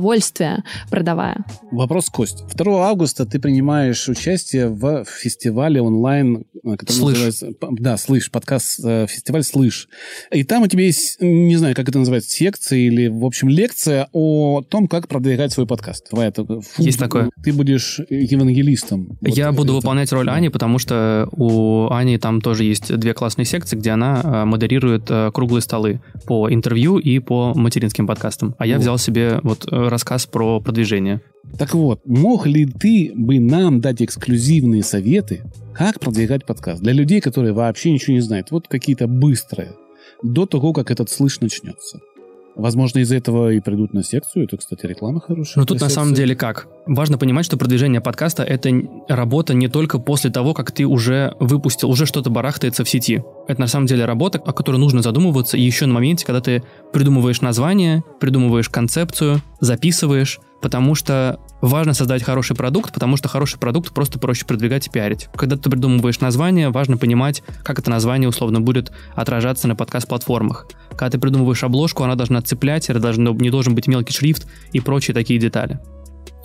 продавая. 0.90 1.46
Вопрос, 1.72 2.10
Кость. 2.10 2.44
2 2.54 2.90
августа 2.90 3.26
ты 3.26 3.40
принимаешь 3.40 4.08
участие 4.08 4.68
в 4.68 5.06
фестивале 5.06 5.82
онлайн, 5.82 6.46
который 6.64 6.92
Слышь. 6.92 7.18
называется... 7.18 7.54
Да, 7.72 7.98
«Слышь», 7.98 8.32
подкаст, 8.32 8.80
э, 8.84 9.08
фестиваль 9.08 9.44
«Слышь». 9.44 9.88
И 10.32 10.44
там 10.44 10.64
у 10.64 10.68
тебя 10.68 10.84
есть, 10.84 11.18
не 11.22 11.56
знаю, 11.56 11.76
как 11.76 11.90
это 11.90 12.00
называется, 12.00 12.30
секция 12.30 12.80
или, 12.80 13.08
в 13.08 13.26
общем, 13.26 13.50
лекция 13.50 14.08
о 14.12 14.62
том, 14.62 14.88
как 14.88 15.08
продвигать 15.08 15.52
свой 15.52 15.68
подкаст. 15.68 16.10
Твоя, 16.10 16.32
есть 16.78 17.00
такое. 17.00 17.30
Ты 17.44 17.54
будешь 17.54 18.00
евангелистом. 18.10 19.18
Я 19.22 19.52
вот 19.52 19.58
буду 19.58 19.74
это. 19.74 19.76
выполнять 19.78 20.12
роль 20.12 20.30
Ани, 20.30 20.50
потому 20.50 20.80
что 20.80 21.28
у 21.32 21.90
Ани 21.92 22.18
там 22.18 22.42
тоже 22.42 22.64
есть 22.64 22.96
две 22.96 23.14
классные 23.14 23.46
секции, 23.46 23.76
где 23.76 23.92
она 23.92 24.22
э, 24.24 24.46
модерирует 24.46 25.10
э, 25.10 25.32
круглые 25.34 25.62
столы 25.62 26.02
по 26.26 26.52
интервью 26.52 26.98
и 26.98 27.20
по 27.20 27.54
материнским 27.56 28.08
подкастам. 28.08 28.56
А 28.58 28.66
я 28.66 28.76
вот. 28.76 28.82
взял 28.82 28.98
себе 28.98 29.40
вот 29.44 29.68
э, 29.88 29.90
рассказ 29.90 30.26
про 30.26 30.60
продвижение. 30.60 31.22
Так 31.58 31.74
вот, 31.74 32.06
мог 32.06 32.46
ли 32.46 32.66
ты 32.66 33.12
бы 33.16 33.40
нам 33.40 33.82
дать 33.82 34.02
эксклюзивные 34.02 34.84
советы, 34.84 35.44
как 35.74 36.00
продвигать 36.00 36.46
подкаст 36.46 36.82
для 36.82 36.94
людей, 36.94 37.22
которые 37.22 37.54
вообще 37.54 37.92
ничего 37.92 38.14
не 38.14 38.22
знают? 38.22 38.52
Вот 38.52 38.68
какие-то 38.68 39.08
быстрые, 39.08 39.74
до 40.24 40.46
того, 40.46 40.74
как 40.74 40.92
этот 40.92 41.10
слыш 41.10 41.40
начнется. 41.40 42.00
Возможно, 42.58 43.00
из-за 43.00 43.18
этого 43.18 43.52
и 43.52 43.60
придут 43.60 43.94
на 43.94 44.04
секцию. 44.04 44.46
Это, 44.46 44.58
кстати, 44.58 44.86
реклама 44.86 45.22
хорошая. 45.22 45.62
Но 45.62 45.66
тут 45.66 45.80
на 45.80 45.90
самом 45.90 46.16
деле 46.16 46.36
как? 46.36 46.68
Важно 46.88 47.18
понимать, 47.18 47.46
что 47.46 47.56
продвижение 47.56 48.02
подкаста— 48.02 48.44
это 48.44 48.72
работа 49.08 49.54
не 49.54 49.68
только 49.68 50.00
после 50.00 50.32
того, 50.32 50.54
как 50.54 50.72
ты 50.72 50.86
уже 50.86 51.36
выпустил, 51.40 51.90
уже 51.90 52.06
что-то 52.06 52.30
барахтается 52.30 52.84
в 52.84 52.90
сети. 52.90 53.24
Это 53.48 53.62
на 53.62 53.68
самом 53.68 53.86
деле 53.86 54.06
работа, 54.06 54.40
о 54.40 54.54
которой 54.54 54.78
нужно 54.78 55.02
задумываться 55.02 55.56
еще 55.56 55.86
на 55.86 55.94
моменте, 55.94 56.26
когда 56.26 56.42
ты 56.42 56.64
придумываешь 56.92 57.42
название, 57.42 58.04
придумываешь 58.20 58.70
концепцию, 58.70 59.42
записываешь, 59.60 60.40
потому 60.62 60.96
что 60.96 61.40
важно 61.62 61.94
создать 61.94 62.24
хороший 62.24 62.56
продукт, 62.56 62.94
потому 62.94 63.18
что 63.18 63.28
хороший 63.28 63.60
продукт 63.60 63.94
просто 63.94 64.20
проще 64.20 64.46
продвигать 64.46 64.88
и 64.88 64.90
пиарить. 64.90 65.30
Когда 65.36 65.58
ты 65.58 65.70
придумываешь 65.70 66.20
название, 66.20 66.70
важно 66.70 66.98
понимать, 66.98 67.44
как 67.64 67.80
это 67.80 67.90
название 67.90 68.30
условно 68.30 68.62
будет 68.62 68.92
отражаться 69.16 69.68
на 69.68 69.76
подкаст-платформах. 69.76 70.68
Когда 70.92 71.12
ты 71.12 71.20
придумываешь 71.20 71.64
обложку, 71.64 72.04
она 72.04 72.16
должна 72.16 72.42
цеплять, 72.42 72.90
это 72.90 73.00
должно, 73.00 73.32
не 73.34 73.50
должен 73.50 73.76
быть 73.76 73.88
мелкий 73.88 74.14
шрифт 74.14 74.48
и 74.72 74.80
прочие 74.80 75.14
такие 75.14 75.40
детали. 75.40 75.80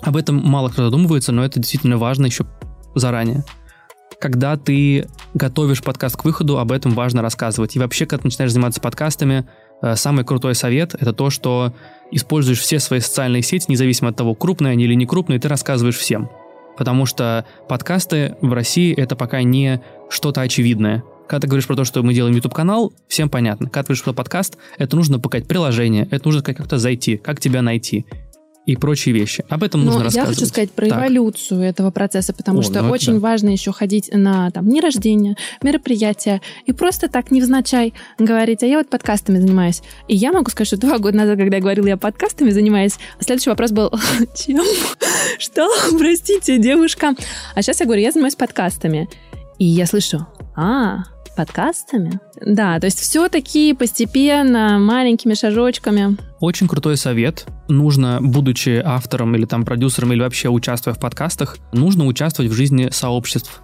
Об 0.01 0.17
этом 0.17 0.35
мало 0.35 0.69
кто 0.69 0.83
задумывается, 0.83 1.31
но 1.31 1.43
это 1.45 1.59
действительно 1.59 1.97
важно 1.97 2.25
еще 2.25 2.45
заранее. 2.93 3.43
Когда 4.19 4.57
ты 4.57 5.07
готовишь 5.33 5.81
подкаст 5.81 6.17
к 6.17 6.25
выходу, 6.25 6.59
об 6.59 6.71
этом 6.71 6.93
важно 6.93 7.21
рассказывать. 7.21 7.75
И 7.75 7.79
вообще, 7.79 8.05
когда 8.05 8.21
ты 8.21 8.27
начинаешь 8.27 8.51
заниматься 8.51 8.79
подкастами, 8.79 9.47
э, 9.81 9.95
самый 9.95 10.23
крутой 10.23 10.55
совет— 10.55 10.93
это 10.99 11.13
то, 11.13 11.29
что 11.29 11.73
используешь 12.15 12.59
все 12.59 12.79
свои 12.79 12.99
социальные 12.99 13.41
сети, 13.41 13.65
независимо 13.69 14.09
от 14.09 14.15
того, 14.15 14.35
крупные 14.35 14.71
они 14.71 14.85
или 14.85 14.93
не 14.93 15.05
крупные, 15.05 15.39
ты 15.39 15.47
рассказываешь 15.47 15.97
всем. 15.97 16.29
Потому 16.77 17.05
что 17.05 17.45
подкасты 17.67 18.35
в 18.41 18.51
России 18.53 18.93
это 18.93 19.15
пока 19.15 19.43
не 19.43 19.81
что-то 20.09 20.41
очевидное. 20.41 21.03
Когда 21.27 21.41
ты 21.41 21.47
говоришь 21.47 21.67
про 21.67 21.75
то, 21.75 21.83
что 21.83 22.03
мы 22.03 22.13
делаем 22.13 22.35
YouTube-канал, 22.35 22.93
всем 23.07 23.29
понятно. 23.29 23.67
Когда 23.67 23.83
ты 23.83 23.87
говоришь 23.87 24.03
про 24.03 24.13
подкаст, 24.13 24.57
это 24.77 24.95
нужно 24.95 25.19
показать 25.19 25.47
приложение, 25.47 26.07
это 26.11 26.27
нужно 26.27 26.41
как-то 26.41 26.77
зайти, 26.77 27.17
как 27.17 27.39
тебя 27.39 27.61
найти 27.61 28.05
и 28.65 28.75
прочие 28.75 29.13
вещи. 29.13 29.43
Об 29.49 29.63
этом 29.63 29.81
Но 29.81 29.87
нужно 29.87 30.05
рассказывать. 30.05 30.37
Я 30.37 30.41
хочу 30.41 30.49
сказать 30.49 30.71
про 30.71 30.87
так. 30.87 30.99
эволюцию 30.99 31.61
этого 31.61 31.91
процесса, 31.91 32.33
потому 32.33 32.59
О, 32.59 32.63
что 32.63 32.81
ну 32.81 32.91
очень 32.91 33.13
да. 33.13 33.19
важно 33.19 33.49
еще 33.49 33.71
ходить 33.71 34.09
на 34.13 34.51
там 34.51 34.65
дни 34.65 34.79
рождения, 34.79 35.35
мероприятия 35.61 36.41
и 36.65 36.71
просто 36.71 37.09
так 37.09 37.31
невзначай 37.31 37.93
говорить, 38.17 38.63
а 38.63 38.65
я 38.65 38.77
вот 38.77 38.89
подкастами 38.89 39.39
занимаюсь. 39.39 39.81
И 40.07 40.15
я 40.15 40.31
могу 40.31 40.49
сказать, 40.49 40.67
что 40.67 40.77
два 40.77 40.97
года 40.97 41.17
назад, 41.17 41.37
когда 41.37 41.57
я 41.57 41.61
говорила, 41.61 41.87
я 41.87 41.97
подкастами 41.97 42.51
занимаюсь, 42.51 42.93
следующий 43.19 43.49
вопрос 43.49 43.71
был, 43.71 43.91
чем? 44.35 44.65
Что? 45.39 45.69
Простите, 45.97 46.57
девушка. 46.57 47.15
А 47.55 47.61
сейчас 47.61 47.79
я 47.81 47.85
говорю, 47.85 48.01
я 48.01 48.11
занимаюсь 48.11 48.35
подкастами. 48.35 49.09
И 49.59 49.65
я 49.65 49.85
слышу, 49.85 50.25
а, 50.55 51.03
подкастами. 51.35 52.19
Да, 52.45 52.79
то 52.79 52.85
есть 52.85 52.99
все-таки 52.99 53.73
постепенно, 53.73 54.79
маленькими 54.79 55.33
шажочками. 55.33 56.17
Очень 56.39 56.67
крутой 56.67 56.97
совет. 56.97 57.45
Нужно, 57.67 58.19
будучи 58.21 58.81
автором 58.83 59.35
или 59.35 59.45
там 59.45 59.65
продюсером, 59.65 60.13
или 60.13 60.21
вообще 60.21 60.49
участвуя 60.49 60.93
в 60.93 60.99
подкастах, 60.99 61.57
нужно 61.71 62.05
участвовать 62.05 62.51
в 62.51 62.55
жизни 62.55 62.89
сообществ 62.91 63.61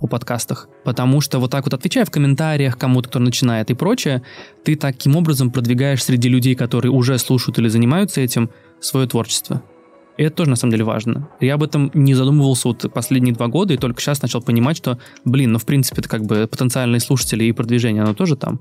о 0.00 0.06
подкастах. 0.06 0.68
Потому 0.84 1.20
что 1.20 1.38
вот 1.38 1.50
так 1.50 1.64
вот 1.64 1.74
отвечая 1.74 2.04
в 2.04 2.10
комментариях 2.10 2.78
кому-то, 2.78 3.08
кто 3.08 3.18
начинает 3.18 3.70
и 3.70 3.74
прочее, 3.74 4.22
ты 4.64 4.76
таким 4.76 5.16
образом 5.16 5.50
продвигаешь 5.50 6.04
среди 6.04 6.28
людей, 6.28 6.54
которые 6.54 6.92
уже 6.92 7.18
слушают 7.18 7.58
или 7.58 7.68
занимаются 7.68 8.20
этим, 8.20 8.50
свое 8.80 9.06
творчество. 9.06 9.62
И 10.16 10.22
это 10.22 10.36
тоже 10.36 10.50
на 10.50 10.56
самом 10.56 10.72
деле 10.72 10.84
важно. 10.84 11.28
Я 11.40 11.54
об 11.54 11.62
этом 11.62 11.90
не 11.94 12.14
задумывался 12.14 12.68
вот 12.68 12.90
последние 12.92 13.34
два 13.34 13.48
года, 13.48 13.74
и 13.74 13.76
только 13.76 14.00
сейчас 14.00 14.22
начал 14.22 14.40
понимать, 14.40 14.76
что, 14.76 14.98
блин, 15.24 15.52
ну 15.52 15.58
в 15.58 15.66
принципе 15.66 16.00
это 16.00 16.08
как 16.08 16.24
бы 16.24 16.46
потенциальные 16.46 17.00
слушатели 17.00 17.44
и 17.44 17.52
продвижение, 17.52 18.02
оно 18.02 18.14
тоже 18.14 18.36
там. 18.36 18.60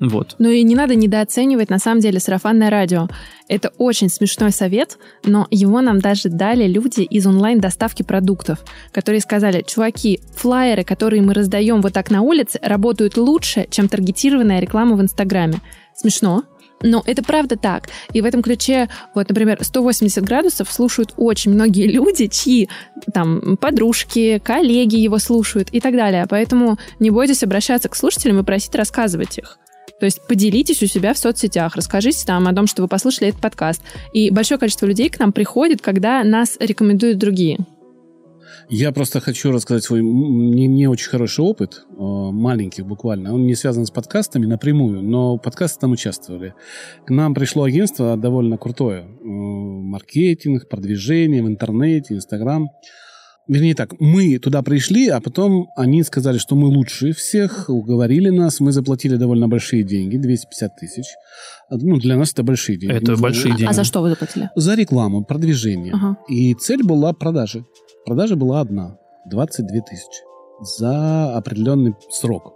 Вот. 0.00 0.36
Ну 0.38 0.48
и 0.48 0.62
не 0.62 0.76
надо 0.76 0.94
недооценивать, 0.94 1.70
на 1.70 1.80
самом 1.80 2.00
деле, 2.00 2.20
сарафанное 2.20 2.70
радио. 2.70 3.08
Это 3.48 3.72
очень 3.78 4.08
смешной 4.08 4.52
совет, 4.52 4.96
но 5.24 5.48
его 5.50 5.80
нам 5.80 5.98
даже 5.98 6.28
дали 6.28 6.68
люди 6.68 7.00
из 7.00 7.26
онлайн-доставки 7.26 8.04
продуктов, 8.04 8.60
которые 8.92 9.20
сказали, 9.20 9.64
чуваки, 9.66 10.20
флайеры, 10.36 10.84
которые 10.84 11.22
мы 11.22 11.34
раздаем 11.34 11.82
вот 11.82 11.94
так 11.94 12.10
на 12.10 12.22
улице, 12.22 12.60
работают 12.62 13.16
лучше, 13.16 13.66
чем 13.70 13.88
таргетированная 13.88 14.60
реклама 14.60 14.94
в 14.94 15.02
Инстаграме. 15.02 15.60
Смешно, 15.96 16.44
но 16.82 17.02
это 17.06 17.22
правда 17.22 17.56
так. 17.56 17.88
И 18.12 18.20
в 18.20 18.24
этом 18.24 18.42
ключе, 18.42 18.88
вот, 19.14 19.28
например, 19.28 19.58
180 19.60 20.24
градусов 20.24 20.70
слушают 20.70 21.14
очень 21.16 21.52
многие 21.52 21.86
люди, 21.90 22.26
чьи 22.26 22.68
там 23.12 23.56
подружки, 23.56 24.40
коллеги 24.42 24.96
его 24.96 25.18
слушают 25.18 25.68
и 25.70 25.80
так 25.80 25.94
далее. 25.94 26.26
Поэтому 26.28 26.78
не 26.98 27.10
бойтесь 27.10 27.42
обращаться 27.42 27.88
к 27.88 27.96
слушателям 27.96 28.40
и 28.40 28.44
просить 28.44 28.74
рассказывать 28.74 29.38
их. 29.38 29.58
То 30.00 30.06
есть 30.06 30.20
поделитесь 30.28 30.82
у 30.82 30.86
себя 30.86 31.12
в 31.12 31.18
соцсетях, 31.18 31.74
расскажите 31.74 32.24
там 32.24 32.46
о 32.46 32.54
том, 32.54 32.66
что 32.68 32.82
вы 32.82 32.88
послушали 32.88 33.30
этот 33.30 33.40
подкаст. 33.40 33.82
И 34.12 34.30
большое 34.30 34.58
количество 34.58 34.86
людей 34.86 35.08
к 35.10 35.18
нам 35.18 35.32
приходит, 35.32 35.82
когда 35.82 36.22
нас 36.22 36.56
рекомендуют 36.60 37.18
другие. 37.18 37.58
Я 38.70 38.92
просто 38.92 39.20
хочу 39.20 39.50
рассказать 39.50 39.84
свой 39.84 40.02
не, 40.02 40.66
не 40.66 40.88
очень 40.88 41.08
хороший 41.08 41.42
опыт, 41.42 41.86
э, 41.88 41.94
маленький 41.96 42.82
буквально. 42.82 43.32
Он 43.32 43.46
не 43.46 43.54
связан 43.54 43.86
с 43.86 43.90
подкастами 43.90 44.44
напрямую, 44.44 45.02
но 45.02 45.38
подкасты 45.38 45.80
там 45.80 45.92
участвовали. 45.92 46.54
К 47.06 47.10
нам 47.10 47.32
пришло 47.32 47.64
агентство 47.64 48.16
довольно 48.18 48.58
крутое. 48.58 49.04
Э, 49.04 49.24
маркетинг, 49.24 50.68
продвижение 50.68 51.42
в 51.42 51.48
интернете, 51.48 52.14
Инстаграм. 52.14 52.68
Вернее 53.48 53.74
так, 53.74 53.98
мы 53.98 54.38
туда 54.38 54.60
пришли, 54.60 55.08
а 55.08 55.22
потом 55.22 55.68
они 55.74 56.02
сказали, 56.02 56.36
что 56.36 56.54
мы 56.54 56.68
лучше 56.68 57.12
всех, 57.12 57.70
уговорили 57.70 58.28
нас, 58.28 58.60
мы 58.60 58.72
заплатили 58.72 59.16
довольно 59.16 59.48
большие 59.48 59.82
деньги, 59.82 60.18
250 60.18 60.76
тысяч. 60.76 61.06
Ну, 61.70 61.96
для 61.96 62.18
нас 62.18 62.32
это 62.32 62.42
большие 62.42 62.76
деньги. 62.76 62.94
Это 62.94 63.16
большие 63.16 63.56
деньги. 63.56 63.70
А 63.70 63.72
за 63.72 63.84
что 63.84 64.02
вы 64.02 64.10
заплатили? 64.10 64.50
За 64.54 64.74
рекламу, 64.74 65.24
продвижение. 65.24 65.94
Ага. 65.94 66.18
И 66.28 66.52
цель 66.52 66.82
была 66.82 67.14
продажи. 67.14 67.64
Продажа 68.06 68.36
была 68.36 68.60
одна– 68.60 68.98
22 69.26 69.80
тысячи 69.82 70.22
за 70.60 71.36
определенный 71.36 71.94
срок. 72.10 72.54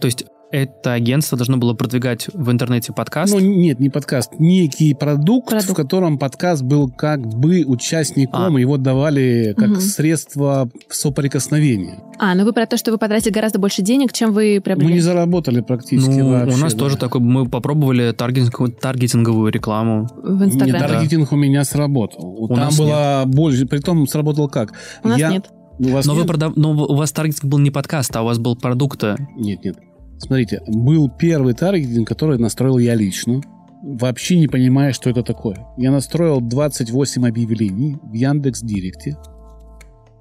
То 0.00 0.06
есть 0.06 0.24
это 0.52 0.92
агентство 0.92 1.36
должно 1.36 1.56
было 1.56 1.74
продвигать 1.74 2.28
в 2.32 2.50
интернете 2.50 2.92
подкаст? 2.92 3.32
Ну, 3.32 3.40
нет, 3.40 3.80
не 3.80 3.88
подкаст. 3.90 4.32
Некий 4.38 4.94
продукт, 4.94 5.48
Продукт. 5.48 5.70
в 5.70 5.74
котором 5.74 6.18
подкаст 6.18 6.62
был 6.62 6.88
как 6.90 7.26
бы 7.26 7.64
участником, 7.66 8.54
А. 8.56 8.60
его 8.60 8.76
давали 8.76 9.54
как 9.56 9.68
Мгм. 9.70 9.80
средство 9.80 10.70
соприкосновения. 10.88 11.98
А, 12.18 12.34
ну 12.34 12.44
вы 12.44 12.52
про 12.52 12.66
то, 12.66 12.76
что 12.76 12.92
вы 12.92 12.98
потратили 12.98 13.32
гораздо 13.32 13.58
больше 13.58 13.82
денег, 13.82 14.12
чем 14.12 14.32
вы 14.32 14.54
Мы 14.56 14.60
приобрели. 14.60 14.94
не 14.94 15.00
заработали 15.00 15.60
практически 15.60 16.10
ну, 16.20 16.30
вообще. 16.30 16.56
у 16.56 16.58
нас 16.60 16.72
да. 16.74 16.78
тоже 16.78 16.96
такой, 16.96 17.20
мы 17.20 17.48
попробовали 17.48 18.12
таргетинговую, 18.12 18.72
таргетинговую 18.72 19.50
рекламу. 19.52 20.08
в 20.22 20.40
Нет, 20.44 20.54
Инстаграме. 20.54 20.86
таргетинг 20.88 21.32
у 21.32 21.36
меня 21.36 21.64
сработал. 21.64 22.24
У 22.44 22.48
Там 22.48 22.58
нас 22.58 22.78
была 22.78 23.24
больше, 23.26 23.66
притом 23.66 24.06
сработал 24.06 24.48
как? 24.48 24.72
У 25.02 25.08
нас 25.08 25.18
Я- 25.18 25.30
нет. 25.30 25.50
У 25.78 25.88
вас 25.88 26.06
Но, 26.06 26.12
вы 26.14 26.20
нет? 26.20 26.28
продав- 26.28 26.56
но 26.56 26.70
у 26.70 26.94
вас 26.94 27.10
таргетинг 27.10 27.44
был 27.50 27.58
не 27.58 27.70
подкаст, 27.72 28.14
а 28.14 28.22
у 28.22 28.26
вас 28.26 28.38
был 28.38 28.54
продукта. 28.56 29.16
Нет, 29.36 29.64
нет. 29.64 29.76
Смотрите, 30.18 30.62
был 30.66 31.10
первый 31.10 31.54
таргетинг, 31.54 32.08
который 32.08 32.38
настроил 32.38 32.78
я 32.78 32.94
лично, 32.94 33.40
вообще 33.82 34.38
не 34.38 34.48
понимая, 34.48 34.92
что 34.92 35.10
это 35.10 35.22
такое. 35.22 35.66
Я 35.76 35.90
настроил 35.90 36.40
28 36.40 37.28
объявлений 37.28 37.98
в 38.02 38.12
Яндекс 38.12 38.62
Директе, 38.62 39.16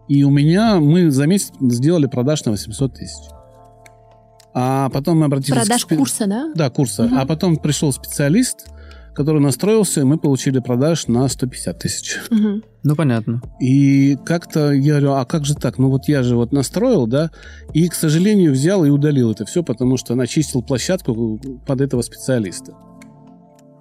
и 0.08 0.24
у 0.24 0.30
меня 0.30 0.80
мы 0.80 1.12
за 1.12 1.28
месяц 1.28 1.54
сделали 1.60 2.08
продаж 2.08 2.44
на 2.46 2.52
800 2.52 2.94
тысяч. 2.94 3.30
А 4.54 4.90
потом 4.90 5.20
мы 5.20 5.26
обратились 5.26 5.58
Продаж 5.58 5.86
к... 5.86 5.96
курса, 5.96 6.28
да? 6.28 6.52
Да, 6.54 6.70
курса. 6.70 7.04
Мгм. 7.04 7.18
А 7.18 7.26
потом 7.26 7.58
пришел 7.58 7.92
специалист, 7.92 8.68
который 9.14 9.42
настроился, 9.42 10.02
и 10.02 10.04
мы 10.04 10.18
получили 10.18 10.60
продаж 10.60 11.08
на 11.08 11.28
150 11.28 11.80
тысяч. 11.80 12.20
Мгм. 12.30 12.64
Ну, 12.84 12.96
понятно. 12.96 13.42
И 13.62 14.18
как-то 14.26 14.72
я 14.72 14.94
говорю, 14.94 15.14
а 15.14 15.26
как 15.26 15.46
же 15.46 15.56
так? 15.56 15.78
Ну 15.78 15.90
вот 15.90 16.08
я 16.08 16.24
же 16.24 16.36
вот 16.36 16.52
настроил, 16.52 17.08
да, 17.08 17.32
и, 17.74 17.88
к 17.88 17.94
сожалению, 17.94 18.52
взял 18.52 18.84
и 18.84 18.90
удалил 18.90 19.32
это 19.32 19.46
все, 19.46 19.64
потому 19.64 19.98
что 19.98 20.16
начистил 20.16 20.62
площадку 20.62 21.40
под 21.66 21.82
этого 21.82 22.02
специалиста. 22.02 22.74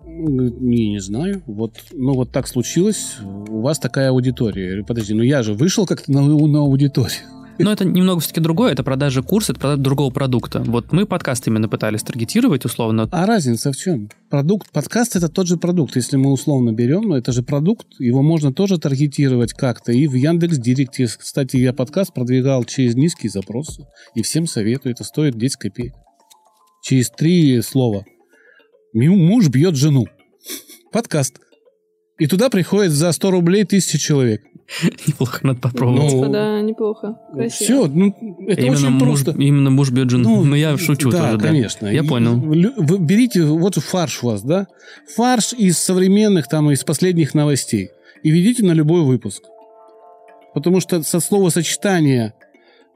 Он 0.05 0.37
говорит, 0.37 0.61
Не, 0.61 0.91
не 0.91 1.01
знаю. 1.01 1.43
Вот, 1.47 1.77
ну 1.93 2.13
вот 2.15 2.31
так 2.31 2.47
случилось. 2.47 3.17
У 3.49 3.61
вас 3.61 3.79
такая 3.79 4.11
аудитория. 4.11 4.63
Я 4.63 4.69
говорю, 4.69 4.87
подожди, 4.87 5.15
ну 5.15 5.23
я 5.23 5.43
же 5.43 5.55
вышел 5.55 5.87
как-то 5.87 6.13
на, 6.13 6.21
на 6.23 6.59
аудиторию. 6.61 7.42
Но 7.63 7.73
это 7.73 7.85
немного 7.85 8.21
все-таки 8.21 8.41
другое. 8.41 8.73
Это 8.73 8.83
продажа 8.83 9.23
курса, 9.23 9.53
это 9.53 9.61
продажа 9.61 9.83
другого 9.83 10.13
продукта. 10.13 10.63
Вот 10.67 10.93
мы 10.93 11.07
подкаст 11.07 11.47
именно 11.47 11.69
пытались 11.69 12.03
таргетировать 12.03 12.65
условно. 12.65 13.09
А 13.13 13.25
разница 13.25 13.71
в 13.71 13.77
чем? 13.77 14.11
Продукт, 14.31 14.71
подкаст 14.73 15.15
это 15.15 15.29
тот 15.29 15.47
же 15.47 15.57
продукт. 15.57 15.95
Если 15.95 16.17
мы 16.17 16.33
условно 16.33 16.73
берем, 16.73 17.03
но 17.03 17.17
это 17.17 17.31
же 17.31 17.43
продукт, 17.43 17.87
его 18.01 18.21
можно 18.23 18.53
тоже 18.53 18.79
таргетировать 18.79 19.53
как-то. 19.53 19.93
И 19.93 20.09
в 20.09 20.15
Яндекс 20.15 20.59
Директе, 20.59 21.07
кстати, 21.07 21.57
я 21.57 21.73
подкаст 21.73 22.13
продвигал 22.13 22.65
через 22.65 22.97
низкие 22.97 23.31
запросы. 23.31 23.87
И 24.17 24.23
всем 24.23 24.47
советую, 24.49 24.95
это 24.95 25.05
стоит 25.05 25.39
10 25.39 25.57
копеек. 25.57 25.95
Через 26.83 27.11
три 27.11 27.63
слова. 27.63 28.05
Муж 28.93 29.49
бьет 29.49 29.77
жену. 29.77 30.07
Подкаст. 30.91 31.39
И 32.19 32.27
туда 32.27 32.51
приходит 32.51 32.91
за 32.93 33.13
100 33.13 33.31
рублей 33.31 33.65
тысяча 33.65 33.99
человек. 33.99 34.43
Неплохо, 35.07 35.41
надо 35.43 35.61
попробовать. 35.61 36.13
Ну, 36.13 36.29
Да, 36.33 36.61
неплохо. 36.61 37.19
Все, 37.51 37.87
ну, 37.87 38.15
это 38.47 38.61
именно, 38.61 38.77
очень 38.77 38.89
муж, 38.91 39.03
просто. 39.03 39.31
именно 39.33 39.71
муж 39.71 39.91
бьет 39.91 40.11
жену. 40.11 40.37
Ну, 40.37 40.45
Ну, 40.45 40.55
я 40.55 40.77
шучу 40.79 41.11
да, 41.11 41.27
тоже, 41.27 41.39
да. 41.39 41.49
конечно. 41.49 41.87
Я 41.87 42.03
И 42.03 42.07
понял. 42.07 42.37
Вы 42.37 42.99
берите, 42.99 43.45
вот 43.45 43.75
фарш 43.77 44.23
у 44.23 44.29
вас, 44.29 44.43
да? 44.43 44.67
Фарш 45.15 45.53
из 45.53 45.79
современных, 45.79 46.49
там, 46.49 46.71
из 46.71 46.85
последних 46.85 47.35
новостей. 47.35 47.91
И 48.23 48.31
ведите 48.31 48.65
на 48.65 48.73
любой 48.73 49.03
выпуск. 49.03 49.43
Потому 50.55 50.81
что 50.81 51.03
со 51.03 51.21
словосочетания 51.21 52.35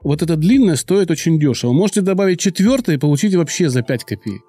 вот 0.03 0.21
это 0.21 0.35
длинное 0.35 0.75
стоит 0.75 1.11
очень 1.11 1.39
дешево. 1.39 1.73
Можете 1.73 2.01
добавить 2.01 2.39
четвертое 2.39 2.95
и 2.95 2.99
получите 2.99 3.37
вообще 3.37 3.69
за 3.69 3.81
5 3.81 4.03
копеек. 4.03 4.41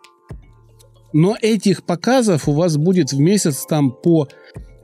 Но 1.12 1.36
этих 1.40 1.84
показов 1.84 2.48
у 2.48 2.52
вас 2.52 2.76
будет 2.76 3.12
в 3.12 3.18
месяц 3.18 3.64
там 3.66 3.90
по... 3.90 4.28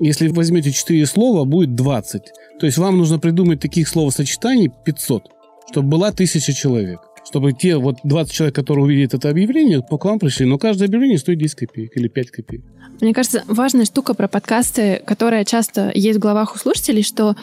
Если 0.00 0.28
возьмете 0.28 0.72
4 0.72 1.06
слова, 1.06 1.44
будет 1.44 1.74
20. 1.74 2.22
То 2.58 2.66
есть 2.66 2.78
вам 2.78 2.98
нужно 2.98 3.18
придумать 3.18 3.60
таких 3.60 3.88
словосочетаний 3.88 4.70
500, 4.84 5.24
чтобы 5.70 5.88
была 5.88 6.08
1000 6.08 6.52
человек. 6.52 7.00
Чтобы 7.24 7.52
те 7.52 7.76
вот 7.76 7.96
20 8.04 8.32
человек, 8.32 8.54
которые 8.54 8.84
увидят 8.84 9.14
это 9.14 9.30
объявление, 9.30 9.80
к 9.80 10.04
вам 10.04 10.18
пришли. 10.18 10.44
Но 10.44 10.58
каждое 10.58 10.86
объявление 10.86 11.18
стоит 11.18 11.38
10 11.38 11.54
копеек 11.54 11.96
или 11.96 12.08
5 12.08 12.30
копеек. 12.30 12.64
Мне 13.00 13.12
кажется, 13.12 13.42
важная 13.48 13.86
штука 13.86 14.14
про 14.14 14.28
подкасты, 14.28 15.02
которая 15.04 15.44
часто 15.44 15.90
есть 15.94 16.18
в 16.18 16.22
головах 16.22 16.54
у 16.54 16.58
слушателей, 16.58 17.02
что 17.02 17.34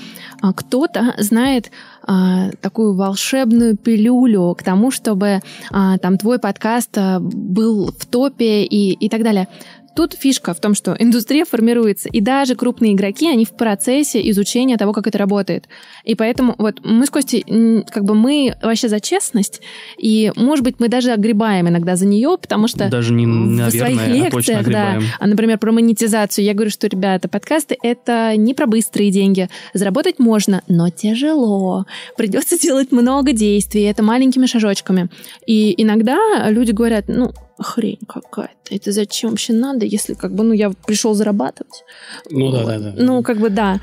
а, 0.41 0.53
кто-то 0.53 1.13
знает 1.17 1.71
а, 2.03 2.51
такую 2.61 2.95
волшебную 2.95 3.75
пилюлю 3.75 4.55
к 4.57 4.63
тому, 4.63 4.91
чтобы 4.91 5.41
а, 5.69 5.97
там 5.97 6.17
твой 6.17 6.39
подкаст 6.39 6.97
а, 6.97 7.19
был 7.19 7.91
в 7.91 8.05
топе 8.05 8.63
и, 8.63 8.93
и 8.93 9.09
так 9.09 9.23
далее. 9.23 9.47
Тут 9.95 10.13
фишка 10.13 10.53
в 10.53 10.59
том, 10.59 10.73
что 10.73 10.95
индустрия 10.97 11.45
формируется, 11.45 12.07
и 12.09 12.21
даже 12.21 12.55
крупные 12.55 12.93
игроки, 12.93 13.27
они 13.27 13.45
в 13.45 13.51
процессе 13.51 14.27
изучения 14.31 14.77
того, 14.77 14.93
как 14.93 15.07
это 15.07 15.17
работает. 15.17 15.67
И 16.05 16.15
поэтому 16.15 16.55
вот 16.57 16.79
мы 16.83 17.05
с 17.05 17.09
Костей, 17.09 17.43
как 17.89 18.05
бы 18.05 18.15
мы 18.15 18.55
вообще 18.61 18.87
за 18.87 18.99
честность, 18.99 19.61
и, 19.97 20.31
может 20.35 20.63
быть, 20.63 20.75
мы 20.79 20.87
даже 20.87 21.11
огребаем 21.11 21.67
иногда 21.67 21.95
за 21.95 22.05
нее, 22.05 22.37
потому 22.39 22.67
что 22.67 22.89
Даже 22.89 23.13
не, 23.13 23.25
в 23.25 23.29
наверное, 23.29 23.69
своих 23.69 24.01
а 24.01 24.07
лекциях, 24.07 24.65
да, 24.69 24.91
огребаем. 24.91 25.03
а, 25.19 25.27
например, 25.27 25.57
про 25.57 25.71
монетизацию, 25.71 26.45
я 26.45 26.53
говорю, 26.53 26.71
что, 26.71 26.87
ребята, 26.87 27.27
подкасты— 27.27 27.77
это 27.83 28.35
не 28.37 28.53
про 28.53 28.67
быстрые 28.67 29.11
деньги. 29.11 29.49
Заработать 29.73 30.19
можно, 30.19 30.61
но 30.67 30.89
тяжело. 30.89 31.85
Придется 32.17 32.57
делать 32.57 32.91
много 32.91 33.33
действий, 33.33 33.83
это 33.83 34.03
маленькими 34.03 34.45
шажочками. 34.45 35.09
И 35.45 35.73
иногда 35.81 36.17
люди 36.49 36.71
говорят, 36.71 37.05
ну, 37.07 37.33
хрень 37.61 37.99
какая-то, 38.07 38.75
это 38.75 38.91
зачем 38.91 39.31
вообще 39.31 39.53
надо, 39.53 39.85
если 39.85 40.13
как 40.13 40.33
бы, 40.33 40.43
ну, 40.43 40.53
я 40.53 40.71
пришел 40.85 41.13
зарабатывать. 41.13 41.83
Ну 42.29 42.51
да, 42.51 42.59
Вот. 42.59 42.67
да, 42.67 42.79
да. 42.79 42.93
Ну, 42.97 43.23
как 43.23 43.37
бы, 43.39 43.49
да. 43.49 43.79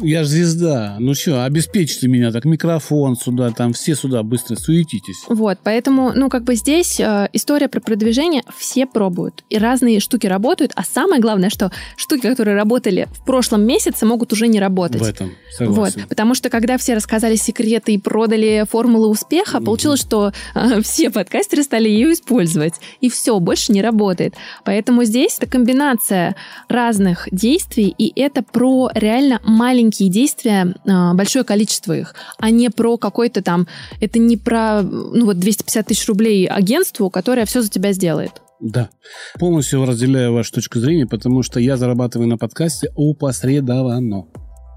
Я 0.00 0.22
же 0.24 0.30
звезда. 0.30 0.96
Ну 0.98 1.14
что, 1.14 1.44
обеспечьте 1.44 2.08
меня 2.08 2.32
так, 2.32 2.44
микрофон 2.44 3.16
сюда, 3.16 3.50
там 3.50 3.72
все 3.72 3.94
сюда 3.94 4.22
быстро 4.22 4.56
суетитесь. 4.56 5.24
Вот, 5.28 5.58
поэтому, 5.62 6.12
ну, 6.14 6.28
как 6.28 6.44
бы 6.44 6.54
здесь 6.54 6.98
э, 7.00 7.28
история 7.32 7.68
про 7.68 7.80
продвижение 7.80 8.42
все 8.56 8.86
пробуют. 8.86 9.44
И 9.50 9.58
разные 9.58 10.00
штуки 10.00 10.26
работают, 10.26 10.72
а 10.76 10.84
самое 10.84 11.20
главное, 11.20 11.50
что 11.50 11.70
штуки, 11.96 12.22
которые 12.28 12.56
работали 12.56 13.08
в 13.12 13.24
прошлом 13.24 13.62
месяце, 13.64 14.06
могут 14.06 14.32
уже 14.32 14.48
не 14.48 14.58
работать. 14.60 15.00
В 15.00 15.04
этом 15.04 15.28
Вот, 15.58 15.66
согласен. 15.92 16.06
потому 16.08 16.34
что 16.34 16.48
когда 16.50 16.78
все 16.78 16.94
рассказали 16.94 17.36
секреты 17.36 17.92
и 17.94 17.98
продали 17.98 18.64
формулы 18.70 19.08
успеха, 19.08 19.58
Мгм. 19.58 19.66
получилось, 19.66 20.00
что 20.00 20.32
э, 20.54 20.80
все 20.82 21.10
подкастеры 21.10 21.62
стали 21.62 21.88
ее 21.88 22.12
использовать. 22.12 22.74
И 23.00 23.08
все, 23.08 23.19
больше 23.40 23.72
не 23.72 23.82
работает. 23.82 24.34
Поэтому 24.64 25.04
здесь 25.04 25.36
это 25.38 25.46
комбинация 25.46 26.36
разных 26.68 27.28
действий, 27.30 27.94
и 27.96 28.18
это 28.20 28.42
про 28.42 28.90
реально 28.94 29.40
маленькие 29.44 30.08
действия, 30.08 30.74
э, 30.84 31.14
большое 31.14 31.44
количество 31.44 31.92
их, 31.92 32.14
а 32.38 32.50
не 32.50 32.70
про 32.70 32.96
какой-то 32.96 33.42
там... 33.42 33.66
Это 34.00 34.18
не 34.18 34.36
про, 34.36 34.82
ну 34.82 35.26
вот, 35.26 35.38
250 35.38 35.86
тысяч 35.86 36.08
рублей 36.08 36.46
агентству, 36.46 37.10
которое 37.10 37.44
все 37.46 37.62
за 37.62 37.68
тебя 37.68 37.92
сделает. 37.92 38.40
Да. 38.60 38.90
Полностью 39.38 39.84
разделяю 39.86 40.34
вашу 40.34 40.52
точку 40.52 40.78
зрения, 40.78 41.06
потому 41.06 41.42
что 41.42 41.60
я 41.60 41.76
зарабатываю 41.76 42.28
на 42.28 42.36
подкасте 42.36 42.90
опосредованно. 42.94 44.26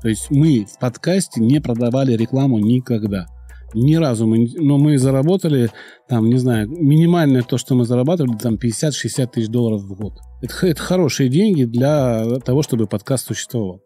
То 0.02 0.10
есть 0.10 0.32
мы 0.32 0.66
в 0.66 0.80
подкасте 0.80 1.42
не 1.42 1.60
продавали 1.60 2.14
рекламу 2.14 2.60
никогда. 2.60 3.28
Ни 3.74 3.96
разу 3.96 4.28
мы, 4.28 4.38
не- 4.40 4.56
но 4.58 4.78
мы 4.78 4.98
заработали, 4.98 5.70
там, 6.08 6.28
не 6.28 6.38
знаю, 6.38 6.68
минимальное 6.70 7.42
то, 7.44 7.58
что 7.58 7.76
мы 7.76 7.86
зарабатывали, 7.86 8.38
там 8.38 8.56
50-60 8.56 9.28
тысяч 9.32 9.48
долларов 9.50 9.82
в 9.82 9.94
год. 9.96 10.14
Это, 10.42 10.68
это 10.68 10.82
хорошие 10.82 11.30
деньги 11.30 11.64
для 11.64 12.40
того, 12.46 12.64
чтобы 12.64 12.88
подкаст 12.88 13.28
существовал. 13.28 13.82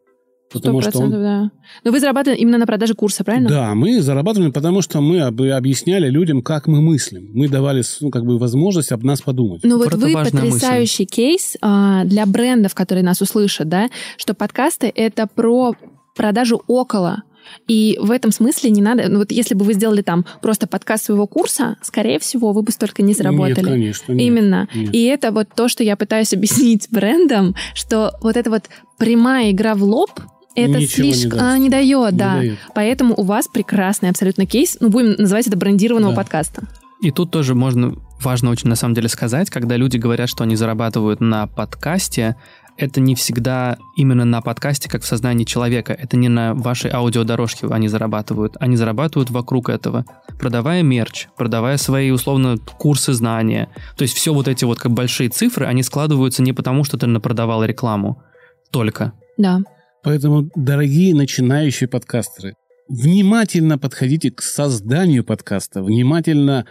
Потому 0.52 0.82
что 0.82 1.00
он 1.00 1.12
да. 1.12 1.52
Но 1.84 1.92
вы 1.92 2.00
зарабатываете 2.00 2.42
именно 2.42 2.58
на 2.58 2.66
продаже 2.66 2.94
курса, 2.94 3.24
правильно? 3.26 3.50
Да, 3.50 3.76
мы 3.76 4.02
зарабатываем, 4.02 4.54
потому 4.54 4.82
что 4.82 5.02
мы 5.02 5.20
об- 5.22 5.42
объясняли 5.42 6.10
людям, 6.10 6.42
как 6.42 6.68
мы 6.68 6.80
мыслим. 6.82 7.32
Мы 7.34 7.50
давали 7.50 7.84
ну, 8.00 8.10
как 8.12 8.24
бы 8.24 8.38
возможность 8.38 8.94
об 8.94 9.04
нас 9.04 9.22
подумать. 9.22 9.62
Ну 9.64 9.78
вот 9.78 9.94
вы 9.94 10.14
важная 10.14 10.44
мысль. 10.44 10.54
потрясающий 10.54 11.06
кейс 11.06 11.58
а, 11.62 12.06
для 12.06 12.26
брендов, 12.26 12.76
которые 12.76 13.04
нас 13.04 13.22
услышат, 13.22 13.68
да, 13.68 13.90
что 14.16 14.34
подкасты 14.34 14.92
это 14.96 15.28
про 15.28 15.74
продажу 16.16 16.62
около. 16.68 17.24
И 17.68 17.98
в 18.02 18.12
этом 18.12 18.32
смысле 18.32 18.70
не 18.70 18.82
надо, 18.82 19.10
ну 19.10 19.20
вот 19.20 19.32
если 19.32 19.56
бы 19.56 19.66
вы 19.66 19.74
сделали 19.74 20.02
там 20.02 20.26
просто 20.42 20.68
подкаст 20.68 21.06
своего 21.06 21.28
курса, 21.28 21.78
скорее 21.82 22.20
всего, 22.20 22.52
вы 22.54 22.62
бы 22.62 22.72
столько 22.72 23.02
не 23.04 23.14
заработали. 23.14 23.56
Нет, 23.66 23.66
конечно. 23.66 24.14
нет. 24.14 24.22
Именно. 24.28 24.68
Нет. 24.74 24.94
И 24.94 25.04
это 25.06 25.32
вот 25.32 25.48
то, 25.56 25.68
что 25.68 25.84
я 25.84 25.96
пытаюсь 25.96 26.34
объяснить 26.34 26.88
брендам, 26.92 27.56
что 27.74 28.14
вот 28.22 28.38
эта 28.38 28.50
вот 28.50 28.64
прямая 28.98 29.52
игра 29.52 29.76
в 29.76 29.84
лоб, 29.84 30.12
это 30.56 30.80
Ничего 30.80 31.06
не 31.06 31.14
слишком 31.14 31.40
даст. 31.40 31.44
а, 31.44 31.58
не 31.60 31.70
дает, 31.70 32.12
Не 32.14 32.18
да. 32.18 32.36
дает. 32.38 32.58
Поэтому 32.74 33.14
у 33.16 33.24
вас 33.24 33.48
прекрасный 33.48 34.10
абсолютно 34.10 34.46
кейс. 34.48 34.78
Ну, 34.80 34.90
будем 34.90 35.12
называть 35.18 35.46
это 35.48 35.56
брендированного 35.56 36.14
Да. 36.14 36.22
подкаста. 36.22 36.64
И 37.00 37.12
тут 37.12 37.30
тоже 37.30 37.54
можно 37.54 37.94
важно 38.20 38.50
очень 38.50 38.68
на 38.68 38.76
самом 38.76 38.96
деле 38.96 39.08
сказать, 39.08 39.52
когда 39.52 39.78
люди 39.78 39.98
говорят, 39.98 40.30
что 40.30 40.44
они 40.44 40.56
зарабатывают 40.56 41.22
на 41.22 41.46
подкасте, 41.46 42.38
это 42.78 43.02
не 43.02 43.16
всегда 43.16 43.78
именно 43.96 44.26
на 44.26 44.42
подкасте, 44.42 44.90
как 44.90 45.02
в 45.02 45.08
сознании 45.08 45.46
человека. 45.46 45.94
Это 45.94 46.16
не 46.18 46.30
на 46.30 46.54
вашей 46.54 46.92
аудиодорожке 46.92 47.68
они 47.68 47.88
зарабатывают. 47.88 48.56
Они 48.60 48.76
зарабатывают 48.78 49.30
вокруг 49.32 49.70
этого, 49.70 50.06
продавая 50.40 50.84
мерч, 50.84 51.28
продавая 51.38 51.78
свои, 51.78 52.12
условно, 52.12 52.58
курсы 52.78 53.14
знания. 53.14 53.70
То 53.98 54.04
есть 54.04 54.16
все 54.16 54.34
вот 54.34 54.48
эти 54.48 54.64
вот 54.66 54.80
как 54.80 54.92
большие 54.92 55.30
цифры, 55.30 55.66
они 55.66 55.84
складываются 55.84 56.44
не 56.44 56.54
потому, 56.54 56.84
что 56.84 56.98
ты 56.98 57.08
напродавал 57.08 57.64
рекламу 57.64 58.22
только. 58.72 59.14
Да. 59.38 59.60
Поэтому, 60.04 60.50
дорогие 60.56 61.14
начинающие 61.16 61.90
подкастеры, 61.90 62.54
внимательно 62.88 63.78
подходите 63.78 64.32
к 64.32 64.42
созданию 64.42 65.24
подкаста, 65.24 65.84
внимательно 65.84 66.66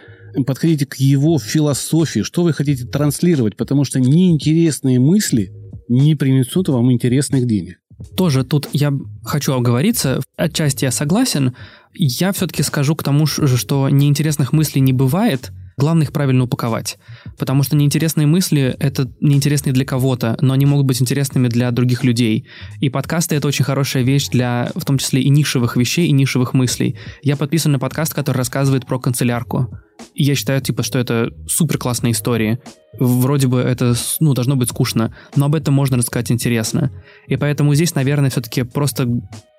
подходите 0.45 0.85
к 0.85 0.95
его 0.95 1.39
философии, 1.39 2.21
что 2.21 2.43
вы 2.43 2.53
хотите 2.53 2.85
транслировать, 2.85 3.55
потому 3.57 3.83
что 3.83 3.99
неинтересные 3.99 4.99
мысли 4.99 5.51
не 5.87 6.15
принесут 6.15 6.69
вам 6.69 6.91
интересных 6.91 7.45
денег. 7.45 7.79
Тоже 8.15 8.43
тут 8.43 8.69
я 8.73 8.93
хочу 9.23 9.53
оговориться, 9.53 10.21
отчасти 10.35 10.85
я 10.85 10.91
согласен. 10.91 11.55
Я 11.93 12.31
все-таки 12.31 12.61
скажу 12.63 12.95
к 12.95 13.03
тому, 13.03 13.25
что 13.25 13.89
неинтересных 13.89 14.53
мыслей 14.53 14.81
не 14.81 14.93
бывает, 14.93 15.51
Главное 15.79 16.05
их 16.07 16.11
правильно 16.11 16.43
упаковать. 16.43 16.97
Потому 17.37 17.61
что 17.61 17.75
неинтересные 17.75 18.25
мысли— 18.25 18.75
это 18.79 19.11
неинтересные 19.21 19.73
для 19.73 19.85
кого-то, 19.85 20.35
но 20.41 20.53
они 20.53 20.65
могут 20.65 20.87
быть 20.87 20.99
интересными 20.99 21.49
для 21.49 21.69
других 21.69 22.03
людей. 22.03 22.47
И 22.79 22.89
подкасты— 22.89 23.35
это 23.37 23.47
очень 23.47 23.63
хорошая 23.63 24.01
вещь 24.01 24.29
для, 24.29 24.71
в 24.73 24.85
том 24.85 24.97
числе, 24.97 25.21
и 25.21 25.29
нишевых 25.29 25.77
вещей, 25.77 26.07
и 26.07 26.11
нишевых 26.11 26.55
мыслей. 26.55 26.95
Я 27.21 27.35
подписан 27.35 27.73
на 27.73 27.79
подкаст, 27.79 28.15
который 28.15 28.37
рассказывает 28.37 28.87
про 28.87 28.97
канцелярку. 28.97 29.69
И 30.15 30.23
я 30.23 30.33
считаю, 30.33 30.61
типа, 30.61 30.81
что 30.81 30.97
это 30.97 31.29
супер 31.47 31.77
классная 31.77 32.09
история. 32.09 32.59
Вроде 32.99 33.47
бы 33.47 33.59
это, 33.59 33.93
ну, 34.19 34.33
должно 34.33 34.55
быть 34.55 34.69
скучно, 34.69 35.15
но 35.35 35.45
об 35.45 35.53
этом 35.53 35.75
можно 35.75 35.97
рассказать 35.97 36.31
интересно. 36.31 36.91
И 37.27 37.35
поэтому 37.35 37.75
здесь, 37.75 37.93
наверное, 37.93 38.31
все-таки 38.31 38.63
просто 38.63 39.07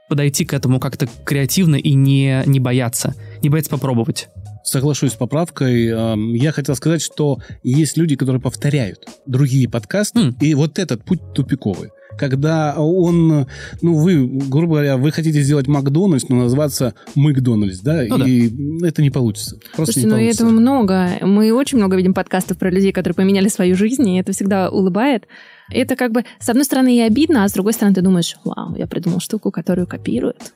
подойти 0.08 0.44
к 0.44 0.52
этому 0.54 0.80
как-то 0.80 1.06
креативно 1.24 1.76
и 1.76 1.94
не, 1.94 2.42
не 2.46 2.58
бояться. 2.58 3.14
Не 3.42 3.50
бояться 3.50 3.70
попробовать 3.70 4.28
соглашусь 4.68 5.12
с 5.12 5.16
поправкой. 5.16 5.86
Я 5.86 6.52
хотел 6.52 6.74
сказать, 6.74 7.02
что 7.02 7.38
есть 7.62 7.96
люди, 7.96 8.16
которые 8.16 8.40
повторяют 8.40 9.06
другие 9.26 9.68
подкасты, 9.68 10.20
mm. 10.20 10.34
и 10.40 10.54
вот 10.54 10.78
этот 10.78 11.04
путь 11.04 11.20
тупиковый. 11.34 11.90
Когда 12.18 12.74
он, 12.76 13.46
ну, 13.80 13.94
вы, 13.94 14.26
грубо 14.26 14.74
говоря, 14.74 14.96
вы 14.96 15.12
хотите 15.12 15.40
сделать 15.42 15.68
Макдональдс, 15.68 16.28
но 16.28 16.36
назваться 16.36 16.94
Макдональдс, 17.14 17.80
да, 17.80 18.02
ну, 18.08 18.24
и 18.24 18.48
да. 18.48 18.88
это 18.88 19.02
не 19.02 19.10
получится. 19.10 19.56
Просто 19.76 19.92
Слушайте, 19.92 20.00
не 20.00 20.06
ну 20.06 20.14
получится. 20.16 20.42
этого 20.42 20.50
много. 20.50 21.08
Мы 21.20 21.52
очень 21.52 21.78
много 21.78 21.96
видим 21.96 22.14
подкастов 22.14 22.58
про 22.58 22.70
людей, 22.70 22.92
которые 22.92 23.14
поменяли 23.14 23.48
свою 23.48 23.76
жизнь, 23.76 24.08
и 24.08 24.18
это 24.18 24.32
всегда 24.32 24.68
улыбает. 24.68 25.28
Это 25.70 25.94
как 25.94 26.12
бы, 26.12 26.24
с 26.40 26.48
одной 26.48 26.64
стороны, 26.64 26.96
и 26.96 27.00
обидно, 27.00 27.44
а 27.44 27.48
с 27.48 27.52
другой 27.52 27.74
стороны, 27.74 27.94
ты 27.94 28.00
думаешь, 28.00 28.36
вау, 28.44 28.74
я 28.76 28.86
придумал 28.86 29.20
штуку, 29.20 29.52
которую 29.52 29.86
копируют. 29.86 30.54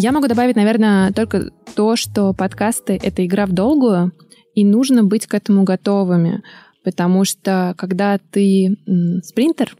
Я 0.00 0.12
могу 0.12 0.28
добавить, 0.28 0.54
наверное, 0.54 1.12
только 1.12 1.50
то, 1.74 1.96
что 1.96 2.32
подкасты— 2.32 3.00
это 3.02 3.26
игра 3.26 3.46
в 3.46 3.52
долгую, 3.52 4.12
и 4.54 4.64
нужно 4.64 5.02
быть 5.02 5.26
к 5.26 5.34
этому 5.34 5.64
готовыми, 5.64 6.44
потому 6.84 7.24
что 7.24 7.74
когда 7.76 8.18
ты 8.18 8.76
спринтер 9.24 9.76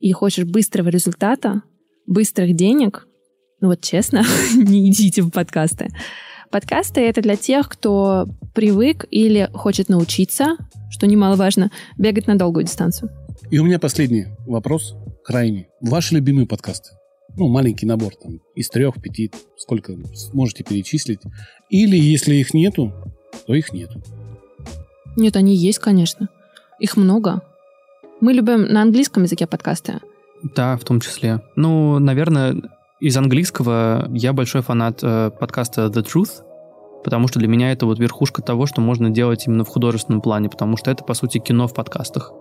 и 0.00 0.12
хочешь 0.12 0.44
быстрого 0.44 0.90
результата, 0.90 1.62
быстрых 2.06 2.54
денег, 2.54 3.08
ну 3.62 3.68
вот 3.68 3.80
честно, 3.80 4.22
не 4.54 4.90
идите 4.90 5.22
в 5.22 5.30
подкасты. 5.30 5.88
Подкасты— 6.50 7.00
это 7.08 7.22
для 7.22 7.36
тех, 7.36 7.70
кто 7.70 8.26
привык 8.54 9.06
или 9.10 9.48
хочет 9.54 9.88
научиться, 9.88 10.58
что 10.90 11.06
немаловажно, 11.06 11.70
бегать 11.96 12.26
на 12.26 12.36
долгую 12.36 12.66
дистанцию. 12.66 13.10
И 13.50 13.58
у 13.58 13.64
меня 13.64 13.78
последний 13.78 14.26
вопрос, 14.46 14.94
крайний. 15.24 15.68
Ваши 15.80 16.16
любимые 16.16 16.46
подкасты? 16.46 16.90
Ну, 17.36 17.48
маленький 17.48 17.86
набор 17.86 18.14
там 18.14 18.40
из 18.54 18.68
трех, 18.68 19.00
пяти, 19.00 19.30
сколько 19.56 19.94
можете 20.32 20.64
перечислить. 20.64 21.20
Или 21.68 21.96
если 21.96 22.36
их 22.36 22.54
нету, 22.54 22.92
то 23.46 23.54
их 23.54 23.72
нету. 23.72 24.02
Нет, 25.16 25.36
они 25.36 25.54
есть, 25.54 25.78
конечно. 25.78 26.28
Их 26.78 26.96
много. 26.96 27.42
Мы 28.20 28.32
любим 28.32 28.62
на 28.62 28.82
английском 28.82 29.24
языке 29.24 29.46
подкасты. 29.46 30.00
Да, 30.54 30.76
в 30.76 30.84
том 30.84 31.00
числе. 31.00 31.40
Ну, 31.56 31.98
наверное, 31.98 32.56
из 33.00 33.16
английского 33.16 34.08
я 34.12 34.32
большой 34.32 34.62
фанат 34.62 35.00
э, 35.02 35.30
подкаста 35.38 35.86
The 35.86 36.04
Truth, 36.04 36.42
потому 37.02 37.28
что 37.28 37.38
для 37.38 37.48
меня 37.48 37.72
это 37.72 37.86
вот 37.86 37.98
верхушка 37.98 38.42
того, 38.42 38.66
что 38.66 38.80
можно 38.80 39.10
делать 39.10 39.46
именно 39.46 39.64
в 39.64 39.68
художественном 39.68 40.20
плане, 40.20 40.48
потому 40.48 40.76
что 40.76 40.90
это, 40.90 41.04
по 41.04 41.14
сути, 41.14 41.38
кино 41.38 41.66
в 41.66 41.74
подкастах. 41.74 42.32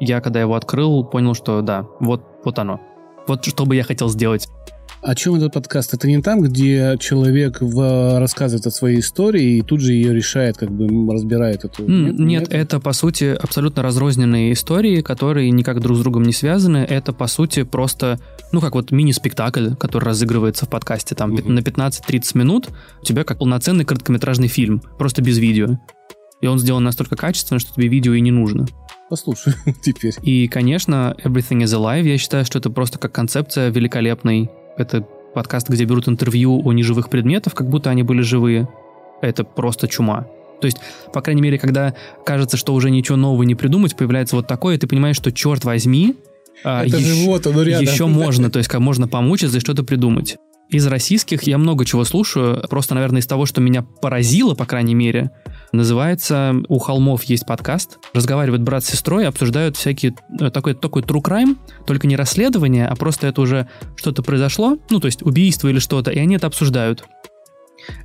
Я, 0.00 0.20
когда 0.20 0.40
его 0.40 0.54
открыл, 0.54 1.04
понял, 1.04 1.34
что 1.34 1.60
да, 1.60 1.86
вот, 2.00 2.22
вот 2.44 2.58
оно. 2.58 2.80
Вот 3.28 3.44
что 3.44 3.66
бы 3.66 3.76
я 3.76 3.84
хотел 3.84 4.08
сделать. 4.08 4.48
О 5.00 5.14
чем 5.14 5.36
этот 5.36 5.52
подкаст? 5.52 5.94
Это 5.94 6.08
не 6.08 6.20
там, 6.20 6.40
где 6.40 6.96
человек 6.98 7.60
в... 7.60 8.18
рассказывает 8.18 8.66
о 8.66 8.70
своей 8.70 8.98
истории 8.98 9.58
и 9.58 9.62
тут 9.62 9.80
же 9.80 9.92
ее 9.92 10.12
решает, 10.12 10.56
как 10.56 10.72
бы 10.72 11.12
разбирает 11.12 11.64
эту... 11.64 11.84
Mm, 11.84 12.12
нет, 12.14 12.18
нет, 12.18 12.48
это? 12.50 12.80
по 12.80 12.92
сути, 12.92 13.36
абсолютно 13.40 13.82
разрозненные 13.82 14.52
истории, 14.52 15.00
которые 15.00 15.50
никак 15.50 15.80
друг 15.80 15.98
с 15.98 16.00
другом 16.00 16.24
не 16.24 16.32
связаны. 16.32 16.78
Это, 16.78 17.12
по 17.12 17.28
сути, 17.28 17.62
просто, 17.62 18.18
ну, 18.50 18.60
как 18.60 18.74
вот 18.74 18.90
мини-спектакль, 18.90 19.74
который 19.76 20.06
разыгрывается 20.06 20.66
в 20.66 20.68
подкасте. 20.68 21.14
Там 21.14 21.34
uh-huh. 21.34 21.48
на 21.48 21.60
15-30 21.60 22.36
минут 22.36 22.68
у 23.00 23.04
тебя 23.04 23.22
как 23.22 23.38
полноценный 23.38 23.84
короткометражный 23.84 24.48
фильм, 24.48 24.82
просто 24.98 25.22
без 25.22 25.38
видео. 25.38 25.78
И 26.40 26.48
он 26.48 26.58
сделан 26.58 26.82
настолько 26.82 27.14
качественно, 27.14 27.60
что 27.60 27.72
тебе 27.72 27.86
видео 27.86 28.14
и 28.14 28.20
не 28.20 28.32
нужно 28.32 28.66
послушаю 29.08 29.54
теперь. 29.82 30.14
И, 30.22 30.48
конечно, 30.48 31.16
Everything 31.24 31.62
is 31.62 31.74
Alive, 31.76 32.02
я 32.02 32.18
считаю, 32.18 32.44
что 32.44 32.58
это 32.58 32.70
просто 32.70 32.98
как 32.98 33.12
концепция 33.12 33.70
великолепный. 33.70 34.50
Это 34.76 35.06
подкаст, 35.34 35.68
где 35.68 35.84
берут 35.84 36.08
интервью 36.08 36.56
у 36.58 36.72
неживых 36.72 37.10
предметов, 37.10 37.54
как 37.54 37.68
будто 37.68 37.90
они 37.90 38.02
были 38.02 38.22
живые. 38.22 38.68
Это 39.20 39.44
просто 39.44 39.88
чума. 39.88 40.26
То 40.60 40.66
есть, 40.66 40.78
по 41.12 41.20
крайней 41.20 41.42
мере, 41.42 41.58
когда 41.58 41.94
кажется, 42.24 42.56
что 42.56 42.74
уже 42.74 42.90
ничего 42.90 43.16
нового 43.16 43.42
не 43.44 43.54
придумать, 43.54 43.96
появляется 43.96 44.36
вот 44.36 44.46
такое, 44.46 44.74
и 44.74 44.78
ты 44.78 44.86
понимаешь, 44.86 45.16
что, 45.16 45.32
черт 45.32 45.64
возьми, 45.64 46.16
а, 46.64 46.84
это 46.84 46.96
еще, 46.96 47.14
же 47.14 47.26
вот 47.26 47.46
оно 47.46 47.62
рядом. 47.62 47.84
еще 47.84 48.06
можно, 48.06 48.50
то 48.50 48.58
есть 48.58 48.68
как 48.68 48.80
можно 48.80 49.06
помучиться 49.06 49.58
и 49.58 49.60
что-то 49.60 49.84
придумать. 49.84 50.36
Из 50.68 50.86
российских 50.86 51.44
я 51.44 51.56
много 51.56 51.84
чего 51.84 52.04
слушаю, 52.04 52.62
просто, 52.68 52.94
наверное, 52.94 53.20
из 53.20 53.26
того, 53.26 53.46
что 53.46 53.60
меня 53.60 53.82
поразило, 53.82 54.54
по 54.54 54.66
крайней 54.66 54.94
мере, 54.94 55.30
называется 55.72 56.54
«У 56.68 56.78
холмов 56.78 57.24
есть 57.24 57.46
подкаст». 57.46 57.98
Разговаривают 58.14 58.62
брат 58.62 58.84
с 58.84 58.88
сестрой, 58.88 59.26
обсуждают 59.26 59.76
всякие... 59.76 60.14
Э, 60.40 60.50
такой, 60.50 60.74
такой 60.74 61.02
true 61.02 61.22
crime, 61.22 61.56
только 61.86 62.06
не 62.06 62.16
расследование, 62.16 62.86
а 62.86 62.96
просто 62.96 63.26
это 63.26 63.40
уже 63.40 63.68
что-то 63.96 64.22
произошло, 64.22 64.78
ну, 64.90 65.00
то 65.00 65.06
есть 65.06 65.22
убийство 65.22 65.68
или 65.68 65.78
что-то, 65.78 66.10
и 66.10 66.18
они 66.18 66.36
это 66.36 66.46
обсуждают. 66.46 67.04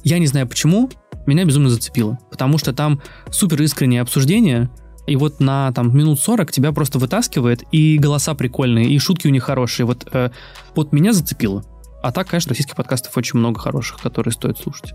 Я 0.03 0.19
не 0.19 0.27
знаю 0.27 0.47
почему, 0.47 0.89
меня 1.25 1.45
безумно 1.45 1.69
зацепило, 1.69 2.19
потому 2.29 2.57
что 2.57 2.73
там 2.73 3.01
супер 3.31 3.61
искреннее 3.61 4.01
обсуждение, 4.01 4.69
и 5.07 5.15
вот 5.15 5.39
на 5.39 5.71
там 5.73 5.95
минут 5.95 6.19
40 6.19 6.51
тебя 6.51 6.71
просто 6.71 6.99
вытаскивает, 6.99 7.63
и 7.71 7.97
голоса 7.97 8.33
прикольные, 8.35 8.87
и 8.87 8.97
шутки 8.99 9.27
у 9.27 9.31
них 9.31 9.43
хорошие. 9.43 9.85
Вот, 9.85 10.07
э, 10.11 10.29
вот 10.75 10.93
меня 10.93 11.13
зацепило. 11.13 11.63
А 12.01 12.11
так, 12.11 12.27
конечно, 12.27 12.49
российских 12.49 12.75
подкастов 12.75 13.15
очень 13.17 13.39
много 13.39 13.59
хороших, 13.59 13.99
которые 14.01 14.33
стоит 14.33 14.57
слушать. 14.57 14.93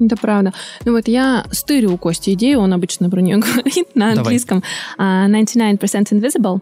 Это 0.00 0.16
правда. 0.16 0.52
Ну 0.84 0.92
вот 0.92 1.08
я 1.08 1.44
стырю 1.50 1.92
у 1.92 1.98
Кости 1.98 2.32
идею, 2.32 2.60
он 2.60 2.72
обычно 2.72 3.10
про 3.10 3.20
нее 3.20 3.36
говорит 3.38 3.94
на 3.94 4.12
английском. 4.12 4.62
Давай. 4.98 5.42
99% 5.44 5.78
Invisible. 6.10 6.60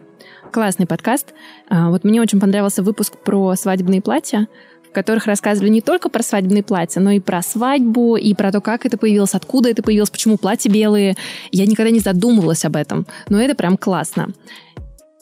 Классный 0.51 0.87
подкаст. 0.87 1.33
А, 1.69 1.89
вот 1.89 2.03
мне 2.03 2.21
очень 2.21 2.39
понравился 2.39 2.83
выпуск 2.83 3.13
про 3.23 3.55
свадебные 3.55 4.01
платья 4.01 4.47
в 4.89 4.91
которых 4.91 5.27
рассказывали 5.27 5.69
не 5.69 5.81
только 5.81 6.09
про 6.09 6.23
свадебные 6.23 6.63
платья, 6.63 6.99
но 6.99 7.11
и 7.11 7.19
про 7.19 7.43
свадьбу, 7.43 8.15
и 8.15 8.33
про 8.33 8.51
то, 8.51 8.59
как 8.59 8.87
это 8.87 8.97
появилось, 8.97 9.35
откуда 9.35 9.69
это 9.69 9.83
появилось, 9.83 10.09
почему 10.09 10.35
платья 10.35 10.67
белые. 10.67 11.15
Я 11.51 11.67
никогда 11.67 11.91
не 11.91 11.99
задумывалась 11.99 12.65
об 12.65 12.75
этом, 12.75 13.05
но 13.29 13.39
это 13.39 13.53
прям 13.53 13.77
классно. 13.77 14.29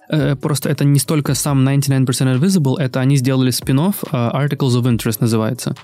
Э, 0.10 0.38
просто 0.38 0.70
это 0.70 0.86
не 0.86 1.00
столько 1.00 1.36
сам 1.36 1.68
99% 1.68 2.06
Invisible, 2.40 2.78
это 2.78 3.02
они 3.02 3.18
сделали 3.18 3.52
спин 3.52 3.80
uh, 3.80 3.94
Articles 4.12 4.82
of 4.82 4.84
Interest 4.84 5.18
называется. 5.20 5.76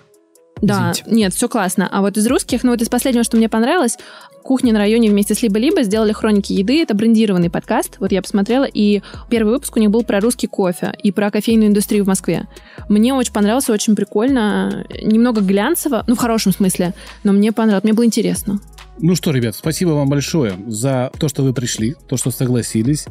Да, 0.64 0.92
Извините. 0.94 1.04
нет, 1.08 1.34
все 1.34 1.50
классно. 1.50 1.90
А 1.92 2.00
вот 2.00 2.16
из 2.16 2.26
русских, 2.26 2.64
ну 2.64 2.72
вот 2.72 2.82
из 2.82 2.88
последнего, 2.88 3.26
что 3.26 3.36
мне 3.36 3.50
понравилось, 3.50 3.98
«Кухня 4.44 4.72
на 4.72 4.80
районе» 4.80 5.10
вместе 5.10 5.36
с 5.36 5.42
«Либо-либо» 5.42 5.84
сделали 5.84 6.14
«Хроники 6.14 6.54
еды». 6.54 6.82
Это 6.82 6.94
брендированный 6.94 7.50
подкаст. 7.50 7.98
Вот 8.00 8.14
я 8.14 8.22
посмотрела, 8.22 8.64
и 8.64 9.02
первый 9.30 9.54
выпуск 9.54 9.76
у 9.76 9.80
них 9.80 9.92
был 9.92 10.04
про 10.04 10.22
русский 10.22 10.48
кофе 10.48 10.94
и 11.04 11.12
про 11.12 11.32
кофейную 11.32 11.70
индустрию 11.70 12.06
в 12.06 12.08
Москве. 12.08 12.48
Мне 12.88 13.14
очень 13.14 13.34
понравился, 13.34 13.74
очень 13.74 13.96
прикольно. 13.96 14.86
Немного 15.02 15.42
глянцево, 15.42 16.06
ну, 16.08 16.16
в 16.16 16.18
хорошем 16.18 16.54
смысле, 16.54 16.94
но 17.24 17.34
мне 17.34 17.52
понравилось, 17.52 17.84
мне 17.84 17.94
было 17.94 18.06
интересно. 18.06 18.60
Ну 19.00 19.16
что, 19.16 19.32
ребят, 19.32 19.56
спасибо 19.56 19.90
вам 19.90 20.08
большое 20.08 20.54
за 20.68 21.12
то, 21.18 21.28
что 21.28 21.44
вы 21.44 21.54
пришли, 21.54 21.96
то, 22.08 22.16
что 22.16 22.30
согласились. 22.30 23.06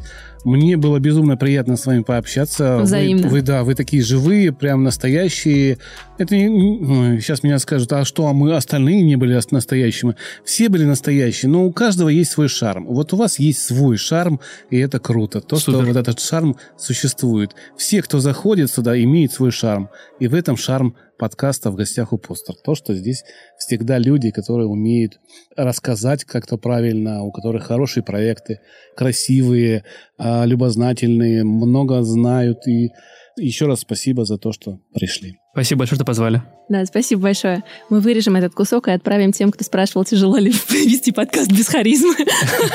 Мне 0.45 0.77
было 0.77 0.99
безумно 0.99 1.35
приятно 1.35 1.75
с 1.75 1.85
вами 1.85 2.03
пообщаться. 2.03 2.79
Взаимно. 2.79 3.23
Вы, 3.23 3.29
вы 3.29 3.41
да, 3.41 3.63
вы 3.63 3.75
такие 3.75 4.01
живые, 4.01 4.53
прям 4.53 4.83
настоящие. 4.83 5.79
Это 6.17 6.35
не, 6.35 7.19
сейчас 7.19 7.43
меня 7.43 7.59
скажут, 7.59 7.91
а 7.93 8.05
что, 8.05 8.27
а 8.27 8.33
мы 8.33 8.55
остальные 8.55 9.03
не 9.03 9.17
были 9.17 9.39
настоящими? 9.51 10.15
Все 10.45 10.69
были 10.69 10.85
настоящие, 10.85 11.49
но 11.49 11.65
у 11.65 11.71
каждого 11.73 12.09
есть 12.09 12.31
свой 12.31 12.47
шарм. 12.47 12.85
Вот 12.85 13.13
у 13.13 13.17
вас 13.17 13.37
есть 13.39 13.59
свой 13.59 13.97
шарм, 13.97 14.39
и 14.69 14.77
это 14.77 14.99
круто. 14.99 15.41
То, 15.41 15.57
Супер. 15.57 15.79
что 15.79 15.85
вот 15.85 15.97
этот 15.97 16.19
шарм 16.19 16.55
существует. 16.77 17.55
Все, 17.77 18.01
кто 18.01 18.19
заходит 18.19 18.71
сюда, 18.71 19.01
имеют 19.01 19.33
свой 19.33 19.51
шарм. 19.51 19.89
И 20.19 20.27
в 20.27 20.33
этом 20.33 20.55
шарм 20.55 20.95
подкаста 21.23 21.71
«В 21.71 21.75
гостях 21.75 22.11
у 22.11 22.17
постер». 22.17 22.53
То, 22.65 22.75
что 22.75 22.93
здесь 22.93 23.23
всегда 23.57 23.97
люди, 23.97 24.29
которые 24.29 24.67
умеют 24.67 25.21
рассказать 25.55 26.25
как-то 26.25 26.57
правильно, 26.57 27.23
у 27.23 27.31
которых 27.31 27.63
хорошие 27.63 28.03
проекты, 28.03 28.59
красивые, 28.97 29.85
а, 30.17 30.43
любознательные, 30.43 31.45
много 31.45 32.03
знают. 32.03 32.67
И 32.67 32.89
еще 33.37 33.65
раз 33.65 33.81
спасибо 33.81 34.25
за 34.25 34.37
то, 34.37 34.51
что 34.51 34.79
пришли. 34.93 35.39
Спасибо 35.53 35.79
большое, 35.79 35.97
что 35.97 36.05
позвали. 36.05 36.43
Да, 36.69 36.85
спасибо 36.85 37.23
большое. 37.23 37.63
Мы 37.89 37.99
вырежем 37.99 38.35
этот 38.35 38.53
кусок 38.53 38.87
и 38.87 38.91
отправим 38.91 39.31
тем, 39.31 39.51
кто 39.51 39.63
спрашивал, 39.63 40.05
тяжело 40.05 40.37
ли 40.37 40.51
вести 40.69 41.11
подкаст 41.11 41.51
без 41.51 41.67
харизмы. 41.67 42.15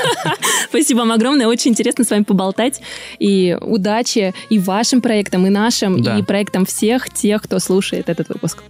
Спасибо 0.69 0.99
вам 0.99 1.13
огромное. 1.13 1.49
Очень 1.49 1.73
интересно 1.73 2.05
с 2.05 2.11
вами 2.11 2.25
поболтать. 2.25 2.81
И 3.19 3.57
удачи 3.61 4.35
и 4.51 4.59
вашим 4.59 5.01
проектам, 5.01 5.47
и 5.47 5.51
нашим, 5.51 5.97
и 5.97 6.23
проектам 6.23 6.67
всех 6.67 7.13
тех, 7.13 7.43
кто 7.43 7.59
слушает 7.59 8.09
этот 8.09 8.29
выпуск. 8.29 8.63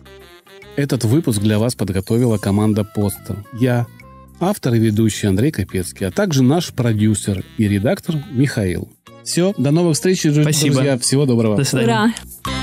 Этот 0.77 1.05
выпуск 1.05 1.41
для 1.41 1.59
вас 1.59 1.75
подготовила 1.75 2.39
команда 2.39 2.85
«Постер». 2.85 3.45
Я, 3.53 3.87
автор 4.39 4.75
и 4.75 4.79
ведущий 4.79 5.27
Андрей 5.27 5.51
Капецкий, 5.51 6.07
а 6.07 6.13
также 6.13 6.45
наш 6.45 6.73
продюсер 6.73 7.45
и 7.57 7.67
редактор 7.67 8.17
Михаил. 8.31 8.89
Все, 9.29 9.53
до 9.59 9.73
новых 9.73 9.95
встреч, 9.95 10.21
Спасибо. 10.21 10.77
друзья. 10.77 10.97
Всего 10.97 11.27
доброго. 11.27 11.55
До 11.55 11.65
свидания. 11.65 12.15
Ура! 12.47 12.58